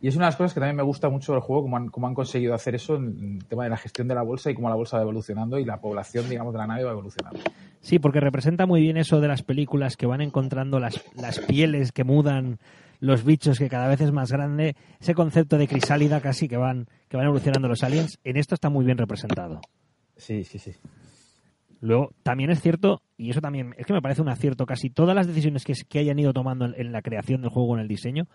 Y 0.00 0.06
es 0.06 0.14
una 0.14 0.26
de 0.26 0.28
las 0.28 0.36
cosas 0.36 0.54
que 0.54 0.60
también 0.60 0.76
me 0.76 0.84
gusta 0.84 1.08
mucho 1.08 1.32
del 1.32 1.40
juego, 1.40 1.62
cómo 1.62 1.76
han, 1.76 1.88
cómo 1.88 2.06
han 2.06 2.14
conseguido 2.14 2.54
hacer 2.54 2.76
eso 2.76 2.96
en 2.96 3.38
el 3.38 3.44
tema 3.46 3.64
de 3.64 3.70
la 3.70 3.76
gestión 3.76 4.06
de 4.06 4.14
la 4.14 4.22
bolsa 4.22 4.50
y 4.50 4.54
cómo 4.54 4.68
la 4.68 4.76
bolsa 4.76 4.96
va 4.96 5.02
evolucionando 5.02 5.58
y 5.58 5.64
la 5.64 5.80
población, 5.80 6.28
digamos, 6.28 6.52
de 6.52 6.58
la 6.58 6.68
nave 6.68 6.84
va 6.84 6.92
evolucionando. 6.92 7.40
Sí, 7.80 7.98
porque 7.98 8.20
representa 8.20 8.66
muy 8.66 8.80
bien 8.80 8.96
eso 8.96 9.20
de 9.20 9.26
las 9.26 9.42
películas 9.42 9.96
que 9.96 10.06
van 10.06 10.20
encontrando 10.20 10.78
las, 10.78 11.02
las 11.16 11.40
pieles 11.40 11.90
que 11.90 12.04
mudan, 12.04 12.58
los 13.00 13.24
bichos 13.24 13.58
que 13.58 13.68
cada 13.68 13.88
vez 13.88 14.00
es 14.00 14.12
más 14.12 14.30
grande, 14.30 14.76
ese 15.00 15.14
concepto 15.14 15.58
de 15.58 15.66
crisálida 15.66 16.20
casi 16.20 16.48
que 16.48 16.56
van, 16.56 16.86
que 17.08 17.16
van 17.16 17.26
evolucionando 17.26 17.66
los 17.66 17.82
aliens, 17.82 18.20
en 18.22 18.36
esto 18.36 18.54
está 18.54 18.70
muy 18.70 18.84
bien 18.84 18.98
representado. 18.98 19.60
Sí, 20.16 20.44
sí, 20.44 20.60
sí. 20.60 20.74
Luego, 21.80 22.12
también 22.22 22.50
es 22.50 22.60
cierto, 22.60 23.02
y 23.16 23.30
eso 23.30 23.40
también 23.40 23.74
es 23.78 23.86
que 23.86 23.92
me 23.92 24.02
parece 24.02 24.22
un 24.22 24.28
acierto, 24.28 24.64
casi 24.64 24.90
todas 24.90 25.16
las 25.16 25.26
decisiones 25.26 25.64
que, 25.64 25.74
que 25.88 25.98
hayan 25.98 26.18
ido 26.20 26.32
tomando 26.32 26.66
en, 26.66 26.74
en 26.76 26.92
la 26.92 27.02
creación 27.02 27.40
del 27.40 27.50
juego, 27.50 27.74
en 27.74 27.80
el 27.80 27.88
diseño, 27.88 28.26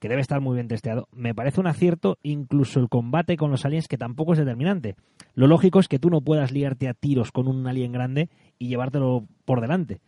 que 0.00 0.08
debe 0.08 0.20
estar 0.22 0.40
muy 0.40 0.54
bien 0.54 0.66
testeado, 0.66 1.06
me 1.12 1.34
parece 1.34 1.60
un 1.60 1.66
acierto 1.66 2.18
incluso 2.22 2.80
el 2.80 2.88
combate 2.88 3.36
con 3.36 3.50
los 3.50 3.64
aliens, 3.64 3.86
que 3.86 3.98
tampoco 3.98 4.32
es 4.32 4.38
determinante. 4.38 4.96
Lo 5.34 5.46
lógico 5.46 5.78
es 5.78 5.88
que 5.88 5.98
tú 5.98 6.10
no 6.10 6.20
puedas 6.22 6.50
liarte 6.52 6.88
a 6.88 6.94
tiros 6.94 7.30
con 7.32 7.46
un 7.46 7.66
alien 7.66 7.92
grande 7.92 8.28
y 8.58 8.68
llevártelo 8.68 9.24
por 9.44 9.60
delante. 9.60 10.00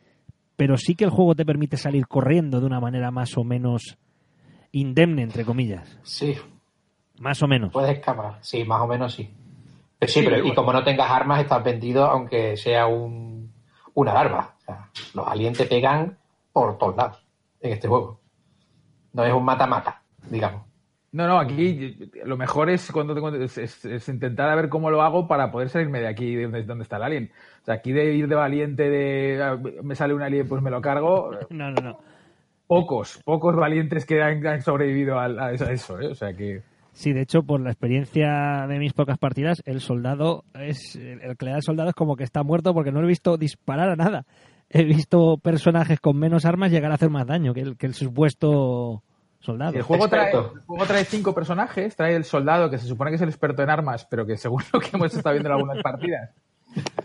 Pero 0.57 0.76
sí 0.76 0.95
que 0.95 1.05
el 1.05 1.11
juego 1.11 1.34
te 1.34 1.45
permite 1.45 1.76
salir 1.76 2.07
corriendo 2.07 2.61
de 2.61 2.66
una 2.66 2.80
manera 2.80 3.11
más 3.11 3.36
o 3.36 3.45
menos 3.45 3.99
indemne, 4.72 5.22
entre 5.22 5.45
comillas. 5.45 5.99
Sí, 6.03 6.34
Más 7.20 7.43
o 7.43 7.47
menos. 7.47 7.72
puedes 7.72 7.93
escapar. 7.99 8.38
Sí, 8.40 8.64
más 8.64 8.80
o 8.80 8.86
menos 8.86 9.14
sí. 9.14 9.30
Pero 9.99 10.12
sí, 10.12 10.22
pero 10.24 10.45
y 10.47 10.55
como 10.55 10.72
no 10.72 10.82
tengas 10.82 11.11
armas, 11.11 11.40
estás 11.40 11.62
vendido 11.62 12.05
aunque 12.07 12.57
sea 12.57 12.86
un, 12.86 13.53
una 13.95 14.14
larva. 14.14 14.55
O 14.59 14.61
sea, 14.64 14.88
los 15.14 15.26
aliens 15.26 15.59
te 15.59 15.66
pegan 15.66 16.19
por 16.52 16.77
todos 16.78 16.97
lados 16.97 17.23
en 17.60 17.73
este 17.73 17.89
juego. 17.89 18.19
No 19.12 19.24
es 19.24 19.32
un 19.32 19.44
mata-mata, 19.44 20.02
digamos. 20.30 20.62
No, 21.12 21.26
no, 21.28 21.39
aquí 21.39 21.98
lo 22.24 22.39
mejor 22.39 22.70
es 22.70 22.90
cuando 22.90 23.14
tengo, 23.14 23.28
es, 23.34 23.59
es- 23.59 23.84
es 23.84 24.09
intentar 24.09 24.48
a 24.48 24.55
ver 24.55 24.70
cómo 24.70 24.90
lo 24.90 25.02
hago 25.02 25.28
para 25.28 25.51
poder 25.51 25.68
salirme 25.68 26.01
de 26.01 26.09
aquí, 26.09 26.34
de 26.34 26.44
donde, 26.44 26.62
donde 26.62 26.84
está 26.84 26.97
el 26.97 27.02
alien. 27.02 27.30
O 27.60 27.64
sea, 27.66 27.74
aquí 27.74 27.93
de 27.93 28.14
ir 28.14 28.28
de 28.28 28.34
valiente, 28.34 28.89
de 28.89 29.43
ah, 29.43 29.59
me 29.82 29.94
sale 29.94 30.14
un 30.14 30.22
alien, 30.22 30.48
pues 30.48 30.62
me 30.62 30.70
lo 30.70 30.80
cargo. 30.80 31.30
No, 31.51 31.70
no, 31.70 31.82
no. 31.82 31.98
Pocos, 32.66 33.20
pocos 33.24 33.55
valientes 33.55 34.06
que 34.06 34.22
han, 34.22 34.47
han 34.47 34.62
sobrevivido 34.62 35.18
al- 35.18 35.39
a, 35.39 35.52
eso, 35.52 35.66
a 35.66 35.72
eso, 35.72 36.01
¿eh? 36.01 36.06
O 36.09 36.14
sea 36.14 36.32
que. 36.32 36.62
Sí, 36.94 37.12
de 37.12 37.20
hecho, 37.22 37.43
por 37.43 37.60
la 37.60 37.70
experiencia 37.70 38.66
de 38.68 38.78
mis 38.78 38.93
pocas 38.94 39.18
partidas, 39.18 39.62
el 39.66 39.80
soldado 39.80 40.44
es 40.55 40.97
el 40.97 41.36
que 41.36 41.44
le 41.47 41.51
da 41.51 41.56
al 41.56 41.62
soldado 41.62 41.89
es 41.90 41.94
como 41.94 42.16
que 42.16 42.24
está 42.24 42.43
muerto 42.43 42.72
porque 42.74 42.93
no 42.93 43.01
lo 43.01 43.06
he 43.06 43.09
visto 43.09 43.36
disparar 43.36 43.90
a 43.90 43.97
nada. 43.97 44.24
He 44.74 44.85
visto 44.85 45.36
personajes 45.36 46.01
con 46.01 46.16
menos 46.16 46.47
armas 46.47 46.70
llegar 46.70 46.90
a 46.90 46.94
hacer 46.94 47.11
más 47.11 47.27
daño 47.27 47.53
que 47.53 47.61
el, 47.61 47.77
que 47.77 47.85
el 47.85 47.94
supuesto 47.94 49.03
soldado. 49.39 49.77
El 49.77 49.82
juego, 49.82 50.09
trae, 50.09 50.31
Experto. 50.31 50.55
el 50.57 50.62
juego 50.62 50.86
trae 50.86 51.05
cinco 51.05 51.35
personajes, 51.35 51.94
trae 51.94 52.16
el 52.16 52.24
soldado, 52.24 52.70
que 52.70 52.78
se 52.78 52.86
supone 52.86 53.11
que 53.11 53.16
es 53.16 53.23
el 53.23 53.28
experto 53.28 53.62
en 53.62 53.69
armas, 53.69 54.07
pero 54.07 54.24
que 54.24 54.39
según 54.39 54.62
lo 54.73 54.81
que 54.81 54.89
hemos 54.94 55.15
estado 55.15 55.35
viendo 55.35 55.51
en 55.51 55.57
algunas 55.57 55.82
partidas, 55.82 56.31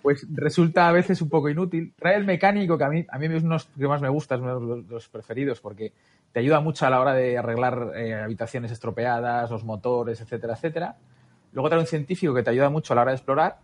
pues 0.01 0.25
resulta 0.33 0.87
a 0.87 0.93
veces 0.93 1.21
un 1.21 1.27
poco 1.27 1.49
inútil. 1.49 1.93
Trae 1.97 2.15
el 2.15 2.25
mecánico, 2.25 2.77
que 2.77 2.83
a 2.85 2.89
mí, 2.89 3.05
a 3.09 3.17
mí 3.19 3.25
es 3.25 3.43
uno 3.43 3.55
de 3.55 3.55
los 3.55 3.65
que 3.65 3.87
más 3.87 4.01
me 4.01 4.09
gusta, 4.09 4.35
es 4.35 4.41
uno 4.41 4.59
de 4.59 4.65
los, 4.65 4.85
los 4.87 5.09
preferidos, 5.09 5.59
porque 5.59 5.91
te 6.31 6.39
ayuda 6.39 6.61
mucho 6.61 6.85
a 6.85 6.89
la 6.89 7.01
hora 7.01 7.13
de 7.13 7.37
arreglar 7.37 7.91
eh, 7.95 8.13
habitaciones 8.13 8.71
estropeadas, 8.71 9.51
los 9.51 9.65
motores, 9.65 10.21
etcétera, 10.21 10.53
etcétera. 10.53 10.95
Luego 11.51 11.67
trae 11.67 11.81
un 11.81 11.87
científico 11.87 12.33
que 12.33 12.43
te 12.43 12.51
ayuda 12.51 12.69
mucho 12.69 12.93
a 12.93 12.95
la 12.95 13.01
hora 13.01 13.11
de 13.11 13.17
explorar, 13.17 13.57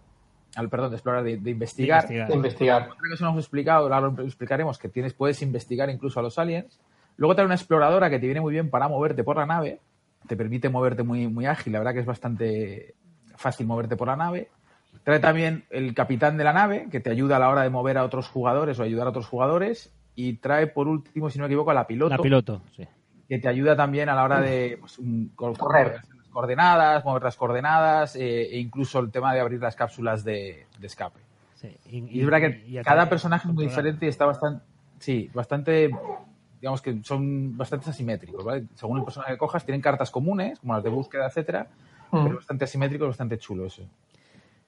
al 0.55 0.69
perdón, 0.69 0.91
de 0.91 0.95
explorar, 0.97 1.23
de, 1.23 1.37
de 1.37 1.51
investigar. 1.51 2.01
Investigar. 2.03 2.27
De 2.27 2.35
investigar. 2.35 2.81
Otra 2.83 3.09
cosa 3.09 3.25
no 3.25 3.31
hemos 3.31 3.43
explicado, 3.43 3.83
ahora 3.83 4.01
lo 4.01 4.23
explicaremos, 4.23 4.77
que 4.77 4.89
tienes, 4.89 5.13
puedes 5.13 5.41
investigar 5.41 5.89
incluso 5.89 6.19
a 6.19 6.23
los 6.23 6.37
aliens. 6.37 6.79
Luego 7.17 7.35
trae 7.35 7.45
una 7.45 7.55
exploradora 7.55 8.09
que 8.09 8.19
te 8.19 8.25
viene 8.25 8.41
muy 8.41 8.53
bien 8.53 8.69
para 8.69 8.87
moverte 8.87 9.23
por 9.23 9.37
la 9.37 9.45
nave. 9.45 9.79
te 10.27 10.35
permite 10.35 10.69
moverte 10.69 11.03
muy, 11.03 11.27
muy 11.27 11.45
ágil. 11.45 11.73
La 11.73 11.79
verdad 11.79 11.93
que 11.93 11.99
es 11.99 12.05
bastante 12.05 12.95
fácil 13.35 13.67
moverte 13.67 13.95
por 13.95 14.07
la 14.07 14.15
nave. 14.15 14.49
Trae 15.03 15.19
también 15.19 15.65
el 15.69 15.93
capitán 15.93 16.37
de 16.37 16.43
la 16.43 16.53
nave, 16.53 16.87
que 16.89 16.99
te 16.99 17.09
ayuda 17.09 17.35
a 17.35 17.39
la 17.39 17.49
hora 17.49 17.63
de 17.63 17.69
mover 17.69 17.97
a 17.97 18.03
otros 18.03 18.29
jugadores 18.29 18.79
o 18.79 18.83
ayudar 18.83 19.07
a 19.07 19.09
otros 19.09 19.27
jugadores. 19.27 19.93
Y 20.15 20.33
trae, 20.37 20.67
por 20.67 20.87
último, 20.87 21.29
si 21.29 21.39
no 21.39 21.43
me 21.43 21.47
equivoco, 21.47 21.71
a 21.71 21.73
la 21.73 21.87
piloto. 21.87 22.15
La 22.15 22.21
piloto, 22.21 22.61
sí. 22.75 22.87
Que 23.27 23.39
te 23.39 23.47
ayuda 23.47 23.75
también 23.75 24.09
a 24.09 24.15
la 24.15 24.23
hora 24.23 24.41
de 24.41 24.77
pues, 24.79 24.99
correr 25.35 26.01
las 26.15 26.22
coordenadas, 26.33 27.05
mover 27.05 27.23
las 27.23 27.37
coordenadas 27.37 28.15
eh, 28.15 28.43
e 28.51 28.59
incluso 28.59 28.99
el 28.99 29.11
tema 29.11 29.33
de 29.33 29.39
abrir 29.39 29.61
las 29.61 29.75
cápsulas 29.75 30.23
de, 30.23 30.65
escape. 30.81 31.19
Y, 31.89 32.19
es 32.19 32.25
verdad 32.25 32.41
que 32.41 32.81
cada 32.83 33.07
personaje 33.07 33.47
es 33.47 33.53
muy 33.53 33.65
diferente 33.65 34.05
y 34.05 34.09
está 34.09 34.25
bastante, 34.25 34.65
sí, 34.99 35.29
bastante, 35.33 35.89
digamos 36.59 36.81
que 36.81 37.01
son 37.03 37.55
bastante 37.55 37.89
asimétricos, 37.89 38.43
¿vale? 38.43 38.65
Según 38.75 38.97
el 38.97 39.05
personaje 39.05 39.31
que 39.33 39.37
cojas, 39.37 39.63
tienen 39.63 39.79
cartas 39.79 40.11
comunes, 40.11 40.59
como 40.59 40.73
las 40.73 40.83
de 40.83 40.89
búsqueda, 40.89 41.27
etcétera, 41.27 41.67
mm. 42.11 42.23
pero 42.23 42.35
bastante 42.35 42.65
asimétrico, 42.65 43.07
bastante 43.07 43.37
chulo 43.37 43.65
eso. 43.67 43.83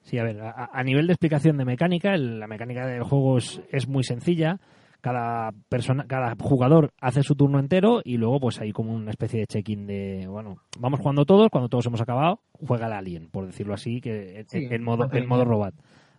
Sí, 0.06 0.18
a 0.18 0.22
ver, 0.22 0.40
a, 0.40 0.82
nivel 0.84 1.08
de 1.08 1.14
explicación 1.14 1.56
de 1.56 1.64
mecánica, 1.64 2.16
la 2.16 2.46
mecánica 2.46 2.86
del 2.86 3.02
juego 3.02 3.38
es, 3.38 3.88
muy 3.88 4.04
sencilla. 4.04 4.60
Cada 5.00 5.52
persona, 5.68 6.06
cada 6.06 6.34
jugador 6.40 6.92
hace 7.00 7.22
su 7.22 7.34
turno 7.34 7.58
entero 7.58 8.00
y 8.04 8.16
luego 8.16 8.40
pues 8.40 8.60
hay 8.60 8.72
como 8.72 8.92
una 8.92 9.10
especie 9.10 9.40
de 9.40 9.46
check-in 9.46 9.86
de, 9.86 10.26
bueno, 10.28 10.56
vamos 10.78 11.00
jugando 11.00 11.24
todos, 11.24 11.48
cuando 11.50 11.68
todos 11.68 11.86
hemos 11.86 12.00
acabado, 12.00 12.40
juega 12.52 12.86
el 12.86 12.92
alien, 12.92 13.28
por 13.28 13.46
decirlo 13.46 13.74
así, 13.74 14.00
que 14.00 14.44
en, 14.52 14.82
modo, 14.82 15.08
en 15.12 15.28
modo 15.28 15.44
robot. 15.44 15.74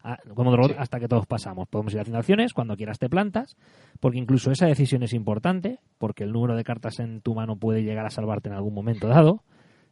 Ah, 0.09 0.17
hasta 0.77 1.01
que 1.01 1.09
todos 1.09 1.25
pasamos. 1.25 1.67
Podemos 1.67 1.93
ir 1.93 1.99
haciendo 1.99 2.19
acciones, 2.19 2.53
cuando 2.53 2.77
quieras 2.77 2.97
te 2.97 3.09
plantas, 3.09 3.57
porque 3.99 4.17
incluso 4.17 4.51
esa 4.51 4.65
decisión 4.65 5.03
es 5.03 5.13
importante, 5.13 5.79
porque 5.97 6.23
el 6.23 6.31
número 6.31 6.55
de 6.55 6.63
cartas 6.63 6.99
en 6.99 7.19
tu 7.19 7.35
mano 7.35 7.57
puede 7.57 7.83
llegar 7.83 8.05
a 8.05 8.09
salvarte 8.09 8.47
en 8.47 8.55
algún 8.55 8.73
momento 8.73 9.09
dado. 9.09 9.43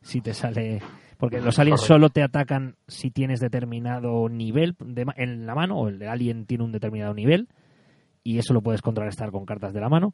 Si 0.02 0.22
te 0.22 0.34
sale. 0.34 0.82
Porque 1.18 1.42
los 1.42 1.60
aliens 1.60 1.82
solo 1.82 2.10
te 2.10 2.24
atacan 2.24 2.76
si 2.88 3.12
tienes 3.12 3.42
determinado 3.42 4.30
nivel 4.30 4.76
en 5.18 5.46
la 5.46 5.56
mano, 5.56 5.80
o 5.80 5.88
el 5.90 6.02
alien 6.04 6.46
tiene 6.46 6.64
un 6.64 6.72
determinado 6.72 7.14
nivel, 7.14 7.50
y 8.26 8.40
eso 8.40 8.54
lo 8.54 8.62
puedes 8.62 8.82
contrarrestar 8.82 9.32
con 9.32 9.46
cartas 9.46 9.72
de 9.72 9.80
la 9.80 9.88
mano. 9.88 10.14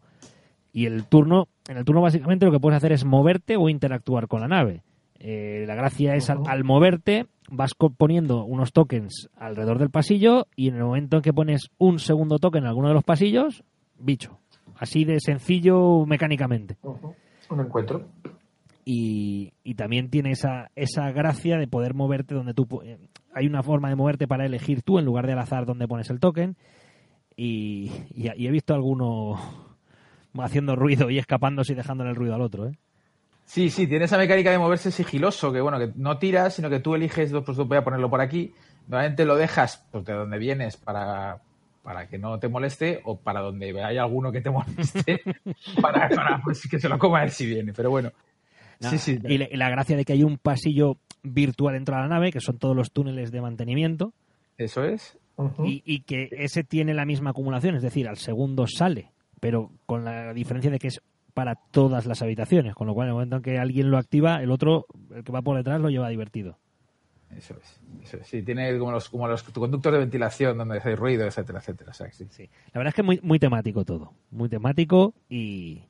Y 0.74 0.86
el 0.86 1.06
turno, 1.06 1.48
en 1.68 1.78
el 1.78 1.86
turno 1.86 2.02
básicamente 2.02 2.46
lo 2.46 2.52
que 2.52 2.60
puedes 2.60 2.78
hacer 2.78 2.92
es 2.92 3.06
moverte 3.06 3.56
o 3.58 3.70
interactuar 3.70 4.28
con 4.28 4.42
la 4.42 4.48
nave. 4.48 4.84
Eh, 5.18 5.64
la 5.66 5.76
gracia 5.76 6.16
es 6.16 6.30
al, 6.30 6.64
moverte 6.64 7.28
vas 7.50 7.74
poniendo 7.76 8.44
unos 8.44 8.74
tokens 8.74 9.30
alrededor 9.36 9.78
del 9.78 9.90
pasillo 9.90 10.48
y 10.56 10.70
en 10.70 10.76
el 10.76 10.84
momento 10.84 11.18
en 11.18 11.22
que 11.22 11.34
pones 11.34 11.70
un 11.78 12.00
segundo 12.00 12.40
token 12.40 12.64
en 12.64 12.70
alguno 12.70 12.90
de 12.90 12.94
los 12.96 13.04
pasillos, 13.04 13.64
bicho. 13.98 14.40
Así 14.76 15.06
de 15.06 15.20
sencillo 15.20 16.06
mecánicamente. 16.06 16.78
Un 17.50 17.60
encuentro. 17.60 18.08
Y, 18.84 19.54
también 19.76 20.10
tiene 20.10 20.32
esa, 20.32 20.70
esa 20.76 21.12
gracia 21.12 21.58
de 21.58 21.68
poder 21.68 21.94
moverte 21.94 22.36
donde 22.36 22.54
tú... 22.54 22.68
Eh, 22.84 22.98
hay 23.34 23.48
una 23.48 23.64
forma 23.64 23.90
de 23.90 23.96
moverte 23.96 24.28
para 24.28 24.46
elegir 24.46 24.82
tú 24.82 25.00
en 25.00 25.06
lugar 25.06 25.26
de 25.26 25.34
al 25.34 25.40
azar 25.40 25.66
donde 25.66 25.88
pones 25.88 26.10
el 26.10 26.20
token. 26.20 26.58
Y, 27.36 27.91
y 28.14 28.48
he 28.48 28.52
visto 28.52 28.74
alguno 28.74 29.40
haciendo 30.40 30.76
ruido 30.76 31.10
y 31.10 31.18
escapándose 31.18 31.74
y 31.74 31.76
dejándole 31.76 32.12
el 32.12 32.16
ruido 32.16 32.36
al 32.36 32.41
otro, 32.41 32.68
¿eh? 32.68 32.78
Sí, 33.45 33.70
sí, 33.70 33.86
tiene 33.86 34.06
esa 34.06 34.18
mecánica 34.18 34.49
de 34.49 34.58
moverse 34.58 34.91
sigiloso, 34.91 35.52
que 35.52 35.60
bueno, 35.60 35.78
que 35.78 35.91
no 35.95 36.18
tiras, 36.18 36.53
sino 36.56 36.70
que 36.70 36.80
tú 36.80 36.95
eliges, 36.95 37.34
pues 37.45 37.58
voy 37.58 37.78
a 37.78 37.84
ponerlo 37.84 38.10
por 38.10 38.22
aquí, 38.22 38.53
normalmente 38.88 39.26
lo 39.26 39.36
dejas 39.36 39.86
pues, 39.91 40.06
de 40.06 40.14
donde 40.14 40.38
vienes 40.38 40.78
para, 40.78 41.41
para 41.84 42.08
que 42.08 42.18
no 42.18 42.40
te 42.40 42.48
moleste 42.48 43.02
o 43.03 43.20
para 43.20 43.41
donde 43.41 43.84
hay 43.84 43.98
alguno 43.98 44.32
que 44.32 44.40
te 44.40 44.49
moleste 44.49 45.22
para, 45.82 46.41
pues, 46.41 46.66
que 46.70 46.80
se 46.80 46.88
lo 46.88 46.98
coma 46.98 47.24
él 47.24 47.32
si 47.32 47.45
viene, 47.45 47.74
pero 47.74 47.90
bueno. 47.90 48.14
sí, 48.80 48.98
sí. 48.98 49.20
Y, 49.28 49.38
la, 49.38 49.70
gracia 49.70 49.98
de 49.98 50.06
que 50.06 50.14
hay 50.14 50.24
un 50.24 50.38
pasillo 50.38 50.98
virtual 51.22 51.74
dentro 51.74 51.95
de 51.95 52.03
la 52.03 52.08
nave, 52.08 52.32
que 52.32 52.40
son 52.40 52.58
todos 52.58 52.74
los 52.74 52.94
túneles 52.94 53.32
de 53.32 53.41
mantenimiento. 53.41 54.14
Eso 54.58 54.86
es. 54.86 55.18
Y, 55.64 55.82
y, 55.86 56.02
que 56.02 56.30
ese 56.32 56.64
tiene 56.64 56.94
la 56.94 57.06
misma 57.06 57.32
acumulación, 57.32 57.76
es 57.76 57.82
decir, 57.82 58.08
al 58.08 58.18
segundo 58.18 58.68
sale, 58.68 59.12
pero 59.40 59.72
con 59.86 60.03
la 60.06 60.34
diferencia 60.34 60.70
de 60.72 60.80
que 60.80 60.88
es 60.88 61.02
para 61.34 61.56
todas 61.56 62.06
las 62.06 62.22
habitaciones, 62.22 62.76
con 62.76 62.88
lo 62.88 62.94
cual 62.94 63.08
en 63.08 63.10
el 63.10 63.14
momento 63.14 63.36
en 63.38 63.41
que 63.41 63.58
alguien 63.58 63.90
lo 63.90 63.98
activa, 63.98 64.41
el 64.41 64.52
otro, 64.52 64.86
el 65.16 65.24
que 65.24 65.32
va 65.32 65.41
por 65.41 65.58
detrás, 65.58 65.82
lo 65.82 65.90
lleva 65.90 66.10
divertido. 66.10 66.58
Eso 67.36 67.56
es, 67.62 67.80
eso 68.03 68.18
Sí, 68.26 68.44
tiene 68.44 68.78
como 68.78 68.91
los, 68.91 69.10
como 69.10 69.28
los 69.28 69.44
conductos 69.44 69.94
de 69.94 69.99
ventilación 69.99 70.58
donde 70.58 70.78
hace 70.78 70.95
ruido, 70.95 71.26
etcétera, 71.26 71.60
etcétera. 71.60 71.94
sí. 71.94 72.26
sí. 72.30 72.49
La 72.74 72.80
verdad 72.80 72.90
es 72.90 72.95
que 72.95 73.02
es 73.02 73.06
muy, 73.06 73.20
muy 73.24 73.40
temático 73.40 73.86
todo. 73.86 74.14
Muy 74.32 74.49
temático 74.49 75.14
y, 75.30 75.84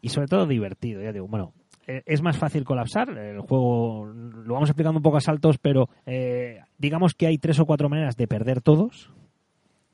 y 0.00 0.08
sobre 0.08 0.28
todo 0.28 0.46
divertido. 0.46 1.02
Ya 1.02 1.12
digo, 1.12 1.28
bueno, 1.28 1.52
es 1.86 2.22
más 2.22 2.36
fácil 2.36 2.64
colapsar. 2.64 3.10
El 3.16 3.40
juego 3.40 4.06
lo 4.06 4.54
vamos 4.54 4.68
explicando 4.68 4.98
un 4.98 5.02
poco 5.02 5.18
a 5.18 5.20
saltos, 5.20 5.58
pero 5.58 5.88
eh, 6.04 6.60
digamos 6.78 7.14
que 7.14 7.26
hay 7.26 7.38
tres 7.38 7.60
o 7.60 7.66
cuatro 7.66 7.88
maneras 7.88 8.16
de 8.16 8.26
perder 8.26 8.60
todos. 8.60 9.10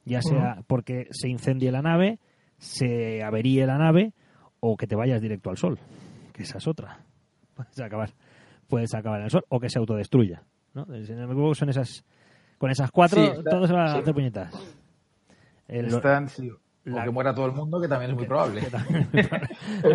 Ya 0.04 0.20
sea 0.20 0.64
porque 0.66 1.06
se 1.10 1.28
incendie 1.28 1.70
la 1.70 1.80
nave, 1.80 2.18
se 2.58 3.22
averíe 3.22 3.66
la 3.66 3.78
nave 3.78 4.12
o 4.58 4.76
que 4.76 4.88
te 4.88 4.96
vayas 4.96 5.20
directo 5.20 5.50
al 5.50 5.58
sol, 5.58 5.78
que 6.32 6.42
esa 6.42 6.58
es 6.58 6.66
otra. 6.66 7.04
Puedes 7.54 7.80
acabar, 7.80 8.10
puedes 8.66 8.94
acabar 8.94 9.20
en 9.20 9.24
el 9.26 9.30
sol 9.30 9.44
o 9.48 9.60
que 9.60 9.68
se 9.68 9.78
autodestruya. 9.78 10.42
¿no? 10.74 10.86
Son 11.54 11.68
esas, 11.68 12.04
con 12.58 12.70
esas 12.70 12.90
cuatro, 12.90 13.42
todo 13.44 13.66
se 13.66 13.72
va 13.72 13.92
a 13.92 13.98
hacer 13.98 14.14
puñetas. 14.14 14.52
Están, 15.68 16.28
o 16.90 17.04
que 17.04 17.10
muera 17.10 17.32
todo 17.32 17.46
el 17.46 17.52
mundo, 17.52 17.80
que 17.80 17.86
también 17.86 18.10
es 18.10 18.16
muy 18.16 18.26
probable. 18.26 18.62
no, 19.82 19.92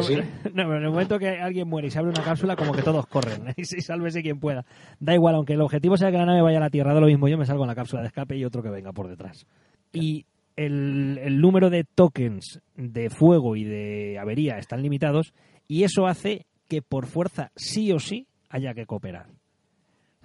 pero 0.54 0.78
en 0.78 0.84
el 0.84 0.90
momento 0.90 1.20
que 1.20 1.30
alguien 1.30 1.68
muere 1.68 1.88
y 1.88 1.92
se 1.92 2.00
abre 2.00 2.12
una 2.12 2.24
cápsula, 2.24 2.56
como 2.56 2.72
que 2.72 2.82
todos 2.82 3.06
corren. 3.08 3.54
Y 3.58 3.66
si 3.66 3.82
sálvese 3.82 4.22
quien 4.22 4.40
pueda. 4.40 4.66
Da 5.00 5.14
igual, 5.14 5.36
aunque 5.36 5.54
el 5.54 5.62
objetivo 5.62 5.98
sea 5.98 6.12
que 6.12 6.18
la 6.18 6.26
nave 6.26 6.42
vaya 6.42 6.58
a 6.58 6.62
la 6.62 6.70
Tierra, 6.70 6.94
da 6.94 7.02
lo 7.02 7.08
mismo. 7.08 7.28
Yo 7.28 7.38
me 7.38 7.46
salgo 7.46 7.64
en 7.64 7.70
la 7.70 7.76
cápsula 7.76 8.02
de 8.02 8.08
escape 8.08 8.38
y 8.38 8.46
otro 8.46 8.64
que 8.64 8.70
venga 8.70 8.94
por 8.94 9.08
detrás. 9.08 9.46
Y 9.92 10.26
el, 10.56 11.40
número 11.40 11.70
de 11.70 11.84
tokens 11.84 12.62
de 12.76 13.10
fuego 13.10 13.56
y 13.56 13.64
de 13.64 14.18
avería 14.20 14.58
están 14.58 14.82
limitados 14.82 15.34
y 15.68 15.84
eso 15.84 16.08
hace 16.08 16.46
que 16.68 16.82
por 16.82 17.06
fuerza 17.06 17.52
sí 17.56 17.92
o 17.92 18.00
sí 18.00 18.28
haya 18.50 18.74
que 18.74 18.86
cooperar. 18.86 19.28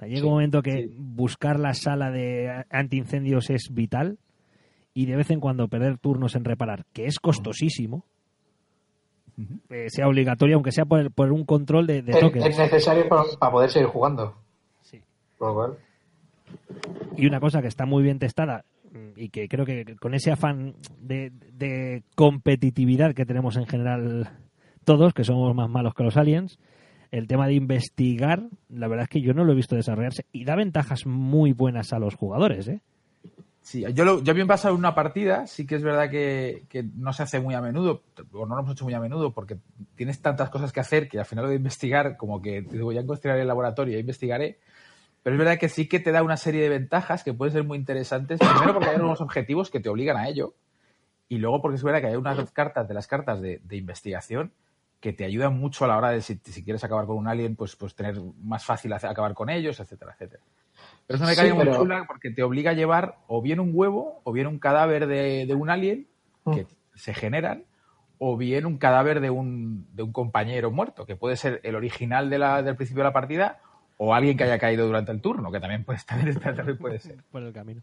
llega 0.00 0.26
un 0.26 0.32
momento 0.32 0.62
que 0.62 0.88
buscar 0.96 1.60
la 1.60 1.74
sala 1.74 2.10
de 2.10 2.64
antiincendios 2.70 3.50
es 3.50 3.68
vital 3.72 4.18
y 4.94 5.06
de 5.06 5.16
vez 5.16 5.30
en 5.30 5.40
cuando 5.40 5.68
perder 5.68 5.98
turnos 5.98 6.34
en 6.34 6.44
reparar, 6.44 6.84
que 6.92 7.06
es 7.06 7.18
costosísimo, 7.18 8.04
eh, 9.70 9.86
sea 9.88 10.06
obligatorio, 10.08 10.56
aunque 10.56 10.72
sea 10.72 10.84
por, 10.84 11.10
por 11.12 11.32
un 11.32 11.44
control 11.44 11.86
de, 11.86 12.02
tokens. 12.02 12.46
Es 12.46 12.58
necesario 12.58 13.08
para, 13.08 13.50
poder 13.50 13.70
seguir 13.70 13.88
jugando. 13.88 14.34
Sí. 14.82 15.02
Y 17.16 17.26
una 17.26 17.40
cosa 17.40 17.62
que 17.62 17.68
está 17.68 17.86
muy 17.86 18.02
bien 18.02 18.18
testada, 18.18 18.64
y 19.16 19.30
que 19.30 19.48
creo 19.48 19.64
que 19.64 19.96
con 19.96 20.14
ese 20.14 20.30
afán 20.30 20.74
de, 21.00 22.02
competitividad 22.14 23.14
que 23.14 23.24
tenemos 23.24 23.56
en 23.56 23.66
general 23.66 24.30
todos, 24.84 25.14
que 25.14 25.24
somos 25.24 25.54
más 25.54 25.70
malos 25.70 25.94
que 25.94 26.02
los 26.02 26.16
aliens, 26.16 26.58
el 27.10 27.26
tema 27.26 27.46
de 27.46 27.54
investigar, 27.54 28.48
la 28.68 28.88
verdad 28.88 29.04
es 29.04 29.08
que 29.08 29.20
yo 29.20 29.32
no 29.34 29.44
lo 29.44 29.52
he 29.52 29.56
visto 29.56 29.76
desarrollarse 29.76 30.26
y 30.32 30.44
da 30.44 30.56
ventajas 30.56 31.06
muy 31.06 31.52
buenas 31.52 31.92
a 31.92 31.98
los 31.98 32.14
jugadores, 32.14 32.68
¿eh? 32.68 32.80
Sí, 33.62 33.84
yo, 33.94 34.04
lo, 34.04 34.22
yo 34.22 34.34
bien 34.34 34.48
pasado 34.48 34.74
una 34.74 34.94
partida, 34.94 35.46
sí 35.46 35.66
que 35.66 35.76
es 35.76 35.82
verdad 35.84 36.10
que, 36.10 36.64
no 36.96 37.12
se 37.12 37.22
hace 37.22 37.40
muy 37.40 37.54
a 37.54 37.60
menudo, 37.60 38.02
o 38.32 38.44
no 38.44 38.56
lo 38.56 38.62
hemos 38.62 38.72
hecho 38.72 38.84
muy 38.84 38.94
a 38.94 39.00
menudo, 39.00 39.32
porque 39.32 39.56
tienes 39.94 40.20
tantas 40.20 40.50
cosas 40.50 40.72
que 40.72 40.80
hacer 40.80 41.08
que 41.08 41.20
al 41.20 41.26
final 41.26 41.48
de 41.48 41.54
investigar, 41.54 42.16
como 42.16 42.42
que 42.42 42.62
digo, 42.62 42.92
ya 42.92 43.02
encontraré 43.02 43.42
el 43.42 43.48
laboratorio, 43.48 43.94
ya 43.94 44.00
investigaré, 44.00 44.58
pero 45.22 45.36
es 45.36 45.38
verdad 45.38 45.58
que 45.58 45.68
sí 45.68 45.88
que 45.88 46.00
te 46.00 46.10
da 46.10 46.22
una 46.22 46.36
serie 46.36 46.62
de 46.62 46.68
ventajas 46.68 47.22
que 47.22 47.32
pueden 47.32 47.52
ser 47.52 47.64
muy 47.64 47.78
interesantes. 47.78 48.40
Primero 48.40 48.74
porque 48.74 48.90
hay 48.90 48.96
unos 48.96 49.20
objetivos 49.20 49.70
que 49.70 49.78
te 49.78 49.88
obligan 49.88 50.16
a 50.16 50.28
ello. 50.28 50.54
Y 51.28 51.38
luego 51.38 51.62
porque 51.62 51.76
es 51.76 51.84
verdad 51.84 52.00
que 52.00 52.08
hay 52.08 52.16
unas 52.16 52.50
cartas 52.50 52.88
de 52.88 52.94
las 52.94 53.06
cartas 53.06 53.40
de, 53.40 53.60
investigación 53.70 54.52
que 55.00 55.12
te 55.12 55.24
ayudan 55.24 55.58
mucho 55.58 55.84
a 55.84 55.88
la 55.88 55.96
hora 55.96 56.10
de 56.10 56.20
si, 56.20 56.38
quieres 56.38 56.84
acabar 56.84 57.06
con 57.06 57.16
un 57.16 57.28
alien, 57.28 57.56
pues, 57.56 57.74
pues 57.76 57.94
tener 57.94 58.20
más 58.42 58.64
fácil 58.64 58.92
acabar 58.92 59.32
con 59.34 59.48
ellos, 59.48 59.80
etcétera, 59.80 60.12
etcétera. 60.12 60.42
Pero 61.06 61.16
es 61.16 61.20
una 61.20 61.30
mecánica 61.30 61.54
muy 61.54 61.76
chula 61.76 62.04
porque 62.06 62.30
te 62.30 62.42
obliga 62.42 62.70
a 62.70 62.74
llevar 62.74 63.16
o 63.26 63.42
bien 63.42 63.60
un 63.60 63.70
huevo 63.72 64.20
o 64.24 64.32
bien 64.32 64.46
un 64.46 64.58
cadáver 64.58 65.06
de, 65.06 65.52
un 65.54 65.70
alien 65.70 66.06
que 66.52 66.62
mm. 66.62 66.66
se 66.94 67.14
generan 67.14 67.64
o 68.18 68.36
bien 68.36 68.66
un 68.66 68.78
cadáver 68.78 69.20
de 69.20 69.30
un, 69.30 69.86
de 69.94 70.04
un 70.04 70.12
compañero 70.12 70.70
muerto, 70.70 71.06
que 71.06 71.16
puede 71.16 71.36
ser 71.36 71.60
el 71.64 71.74
original 71.74 72.30
de 72.30 72.38
la, 72.38 72.62
del 72.62 72.76
principio 72.76 73.02
de 73.02 73.08
la 73.08 73.12
partida 73.12 73.60
o 73.96 74.14
alguien 74.14 74.36
que 74.36 74.44
haya 74.44 74.58
caído 74.58 74.86
durante 74.86 75.10
el 75.10 75.20
turno, 75.20 75.50
que 75.50 75.60
también 75.60 75.84
puede 75.84 75.98
estar, 75.98 76.18
también 76.56 76.78
puede 76.78 77.00
ser. 77.00 77.16
Por 77.30 77.42
el 77.42 77.52
camino. 77.52 77.82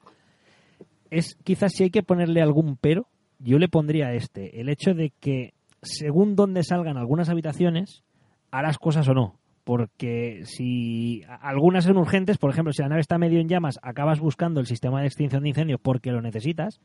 Es 1.10 1.36
quizás 1.44 1.74
si 1.74 1.84
hay 1.84 1.90
que 1.90 2.04
ponerle 2.04 2.42
algún 2.42 2.78
pero, 2.78 3.08
yo 3.40 3.58
le 3.58 3.68
pondría 3.68 4.14
este, 4.14 4.62
el 4.62 4.70
hecho 4.70 4.94
de 4.94 5.12
que 5.20 5.54
según 5.82 6.36
donde 6.36 6.64
salgan 6.64 6.98
algunas 6.98 7.30
habitaciones, 7.30 8.04
harás 8.52 8.78
cosas 8.78 9.08
o 9.08 9.14
no. 9.14 9.39
Porque 9.70 10.42
si 10.46 11.22
algunas 11.42 11.84
son 11.84 11.98
urgentes, 11.98 12.40
por 12.40 12.50
ejemplo, 12.50 12.74
si 12.74 12.82
la 12.82 12.90
nave 12.90 13.02
está 13.02 13.20
medio 13.20 13.40
en 13.40 13.48
llamas, 13.48 13.78
acabas 13.84 14.20
buscando 14.20 14.60
el 14.60 14.66
sistema 14.66 15.00
de 15.00 15.06
extinción 15.06 15.44
de 15.44 15.50
incendios 15.50 15.80
porque 15.80 16.12
lo 16.12 16.24
necesitas, 16.24 16.80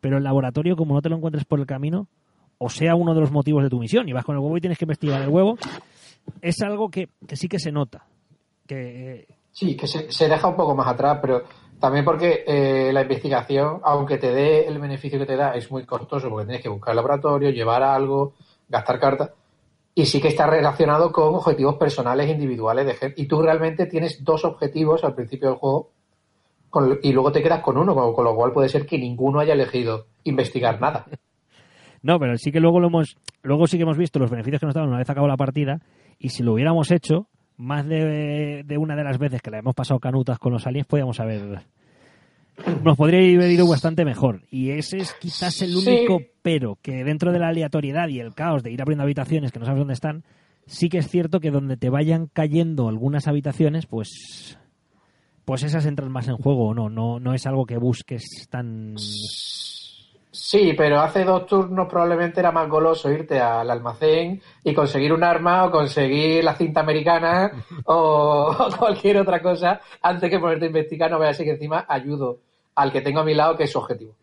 pero 0.00 0.16
el 0.16 0.24
laboratorio, 0.24 0.74
como 0.74 0.94
no 0.94 1.02
te 1.02 1.10
lo 1.10 1.16
encuentres 1.16 1.44
por 1.44 1.60
el 1.60 1.66
camino, 1.66 2.08
o 2.56 2.70
sea 2.70 2.94
uno 2.94 3.12
de 3.12 3.20
los 3.20 3.30
motivos 3.30 3.62
de 3.62 3.68
tu 3.68 3.78
misión, 3.78 4.08
y 4.08 4.14
vas 4.14 4.24
con 4.24 4.36
el 4.36 4.40
huevo 4.40 4.56
y 4.56 4.62
tienes 4.62 4.78
que 4.78 4.86
investigar 4.86 5.20
el 5.20 5.28
huevo, 5.28 5.58
es 6.40 6.62
algo 6.62 6.88
que, 6.88 7.10
que 7.28 7.36
sí 7.36 7.46
que 7.46 7.58
se 7.58 7.70
nota. 7.70 8.06
Que, 8.66 9.26
Sí, 9.52 9.76
que 9.76 9.86
se, 9.86 10.10
se 10.10 10.26
deja 10.26 10.48
un 10.48 10.56
poco 10.56 10.74
más 10.74 10.88
atrás, 10.88 11.18
pero 11.20 11.42
también 11.78 12.06
porque 12.06 12.42
eh, 12.46 12.90
la 12.90 13.02
investigación, 13.02 13.82
aunque 13.84 14.16
te 14.16 14.32
dé 14.32 14.66
el 14.66 14.78
beneficio 14.78 15.18
que 15.18 15.26
te 15.26 15.36
da, 15.36 15.54
es 15.56 15.70
muy 15.70 15.84
costoso 15.84 16.30
porque 16.30 16.46
tienes 16.46 16.62
que 16.62 16.70
buscar 16.70 16.92
el 16.92 16.96
laboratorio, 16.96 17.50
llevar 17.50 17.82
algo, 17.82 18.32
gastar 18.70 18.98
cartas. 18.98 19.32
Y 19.94 20.06
sí 20.06 20.20
que 20.20 20.28
está 20.28 20.46
relacionado 20.46 21.12
con 21.12 21.34
objetivos 21.34 21.76
personales 21.76 22.28
individuales 22.28 22.86
de 22.86 22.94
gente. 22.94 23.22
Y 23.22 23.26
tú 23.26 23.40
realmente 23.40 23.86
tienes 23.86 24.24
dos 24.24 24.44
objetivos 24.44 25.04
al 25.04 25.14
principio 25.14 25.50
del 25.50 25.58
juego 25.58 25.90
y 27.02 27.12
luego 27.12 27.30
te 27.30 27.42
quedas 27.42 27.62
con 27.62 27.78
uno, 27.78 27.94
con, 27.94 28.12
con 28.12 28.24
lo 28.24 28.34
cual 28.34 28.52
puede 28.52 28.68
ser 28.68 28.86
que 28.86 28.98
ninguno 28.98 29.40
haya 29.40 29.54
elegido 29.54 30.06
investigar 30.24 30.80
nada. 30.80 31.06
No, 32.02 32.18
pero 32.18 32.36
sí 32.36 32.52
que 32.52 32.60
luego 32.60 32.80
lo 32.80 32.88
hemos, 32.88 33.16
luego 33.42 33.66
sí 33.66 33.76
que 33.76 33.84
hemos 33.84 33.96
visto 33.96 34.18
los 34.18 34.30
beneficios 34.30 34.60
que 34.60 34.66
nos 34.66 34.74
daban 34.74 34.90
una 34.90 34.98
vez 34.98 35.08
acabado 35.08 35.28
la 35.28 35.36
partida 35.36 35.80
y 36.18 36.30
si 36.30 36.42
lo 36.42 36.52
hubiéramos 36.52 36.90
hecho 36.90 37.28
más 37.56 37.86
de, 37.86 38.62
de 38.64 38.78
una 38.78 38.96
de 38.96 39.04
las 39.04 39.18
veces 39.18 39.40
que 39.40 39.50
la 39.50 39.60
hemos 39.60 39.74
pasado 39.74 40.00
canutas 40.00 40.38
con 40.38 40.52
los 40.52 40.66
aliens 40.66 40.86
podíamos 40.86 41.18
haber 41.20 41.62
nos 42.82 42.96
podría 42.96 43.18
haber 43.36 43.50
ido 43.50 43.68
bastante 43.68 44.04
mejor 44.04 44.42
y 44.50 44.70
ese 44.70 44.98
es 44.98 45.12
quizás 45.14 45.60
el 45.62 45.70
Sí. 45.76 45.88
único 45.88 46.20
pero 46.42 46.78
que 46.82 47.02
dentro 47.04 47.32
de 47.32 47.38
la 47.38 47.48
aleatoriedad 47.48 48.08
y 48.08 48.20
el 48.20 48.34
caos 48.34 48.62
de 48.62 48.70
ir 48.70 48.80
abriendo 48.80 49.02
habitaciones 49.04 49.50
que 49.52 49.58
no 49.58 49.64
sabes 49.64 49.80
dónde 49.80 49.94
están 49.94 50.22
sí 50.66 50.88
que 50.88 50.98
es 50.98 51.08
cierto 51.08 51.40
que 51.40 51.50
donde 51.50 51.76
te 51.76 51.90
vayan 51.90 52.28
cayendo 52.32 52.88
algunas 52.88 53.26
habitaciones 53.28 53.86
pues 53.86 54.58
pues 55.44 55.62
esas 55.62 55.84
entran 55.86 56.10
más 56.12 56.28
en 56.28 56.36
juego 56.36 56.68
o 56.68 56.74
no 56.74 56.88
no 56.88 57.18
no 57.20 57.34
es 57.34 57.46
algo 57.46 57.66
que 57.66 57.76
busques 57.78 58.24
tan 58.50 58.94
Sí, 60.36 60.72
pero 60.76 61.00
hace 61.00 61.24
dos 61.24 61.46
turnos 61.46 61.88
probablemente 61.88 62.40
era 62.40 62.50
más 62.50 62.68
goloso 62.68 63.08
irte 63.10 63.40
al 63.40 63.70
almacén 63.70 64.40
y 64.64 64.74
conseguir 64.74 65.12
un 65.12 65.22
arma 65.22 65.64
o 65.64 65.70
conseguir 65.70 66.42
la 66.44 66.54
cinta 66.56 66.80
americana 66.80 67.50
o, 67.86 68.50
o 68.58 68.68
cualquier 68.78 69.18
otra 69.18 69.40
cosa 69.40 69.80
antes 70.02 70.28
que 70.28 70.38
ponerte 70.40 70.64
a 70.64 70.68
investigar. 70.68 71.10
No 71.10 71.20
veas 71.20 71.38
que 71.38 71.48
encima 71.50 71.84
ayudo 71.88 72.40
al 72.74 72.92
que 72.92 73.00
tengo 73.00 73.20
a 73.20 73.24
mi 73.24 73.34
lado 73.34 73.56
que 73.56 73.64
es 73.64 73.72
su 73.72 73.78
objetivo. 73.78 74.14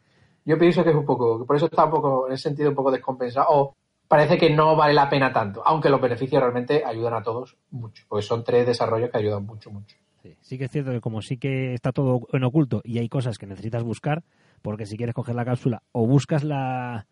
Yo 0.46 0.58
pienso 0.58 0.84
que 0.84 0.90
es 0.90 0.96
un 0.96 1.06
poco, 1.06 1.46
por 1.46 1.56
eso 1.56 1.66
está 1.66 1.86
un 1.86 1.92
poco, 1.92 2.28
en 2.28 2.34
ese 2.34 2.44
sentido, 2.44 2.70
un 2.70 2.76
poco 2.76 2.92
descompensado. 2.92 3.48
O 3.50 3.76
parece 4.08 4.38
que 4.38 4.50
no 4.50 4.76
vale 4.76 4.94
la 4.94 5.10
pena 5.10 5.32
tanto, 5.32 5.62
aunque 5.66 5.90
los 5.90 6.02
beneficios 6.02 6.42
realmente 6.42 6.84
ayudan 6.86 7.14
a 7.14 7.24
todos 7.24 7.56
mucho, 7.70 8.04
porque 8.08 8.24
son 8.24 8.44
tres 8.44 8.66
desarrollos 8.66 9.10
que 9.10 9.18
ayudan 9.18 9.46
mucho, 9.46 9.72
mucho. 9.72 9.96
Sí, 10.22 10.36
sí 10.42 10.58
que 10.58 10.66
es 10.66 10.72
cierto 10.72 10.92
que 10.92 11.02
como 11.02 11.22
sí 11.22 11.38
que 11.38 11.74
está 11.74 11.92
todo 11.92 12.28
en 12.34 12.44
oculto 12.44 12.82
y 12.84 13.00
hay 13.00 13.08
cosas 13.08 13.38
que 13.38 13.48
necesitas 13.48 13.84
buscar, 13.84 14.24
porque 14.62 14.86
si 14.86 14.98
quieres 14.98 15.16
coger 15.16 15.36
la 15.36 15.46
cápsula 15.46 15.82
o 15.92 16.06
buscas 16.06 16.44
la 16.44 17.08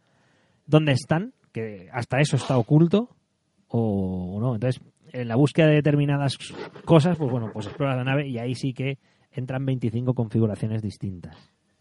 dónde 0.66 0.92
están, 0.92 1.34
que 1.52 1.90
hasta 1.94 2.20
eso 2.20 2.36
está 2.36 2.58
oculto, 2.58 3.10
o 3.70 4.38
no. 4.40 4.56
Entonces, 4.56 4.82
en 5.14 5.28
la 5.28 5.36
búsqueda 5.36 5.68
de 5.68 5.76
determinadas 5.76 6.38
cosas, 6.86 7.18
pues 7.18 7.32
bueno, 7.32 7.50
pues 7.54 7.68
exploras 7.68 7.98
la 7.98 8.04
nave 8.04 8.28
y 8.28 8.38
ahí 8.38 8.56
sí 8.56 8.74
que 8.74 8.98
entran 9.32 9.66
25 9.66 10.14
configuraciones 10.14 10.82
distintas. 10.82 11.36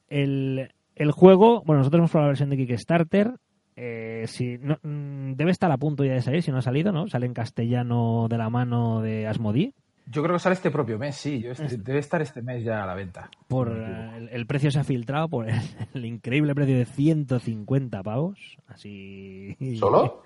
El, 0.09 0.71
el 0.95 1.11
juego, 1.13 1.63
bueno, 1.65 1.79
nosotros 1.81 1.99
hemos 2.01 2.11
probado 2.11 2.27
la 2.29 2.31
versión 2.33 2.51
de 2.51 2.57
Kickstarter. 2.57 3.33
eh, 3.77 4.25
si 4.27 4.59
no, 4.59 4.79
mm, 4.83 5.35
debe 5.35 5.51
estar 5.51 5.71
a 5.71 5.77
punto 5.77 6.05
ya 6.05 6.13
de 6.15 6.23
salir, 6.23 6.43
si 6.43 6.51
no 6.51 6.59
ha 6.59 6.63
salido, 6.63 6.91
¿no? 6.93 7.07
Sale 7.09 7.27
en 7.27 7.35
castellano 7.35 8.27
de 8.29 8.39
la 8.39 8.51
mano 8.51 9.01
de 9.03 9.27
Asmodee. 9.27 9.73
Yo 10.11 10.23
creo 10.23 10.35
que 10.37 10.41
sale 10.41 10.55
este 10.55 10.71
propio 10.71 10.99
mes, 10.99 11.17
sí. 11.17 11.41
Yo 11.43 11.53
este- 11.53 11.77
debe 11.77 11.99
estar 11.99 12.23
este 12.23 12.41
mes 12.41 12.65
ya 12.65 12.83
a 12.83 12.87
la 12.87 12.95
venta. 12.95 13.31
por 13.47 13.69
No 13.71 13.77
eh, 13.87 14.17
el, 14.17 14.29
el 14.31 14.47
precio 14.47 14.71
se 14.71 14.79
ha 14.81 14.85
filtrado 14.85 15.29
por 15.29 15.49
el, 15.49 15.61
el 15.95 16.05
increíble 16.07 16.55
precio 16.55 16.77
de 16.79 16.87
150 16.87 18.03
pavos 18.03 18.57
así 18.69 19.55
¿Solo? 19.79 20.23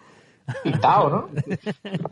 Pintado, 0.62 1.10
¿no? 1.10 1.28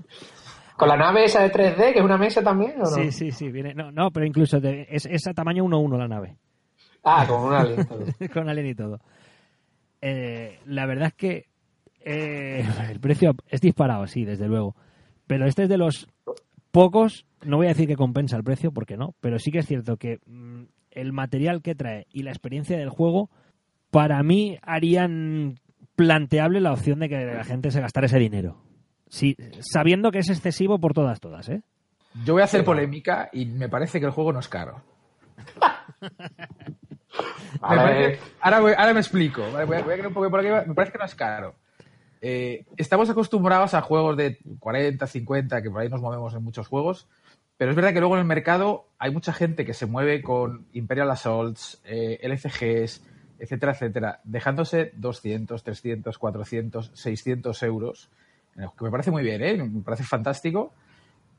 Con 0.80 0.88
la 0.88 0.96
nave 0.96 1.24
esa 1.26 1.42
de 1.42 1.52
3D, 1.52 1.92
que 1.92 1.98
es 2.00 2.04
una 2.04 2.16
mesa 2.18 2.42
también, 2.42 2.72
¿o 2.76 2.84
no? 2.84 2.86
sí 2.86 3.12
sí 3.12 3.30
sí 3.30 3.50
viene 3.52 3.74
no 3.74 3.92
no 3.92 4.10
pero 4.10 4.26
incluso 4.26 4.58
de- 4.60 4.86
es, 4.90 5.06
es 5.06 5.26
a 5.28 5.32
tamaño 5.34 5.64
1-1 5.64 5.96
la 5.98 6.08
nave 6.08 6.36
Ah, 7.04 7.24
con 7.28 7.42
una 7.44 7.60
alien. 7.60 7.86
con 8.32 8.48
alien 8.48 8.66
y 8.66 8.74
todo 8.74 8.98
Eh, 10.02 10.58
la 10.64 10.86
verdad 10.86 11.08
es 11.08 11.14
que 11.14 11.46
eh, 12.00 12.64
el 12.90 13.00
precio 13.00 13.34
es 13.48 13.60
disparado 13.60 14.06
sí 14.06 14.24
desde 14.24 14.48
luego 14.48 14.74
pero 15.26 15.46
este 15.46 15.64
es 15.64 15.68
de 15.68 15.76
los 15.76 16.08
pocos 16.70 17.26
no 17.44 17.58
voy 17.58 17.66
a 17.66 17.70
decir 17.70 17.86
que 17.86 17.96
compensa 17.96 18.36
el 18.36 18.44
precio 18.44 18.72
porque 18.72 18.96
no 18.96 19.14
pero 19.20 19.38
sí 19.38 19.50
que 19.52 19.58
es 19.58 19.66
cierto 19.66 19.98
que 19.98 20.18
mm, 20.26 20.62
el 20.92 21.12
material 21.12 21.60
que 21.62 21.74
trae 21.74 22.06
y 22.12 22.22
la 22.22 22.30
experiencia 22.30 22.78
del 22.78 22.88
juego 22.88 23.28
para 23.90 24.22
mí 24.22 24.58
harían 24.62 25.58
planteable 25.96 26.60
la 26.60 26.72
opción 26.72 27.00
de 27.00 27.08
que 27.10 27.24
la 27.26 27.44
gente 27.44 27.70
se 27.70 27.80
gastara 27.80 28.06
ese 28.06 28.18
dinero. 28.18 28.56
Sí, 29.10 29.36
sabiendo 29.60 30.10
que 30.10 30.20
es 30.20 30.30
excesivo 30.30 30.78
por 30.78 30.94
todas, 30.94 31.20
todas, 31.20 31.48
¿eh? 31.50 31.60
Yo 32.24 32.32
voy 32.32 32.42
a 32.42 32.46
hacer 32.46 32.64
polémica 32.64 33.28
y 33.32 33.44
me 33.44 33.68
parece 33.68 34.00
que 34.00 34.06
el 34.06 34.12
juego 34.12 34.32
no 34.32 34.38
es 34.40 34.48
caro. 34.48 34.82
Me 37.52 37.58
Vale. 37.60 37.82
parece- 37.82 38.20
ahora, 38.40 38.60
voy- 38.60 38.72
ahora 38.76 38.94
me 38.94 39.00
explico. 39.00 39.42
Vale, 39.52 39.64
voy 39.66 39.76
a- 39.76 39.82
voy 39.82 40.00
a 40.00 40.06
un 40.08 40.14
poco 40.14 40.30
por 40.30 40.40
aquí. 40.40 40.48
Me 40.68 40.74
parece 40.74 40.92
que 40.92 40.98
no 40.98 41.04
es 41.04 41.14
caro. 41.14 41.54
Eh, 42.22 42.64
estamos 42.76 43.10
acostumbrados 43.10 43.74
a 43.74 43.80
juegos 43.82 44.16
de 44.16 44.38
40, 44.60 45.06
50, 45.06 45.60
que 45.62 45.70
por 45.70 45.80
ahí 45.80 45.88
nos 45.88 46.00
movemos 46.00 46.32
en 46.34 46.42
muchos 46.44 46.68
juegos, 46.68 47.08
pero 47.56 47.70
es 47.70 47.76
verdad 47.76 47.92
que 47.92 48.00
luego 48.00 48.14
en 48.14 48.20
el 48.20 48.26
mercado 48.26 48.86
hay 48.98 49.10
mucha 49.10 49.32
gente 49.32 49.64
que 49.66 49.74
se 49.74 49.86
mueve 49.86 50.22
con 50.22 50.66
Imperial 50.72 51.10
Assaults, 51.10 51.80
eh, 51.84 52.18
LCGs, 52.22 53.02
etcétera, 53.38 53.72
etcétera, 53.72 54.20
dejándose 54.24 54.92
200, 54.96 55.62
300, 55.64 56.18
400, 56.18 56.90
600 56.94 57.62
euros, 57.64 58.10
que 58.54 58.84
me 58.84 58.90
parece 58.90 59.10
muy 59.10 59.22
bien, 59.22 59.42
¿eh? 59.42 59.56
me 59.56 59.82
parece 59.82 60.04
fantástico. 60.04 60.74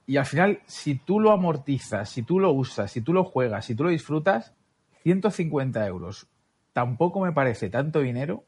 Y 0.05 0.17
al 0.17 0.25
final, 0.25 0.61
si 0.65 0.95
tú 0.95 1.19
lo 1.19 1.31
amortizas, 1.31 2.09
si 2.09 2.23
tú 2.23 2.39
lo 2.39 2.51
usas, 2.51 2.91
si 2.91 3.01
tú 3.01 3.13
lo 3.13 3.23
juegas, 3.23 3.65
si 3.65 3.75
tú 3.75 3.83
lo 3.83 3.89
disfrutas, 3.89 4.53
150 5.03 5.85
euros 5.87 6.27
tampoco 6.73 7.19
me 7.19 7.31
parece 7.31 7.69
tanto 7.69 7.99
dinero 7.99 8.45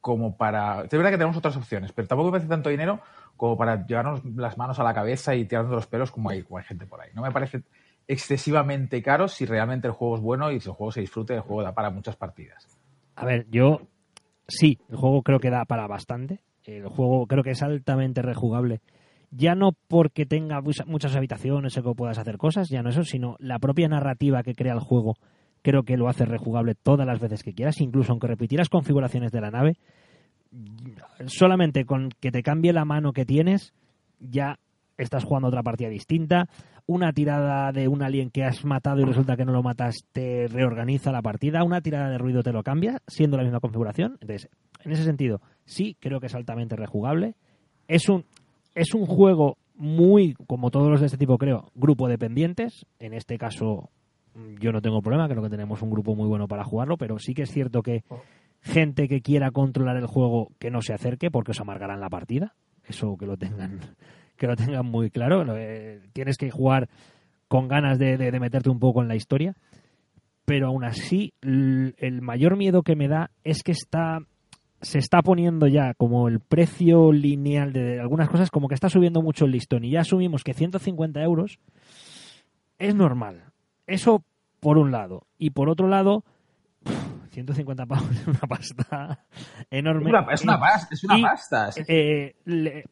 como 0.00 0.36
para... 0.36 0.82
Es 0.82 0.90
verdad 0.90 1.10
que 1.10 1.18
tenemos 1.18 1.36
otras 1.36 1.56
opciones, 1.56 1.92
pero 1.92 2.08
tampoco 2.08 2.28
me 2.28 2.32
parece 2.32 2.48
tanto 2.48 2.70
dinero 2.70 3.00
como 3.36 3.56
para 3.56 3.86
llevarnos 3.86 4.24
las 4.24 4.56
manos 4.56 4.78
a 4.78 4.84
la 4.84 4.94
cabeza 4.94 5.34
y 5.34 5.44
tirarnos 5.44 5.72
los 5.72 5.86
pelos 5.86 6.10
como 6.10 6.30
hay, 6.30 6.42
como 6.42 6.58
hay 6.58 6.64
gente 6.64 6.86
por 6.86 7.00
ahí. 7.00 7.10
No 7.14 7.22
me 7.22 7.30
parece 7.30 7.62
excesivamente 8.06 9.02
caro 9.02 9.28
si 9.28 9.44
realmente 9.44 9.86
el 9.86 9.92
juego 9.92 10.16
es 10.16 10.22
bueno 10.22 10.50
y 10.50 10.60
si 10.60 10.68
el 10.68 10.74
juego 10.74 10.92
se 10.92 11.00
disfruta 11.00 11.34
y 11.34 11.36
el 11.36 11.42
juego 11.42 11.62
da 11.62 11.74
para 11.74 11.90
muchas 11.90 12.16
partidas. 12.16 12.78
A 13.16 13.26
ver, 13.26 13.46
yo 13.50 13.82
sí, 14.46 14.80
el 14.88 14.96
juego 14.96 15.22
creo 15.22 15.40
que 15.40 15.50
da 15.50 15.64
para 15.64 15.86
bastante. 15.86 16.40
El 16.68 16.86
juego 16.86 17.26
creo 17.26 17.42
que 17.42 17.52
es 17.52 17.62
altamente 17.62 18.20
rejugable. 18.20 18.80
Ya 19.30 19.54
no 19.54 19.72
porque 19.88 20.26
tenga 20.26 20.60
mucha- 20.60 20.84
muchas 20.84 21.16
habitaciones 21.16 21.76
o 21.78 21.82
que 21.82 21.94
puedas 21.94 22.18
hacer 22.18 22.36
cosas, 22.36 22.68
ya 22.68 22.82
no 22.82 22.90
eso, 22.90 23.04
sino 23.04 23.36
la 23.38 23.58
propia 23.58 23.88
narrativa 23.88 24.42
que 24.42 24.54
crea 24.54 24.74
el 24.74 24.80
juego 24.80 25.16
creo 25.62 25.82
que 25.82 25.96
lo 25.96 26.08
hace 26.08 26.24
rejugable 26.24 26.74
todas 26.74 27.06
las 27.06 27.20
veces 27.20 27.42
que 27.42 27.52
quieras, 27.52 27.80
incluso 27.80 28.12
aunque 28.12 28.26
repitieras 28.28 28.68
configuraciones 28.68 29.32
de 29.32 29.40
la 29.40 29.50
nave, 29.50 29.76
solamente 31.26 31.84
con 31.84 32.10
que 32.20 32.30
te 32.30 32.42
cambie 32.42 32.72
la 32.72 32.84
mano 32.84 33.12
que 33.12 33.24
tienes, 33.24 33.72
ya 34.20 34.58
estás 34.96 35.24
jugando 35.24 35.48
otra 35.48 35.62
partida 35.62 35.88
distinta. 35.88 36.48
Una 36.90 37.12
tirada 37.12 37.70
de 37.70 37.86
un 37.86 38.02
alien 38.02 38.30
que 38.30 38.44
has 38.44 38.64
matado 38.64 39.02
y 39.02 39.04
resulta 39.04 39.36
que 39.36 39.44
no 39.44 39.52
lo 39.52 39.62
matas 39.62 40.06
te 40.10 40.48
reorganiza 40.48 41.12
la 41.12 41.20
partida. 41.20 41.62
Una 41.62 41.82
tirada 41.82 42.08
de 42.08 42.16
ruido 42.16 42.42
te 42.42 42.50
lo 42.50 42.62
cambia, 42.62 43.02
siendo 43.06 43.36
la 43.36 43.42
misma 43.42 43.60
configuración. 43.60 44.16
Entonces, 44.22 44.48
en 44.82 44.92
ese 44.92 45.04
sentido, 45.04 45.42
sí, 45.66 45.98
creo 46.00 46.18
que 46.18 46.28
es 46.28 46.34
altamente 46.34 46.76
rejugable. 46.76 47.34
Es 47.88 48.08
un, 48.08 48.24
es 48.74 48.94
un 48.94 49.04
juego 49.04 49.58
muy, 49.74 50.32
como 50.46 50.70
todos 50.70 50.90
los 50.90 51.00
de 51.00 51.06
este 51.06 51.18
tipo, 51.18 51.36
creo, 51.36 51.70
grupo 51.74 52.08
dependientes. 52.08 52.86
En 52.98 53.12
este 53.12 53.36
caso, 53.36 53.90
yo 54.58 54.72
no 54.72 54.80
tengo 54.80 55.02
problema, 55.02 55.28
creo 55.28 55.42
que 55.42 55.50
tenemos 55.50 55.82
un 55.82 55.90
grupo 55.90 56.14
muy 56.14 56.26
bueno 56.26 56.48
para 56.48 56.64
jugarlo, 56.64 56.96
pero 56.96 57.18
sí 57.18 57.34
que 57.34 57.42
es 57.42 57.50
cierto 57.50 57.82
que 57.82 58.02
gente 58.62 59.08
que 59.08 59.20
quiera 59.20 59.50
controlar 59.50 59.98
el 59.98 60.06
juego 60.06 60.52
que 60.58 60.70
no 60.70 60.80
se 60.80 60.94
acerque 60.94 61.30
porque 61.30 61.50
os 61.50 61.60
amargarán 61.60 62.00
la 62.00 62.08
partida. 62.08 62.54
Eso 62.84 63.16
que 63.18 63.26
lo 63.26 63.36
tengan, 63.36 63.80
que 64.38 64.46
lo 64.46 64.56
tengan 64.56 64.86
muy 64.86 65.10
claro. 65.10 65.44
Eh, 65.56 66.00
tienes 66.14 66.36
que 66.38 66.50
jugar 66.50 66.88
con 67.48 67.68
ganas 67.68 67.98
de, 67.98 68.16
de- 68.16 68.30
de 68.30 68.40
meterte 68.40 68.70
un 68.70 68.78
poco 68.78 69.02
en 69.02 69.08
la 69.08 69.16
historia. 69.16 69.54
Pero 70.46 70.68
aún 70.68 70.84
así, 70.84 71.34
el 71.42 72.20
mayor 72.22 72.56
miedo 72.56 72.82
que 72.82 72.96
me 72.96 73.06
da 73.08 73.30
es 73.44 73.62
que 73.62 73.72
está 73.72 74.20
se 74.80 74.98
está 75.00 75.22
poniendo 75.22 75.66
ya 75.66 75.92
como 75.94 76.28
el 76.28 76.38
precio 76.38 77.10
lineal 77.12 77.72
de 77.72 77.98
algunas 78.00 78.28
cosas, 78.30 78.48
como 78.50 78.68
que 78.68 78.74
está 78.76 78.88
subiendo 78.88 79.20
mucho 79.22 79.44
el 79.44 79.50
listón. 79.50 79.84
Y 79.84 79.90
ya 79.90 80.00
asumimos 80.02 80.44
que 80.44 80.54
150 80.54 81.20
euros 81.22 81.58
es 82.78 82.94
normal. 82.94 83.42
Eso 83.88 84.22
por 84.60 84.78
un 84.78 84.92
lado. 84.92 85.26
Y 85.36 85.50
por 85.50 85.68
otro 85.68 85.88
lado, 85.88 86.22
150 87.32 87.86
pavos 87.86 88.10
es 88.12 88.26
una 88.26 88.38
pasta 88.40 89.24
enorme. 89.70 90.04
Es 90.04 90.08
una, 90.10 90.32
es 90.32 90.42
una 90.44 90.60
pasta. 90.60 90.94
Es 90.94 91.04
una 91.04 91.18
Y- 91.18 91.22
pasta. 91.22 91.70
Eh, 91.88 92.36
le- 92.44 92.84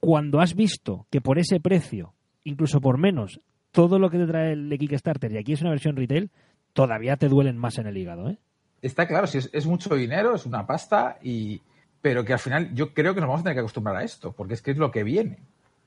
cuando 0.00 0.40
has 0.40 0.54
visto 0.54 1.06
que 1.10 1.20
por 1.20 1.38
ese 1.38 1.60
precio, 1.60 2.14
incluso 2.44 2.80
por 2.80 2.98
menos, 2.98 3.40
todo 3.72 3.98
lo 3.98 4.10
que 4.10 4.18
te 4.18 4.26
trae 4.26 4.52
el 4.52 4.76
Kickstarter 4.78 5.30
y 5.32 5.38
aquí 5.38 5.52
es 5.52 5.60
una 5.60 5.70
versión 5.70 5.96
retail, 5.96 6.30
todavía 6.72 7.16
te 7.16 7.28
duelen 7.28 7.56
más 7.58 7.78
en 7.78 7.86
el 7.86 7.96
hígado, 7.96 8.30
¿eh? 8.30 8.38
Está 8.82 9.06
claro, 9.06 9.26
si 9.26 9.38
es, 9.38 9.50
es 9.52 9.66
mucho 9.66 9.94
dinero, 9.94 10.34
es 10.34 10.46
una 10.46 10.66
pasta, 10.66 11.18
y 11.22 11.60
pero 12.00 12.24
que 12.24 12.32
al 12.32 12.38
final 12.38 12.74
yo 12.74 12.94
creo 12.94 13.14
que 13.14 13.20
nos 13.20 13.28
vamos 13.28 13.40
a 13.40 13.44
tener 13.44 13.56
que 13.56 13.60
acostumbrar 13.60 13.96
a 13.96 14.02
esto, 14.04 14.32
porque 14.32 14.54
es 14.54 14.62
que 14.62 14.70
es 14.70 14.78
lo 14.78 14.90
que 14.90 15.04
viene. 15.04 15.38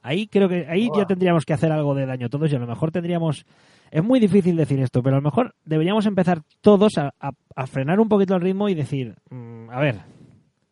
Ahí 0.04 0.28
creo 0.28 0.48
que 0.48 0.68
ahí 0.70 0.90
ya 0.96 1.06
tendríamos 1.06 1.44
que 1.46 1.54
hacer 1.54 1.72
algo 1.72 1.96
de 1.96 2.06
daño 2.06 2.30
todos 2.30 2.52
y 2.52 2.56
a 2.56 2.60
lo 2.60 2.68
mejor 2.68 2.92
tendríamos 2.92 3.46
es 3.90 4.04
muy 4.04 4.20
difícil 4.20 4.56
decir 4.56 4.80
esto, 4.80 5.02
pero 5.02 5.16
a 5.16 5.20
lo 5.20 5.24
mejor 5.24 5.56
deberíamos 5.66 6.06
empezar 6.06 6.42
todos 6.62 6.98
a, 6.98 7.14
a- 7.20 7.32
a 7.56 7.68
frenar 7.68 8.00
un 8.00 8.10
poquito 8.10 8.36
el 8.36 8.42
ritmo 8.42 8.68
y 8.70 8.76
decir, 8.76 9.16
mm, 9.32 9.70
a 9.72 9.80
ver, 9.80 10.02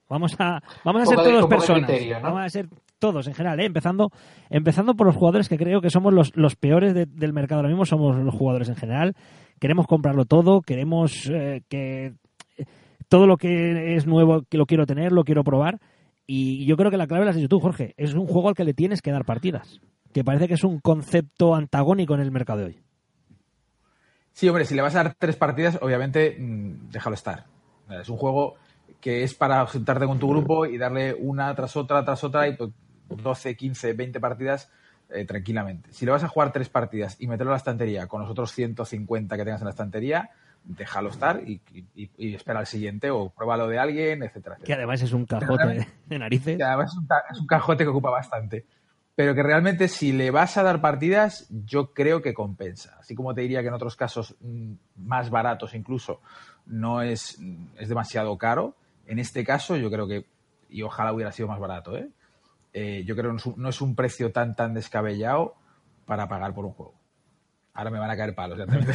vamos 0.09 0.35
a 0.39 0.61
vamos 0.83 1.03
a 1.03 1.05
ser 1.05 1.15
todos 1.17 1.47
personas, 1.47 1.85
criterio, 1.89 2.17
¿no? 2.17 2.23
vamos 2.23 2.41
a 2.45 2.49
ser 2.49 2.67
todos 3.01 3.27
en 3.27 3.33
general, 3.33 3.59
¿eh? 3.59 3.65
empezando 3.65 4.11
empezando 4.49 4.95
por 4.95 5.07
los 5.07 5.15
jugadores 5.17 5.49
que 5.49 5.57
creo 5.57 5.81
que 5.81 5.89
somos 5.89 6.13
los, 6.13 6.31
los 6.37 6.55
peores 6.55 6.93
de- 6.93 7.05
del 7.07 7.33
mercado 7.33 7.59
ahora 7.59 7.67
mismo, 7.69 7.85
somos 7.85 8.15
los 8.15 8.33
jugadores 8.33 8.69
en 8.69 8.77
general, 8.77 9.15
queremos 9.59 9.87
comprarlo 9.87 10.23
todo, 10.23 10.61
queremos 10.61 11.29
eh, 11.29 11.63
que 11.67 12.13
todo 13.09 13.27
lo 13.27 13.35
que 13.35 13.95
es 13.97 14.07
nuevo 14.07 14.43
que 14.49 14.57
lo 14.57 14.65
quiero 14.65 14.85
tener, 14.85 15.11
lo 15.11 15.25
quiero 15.25 15.43
probar. 15.43 15.79
Y 16.27 16.65
yo 16.65 16.77
creo 16.77 16.89
que 16.91 16.97
la 16.97 17.07
clave 17.07 17.25
la 17.25 17.31
has 17.31 17.35
dicho 17.35 17.49
tú, 17.49 17.59
Jorge. 17.59 17.93
Es 17.97 18.13
un 18.13 18.25
juego 18.25 18.47
al 18.47 18.55
que 18.55 18.63
le 18.63 18.73
tienes 18.73 19.01
que 19.01 19.11
dar 19.11 19.25
partidas. 19.25 19.81
Que 20.13 20.23
parece 20.23 20.47
que 20.47 20.53
es 20.53 20.63
un 20.63 20.79
concepto 20.79 21.55
antagónico 21.55 22.13
en 22.13 22.21
el 22.21 22.31
mercado 22.31 22.59
de 22.59 22.65
hoy. 22.67 22.79
Sí, 24.31 24.47
hombre, 24.47 24.63
si 24.63 24.75
le 24.75 24.81
vas 24.81 24.95
a 24.95 25.03
dar 25.03 25.15
tres 25.15 25.35
partidas, 25.35 25.77
obviamente 25.81 26.37
mm, 26.39 26.89
déjalo 26.91 27.15
estar. 27.15 27.45
Es 28.01 28.07
un 28.07 28.15
juego 28.17 28.55
que 29.01 29.23
es 29.23 29.33
para 29.33 29.65
juntarte 29.65 30.05
con 30.05 30.19
tu 30.19 30.29
grupo 30.29 30.65
y 30.65 30.77
darle 30.77 31.13
una 31.13 31.53
tras 31.55 31.75
otra, 31.75 32.05
tras 32.05 32.23
otra, 32.23 32.47
y 32.47 32.55
pues, 32.55 32.69
12, 33.11 33.55
15, 33.55 33.93
20 33.93 34.19
partidas 34.19 34.69
eh, 35.09 35.25
tranquilamente. 35.25 35.91
Si 35.91 36.05
le 36.05 36.11
vas 36.11 36.23
a 36.23 36.27
jugar 36.27 36.51
tres 36.53 36.69
partidas 36.69 37.17
y 37.19 37.27
meterlo 37.27 37.51
a 37.51 37.55
la 37.55 37.57
estantería 37.57 38.07
con 38.07 38.21
los 38.21 38.29
otros 38.29 38.51
150 38.53 39.35
que 39.37 39.43
tengas 39.43 39.61
en 39.61 39.65
la 39.65 39.71
estantería, 39.71 40.29
déjalo 40.63 41.09
estar 41.09 41.41
y, 41.45 41.59
y- 41.95 42.09
y 42.17 42.35
espera 42.35 42.59
al 42.59 42.67
siguiente 42.67 43.09
o 43.11 43.29
pruébalo 43.29 43.67
de 43.67 43.79
alguien, 43.79 44.23
etcétera, 44.23 44.55
etcétera. 44.55 44.57
Que 44.59 44.73
además 44.73 45.01
es 45.01 45.13
un 45.13 45.25
cajote 45.25 45.63
de 46.05 46.19
narices. 46.19 46.57
Que 46.57 46.63
además 46.63 46.91
es 46.91 46.97
un, 46.97 47.07
ca- 47.07 47.23
es 47.29 47.39
un 47.39 47.47
cajote 47.47 47.83
que 47.83 47.89
ocupa 47.89 48.09
bastante. 48.09 48.65
Pero 49.13 49.35
que 49.35 49.43
realmente 49.43 49.89
si 49.89 50.13
le 50.13 50.31
vas 50.31 50.55
a 50.57 50.63
dar 50.63 50.79
partidas, 50.79 51.45
yo 51.49 51.93
creo 51.93 52.21
que 52.21 52.33
compensa. 52.33 52.95
Así 52.99 53.13
como 53.13 53.33
te 53.35 53.41
diría 53.41 53.61
que 53.61 53.67
en 53.67 53.73
otros 53.73 53.97
casos 53.97 54.35
mm, 54.39 54.73
más 54.95 55.29
baratos 55.29 55.73
incluso 55.73 56.21
no 56.65 57.01
es, 57.01 57.37
mm, 57.39 57.65
es 57.77 57.89
demasiado 57.89 58.37
caro, 58.37 58.75
en 59.07 59.19
este 59.19 59.43
caso 59.43 59.75
yo 59.75 59.91
creo 59.91 60.07
que, 60.07 60.25
y 60.69 60.83
ojalá 60.83 61.11
hubiera 61.11 61.33
sido 61.33 61.49
más 61.49 61.59
barato, 61.59 61.97
¿eh? 61.97 62.09
Eh, 62.73 63.03
yo 63.05 63.15
creo 63.15 63.29
que 63.29 63.33
no 63.33 63.37
es, 63.37 63.45
un, 63.45 63.53
no 63.57 63.69
es 63.69 63.81
un 63.81 63.95
precio 63.95 64.31
tan 64.31 64.55
tan 64.55 64.73
descabellado 64.73 65.55
para 66.05 66.27
pagar 66.27 66.53
por 66.53 66.65
un 66.65 66.71
juego. 66.71 66.93
Ahora 67.73 67.89
me 67.89 67.99
van 67.99 68.11
a 68.11 68.17
caer 68.17 68.35
palos. 68.35 68.57
Ya 68.59 68.65
también, 68.65 68.93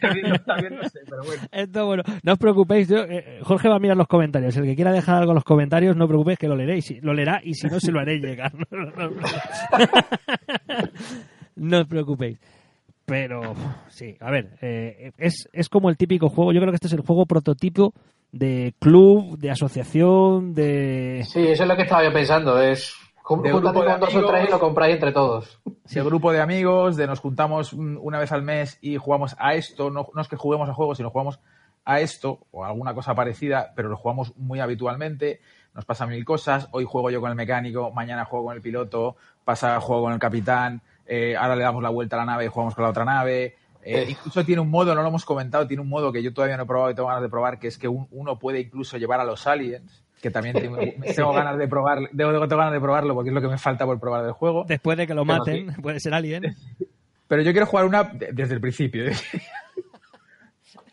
también- 0.00 0.42
también 0.46 0.76
lo 0.76 0.84
sé, 0.88 1.00
pero 1.08 1.24
bueno. 1.24 1.42
Esto, 1.50 1.86
bueno, 1.86 2.02
no 2.22 2.32
os 2.32 2.38
preocupéis. 2.38 2.88
yo, 2.88 2.98
eh, 2.98 3.40
Jorge 3.42 3.68
va 3.68 3.76
a 3.76 3.80
mirar 3.80 3.96
los 3.96 4.06
comentarios. 4.06 4.56
El 4.56 4.64
que 4.64 4.76
quiera 4.76 4.92
dejar 4.92 5.16
algo 5.16 5.32
en 5.32 5.36
los 5.36 5.44
comentarios, 5.44 5.96
no 5.96 6.04
os 6.04 6.08
preocupéis 6.08 6.38
que 6.38 6.46
lo 6.48 6.54
leeréis. 6.54 7.02
Lo 7.02 7.12
leerá 7.12 7.40
y 7.42 7.54
si 7.54 7.66
no, 7.66 7.80
se 7.80 7.90
lo 7.90 7.98
haré 8.00 8.18
llegar. 8.18 8.52
No, 8.70 8.84
no, 8.84 9.10
no. 9.10 9.10
No 11.56 11.80
os 11.80 11.86
preocupéis. 11.86 12.38
Pero, 13.06 13.54
sí, 13.88 14.16
a 14.20 14.30
ver, 14.30 14.56
eh, 14.62 15.12
es, 15.18 15.48
es 15.52 15.68
como 15.68 15.90
el 15.90 15.96
típico 15.96 16.28
juego. 16.30 16.52
Yo 16.52 16.60
creo 16.60 16.72
que 16.72 16.76
este 16.76 16.86
es 16.88 16.92
el 16.94 17.02
juego 17.02 17.26
prototipo 17.26 17.92
de 18.32 18.74
club, 18.80 19.38
de 19.38 19.50
asociación, 19.50 20.54
de... 20.54 21.22
Sí, 21.28 21.40
eso 21.46 21.62
es 21.64 21.68
lo 21.68 21.76
que 21.76 21.82
estaba 21.82 22.02
yo 22.04 22.12
pensando. 22.12 22.60
Es 22.60 22.94
De 23.42 23.50
grupo 23.50 23.82
de 23.82 23.90
con 23.90 24.00
dos 24.00 24.14
o 24.14 24.26
tres 24.26 24.48
y 24.48 24.50
lo 24.50 24.60
compráis 24.60 24.94
entre 24.94 25.12
todos. 25.12 25.60
de 25.64 26.02
grupo 26.02 26.30
de 26.32 26.40
amigos, 26.40 26.96
de 26.96 27.06
nos 27.06 27.20
juntamos 27.20 27.72
mm, 27.72 27.96
una 28.00 28.18
vez 28.18 28.32
al 28.32 28.42
mes 28.42 28.78
y 28.82 28.96
jugamos 28.96 29.34
a 29.38 29.54
esto, 29.54 29.90
no, 29.90 30.06
no 30.14 30.20
es 30.22 30.28
que 30.28 30.36
juguemos 30.36 30.68
a 30.68 30.74
juegos, 30.74 30.98
sino 30.98 31.10
jugamos 31.10 31.40
a 31.86 32.00
esto 32.00 32.40
o 32.50 32.64
a 32.64 32.68
alguna 32.68 32.94
cosa 32.94 33.14
parecida, 33.14 33.72
pero 33.74 33.88
lo 33.88 33.96
jugamos 33.96 34.36
muy 34.36 34.60
habitualmente, 34.60 35.40
nos 35.74 35.84
pasan 35.84 36.08
mil 36.10 36.24
cosas, 36.24 36.68
hoy 36.72 36.84
juego 36.84 37.10
yo 37.10 37.20
con 37.20 37.30
el 37.30 37.36
mecánico, 37.36 37.90
mañana 37.92 38.24
juego 38.24 38.46
con 38.46 38.56
el 38.56 38.62
piloto, 38.62 39.16
pasa 39.44 39.80
juego 39.80 40.04
con 40.04 40.12
el 40.12 40.18
capitán, 40.18 40.82
eh, 41.06 41.36
ahora 41.36 41.56
le 41.56 41.62
damos 41.64 41.82
la 41.82 41.90
vuelta 41.90 42.16
a 42.16 42.20
la 42.20 42.26
nave 42.26 42.44
y 42.44 42.48
jugamos 42.48 42.74
con 42.74 42.84
la 42.84 42.90
otra 42.90 43.04
nave. 43.04 43.56
Eh, 43.82 44.02
Eh. 44.02 44.06
incluso 44.08 44.44
tiene 44.46 44.62
un 44.62 44.70
modo, 44.70 44.94
no 44.94 45.02
lo 45.02 45.08
hemos 45.08 45.24
comentado, 45.26 45.66
tiene 45.66 45.82
un 45.82 45.88
modo 45.90 46.10
que 46.12 46.22
yo 46.22 46.32
todavía 46.32 46.56
no 46.56 46.62
he 46.62 46.66
probado 46.66 46.90
y 46.90 46.94
tengo 46.94 47.08
ganas 47.08 47.22
de 47.22 47.28
probar, 47.28 47.58
que 47.58 47.68
es 47.68 47.76
que 47.76 47.88
un- 47.88 48.06
uno 48.12 48.38
puede 48.38 48.60
incluso 48.60 48.96
llevar 48.96 49.20
a 49.20 49.24
los 49.24 49.46
aliens, 49.46 50.03
que 50.24 50.30
también 50.30 50.56
tengo, 50.56 50.78
tengo 51.14 51.32
ganas 51.34 51.58
de 51.58 51.68
probar, 51.68 51.98
tengo, 52.16 52.32
tengo 52.32 52.56
ganas 52.56 52.72
de 52.72 52.80
probarlo 52.80 53.12
porque 53.14 53.28
es 53.28 53.34
lo 53.34 53.42
que 53.42 53.48
me 53.48 53.58
falta 53.58 53.84
por 53.84 54.00
probar 54.00 54.22
del 54.24 54.32
juego. 54.32 54.64
Después 54.66 54.96
de 54.96 55.06
que 55.06 55.12
lo 55.12 55.26
maten, 55.26 55.66
puede 55.82 56.00
ser 56.00 56.14
alguien. 56.14 56.56
Pero 57.28 57.42
yo 57.42 57.52
quiero 57.52 57.66
jugar 57.66 57.84
una 57.84 58.04
de- 58.04 58.32
desde 58.32 58.54
el 58.54 58.60
principio. 58.62 59.04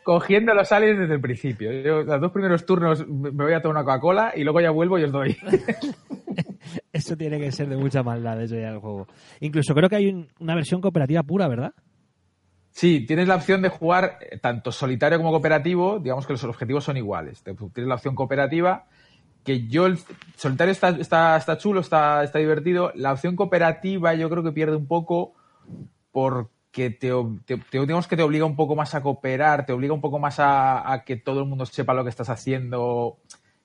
Cogiendo 0.03 0.53
los 0.53 0.72
aliens 0.72 0.99
desde 0.99 1.14
el 1.14 1.22
principio. 1.22 1.72
Yo, 1.72 2.03
los 2.03 2.20
dos 2.20 2.32
primeros 2.32 2.66
turnos 2.66 3.08
me 3.08 3.30
voy 3.30 3.53
a 3.53 3.62
tomar 3.62 3.78
una 3.78 3.86
Coca-Cola 3.86 4.34
y 4.36 4.44
luego 4.44 4.60
ya 4.60 4.72
vuelvo 4.72 4.99
y 4.99 5.03
os 5.03 5.12
doy. 5.12 5.38
Eso 6.91 7.16
tiene 7.16 7.40
que 7.40 7.52
ser 7.53 7.70
de 7.70 7.78
mucha 7.78 8.03
maldad, 8.03 8.41
eso 8.41 8.56
ya 8.56 8.70
el 8.70 8.80
juego. 8.80 9.08
Incluso 9.40 9.74
creo 9.74 9.88
que 9.90 9.95
hay 9.95 10.08
un- 10.10 10.28
una 10.40 10.56
versión 10.56 10.82
cooperativa 10.82 11.24
pura, 11.24 11.48
¿verdad? 11.48 11.74
Sí, 12.72 13.06
tienes 13.06 13.28
la 13.28 13.36
opción 13.36 13.62
de 13.62 13.70
jugar 13.70 14.18
eh, 14.22 14.38
tanto 14.40 14.72
solitario 14.72 15.18
como 15.18 15.32
cooperativo. 15.32 15.99
Digamos 15.99 16.26
que 16.26 16.34
los 16.34 16.44
objetivos 16.45 16.84
son 16.86 16.98
iguales. 16.98 17.44
Tienes 17.44 17.88
la 17.88 17.95
opción 17.95 18.16
cooperativa, 18.16 18.88
que 19.44 19.68
yo 19.68 19.86
el 19.88 19.98
solitario 20.36 20.72
está, 20.72 20.90
está, 20.90 21.36
está 21.38 21.58
chulo, 21.58 21.80
está, 21.82 22.24
está 22.24 22.40
divertido. 22.40 22.92
La 22.96 23.12
opción 23.14 23.36
cooperativa 23.36 24.14
yo 24.14 24.30
creo 24.30 24.44
que 24.44 24.52
pierde 24.52 24.76
un 24.76 24.88
poco 24.88 25.34
porque 26.12 26.90
te, 26.90 27.12
te- 27.46 27.58
te- 27.58 27.80
digamos 27.80 28.08
que 28.08 28.18
te 28.18 28.24
obliga 28.24 28.46
un 28.46 28.56
poco 28.56 28.76
más 28.76 28.94
a 28.96 29.02
cooperar, 29.02 29.66
te 29.66 29.74
obliga 29.74 29.94
un 29.94 30.02
poco 30.02 30.20
más 30.20 30.40
a, 30.40 30.92
a 30.92 31.04
que 31.04 31.16
todo 31.18 31.40
el 31.42 31.46
mundo 31.48 31.66
sepa 31.66 31.94
lo 31.94 32.04
que 32.04 32.10
estás 32.10 32.30
haciendo, 32.30 33.18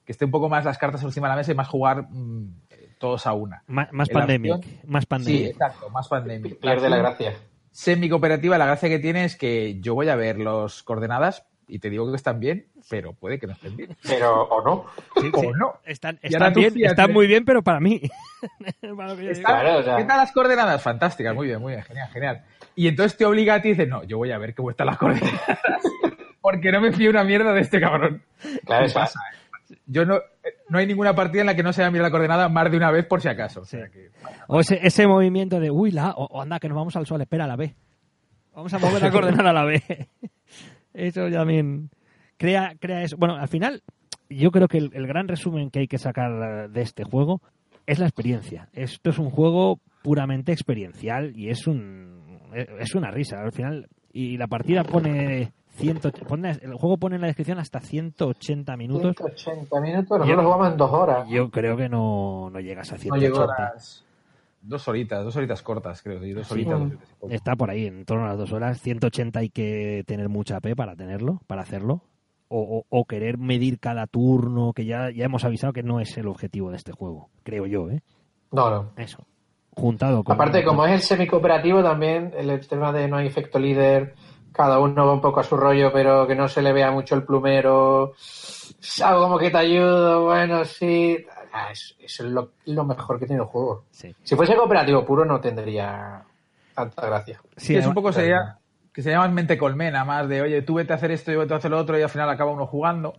que 0.04 0.12
esté 0.12 0.24
un 0.24 0.30
poco 0.30 0.48
más 0.48 0.64
las 0.64 0.78
cartas 0.78 1.02
encima 1.02 1.28
de 1.28 1.32
la 1.32 1.36
mesa 1.36 1.52
y 1.52 1.56
más 1.56 1.68
jugar 1.68 2.06
mm, 2.10 2.54
todos 2.98 3.26
a 3.26 3.32
una. 3.32 3.62
Más, 3.66 3.92
más 3.92 4.08
pandemic. 4.08 4.54
opción- 4.54 4.76
Más 4.86 5.02
Sí, 5.02 5.06
pandemic. 5.08 5.46
exacto, 5.48 5.90
más 5.90 6.08
pandemia. 6.08 6.54
Pierde 6.60 6.88
la 6.88 6.96
gracia. 6.98 7.34
Semi-cooperativa, 7.70 8.56
la 8.56 8.66
gracia 8.66 8.88
que 8.88 8.98
tiene 8.98 9.24
es 9.24 9.36
que 9.36 9.78
yo 9.80 9.94
voy 9.94 10.08
a 10.08 10.16
ver 10.16 10.38
las 10.38 10.82
coordenadas 10.82 11.44
y 11.68 11.78
te 11.78 11.90
digo 11.90 12.08
que 12.10 12.16
están 12.16 12.38
bien, 12.40 12.66
pero 12.88 13.12
puede 13.12 13.38
que 13.38 13.46
no 13.46 13.52
estén 13.54 13.76
bien. 13.76 13.96
Pero, 14.06 14.42
o 14.44 14.62
no. 14.64 14.84
Sí, 15.20 15.30
o 15.32 15.40
sí. 15.40 15.46
no. 15.58 15.74
Están, 15.84 16.18
están 16.22 16.52
bien, 16.54 16.72
fíjate. 16.72 16.92
están 16.92 17.12
muy 17.12 17.26
bien, 17.26 17.44
pero 17.44 17.62
para 17.62 17.80
mí. 17.80 18.00
Para 18.96 19.08
lo 19.10 19.16
que 19.16 19.24
yo 19.24 19.28
digo. 19.30 19.32
Está- 19.32 19.60
Claro, 19.60 19.78
o 19.78 19.82
sea- 19.82 19.96
¿Qué 19.96 20.04
tal 20.04 20.18
las 20.18 20.32
coordenadas? 20.32 20.82
Fantásticas, 20.82 21.34
muy 21.34 21.46
bien, 21.48 21.60
muy 21.60 21.72
bien, 21.72 21.84
genial, 21.84 22.08
genial. 22.10 22.44
Y 22.76 22.86
entonces 22.88 23.16
te 23.18 23.24
obliga 23.24 23.54
a 23.54 23.62
ti 23.62 23.68
y 23.68 23.72
dices, 23.72 23.88
no, 23.88 24.04
yo 24.04 24.18
voy 24.18 24.30
a 24.32 24.38
ver 24.38 24.54
cómo 24.54 24.70
están 24.70 24.86
las 24.86 24.98
coordenadas. 24.98 25.40
Porque 26.40 26.70
no 26.70 26.80
me 26.80 26.92
fío 26.92 27.10
una 27.10 27.24
mierda 27.24 27.52
de 27.52 27.60
este 27.62 27.80
cabrón. 27.80 28.22
Claro, 28.64 28.86
¿Qué 28.86 28.92
pasa? 28.92 29.18
Yo 29.86 30.04
no, 30.04 30.20
no 30.68 30.78
hay 30.78 30.86
ninguna 30.86 31.14
partida 31.14 31.40
en 31.40 31.46
la 31.46 31.56
que 31.56 31.64
no 31.64 31.72
se 31.72 31.82
haya 31.82 31.90
mirado 31.90 32.06
la 32.06 32.10
coordenada 32.12 32.48
más 32.48 32.70
de 32.70 32.76
una 32.76 32.92
vez 32.92 33.04
por 33.06 33.20
si 33.20 33.26
acaso. 33.28 33.62
O 33.62 33.64
sea 33.64 33.88
que- 33.88 34.10
O 34.46 34.60
ese, 34.60 34.78
ese 34.86 35.06
movimiento 35.08 35.58
de, 35.58 35.70
uy, 35.72 35.90
la, 35.90 36.10
o, 36.10 36.26
o 36.26 36.40
anda, 36.42 36.60
que 36.60 36.68
nos 36.68 36.76
vamos 36.76 36.94
al 36.94 37.06
sol, 37.06 37.20
espera, 37.20 37.48
la 37.48 37.56
B. 37.56 37.74
Vamos 38.54 38.72
a 38.74 38.78
mover 38.78 39.02
la 39.02 39.10
coordenada 39.10 39.50
a 39.50 39.52
la 39.52 39.64
B. 39.64 39.82
Eso 40.96 41.28
ya 41.28 41.38
también 41.38 41.90
crea, 42.36 42.74
crea 42.80 43.02
eso. 43.02 43.16
Bueno, 43.16 43.36
al 43.36 43.48
final, 43.48 43.82
yo 44.30 44.50
creo 44.50 44.66
que 44.68 44.78
el, 44.78 44.90
el 44.94 45.06
gran 45.06 45.28
resumen 45.28 45.70
que 45.70 45.80
hay 45.80 45.88
que 45.88 45.98
sacar 45.98 46.30
eh, 46.32 46.68
de 46.68 46.82
este 46.82 47.04
juego 47.04 47.40
es 47.86 47.98
la 47.98 48.06
experiencia. 48.06 48.68
Esto 48.72 49.10
es 49.10 49.18
un 49.18 49.30
juego 49.30 49.78
puramente 50.02 50.52
experiencial 50.52 51.32
y 51.36 51.50
es 51.50 51.66
un 51.66 52.16
es 52.54 52.94
una 52.94 53.10
risa. 53.10 53.40
Al 53.42 53.52
final, 53.52 53.88
y 54.12 54.38
la 54.38 54.46
partida 54.46 54.82
pone, 54.82 55.52
100, 55.74 55.98
pone 56.26 56.52
el 56.62 56.72
juego 56.74 56.96
pone 56.96 57.16
en 57.16 57.20
la 57.20 57.26
descripción 57.26 57.58
hasta 57.58 57.80
180 57.80 58.76
minutos. 58.76 59.14
180 59.16 59.80
minutos, 59.82 60.18
nosotros 60.18 60.28
Yo- 60.38 60.42
jugamos 60.42 60.70
en 60.70 60.76
dos 60.78 60.90
horas. 60.92 61.28
Yo 61.28 61.50
creo 61.50 61.76
que 61.76 61.88
no, 61.90 62.48
no 62.50 62.58
llegas 62.60 62.90
a 62.92 62.94
no 62.96 63.00
180. 63.02 63.20
llegó 63.20 63.42
a 63.52 63.72
las 63.74 64.05
dos 64.66 64.86
horitas, 64.88 65.24
dos 65.24 65.36
horitas 65.36 65.62
cortas, 65.62 66.02
creo. 66.02 66.20
sí, 66.20 66.32
Dos 66.32 66.50
horitas. 66.50 66.80
Dos. 67.20 67.30
Está 67.30 67.56
por 67.56 67.70
ahí, 67.70 67.86
en 67.86 68.04
torno 68.04 68.24
a 68.24 68.28
las 68.28 68.38
dos 68.38 68.52
horas. 68.52 68.80
180 68.80 69.38
hay 69.40 69.48
que 69.48 70.04
tener 70.06 70.28
mucha 70.28 70.60
P 70.60 70.74
para 70.76 70.94
tenerlo, 70.96 71.40
para 71.46 71.62
hacerlo. 71.62 72.02
O, 72.48 72.60
o- 72.60 72.86
o 72.88 73.04
querer 73.06 73.38
medir 73.38 73.80
cada 73.80 74.06
turno, 74.06 74.72
que 74.72 74.84
ya, 74.84 75.10
ya 75.10 75.24
hemos 75.24 75.44
avisado 75.44 75.72
que 75.72 75.82
no 75.82 75.98
es 76.00 76.16
el 76.16 76.28
objetivo 76.28 76.70
de 76.70 76.76
este 76.76 76.92
juego, 76.92 77.28
creo 77.42 77.66
yo, 77.66 77.90
¿eh? 77.90 78.02
No, 78.52 78.70
no. 78.70 78.92
Eso. 78.96 79.26
Juntado 79.70 80.22
con... 80.22 80.34
Aparte, 80.34 80.62
como 80.64 80.86
es 80.86 80.92
el 80.92 81.00
semi-cooperativo, 81.00 81.82
también 81.82 82.32
el 82.36 82.64
tema 82.68 82.92
de 82.92 83.08
no 83.08 83.16
hay 83.16 83.26
efecto 83.26 83.58
líder, 83.58 84.14
cada 84.52 84.78
uno 84.78 85.06
va 85.06 85.12
un 85.14 85.20
poco 85.20 85.40
a 85.40 85.42
su 85.42 85.56
rollo, 85.56 85.90
pero 85.92 86.26
que 86.28 86.36
no 86.36 86.46
se 86.48 86.62
le 86.62 86.72
vea 86.72 86.92
mucho 86.92 87.16
el 87.16 87.24
plumero. 87.24 88.12
Algo 89.04 89.22
como 89.22 89.38
que 89.38 89.50
te 89.50 89.58
ayudo, 89.58 90.24
bueno, 90.26 90.64
sí. 90.64 91.18
Ah, 91.58 91.70
es- 91.72 91.96
Eso 91.98 92.24
es 92.26 92.30
lo, 92.32 92.50
lo 92.66 92.84
mejor 92.84 93.18
que 93.18 93.26
tiene 93.26 93.40
el 93.42 93.48
juego. 93.48 93.84
Sí. 93.90 94.14
Si 94.22 94.36
fuese 94.36 94.54
cooperativo 94.54 95.04
puro, 95.06 95.24
no 95.24 95.40
tendría 95.40 96.22
tanta 96.74 97.06
gracia. 97.06 97.40
Sí, 97.56 97.74
es 97.76 97.86
un 97.86 97.94
poco 97.94 98.12
sería 98.12 98.58
que 98.92 99.02
se 99.02 99.10
llama 99.10 99.28
mente 99.28 99.56
colmena, 99.58 100.04
más 100.04 100.28
de, 100.28 100.40
oye, 100.42 100.62
tú 100.62 100.74
vete 100.74 100.92
a 100.92 100.96
hacer 100.96 101.10
esto, 101.10 101.30
yo 101.32 101.38
vete 101.40 101.54
a 101.54 101.58
hacer 101.58 101.70
lo 101.70 101.78
otro, 101.78 101.98
y 101.98 102.02
al 102.02 102.08
final 102.10 102.28
acaba 102.30 102.50
uno 102.50 102.66
jugando. 102.66 103.14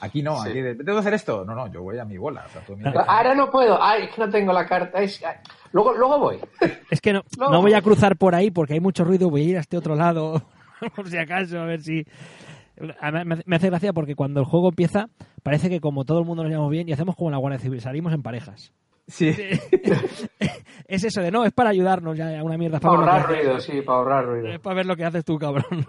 Aquí 0.00 0.22
no, 0.22 0.36
Sí. 0.42 0.50
aquí 0.50 0.60
de, 0.60 0.74
vete 0.74 0.90
a 0.90 0.98
hacer 0.98 1.14
esto. 1.14 1.44
No, 1.44 1.54
no, 1.54 1.66
yo 1.72 1.82
voy 1.82 1.98
a 1.98 2.04
mi 2.04 2.18
bola. 2.18 2.44
O 2.46 2.48
sea, 2.50 2.62
tú 2.62 2.76
mira- 2.76 2.92
Ahora 3.08 3.34
no 3.34 3.50
puedo, 3.50 3.82
ay, 3.82 4.04
es 4.04 4.10
que 4.14 4.20
no 4.20 4.30
tengo 4.30 4.52
la 4.52 4.66
carta. 4.66 5.00
es- 5.02 5.22
ay. 5.24 5.36
Luego, 5.72 5.92
luego 5.94 6.18
voy. 6.18 6.40
Es 6.90 7.00
que 7.00 7.12
no, 7.12 7.22
No. 7.38 7.50
no 7.50 7.60
voy 7.62 7.74
a 7.74 7.82
cruzar 7.82 8.16
por 8.16 8.34
ahí 8.34 8.50
porque 8.50 8.74
hay 8.74 8.80
mucho 8.80 9.04
ruido, 9.04 9.28
voy 9.30 9.42
a 9.42 9.44
ir 9.44 9.56
a 9.56 9.60
este 9.60 9.76
otro 9.76 9.94
lado, 9.94 10.42
por 10.96 11.08
si 11.08 11.16
acaso, 11.18 11.58
a 11.60 11.64
ver 11.64 11.82
si... 11.82 12.06
Me 13.46 13.56
hace- 13.56 13.68
gracia 13.70 13.92
porque 13.92 14.14
cuando 14.14 14.40
el 14.40 14.46
juego 14.46 14.68
empieza, 14.68 15.08
parece 15.42 15.68
que 15.70 15.80
como 15.80 16.04
todo 16.04 16.18
el 16.20 16.24
mundo 16.24 16.42
nos 16.42 16.50
llevamos 16.50 16.70
bien 16.70 16.88
y 16.88 16.92
hacemos 16.92 17.16
como 17.16 17.30
la 17.30 17.36
Guardia 17.38 17.58
Civil, 17.60 17.80
salimos 17.80 18.12
en 18.12 18.22
parejas. 18.22 18.72
Sí. 19.06 19.28
es 20.88 21.04
eso 21.04 21.20
de 21.20 21.30
no, 21.30 21.44
es 21.44 21.52
para 21.52 21.70
ayudarnos 21.70 22.16
ya, 22.16 22.42
una 22.42 22.56
mierda. 22.56 22.80
Para 22.80 22.94
lo 22.94 23.00
ahorrar 23.00 23.28
ruido, 23.28 23.60
sí, 23.60 23.82
para 23.82 23.98
ahorrar 23.98 24.26
ruido. 24.26 24.48
Es 24.48 24.60
para 24.60 24.76
ver 24.76 24.86
lo 24.86 24.96
que 24.96 25.04
haces 25.04 25.24
tú, 25.24 25.38
cabrón. 25.38 25.86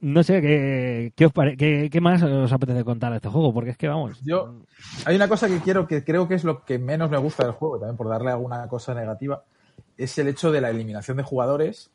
No 0.00 0.22
sé, 0.22 0.40
¿qué, 0.42 1.12
qué, 1.16 1.26
os 1.26 1.32
pare- 1.32 1.56
qué- 1.56 1.88
qué 1.90 2.00
más 2.00 2.22
os 2.22 2.52
apetece 2.52 2.84
contar 2.84 3.10
de 3.12 3.16
este 3.16 3.28
juego? 3.28 3.54
Porque 3.54 3.70
es 3.70 3.78
que, 3.78 3.88
vamos... 3.88 4.20
Yo, 4.22 4.62
hay 5.06 5.16
una 5.16 5.28
cosa 5.28 5.48
que 5.48 5.58
quiero, 5.60 5.86
que 5.86 6.04
creo 6.04 6.28
que 6.28 6.34
es 6.34 6.44
lo 6.44 6.62
que 6.64 6.78
menos 6.78 7.10
me 7.10 7.16
gusta 7.16 7.44
del 7.44 7.52
juego, 7.52 7.78
también 7.78 7.96
por 7.96 8.08
darle 8.08 8.30
alguna 8.30 8.66
cosa 8.68 8.92
negativa, 8.92 9.44
es 9.96 10.18
el 10.18 10.28
hecho 10.28 10.50
de 10.52 10.60
la 10.60 10.70
eliminación 10.70 11.16
de 11.16 11.22
jugadores 11.22 11.90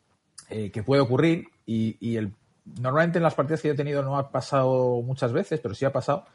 eh, 0.49 0.71
que 0.71 0.81
puede 0.81 1.01
ocurrir 1.01 1.49
y, 1.67 1.97
y 1.99 2.15
el, 2.15 2.33
normalmente 2.79 3.17
en 3.19 3.23
las 3.23 3.33
partidas 3.35 3.61
que 3.61 3.69
yo 3.69 3.73
he 3.73 3.77
tenido 3.77 4.03
no 4.03 4.17
ha 4.17 4.29
pasado 4.31 5.01
muchas 5.01 5.31
veces, 5.33 5.59
pero 5.59 5.73
sí 5.75 5.85
ha 5.85 5.91
pasado 5.91 6.25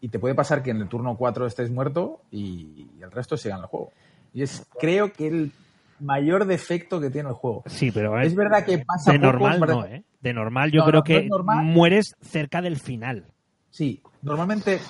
y 0.00 0.08
te 0.08 0.18
puede 0.18 0.34
pasar 0.34 0.62
que 0.62 0.70
en 0.70 0.78
el 0.82 0.88
turno 0.88 1.16
4 1.16 1.46
estés 1.46 1.70
muerto 1.70 2.20
y, 2.30 2.88
y 2.98 3.02
el 3.02 3.10
resto 3.10 3.36
sigan 3.36 3.60
el 3.60 3.66
juego. 3.66 3.92
Y 4.34 4.42
es, 4.42 4.66
creo 4.78 5.12
que 5.12 5.26
el 5.28 5.52
mayor 6.00 6.44
defecto 6.44 7.00
que 7.00 7.08
tiene 7.10 7.30
el 7.30 7.34
juego. 7.34 7.62
Sí, 7.66 7.90
pero 7.90 8.20
Es 8.20 8.34
verdad 8.34 8.64
que 8.64 8.78
pasa 8.78 9.12
de 9.12 9.18
poco, 9.18 9.26
normal 9.32 9.60
verdad- 9.60 9.74
no, 9.74 9.84
¿eh? 9.86 10.04
De 10.20 10.32
normal 10.34 10.70
yo 10.72 10.80
No, 10.80 10.86
creo 10.86 11.00
no, 11.00 11.04
que 11.04 11.22
normal. 11.28 11.64
mueres 11.64 12.14
cerca 12.20 12.60
del 12.60 12.76
final. 12.78 13.24
Sí, 13.70 14.02
normalmente 14.22 14.80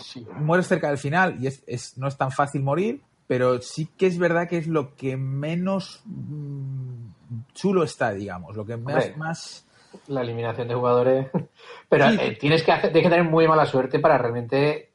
mueres 0.40 0.66
cerca 0.66 0.88
del 0.88 0.98
final 0.98 1.36
y 1.40 1.46
es, 1.48 1.62
es- 1.66 1.96
no 1.98 2.08
es 2.08 2.16
tan 2.16 2.30
fácil 2.32 2.62
morir, 2.62 3.02
pero 3.26 3.60
sí 3.60 3.88
que 3.96 4.06
es 4.06 4.18
verdad 4.18 4.48
que 4.48 4.56
es 4.58 4.66
lo 4.66 4.94
que 4.96 5.16
menos 5.16 6.00
mm, 6.06 7.06
chulo 7.54 7.84
está, 7.84 8.12
digamos, 8.12 8.56
lo 8.56 8.64
que 8.64 8.76
más 9.16 9.65
La 10.08 10.22
eliminación 10.22 10.68
de 10.68 10.74
jugadores. 10.74 11.28
Pero 11.88 12.10
Sí. 12.10 12.18
eh, 12.20 12.36
tienes, 12.38 12.62
que 12.62 12.72
hacer, 12.72 12.92
tienes 12.92 13.10
que 13.10 13.16
tener 13.16 13.30
muy 13.30 13.46
mala 13.48 13.66
suerte 13.66 13.98
para 13.98 14.18
realmente. 14.18 14.90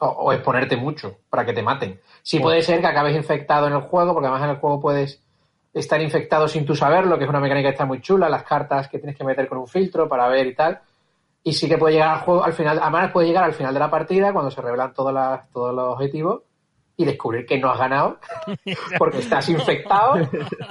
O, 0.00 0.06
o 0.06 0.32
exponerte 0.32 0.76
mucho 0.76 1.16
para 1.28 1.44
que 1.44 1.52
te 1.52 1.62
maten. 1.62 2.00
Sí 2.22 2.38
puede 2.38 2.62
ser 2.62 2.80
que 2.80 2.86
acabes 2.86 3.16
infectado 3.16 3.66
en 3.66 3.72
el 3.72 3.80
juego, 3.80 4.12
porque 4.14 4.28
además 4.28 4.44
en 4.44 4.50
el 4.50 4.56
juego 4.60 4.80
puedes 4.80 5.20
estar 5.74 6.00
infectado 6.00 6.46
sin 6.46 6.64
tú 6.64 6.76
saberlo, 6.76 7.18
que 7.18 7.24
es 7.24 7.30
una 7.30 7.40
mecánica 7.40 7.68
que 7.68 7.72
está 7.72 7.84
muy 7.84 8.00
chula, 8.00 8.28
las 8.28 8.44
cartas 8.44 8.88
que 8.88 8.98
tienes 9.00 9.16
que 9.16 9.24
meter 9.24 9.48
con 9.48 9.58
un 9.58 9.66
filtro 9.66 10.08
para 10.08 10.28
ver 10.28 10.46
y 10.46 10.54
tal. 10.54 10.78
Y 11.42 11.52
sí 11.52 11.68
que 11.68 11.78
puede 11.78 11.94
llegar 11.94 12.10
al 12.10 12.20
juego 12.20 12.44
al 12.44 12.52
final, 12.52 12.78
además 12.80 13.10
puede 13.10 13.26
llegar 13.26 13.42
al 13.42 13.54
final 13.54 13.74
de 13.74 13.80
la 13.80 13.90
partida 13.90 14.32
cuando 14.32 14.52
se 14.52 14.60
revelan 14.62 14.94
todas 14.94 15.12
las, 15.14 15.50
todos 15.50 15.74
los 15.74 15.94
objetivos 15.94 16.42
y 17.00 17.04
descubrir 17.04 17.46
que 17.46 17.56
no 17.58 17.70
has 17.70 17.78
ganado 17.78 18.18
porque 18.98 19.18
estás 19.18 19.48
infectado 19.48 20.14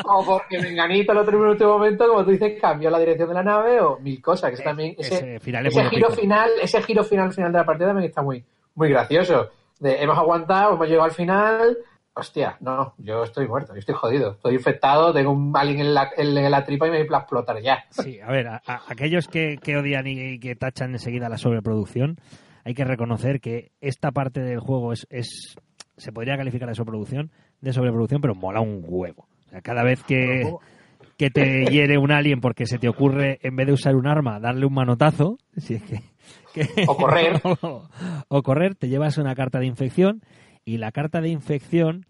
o 0.05 0.25
porque 0.25 0.59
Menganito 0.59 1.13
el 1.13 1.19
otro 1.19 1.39
último 1.39 1.77
momento, 1.77 2.05
como 2.05 2.25
tú 2.25 2.31
dices, 2.31 2.59
cambió 2.61 2.89
la 2.89 2.99
dirección 2.99 3.29
de 3.29 3.33
la 3.35 3.43
nave 3.43 3.79
o 3.79 3.97
mil 3.99 4.21
cosas. 4.21 4.49
Que 4.49 4.55
eso 4.55 4.63
también, 4.63 4.93
ese, 4.97 5.15
ese 5.15 5.39
final 5.39 5.65
es 5.65 5.75
ese 5.77 5.89
giro 5.89 6.09
final, 6.11 6.49
ese 6.61 6.81
giro 6.83 7.03
final 7.05 7.31
final 7.31 7.51
de 7.53 7.57
la 7.59 7.65
partida 7.65 7.87
también 7.87 8.09
está 8.09 8.21
muy, 8.21 8.43
muy 8.75 8.89
gracioso. 8.89 9.49
De, 9.79 10.03
hemos 10.03 10.17
aguantado, 10.17 10.73
hemos 10.73 10.85
llegado 10.87 11.05
al 11.05 11.11
final. 11.15 11.77
Hostia, 12.13 12.57
no, 12.59 12.95
yo 12.97 13.23
estoy 13.23 13.47
muerto, 13.47 13.73
yo 13.73 13.79
estoy 13.79 13.95
jodido, 13.95 14.31
estoy 14.31 14.55
infectado, 14.55 15.13
tengo 15.13 15.31
un 15.31 15.55
alien 15.55 15.79
en 15.79 15.93
la, 15.93 16.09
en, 16.17 16.35
en 16.35 16.51
la 16.51 16.65
tripa 16.65 16.87
y 16.87 16.91
me 16.91 17.07
va 17.07 17.17
a 17.19 17.21
explotar 17.21 17.61
ya. 17.61 17.85
Sí, 17.91 18.19
a 18.19 18.31
ver, 18.31 18.47
a, 18.47 18.61
a- 18.65 18.81
aquellos 18.89 19.27
que, 19.27 19.57
que 19.63 19.77
odian 19.77 20.07
y, 20.07 20.19
y 20.19 20.39
que 20.39 20.55
tachan 20.55 20.91
enseguida 20.93 21.29
la 21.29 21.37
sobreproducción, 21.37 22.17
hay 22.65 22.73
que 22.73 22.83
reconocer 22.85 23.39
que 23.39 23.71
esta 23.81 24.11
parte 24.11 24.41
del 24.41 24.59
juego 24.59 24.93
es, 24.93 25.05
es 25.11 25.55
se 25.97 26.11
podría 26.11 26.37
calificar 26.37 26.69
de 26.69 26.75
sobreproducción, 26.75 27.31
de 27.61 27.73
sobreproducción, 27.73 28.21
pero 28.21 28.35
mola 28.35 28.61
un 28.61 28.83
huevo. 28.87 29.27
O 29.47 29.49
sea, 29.49 29.61
cada 29.61 29.83
vez 29.83 30.03
que, 30.03 30.53
que 31.17 31.29
te 31.29 31.65
hiere 31.71 31.97
un 31.97 32.11
alien 32.11 32.39
porque 32.39 32.65
se 32.65 32.77
te 32.77 32.87
ocurre, 32.89 33.39
en 33.41 33.55
vez 33.55 33.67
de 33.67 33.73
usar 33.73 33.95
un 33.95 34.07
arma, 34.07 34.39
darle 34.39 34.65
un 34.65 34.73
manotazo, 34.73 35.37
si 35.57 35.75
es 35.75 35.83
que, 35.83 36.01
que- 36.53 36.85
O 36.87 36.95
correr. 36.97 37.41
o, 37.61 37.87
o 38.27 38.43
correr, 38.43 38.75
te 38.75 38.89
llevas 38.89 39.17
una 39.17 39.35
carta 39.35 39.59
de 39.59 39.65
infección 39.65 40.21
y 40.65 40.77
la 40.77 40.91
carta 40.91 41.21
de 41.21 41.29
infección, 41.29 42.05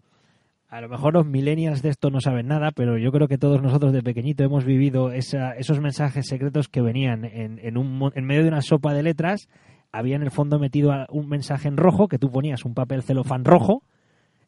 a 0.68 0.80
lo 0.82 0.88
mejor 0.88 1.14
los 1.14 1.24
millennials 1.26 1.80
de 1.80 1.88
esto 1.90 2.10
no 2.10 2.20
saben 2.20 2.48
nada, 2.48 2.72
pero 2.74 2.98
yo 2.98 3.10
creo 3.12 3.28
que 3.28 3.38
todos 3.38 3.62
nosotros 3.62 3.92
de 3.92 4.02
pequeñito 4.02 4.42
hemos 4.44 4.64
vivido 4.64 5.12
esa- 5.12 5.52
esos 5.52 5.80
mensajes 5.80 6.26
secretos 6.28 6.68
que 6.68 6.82
venían 6.82 7.24
en, 7.24 7.58
en, 7.62 7.78
un, 7.78 8.10
en 8.14 8.24
medio 8.26 8.42
de 8.42 8.48
una 8.48 8.60
sopa 8.60 8.92
de 8.92 9.02
letras, 9.04 9.48
había 9.92 10.16
en 10.16 10.22
el 10.22 10.30
fondo 10.30 10.58
metido 10.58 10.92
un 11.10 11.28
mensaje 11.28 11.68
en 11.68 11.76
rojo 11.76 12.08
que 12.08 12.18
tú 12.18 12.30
ponías 12.30 12.64
un 12.64 12.74
papel 12.74 13.02
celofán 13.02 13.44
rojo 13.44 13.82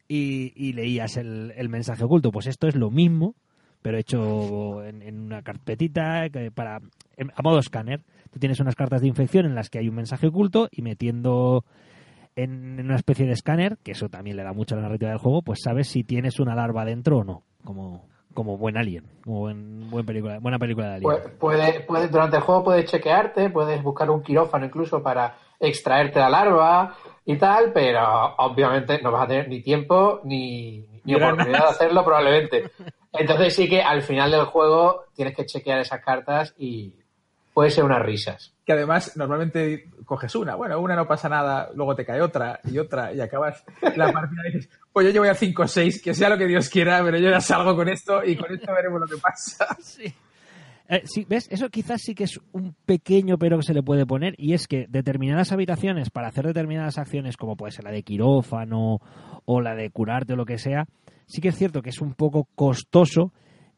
y, 0.07 0.73
leías 0.73 1.15
el, 1.17 1.69
mensaje 1.69 2.03
oculto. 2.03 2.31
Pues 2.31 2.47
esto 2.47 2.67
es 2.67 2.75
lo 2.75 2.91
mismo, 2.91 3.35
pero 3.81 3.97
hecho 3.97 4.83
en, 4.83 5.21
una 5.21 5.41
carpetita 5.41 6.27
para 6.53 6.77
a 6.77 7.41
modo 7.41 7.59
escáner. 7.59 8.01
Tú 8.29 8.39
tienes 8.39 8.59
unas 8.59 8.75
cartas 8.75 9.01
de 9.01 9.07
infección 9.07 9.45
en 9.45 9.55
las 9.55 9.69
que 9.69 9.79
hay 9.79 9.87
un 9.87 9.95
mensaje 9.95 10.27
oculto 10.27 10.67
y 10.71 10.81
metiendo 10.81 11.63
en, 12.35 12.79
en 12.79 12.85
una 12.85 12.95
especie 12.95 13.25
de 13.25 13.33
escáner, 13.33 13.77
que 13.83 13.91
eso 13.91 14.09
también 14.09 14.37
le 14.37 14.43
da 14.43 14.53
mucho 14.53 14.75
a 14.75 14.77
la 14.77 14.83
narrativa 14.83 15.11
del 15.11 15.19
juego, 15.19 15.41
pues 15.41 15.59
sabes 15.63 15.87
si 15.87 16.03
tienes 16.03 16.39
una 16.39 16.55
larva 16.55 16.85
dentro 16.85 17.19
o 17.19 17.23
no, 17.23 17.43
como, 17.63 18.05
como 18.33 18.57
buen 18.57 18.77
alien, 18.77 19.05
como 19.23 19.39
buen, 19.41 19.89
buen 19.89 20.05
película, 20.05 20.39
buena 20.39 20.57
película 20.59 20.87
de 20.89 20.95
alien. 20.95 21.11
Puede, 21.11 21.29
puede- 21.29 21.79
puede- 21.81 22.07
durante 22.07 22.37
el 22.37 22.43
juego 22.43 22.63
puedes 22.63 22.89
chequearte, 22.89 23.49
puedes 23.49 23.81
buscar 23.83 24.09
un 24.09 24.21
quirófano 24.23 24.65
incluso 24.65 25.01
para 25.03 25.35
extraerte 25.59 26.19
la 26.19 26.29
larva 26.29 26.95
y 27.25 27.37
tal, 27.37 27.71
pero 27.73 28.01
obviamente 28.37 28.99
no 29.01 29.11
vas 29.11 29.23
a 29.25 29.27
tener 29.27 29.47
ni 29.49 29.61
tiempo 29.61 30.21
ni, 30.23 30.85
ni 31.03 31.13
oportunidad 31.15 31.59
de 31.59 31.69
hacerlo 31.69 32.03
probablemente. 32.03 32.71
Entonces 33.13 33.53
sí 33.55 33.67
que 33.67 33.81
al 33.81 34.01
final 34.03 34.31
del 34.31 34.45
juego 34.45 35.03
tienes 35.13 35.35
que 35.35 35.45
chequear 35.45 35.79
esas 35.79 36.01
cartas 36.01 36.53
y 36.57 36.93
puede 37.53 37.69
ser 37.69 37.83
unas 37.83 38.01
risas. 38.01 38.53
que 38.65 38.73
además 38.73 39.17
normalmente 39.17 39.89
coges 40.05 40.35
una, 40.35 40.55
bueno, 40.55 40.79
una 40.79 40.95
no 40.95 41.07
pasa 41.07 41.27
nada, 41.27 41.69
luego 41.75 41.95
te 41.95 42.05
cae 42.05 42.21
otra 42.21 42.59
y 42.63 42.77
otra 42.77 43.13
y 43.13 43.19
acabas 43.19 43.63
la 43.95 44.11
partida 44.11 44.41
y 44.47 44.53
dices, 44.53 44.69
pues 44.91 45.05
yo 45.05 45.11
llevo 45.11 45.25
ya 45.25 45.33
5 45.33 45.61
o 45.61 45.67
6, 45.67 46.01
que 46.01 46.13
sea 46.13 46.29
lo 46.29 46.37
que 46.37 46.47
Dios 46.47 46.69
quiera, 46.69 47.03
pero 47.03 47.17
yo 47.17 47.29
ya 47.29 47.41
salgo 47.41 47.75
con 47.75 47.89
esto 47.89 48.23
y 48.23 48.35
con 48.35 48.51
esto 48.53 48.71
veremos 48.73 49.01
lo 49.01 49.07
que 49.07 49.17
pasa. 49.17 49.67
Eh, 50.93 51.03
sí, 51.05 51.25
¿ves? 51.25 51.47
Eso 51.49 51.69
quizás 51.69 52.01
sí 52.01 52.13
que 52.13 52.25
es 52.25 52.37
un 52.51 52.75
pequeño 52.85 53.37
pero 53.37 53.57
que 53.57 53.63
se 53.63 53.73
le 53.73 53.81
puede 53.81 54.05
poner 54.05 54.35
y 54.37 54.51
es 54.51 54.67
que 54.67 54.87
determinadas 54.89 55.53
habitaciones 55.53 56.09
para 56.09 56.27
hacer 56.27 56.45
determinadas 56.45 56.97
acciones 56.97 57.37
como 57.37 57.55
puede 57.55 57.71
ser 57.71 57.85
la 57.85 57.91
de 57.91 58.03
quirófano 58.03 58.99
o 59.45 59.61
la 59.61 59.73
de 59.73 59.89
curarte 59.89 60.33
o 60.33 60.35
lo 60.35 60.45
que 60.45 60.57
sea, 60.57 60.87
sí 61.27 61.39
que 61.39 61.47
es 61.47 61.55
cierto 61.55 61.81
que 61.81 61.91
es 61.91 62.01
un 62.01 62.13
poco 62.13 62.49
costoso 62.55 63.31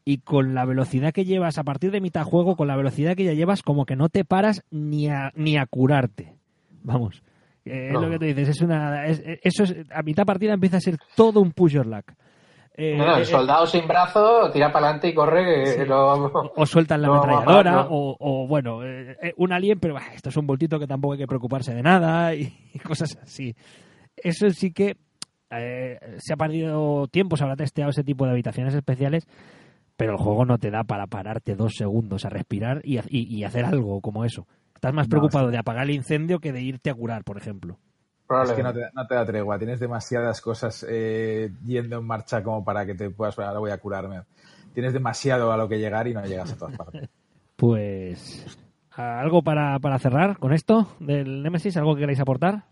y 0.04 0.18
con 0.18 0.54
la 0.54 0.64
velocidad 0.64 1.12
que 1.12 1.24
llevas 1.24 1.58
a 1.58 1.64
partir 1.64 1.90
de 1.90 2.00
mitad 2.00 2.24
juego, 2.24 2.56
con 2.56 2.68
la 2.68 2.76
velocidad 2.76 3.16
que 3.16 3.24
ya 3.24 3.32
llevas, 3.32 3.62
como 3.62 3.86
que 3.86 3.96
no 3.96 4.08
te 4.08 4.24
paras 4.24 4.62
ni 4.70 5.08
a, 5.08 5.32
ni 5.34 5.56
a 5.56 5.66
curarte. 5.66 6.34
Vamos. 6.82 7.22
Eh, 7.64 7.88
No. 7.92 8.00
Es 8.00 8.04
lo 8.04 8.10
que 8.10 8.18
tú 8.18 8.24
dices, 8.26 8.48
es 8.50 8.60
una, 8.60 9.06
es- 9.06 9.22
eso 9.42 9.62
es, 9.64 9.74
a 9.90 10.02
mitad 10.02 10.24
partida 10.26 10.52
empieza 10.52 10.76
a 10.76 10.80
ser 10.80 10.98
todo 11.16 11.40
un 11.40 11.52
push 11.52 11.72
your 11.72 11.86
luck. 11.86 12.12
Eh, 12.76 12.96
No, 12.98 13.06
no, 13.06 13.16
el 13.16 13.22
eh, 13.22 13.24
soldado 13.24 13.66
sin 13.66 13.86
brazo 13.86 14.50
tira 14.52 14.72
para 14.72 14.86
adelante 14.86 15.08
y 15.08 15.14
corre, 15.14 15.66
Sí. 15.66 15.84
lo 15.86 16.50
o 16.56 16.66
sueltan 16.66 17.00
la 17.00 17.08
ametralladora, 17.08 17.86
o, 17.88 18.16
o, 18.18 18.46
bueno, 18.48 18.84
eh, 18.84 19.16
eh, 19.22 19.32
un 19.36 19.52
alien, 19.52 19.78
pero 19.78 19.94
bah, 19.94 20.02
esto 20.12 20.28
es 20.28 20.36
un 20.36 20.46
voltito 20.46 20.78
que 20.80 20.86
tampoco 20.88 21.12
hay 21.14 21.20
que 21.20 21.26
preocuparse 21.28 21.72
de 21.72 21.82
nada 21.82 22.34
y, 22.34 22.52
y 22.74 22.78
cosas 22.80 23.16
así. 23.22 23.54
Eso 24.16 24.50
sí 24.50 24.72
que 24.72 24.96
eh, 25.50 25.98
se 26.18 26.32
ha 26.34 26.36
perdido 26.36 27.06
tiempo, 27.06 27.36
se 27.36 27.44
habrá 27.44 27.54
testeado 27.56 27.90
ese 27.90 28.02
tipo 28.02 28.24
de 28.26 28.32
habitaciones 28.32 28.74
especiales, 28.74 29.24
pero 29.96 30.12
el 30.12 30.18
juego 30.18 30.44
no 30.44 30.58
te 30.58 30.70
da 30.70 30.84
para 30.84 31.06
pararte 31.06 31.54
dos 31.56 31.74
segundos 31.76 32.24
a 32.24 32.28
respirar 32.30 32.80
y, 32.84 32.98
y- 33.08 33.36
y 33.36 33.44
hacer 33.44 33.64
algo 33.64 34.00
como 34.00 34.24
eso. 34.24 34.46
Estás 34.74 34.92
más 34.92 35.06
No, 35.06 35.10
preocupado 35.10 35.50
de 35.50 35.58
apagar 35.58 35.84
el 35.84 35.90
incendio 35.90 36.40
que 36.40 36.52
de 36.52 36.60
irte 36.62 36.90
a 36.90 36.94
curar, 36.94 37.24
por 37.24 37.38
ejemplo. 37.38 37.78
Es 38.42 38.52
que 38.52 38.62
no 38.62 38.72
probablemente. 38.72 38.80
te, 38.80 38.86
no 38.94 39.06
te 39.06 39.14
da 39.14 39.24
tregua, 39.26 39.58
tienes 39.58 39.80
demasiadas 39.80 40.40
cosas 40.40 40.84
eh, 40.88 41.50
yendo 41.64 41.98
en 41.98 42.06
marcha 42.06 42.42
como 42.42 42.64
para 42.64 42.84
que 42.86 42.94
te 42.94 43.10
puedas, 43.10 43.38
ahora 43.38 43.58
voy 43.58 43.70
a 43.70 43.78
curarme. 43.78 44.22
Tienes 44.72 44.92
demasiado 44.92 45.52
a 45.52 45.56
lo 45.56 45.68
que 45.68 45.78
llegar 45.78 46.08
y 46.08 46.14
no 46.14 46.24
llegas 46.24 46.52
a 46.52 46.56
todas 46.56 46.76
partes. 46.76 47.08
Pues, 47.56 48.44
¿algo 48.90 49.42
para, 49.42 49.78
para 49.78 49.98
cerrar 50.00 50.38
con 50.38 50.52
esto 50.52 50.88
del 50.98 51.42
Nemesis? 51.42 51.76
¿Algo 51.76 51.94
que 51.94 52.00
queráis 52.00 52.18
aportar? 52.20 52.64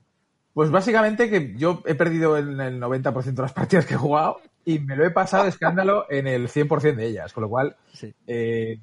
Pues 0.55 0.71
básicamente 0.71 1.31
que 1.31 1.55
yo 1.57 1.83
he 1.87 1.95
perdido 1.95 2.37
en 2.37 2.61
el 2.61 2.81
90% 2.81 3.23
de 3.37 3.43
las 3.43 3.53
partidas 3.53 3.87
que 3.87 3.95
he 3.95 3.99
jugado 3.99 4.41
y 4.65 4.79
me 4.81 4.97
lo 4.97 5.05
he 5.07 5.11
pasado 5.11 5.45
de 5.45 5.49
escándalo 5.49 6.05
en 6.11 6.27
el 6.27 6.49
100% 6.49 6.95
de 6.97 7.07
ellas, 7.07 7.33
con 7.33 7.43
lo 7.43 7.49
cual, 7.49 7.77
Sí. 7.93 8.13
eh, 8.27 8.79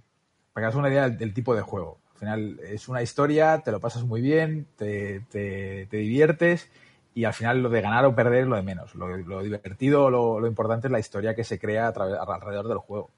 para 0.51 0.63
que 0.63 0.65
hagas 0.67 0.75
una 0.75 0.89
idea 0.89 1.03
del, 1.09 1.17
del 1.17 1.33
tipo 1.33 1.55
de 1.55 1.61
juego. 1.61 1.99
Al 2.13 2.17
final 2.19 2.59
es 2.63 2.89
una 2.89 3.01
historia, 3.03 3.59
te 3.59 3.71
lo 3.71 3.79
pasas 3.79 4.03
muy 4.03 4.19
bien, 4.21 4.65
te, 4.77 5.21
te- 5.29 5.85
te 5.89 5.97
diviertes 5.97 6.69
y 7.13 7.23
al 7.25 7.33
final 7.33 7.61
lo 7.61 7.69
de 7.69 7.81
ganar 7.81 8.03
o 8.05 8.15
perder 8.15 8.41
es 8.43 8.47
lo 8.47 8.55
de 8.55 8.63
menos. 8.63 8.93
Lo, 8.95 9.07
lo 9.15 9.41
divertido, 9.43 10.09
lo, 10.09 10.39
lo 10.39 10.47
importante 10.47 10.87
es 10.87 10.91
la 10.91 10.99
historia 10.99 11.35
que 11.35 11.43
se 11.43 11.59
crea 11.59 11.87
a 11.87 11.93
través- 11.93 12.17
alrededor 12.19 12.67
del 12.67 12.79
juego. 12.79 13.09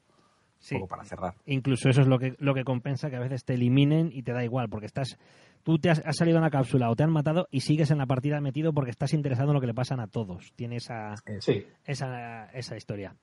Sí. 0.60 0.76
Un 0.76 0.82
poco 0.82 0.90
para 0.92 1.04
cerrar. 1.06 1.34
Incluso 1.48 1.90
eso 1.90 2.02
es 2.02 2.08
lo 2.08 2.20
que, 2.20 2.36
lo 2.38 2.54
que 2.54 2.64
compensa 2.64 3.10
que 3.10 3.16
a 3.16 3.20
veces 3.22 3.44
te 3.46 3.56
eliminen 3.56 4.12
y 4.14 4.22
te 4.22 4.34
da 4.34 4.44
igual, 4.44 4.70
porque 4.70 4.86
estás 4.86 5.18
tú 5.64 5.80
te 5.80 5.90
has, 5.90 6.02
has 6.06 6.16
salido 6.18 6.38
en 6.38 6.44
la 6.44 6.50
cápsula 6.50 6.90
o 6.90 6.96
te 6.96 7.04
han 7.04 7.12
matado 7.12 7.48
y 7.52 7.62
sigues 7.62 7.92
en 7.92 7.98
la 7.98 8.06
partida 8.06 8.40
metido 8.42 8.74
porque 8.74 8.92
estás 8.92 9.14
interesado 9.14 9.50
en 9.50 9.56
lo 9.56 9.62
que 9.62 9.68
le 9.68 9.74
pasan 9.74 10.00
a 10.00 10.08
todos. 10.08 10.54
Tiene 10.56 10.78
esa, 10.78 11.16
Sí. 11.40 11.66
esa, 11.86 12.46
esa 12.52 12.76
historia. 12.78 13.16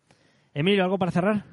Emilio, 0.54 0.82
¿algo 0.84 0.98
para 0.98 1.10
cerrar? 1.12 1.44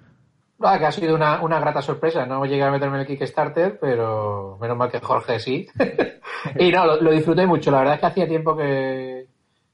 Ah, 0.61 0.79
que 0.79 0.85
ha 0.85 0.91
sido 0.91 1.15
una, 1.15 1.41
una 1.41 1.59
grata 1.59 1.81
sorpresa. 1.81 2.25
No 2.25 2.45
llegué 2.45 2.63
a 2.63 2.71
meterme 2.71 2.95
en 2.95 3.01
el 3.01 3.07
Kickstarter, 3.07 3.77
pero 3.79 4.57
menos 4.61 4.77
mal 4.77 4.89
que 4.89 4.99
Jorge 5.01 5.39
sí. 5.39 5.67
y 6.59 6.71
no, 6.71 6.85
lo, 6.85 7.01
lo 7.01 7.11
disfruté 7.11 7.45
mucho. 7.45 7.71
La 7.71 7.79
verdad 7.79 7.95
es 7.95 7.99
que 7.99 8.05
hacía 8.05 8.27
tiempo 8.27 8.55
que, 8.55 9.27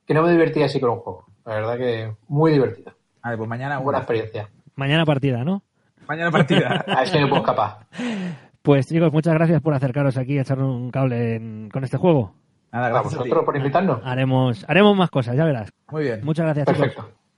que 0.06 0.14
no 0.14 0.24
me 0.24 0.32
divertía 0.32 0.66
así 0.66 0.80
con 0.80 0.90
un 0.90 1.00
juego. 1.00 1.26
La 1.46 1.54
verdad 1.56 1.78
que 1.78 2.12
muy 2.28 2.52
divertido. 2.52 2.94
Vale, 3.24 3.38
pues 3.38 3.48
mañana 3.48 3.76
Buena 3.78 3.90
una. 3.90 3.98
experiencia. 4.00 4.50
Mañana 4.76 5.06
partida, 5.06 5.44
¿no? 5.44 5.62
Mañana 6.08 6.32
partida. 6.32 6.84
A 6.88 7.00
ver 7.02 7.08
si 7.08 7.18
me 7.20 7.28
puedo 7.28 7.42
escapar. 7.42 7.86
Pues 8.62 8.88
chicos, 8.88 9.12
muchas 9.12 9.34
gracias 9.34 9.62
por 9.62 9.74
acercaros 9.74 10.18
aquí 10.18 10.38
a 10.38 10.42
echar 10.42 10.60
un 10.60 10.92
cable 10.92 11.36
en- 11.36 11.70
con 11.70 11.84
este 11.84 11.98
juego. 11.98 12.36
Nada, 12.72 12.90
gracias 12.90 13.16
a 13.16 13.18
vosotros 13.18 13.44
por 13.46 13.58
invitarnos. 13.58 14.00
Haremos, 14.04 14.66
haremos 14.70 14.96
más 14.96 15.10
cosas, 15.10 15.36
ya 15.36 15.46
verás. 15.46 15.70
Muy 15.92 16.04
bien. 16.04 16.22
Muchas 16.24 16.46
gracias, 16.46 16.68
chicos. 16.68 16.80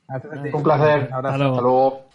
Perfecto. 0.08 0.58
Un 0.58 0.64
placer. 0.64 1.08
Un 1.08 1.14
abrazo. 1.14 1.28
Hasta 1.28 1.38
luego. 1.38 1.54
Hasta 1.56 1.62
luego. 1.62 2.06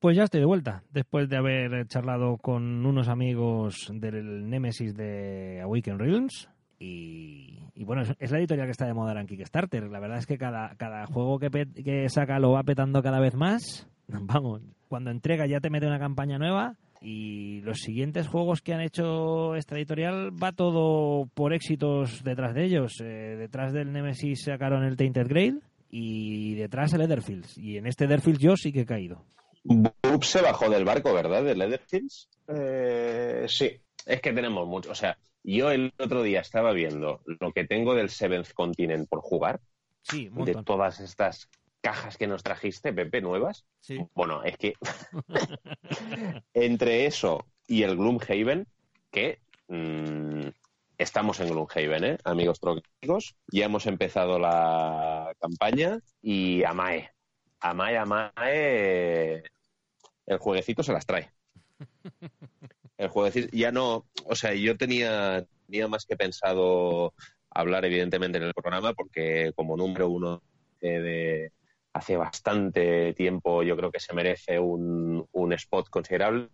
Pues 0.00 0.16
ya 0.16 0.24
estoy 0.24 0.38
de 0.40 0.46
vuelta, 0.46 0.84
después 0.92 1.28
de 1.28 1.36
haber 1.36 1.86
charlado 1.88 2.36
con 2.36 2.86
unos 2.86 3.08
amigos 3.08 3.90
del 3.92 4.48
Nemesis 4.48 4.94
de 4.94 5.60
Awaken 5.62 5.98
Realms. 5.98 6.48
Y, 6.78 7.58
y 7.74 7.84
bueno, 7.84 8.02
es, 8.02 8.14
es 8.18 8.30
la 8.30 8.38
editorial 8.38 8.66
que 8.66 8.72
está 8.72 8.86
de 8.86 8.94
moda 8.94 9.10
ahora 9.10 9.20
en 9.20 9.26
Kickstarter. 9.26 9.84
La 9.90 10.00
verdad 10.00 10.18
es 10.18 10.26
que 10.26 10.38
cada, 10.38 10.74
cada 10.76 11.06
juego 11.06 11.38
que, 11.38 11.50
que 11.50 12.08
saca 12.08 12.38
lo 12.38 12.52
va 12.52 12.62
petando 12.62 13.02
cada 13.02 13.20
vez 13.20 13.34
más. 13.34 13.88
Vamos, 14.08 14.62
cuando 14.88 15.10
entrega 15.10 15.46
ya 15.46 15.60
te 15.60 15.70
mete 15.70 15.86
una 15.86 15.98
campaña 15.98 16.38
nueva. 16.38 16.76
Y 17.00 17.60
los 17.60 17.78
siguientes 17.78 18.26
juegos 18.26 18.60
que 18.60 18.74
han 18.74 18.80
hecho 18.80 19.54
esta 19.54 19.76
editorial 19.76 20.32
va 20.42 20.50
todo 20.50 21.28
por 21.32 21.52
éxitos 21.52 22.24
detrás 22.24 22.54
de 22.54 22.64
ellos. 22.64 22.94
Eh, 23.00 23.36
detrás 23.38 23.72
del 23.72 23.92
Nemesis 23.92 24.42
sacaron 24.44 24.82
el 24.82 24.96
Tainted 24.96 25.28
Grail 25.28 25.62
y 25.90 26.54
detrás 26.54 26.92
el 26.94 27.02
Etherfields. 27.02 27.56
Y 27.56 27.76
en 27.76 27.86
este 27.86 28.06
Etherfields 28.06 28.40
yo 28.40 28.56
sí 28.56 28.72
que 28.72 28.80
he 28.80 28.86
caído. 28.86 29.24
Boop 29.64 30.24
se 30.24 30.42
bajó 30.42 30.68
del 30.70 30.84
barco, 30.84 31.12
¿verdad? 31.12 31.44
De 31.44 31.54
Leatherfields. 31.54 32.28
Eh, 32.48 33.44
sí, 33.48 33.70
Es 34.06 34.20
que 34.20 34.32
tenemos 34.32 34.66
mucho. 34.66 34.90
O 34.90 34.94
sea, 34.94 35.16
yo 35.56 35.70
el 35.70 35.92
otro 35.98 36.22
día 36.22 36.40
estaba 36.40 36.72
viendo 36.72 37.20
lo 37.24 37.52
que 37.52 37.64
tengo 37.64 37.94
del 37.94 38.10
Seventh 38.10 38.52
Continent 38.52 39.08
por 39.08 39.20
jugar, 39.20 39.60
Sí, 40.02 40.30
un 40.34 40.44
de 40.44 40.54
todas 40.54 41.00
estas 41.00 41.48
cajas 41.80 42.16
que 42.16 42.26
nos 42.26 42.42
trajiste, 42.42 42.92
Pepe, 42.92 43.20
nuevas. 43.20 43.66
Sí. 43.80 43.98
Bueno, 44.14 44.42
es 44.42 44.56
que 44.56 44.74
entre 46.54 47.06
eso 47.06 47.44
y 47.66 47.82
el 47.82 47.96
Gloomhaven, 47.96 48.66
que 49.10 49.40
mm, 49.68 50.48
estamos 50.96 51.40
en 51.40 51.48
Gloomhaven, 51.48 52.04
¿eh? 52.04 52.18
amigos 52.24 52.58
troquicos, 52.60 53.36
ya 53.50 53.66
hemos 53.66 53.86
empezado 53.86 54.38
la 54.38 55.34
campaña 55.40 56.00
y 56.22 56.64
Amae, 56.64 57.10
Amae, 57.60 57.98
Amae, 57.98 59.42
el 60.26 60.38
jueguecito 60.38 60.82
se 60.82 60.92
las 60.92 61.06
trae. 61.06 61.30
El 62.98 63.08
jueguecito 63.08 63.48
ya 63.52 63.72
no, 63.72 64.06
o 64.26 64.34
sea, 64.34 64.54
yo 64.54 64.76
tenía, 64.76 65.46
tenía 65.66 65.88
más 65.88 66.04
que 66.06 66.16
pensado 66.16 67.14
hablar 67.50 67.84
evidentemente 67.86 68.38
en 68.38 68.44
el 68.44 68.54
programa 68.54 68.92
porque 68.94 69.52
como 69.56 69.76
número 69.76 70.08
uno 70.08 70.42
de- 70.80 71.52
hace 71.92 72.16
bastante 72.16 73.14
tiempo 73.14 73.62
yo 73.64 73.76
creo 73.76 73.90
que 73.90 74.00
se 74.00 74.14
merece 74.14 74.58
un, 74.60 75.26
un 75.32 75.52
spot 75.54 75.88
considerable, 75.90 76.48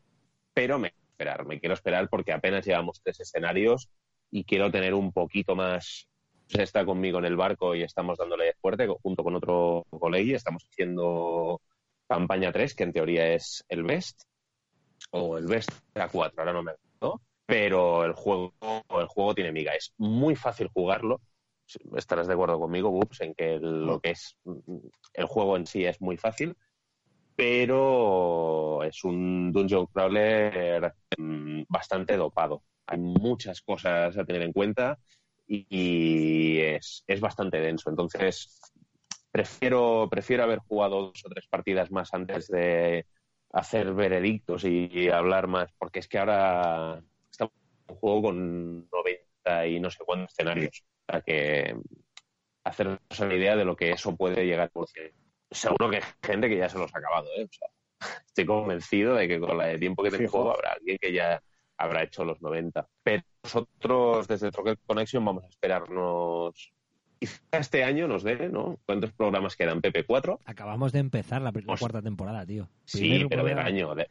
pero 0.54 0.78
me 0.78 0.90
quiero 0.92 1.04
esperar, 1.12 1.46
me 1.46 1.60
quiero 1.60 1.74
esperar 1.74 2.08
porque 2.10 2.32
apenas 2.32 2.64
llevamos 2.66 3.00
tres 3.02 3.20
escenarios 3.20 3.88
y 4.30 4.44
quiero 4.44 4.70
tener 4.70 4.94
un 4.94 5.12
poquito 5.12 5.56
más. 5.56 6.08
Está 6.48 6.84
conmigo 6.84 7.18
en 7.18 7.24
el 7.26 7.36
barco 7.36 7.74
y 7.74 7.82
estamos 7.82 8.18
dándole 8.18 8.54
fuerte 8.60 8.86
junto 9.02 9.24
con 9.24 9.34
otro 9.36 9.86
colegio. 9.90 10.36
Estamos 10.36 10.64
haciendo 10.70 11.60
campaña 12.08 12.52
3, 12.52 12.74
que 12.74 12.84
en 12.84 12.92
teoría 12.92 13.28
es 13.34 13.64
el 13.68 13.82
best, 13.82 14.22
o 15.10 15.38
el 15.38 15.46
best 15.46 15.70
era 15.94 16.08
4, 16.08 16.40
ahora 16.40 16.52
no 16.52 16.62
me 16.62 16.72
acuerdo. 16.72 17.20
Pero 17.46 18.04
el 18.04 18.12
juego, 18.14 18.54
el 18.98 19.06
juego 19.06 19.34
tiene 19.34 19.52
miga. 19.52 19.74
Es 19.74 19.92
muy 19.98 20.34
fácil 20.34 20.68
jugarlo. 20.68 21.20
Estarás 21.96 22.26
de 22.26 22.34
acuerdo 22.34 22.58
conmigo, 22.58 22.90
Boops, 22.90 23.20
en 23.20 23.34
que 23.34 23.58
lo 23.60 24.00
que 24.00 24.10
es 24.10 24.36
el 25.12 25.26
juego 25.26 25.56
en 25.56 25.66
sí 25.66 25.84
es 25.84 26.00
muy 26.00 26.16
fácil, 26.16 26.56
pero 27.36 28.82
es 28.82 29.02
un 29.04 29.52
dungeon 29.52 29.86
crawler 29.86 30.94
mm, 31.18 31.62
bastante 31.68 32.16
dopado. 32.16 32.62
Hay 32.86 32.98
muchas 32.98 33.60
cosas 33.62 34.16
a 34.16 34.24
tener 34.24 34.42
en 34.42 34.52
cuenta 34.52 34.98
y 35.46 36.58
es, 36.60 37.04
es 37.06 37.20
bastante 37.20 37.60
denso. 37.60 37.90
Entonces, 37.90 38.60
prefiero, 39.30 40.08
prefiero 40.10 40.44
haber 40.44 40.60
jugado 40.60 41.06
dos 41.06 41.24
o 41.24 41.28
tres 41.28 41.46
partidas 41.48 41.90
más 41.90 42.12
antes 42.14 42.48
de 42.48 43.06
hacer 43.54 43.94
veredictos 43.94 44.64
y, 44.64 45.08
hablar 45.08 45.46
más, 45.46 45.72
porque 45.78 46.00
es 46.00 46.08
que 46.08 46.18
ahora 46.18 47.02
estamos 47.30 47.54
en 47.86 47.94
un 47.94 48.00
juego 48.00 48.22
con 48.22 48.90
90 48.90 49.66
y 49.68 49.80
no 49.80 49.90
sé 49.90 50.04
cuántos 50.04 50.32
escenarios. 50.32 50.84
O 51.06 51.12
sea 51.12 51.20
que 51.22 51.76
hacernos 52.64 52.98
una 53.20 53.34
idea 53.34 53.56
de 53.56 53.64
lo 53.64 53.76
que 53.76 53.92
eso 53.92 54.16
puede 54.16 54.44
llegar 54.44 54.70
a. 54.74 54.84
Seguro 55.50 55.88
que 55.88 55.96
hay 55.96 56.02
gente 56.22 56.48
que 56.48 56.56
ya 56.56 56.68
se 56.68 56.78
los 56.78 56.92
ha 56.94 56.98
acabado, 56.98 57.28
¿eh? 57.36 57.44
O 57.44 57.52
sea, 57.52 57.68
estoy 58.26 58.44
convencido 58.44 59.14
de 59.14 59.28
que 59.28 59.38
con 59.38 59.56
la 59.56 59.66
de 59.66 59.78
tiempo 59.78 60.02
que 60.02 60.10
tengo 60.10 60.28
juego 60.28 60.52
habrá 60.52 60.72
alguien 60.72 60.98
que 60.98 61.12
ya 61.12 61.40
habrá 61.76 62.02
hecho 62.02 62.24
los 62.24 62.42
90. 62.42 62.88
Pero 63.04 63.22
nosotros 63.44 64.26
desde 64.26 64.50
Troquet 64.50 64.80
Connection 64.84 65.24
vamos 65.24 65.44
a 65.44 65.48
esperarnos. 65.48 66.72
Quizá 67.26 67.58
este 67.58 67.84
año 67.84 68.06
nos 68.08 68.22
dé, 68.22 68.48
¿no? 68.48 68.78
¿Cuántos 68.86 69.12
programas 69.12 69.56
quedan? 69.56 69.80
PP4. 69.80 70.38
Acabamos 70.44 70.92
de 70.92 70.98
empezar 71.00 71.40
la, 71.42 71.52
cuarta 71.52 72.02
temporada, 72.02 72.44
tío. 72.46 72.68
Sí, 72.84 73.24
pero 73.28 73.44
del 73.44 73.58
año, 73.58 73.94
de- 73.94 74.08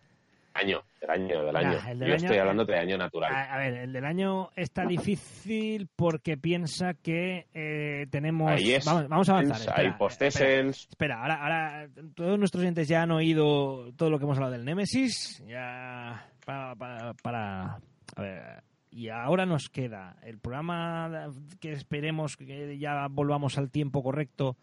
año, 0.55 0.83
del 1.01 1.09
año, 1.09 1.43
del 1.45 1.55
año. 1.55 1.79
el 1.89 1.99
del 1.99 2.07
Yo 2.09 2.13
año- 2.15 2.23
estoy 2.25 2.37
hablando 2.37 2.65
de 2.65 2.77
año 2.77 2.97
natural. 2.97 3.33
A, 3.33 3.55
a 3.55 3.57
ver, 3.57 3.73
el 3.73 3.93
del 3.93 4.05
año 4.05 4.49
está 4.55 4.85
difícil 4.85 5.89
porque 5.95 6.37
piensa 6.37 6.93
que 6.93 7.47
eh, 7.53 8.05
tenemos. 8.11 8.51
Ahí 8.51 8.73
es. 8.73 8.85
Vamos, 8.85 9.07
vamos 9.09 9.29
a 9.29 9.31
avanzar. 9.33 9.79
Hay 9.79 9.87
espera, 9.87 10.27
espera, 10.27 10.69
espera, 10.69 11.21
ahora, 11.21 11.35
ahora 11.43 11.89
todos 12.15 12.37
nuestros 12.37 12.61
oyentes 12.61 12.87
ya 12.87 13.01
han 13.01 13.11
oído 13.11 13.91
todo 13.97 14.09
lo 14.11 14.19
que 14.19 14.25
hemos 14.25 14.37
hablado 14.37 14.53
del 14.53 14.65
Nemesis. 14.65 15.43
Ya. 15.47 16.27
Para. 16.45 16.75
para, 16.75 17.13
para- 17.15 17.79
a 18.15 18.21
ver. 18.21 18.63
Y 18.95 19.09
ahora 19.09 19.47
nos 19.47 19.69
queda 19.69 20.17
el 20.21 20.37
programa 20.37 21.31
que 21.59 21.71
esperemos 21.71 22.35
que 22.37 22.77
ya 22.77 23.07
volvamos 23.09 23.57
al 23.57 23.71
tiempo 23.71 24.03
correcto. 24.03 24.55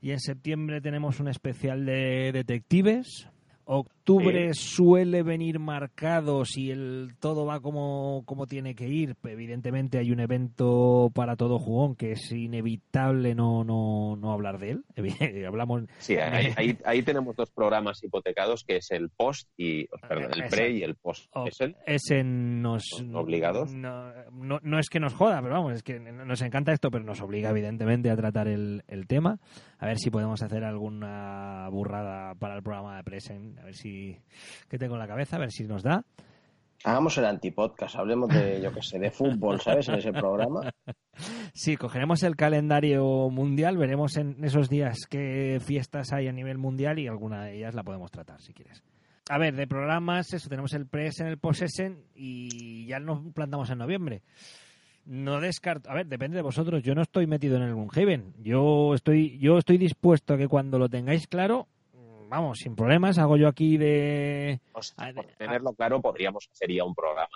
Y 0.00 0.10
en 0.10 0.18
septiembre 0.18 0.80
tenemos 0.80 1.20
un 1.20 1.28
especial 1.28 1.86
de 1.86 2.32
detectives. 2.32 3.28
Octubre 3.72 4.52
suele 4.54 5.22
venir 5.22 5.60
marcado 5.60 6.44
si 6.44 6.72
el 6.72 7.14
todo 7.20 7.46
va 7.46 7.60
como, 7.60 8.24
como 8.26 8.46
tiene 8.48 8.74
que 8.74 8.88
ir. 8.88 9.14
Evidentemente 9.22 9.98
hay 9.98 10.10
un 10.10 10.18
evento 10.18 11.10
para 11.14 11.36
todo 11.36 11.60
jugón 11.60 11.94
que 11.94 12.10
es 12.12 12.32
inevitable 12.32 13.36
no, 13.36 13.62
no, 13.62 14.16
no 14.16 14.32
hablar 14.32 14.58
de 14.58 14.70
él. 14.72 14.84
Hablamos 15.46 15.84
Sí, 15.98 16.16
ahí, 16.16 16.52
ahí- 16.56 16.78
ahí 16.84 17.02
tenemos 17.02 17.36
dos 17.36 17.50
programas 17.52 18.02
hipotecados 18.02 18.64
que 18.64 18.76
es 18.78 18.90
el 18.90 19.08
post 19.10 19.48
y 19.56 19.86
perdón, 20.08 20.32
el 20.42 20.48
pre 20.48 20.70
y 20.72 20.82
el 20.82 20.96
post. 20.96 21.26
O- 21.36 21.46
Es 21.46 21.60
el- 21.60 21.76
ese 21.86 22.24
nos 22.24 22.82
¿Son 22.88 23.14
obligados? 23.14 23.72
No, 23.72 24.12
no, 24.32 24.58
no 24.64 24.78
es 24.80 24.88
que 24.88 24.98
nos 24.98 25.14
joda, 25.14 25.40
pero 25.42 25.54
vamos, 25.54 25.74
es 25.74 25.82
que 25.84 26.00
nos 26.00 26.42
encanta 26.42 26.72
esto, 26.72 26.90
pero 26.90 27.04
nos 27.04 27.20
obliga 27.20 27.50
evidentemente 27.50 28.10
a 28.10 28.16
tratar 28.16 28.48
el, 28.48 28.82
el 28.88 29.06
tema. 29.06 29.38
A 29.80 29.86
ver 29.86 29.98
si 29.98 30.10
podemos 30.10 30.42
hacer 30.42 30.62
alguna 30.62 31.66
burrada 31.70 32.34
para 32.34 32.54
el 32.54 32.62
programa 32.62 32.98
de 32.98 33.02
Present, 33.02 33.58
a 33.58 33.64
ver 33.64 33.74
si 33.74 34.14
qué 34.68 34.78
tengo 34.78 34.94
en 34.94 35.00
la 35.00 35.08
cabeza, 35.08 35.36
a 35.36 35.40
ver 35.40 35.50
si 35.50 35.64
nos 35.64 35.82
da. 35.82 36.04
hagamos 36.84 37.16
el 37.16 37.24
antipodcast, 37.24 37.96
hablemos 37.96 38.28
de, 38.28 38.60
yo 38.62 38.72
qué 38.72 38.82
sé, 38.82 38.98
de 38.98 39.10
fútbol, 39.10 39.58
¿sabes? 39.60 39.88
En 39.88 39.96
ese 39.96 40.12
programa. 40.12 40.70
Sí, 41.52 41.76
cogeremos 41.76 42.22
el 42.22 42.36
calendario 42.36 43.28
mundial, 43.28 43.76
veremos 43.76 44.16
en 44.16 44.42
esos 44.42 44.70
días 44.70 45.00
qué 45.10 45.60
fiestas 45.60 46.12
hay 46.12 46.28
a 46.28 46.32
nivel 46.32 46.56
mundial 46.56 46.98
y 46.98 47.08
alguna 47.08 47.44
de 47.44 47.58
ellas 47.58 47.74
la 47.74 47.82
podemos 47.82 48.10
tratar 48.10 48.40
si 48.40 48.54
quieres. 48.54 48.82
A 49.28 49.36
ver, 49.36 49.54
de 49.54 49.66
programas, 49.66 50.32
eso, 50.32 50.48
tenemos 50.48 50.72
el 50.72 50.86
Presen, 50.86 51.26
el 51.26 51.38
Possesen 51.38 52.04
y 52.14 52.86
ya 52.86 53.00
nos 53.00 53.20
plantamos 53.34 53.68
en 53.68 53.78
noviembre. 53.78 54.22
No 55.12 55.40
descarto, 55.40 55.90
a 55.90 55.94
ver, 55.94 56.06
depende 56.06 56.36
de 56.36 56.42
vosotros. 56.42 56.84
Yo 56.84 56.94
no 56.94 57.02
estoy 57.02 57.26
metido 57.26 57.56
en 57.56 57.62
el 57.62 57.74
Gloomhaven. 57.74 58.32
Yo 58.44 58.94
estoy, 58.94 59.38
yo 59.40 59.58
estoy 59.58 59.76
dispuesto 59.76 60.34
a 60.34 60.38
que 60.38 60.46
cuando 60.46 60.78
lo 60.78 60.88
tengáis 60.88 61.26
claro, 61.26 61.66
vamos, 62.28 62.58
sin 62.62 62.76
problemas, 62.76 63.18
hago 63.18 63.36
yo 63.36 63.48
aquí 63.48 63.76
de, 63.76 64.60
por 64.72 64.84
de- 64.84 65.32
tenerlo 65.36 65.72
claro, 65.72 66.00
podríamos 66.00 66.48
hacer 66.52 66.70
ya 66.70 66.84
un 66.84 66.94
programa. 66.94 67.26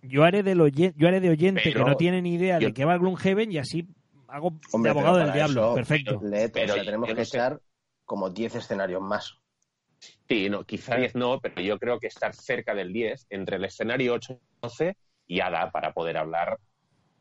yo 0.00 0.24
haré 0.24 0.42
del 0.42 0.58
oye- 0.62 0.94
yo 0.96 1.06
haré 1.06 1.20
de 1.20 1.28
oyente 1.28 1.60
Pero 1.64 1.84
que 1.84 1.90
no 1.90 1.96
tiene 1.98 2.22
ni 2.22 2.32
idea 2.36 2.58
yo- 2.60 2.68
de 2.68 2.72
qué 2.72 2.86
va 2.86 2.94
el 2.94 3.00
Gloomhaven 3.00 3.52
y 3.52 3.58
así 3.58 3.86
hago 4.26 4.54
Hombre, 4.72 4.92
de 4.94 4.98
abogado 4.98 5.18
del 5.18 5.32
diablo. 5.34 5.64
eso, 5.66 5.74
Perfecto. 5.74 6.20
Pero 6.22 6.72
o 6.72 6.76
sea, 6.76 6.82
tenemos 6.84 7.08
que 7.08 7.14
no 7.14 7.24
sé. 7.26 7.36
echar 7.36 7.60
como 8.06 8.30
10 8.30 8.54
escenarios 8.54 9.02
más. 9.02 9.34
Sí, 10.26 10.48
no, 10.48 10.64
quizá 10.64 10.96
10 10.96 11.14
no, 11.14 11.40
pero 11.40 11.60
yo 11.60 11.78
creo 11.78 11.98
que 11.98 12.06
estar 12.06 12.34
cerca 12.34 12.74
del 12.74 12.90
10, 12.90 13.26
entre 13.28 13.56
el 13.56 13.64
escenario 13.66 14.14
8 14.14 14.32
y 14.32 14.38
12, 14.62 14.96
ya 15.28 15.50
da 15.50 15.70
para 15.70 15.92
poder 15.92 16.16
hablar 16.16 16.58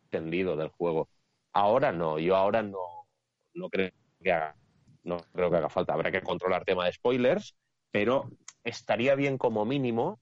tendido 0.10 0.56
del 0.56 0.70
juego. 0.70 1.10
Ahora 1.54 1.92
no, 1.92 2.20
yo 2.20 2.36
ahora 2.36 2.62
no, 2.62 3.08
no 3.54 3.70
creo 3.70 3.92
que 4.22 4.32
haga, 4.32 4.56
no 5.04 5.18
creo 5.34 5.50
que 5.50 5.58
haga 5.58 5.70
falta. 5.70 5.94
Habrá 5.94 6.12
que 6.12 6.22
controlar 6.22 6.66
tema 6.66 6.86
de 6.86 6.94
spoilers, 6.94 7.56
pero 7.92 8.30
estaría 8.64 9.16
bien 9.16 9.38
como 9.38 9.66
mínimo 9.66 10.20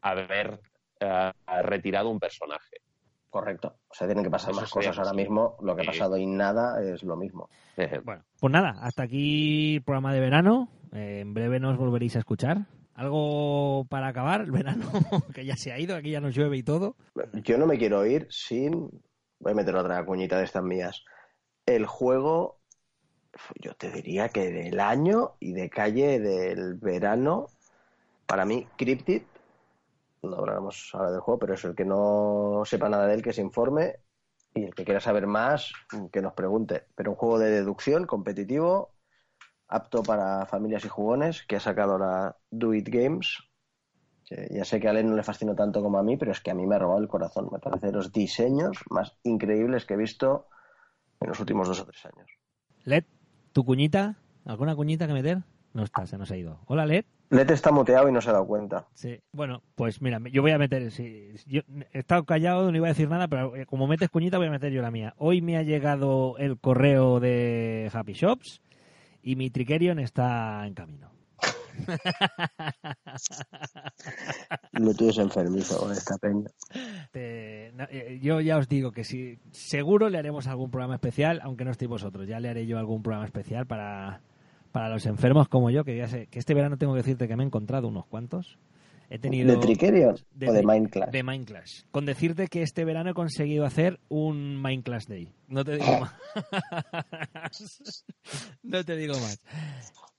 haber 0.00 0.60
eh, 1.00 1.32
retirado 1.62 2.10
un 2.10 2.20
personaje. 2.20 2.76
Correcto. 3.30 3.76
O 3.88 3.94
sea, 3.94 4.06
tienen 4.06 4.24
que 4.24 4.30
pasar 4.30 4.52
Eso 4.52 4.60
más 4.60 4.70
cosas 4.70 4.98
ahora 4.98 5.12
mismo. 5.12 5.56
Lo 5.60 5.76
que 5.76 5.82
ha 5.82 5.86
pasado 5.86 6.16
y 6.16 6.26
nada 6.26 6.82
es 6.82 7.02
lo 7.02 7.16
mismo. 7.16 7.50
Bueno, 8.04 8.24
pues 8.40 8.50
nada, 8.50 8.76
hasta 8.80 9.02
aquí 9.02 9.76
el 9.76 9.82
programa 9.82 10.14
de 10.14 10.20
verano. 10.20 10.68
Eh, 10.92 11.20
en 11.20 11.34
breve 11.34 11.60
nos 11.60 11.76
volveréis 11.76 12.16
a 12.16 12.20
escuchar. 12.20 12.66
¿Algo 12.94 13.84
para 13.90 14.08
acabar 14.08 14.40
el 14.40 14.50
verano? 14.50 14.86
que 15.34 15.44
ya 15.44 15.56
se 15.56 15.70
ha 15.70 15.78
ido, 15.78 15.96
aquí 15.96 16.10
ya 16.10 16.20
nos 16.20 16.34
llueve 16.34 16.56
y 16.56 16.62
todo. 16.62 16.96
Yo 17.44 17.58
no 17.58 17.66
me 17.66 17.76
quiero 17.76 18.06
ir 18.06 18.26
sin. 18.30 18.88
Voy 19.38 19.52
a 19.52 19.54
meter 19.54 19.76
otra 19.76 20.04
cuñita 20.04 20.38
de 20.38 20.44
estas 20.44 20.62
mías. 20.62 21.04
El 21.66 21.86
juego, 21.86 22.60
yo 23.60 23.74
te 23.74 23.90
diría 23.90 24.28
que 24.28 24.50
del 24.50 24.80
año 24.80 25.34
y 25.40 25.52
de 25.52 25.70
calle 25.70 26.20
del 26.20 26.74
verano, 26.74 27.46
para 28.26 28.44
mí, 28.44 28.66
Cryptid, 28.76 29.22
no 30.22 30.36
hablaremos 30.36 30.90
ahora 30.94 31.10
del 31.10 31.20
juego, 31.20 31.38
pero 31.38 31.54
es 31.54 31.64
el 31.64 31.74
que 31.74 31.84
no 31.84 32.62
sepa 32.64 32.88
nada 32.88 33.06
de 33.06 33.14
él, 33.14 33.22
que 33.22 33.32
se 33.32 33.42
informe, 33.42 34.00
y 34.54 34.64
el 34.64 34.74
que 34.74 34.84
quiera 34.84 35.00
saber 35.00 35.26
más, 35.26 35.72
que 36.12 36.22
nos 36.22 36.32
pregunte. 36.32 36.86
Pero 36.94 37.10
un 37.10 37.16
juego 37.16 37.38
de 37.38 37.50
deducción 37.50 38.06
competitivo, 38.06 38.94
apto 39.68 40.02
para 40.02 40.46
familias 40.46 40.84
y 40.84 40.88
jugones, 40.88 41.44
que 41.46 41.56
ha 41.56 41.60
sacado 41.60 41.98
la 41.98 42.36
Do 42.50 42.74
It 42.74 42.88
Games, 42.88 43.38
ya 44.28 44.64
sé 44.64 44.80
que 44.80 44.88
a 44.88 44.92
Len 44.92 45.08
no 45.08 45.16
le 45.16 45.22
fascinó 45.22 45.54
tanto 45.54 45.82
como 45.82 45.98
a 45.98 46.02
mí, 46.02 46.16
pero 46.16 46.32
es 46.32 46.40
que 46.40 46.50
a 46.50 46.54
mí 46.54 46.66
me 46.66 46.74
ha 46.74 46.78
robado 46.78 47.00
el 47.00 47.08
corazón. 47.08 47.48
Me 47.52 47.58
parece 47.58 47.86
de 47.86 47.92
los 47.92 48.12
diseños 48.12 48.78
más 48.90 49.16
increíbles 49.22 49.86
que 49.86 49.94
he 49.94 49.96
visto 49.96 50.48
en 51.20 51.28
los 51.28 51.40
últimos 51.40 51.68
dos 51.68 51.80
o 51.80 51.86
tres 51.86 52.04
años. 52.06 52.30
Led, 52.84 53.04
¿tu 53.52 53.64
cuñita? 53.64 54.16
¿Alguna 54.44 54.74
cuñita 54.74 55.06
que 55.06 55.12
meter? 55.12 55.38
No 55.72 55.84
está, 55.84 56.06
se 56.06 56.18
nos 56.18 56.30
ha 56.30 56.36
ido. 56.36 56.60
Hola, 56.66 56.86
Led. 56.86 57.04
Lete 57.28 57.54
está 57.54 57.72
muteado 57.72 58.08
y 58.08 58.12
no 58.12 58.20
se 58.20 58.30
ha 58.30 58.34
dado 58.34 58.46
cuenta. 58.46 58.86
Sí. 58.94 59.20
Bueno, 59.32 59.62
pues 59.74 60.00
mira, 60.00 60.20
yo 60.30 60.42
voy 60.42 60.52
a 60.52 60.58
meter. 60.58 60.92
sí, 60.92 61.34
yo 61.46 61.62
he 61.92 61.98
estado 61.98 62.24
callado, 62.24 62.70
no 62.70 62.76
iba 62.76 62.86
a 62.86 62.90
decir 62.90 63.08
nada, 63.08 63.26
pero 63.26 63.56
eh, 63.56 63.66
como 63.66 63.88
metes 63.88 64.08
cuñita, 64.08 64.38
voy 64.38 64.46
a 64.46 64.52
meter 64.52 64.72
yo 64.72 64.80
la 64.80 64.92
mía. 64.92 65.14
Hoy 65.18 65.42
me 65.42 65.56
ha 65.56 65.62
llegado 65.62 66.36
el 66.38 66.58
correo 66.58 67.18
de 67.18 67.90
Happy 67.92 68.12
Shops 68.12 68.62
y 69.22 69.34
mi 69.34 69.50
Trickerion 69.50 69.98
está 69.98 70.66
en 70.66 70.74
camino. 70.74 71.15
Lo 74.72 74.94
tuyo 74.94 75.10
es 75.10 75.18
enfermizo 75.18 75.78
con 75.78 75.92
esta 75.92 76.16
peña. 76.18 76.48
No, 77.74 77.84
eh, 77.90 78.18
yo 78.22 78.40
ya 78.40 78.56
os 78.58 78.68
digo 78.68 78.92
que 78.92 79.04
sí, 79.04 79.38
seguro 79.50 80.08
le 80.08 80.18
haremos 80.18 80.46
algún 80.46 80.70
programa 80.70 80.94
especial, 80.94 81.40
aunque 81.42 81.64
no 81.64 81.70
estéis 81.70 81.88
vosotros. 81.88 82.26
Ya 82.28 82.40
le 82.40 82.48
haré 82.48 82.66
yo 82.66 82.78
algún 82.78 83.02
programa 83.02 83.26
especial 83.26 83.66
para, 83.66 84.20
para 84.72 84.88
los 84.88 85.06
enfermos 85.06 85.48
como 85.48 85.70
yo, 85.70 85.84
que 85.84 85.96
ya 85.96 86.06
sé 86.08 86.26
que 86.26 86.38
este 86.38 86.54
verano 86.54 86.76
tengo 86.76 86.92
que 86.94 86.98
decirte 86.98 87.28
que 87.28 87.36
me 87.36 87.42
he 87.42 87.46
encontrado 87.46 87.88
unos 87.88 88.06
cuantos. 88.06 88.58
He 89.08 89.18
tenido 89.18 89.54
¿De 89.54 89.58
Trickerion 89.58 90.14
o 90.14 90.52
de 90.52 90.62
Minecraft? 90.62 91.12
De 91.12 91.22
Minecraft. 91.22 91.70
Con 91.92 92.06
decirte 92.06 92.48
que 92.48 92.62
este 92.62 92.84
verano 92.84 93.10
he 93.10 93.14
conseguido 93.14 93.64
hacer 93.64 94.00
un 94.08 94.56
Minecraft 94.56 95.08
Day. 95.08 95.32
No 95.46 95.64
te 95.64 95.76
digo 95.76 95.86
más. 96.00 96.12
no 98.62 98.84
te 98.84 98.96
digo 98.96 99.14
más. 99.14 99.40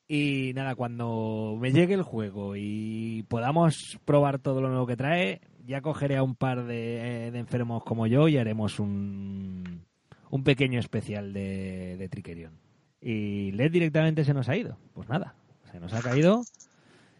Y 0.07 0.53
nada, 0.55 0.75
cuando 0.75 1.57
me 1.59 1.71
llegue 1.71 1.93
el 1.93 2.03
juego 2.03 2.55
y 2.55 3.23
podamos 3.27 3.99
probar 4.05 4.39
todo 4.39 4.61
lo 4.61 4.69
nuevo 4.69 4.88
que 4.88 4.95
trae, 4.95 5.41
ya 5.65 5.81
cogeré 5.81 6.15
a 6.15 6.23
un 6.23 6.35
par 6.35 6.65
de, 6.65 7.29
de 7.31 7.39
enfermos 7.39 7.84
como 7.84 8.07
yo 8.07 8.29
y 8.29 8.38
haremos 8.38 8.79
un, 8.79 9.81
un 10.29 10.43
pequeño 10.43 10.79
especial 10.79 11.34
de, 11.34 11.97
de 11.97 12.09
Trickerion. 12.09 12.53
Y 13.01 13.51
LED 13.51 13.71
directamente 13.71 14.23
se 14.23 14.34
nos 14.34 14.47
ha 14.49 14.55
ido. 14.55 14.77
Pues 14.93 15.09
nada, 15.09 15.35
se 15.71 15.79
nos 15.79 15.93
ha 15.93 16.01
caído. 16.01 16.41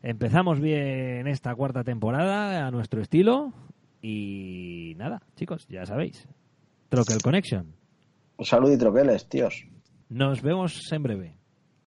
Empezamos 0.02 0.60
bien 0.60 1.28
esta 1.28 1.54
cuarta 1.56 1.84
temporada 1.84 2.66
a 2.66 2.72
nuestro 2.72 3.02
estilo. 3.02 3.54
Y 4.02 4.94
nada, 4.98 5.22
chicos, 5.36 5.68
ya 5.68 5.86
sabéis. 5.86 6.28
Troquel 6.90 7.22
Connection. 7.22 7.76
Un 8.38 8.46
saludo 8.46 8.74
y 8.74 8.78
troqueles, 8.78 9.28
tíos. 9.28 9.66
Nos 10.10 10.42
vemos 10.42 10.92
en 10.92 11.04
breve. 11.04 11.38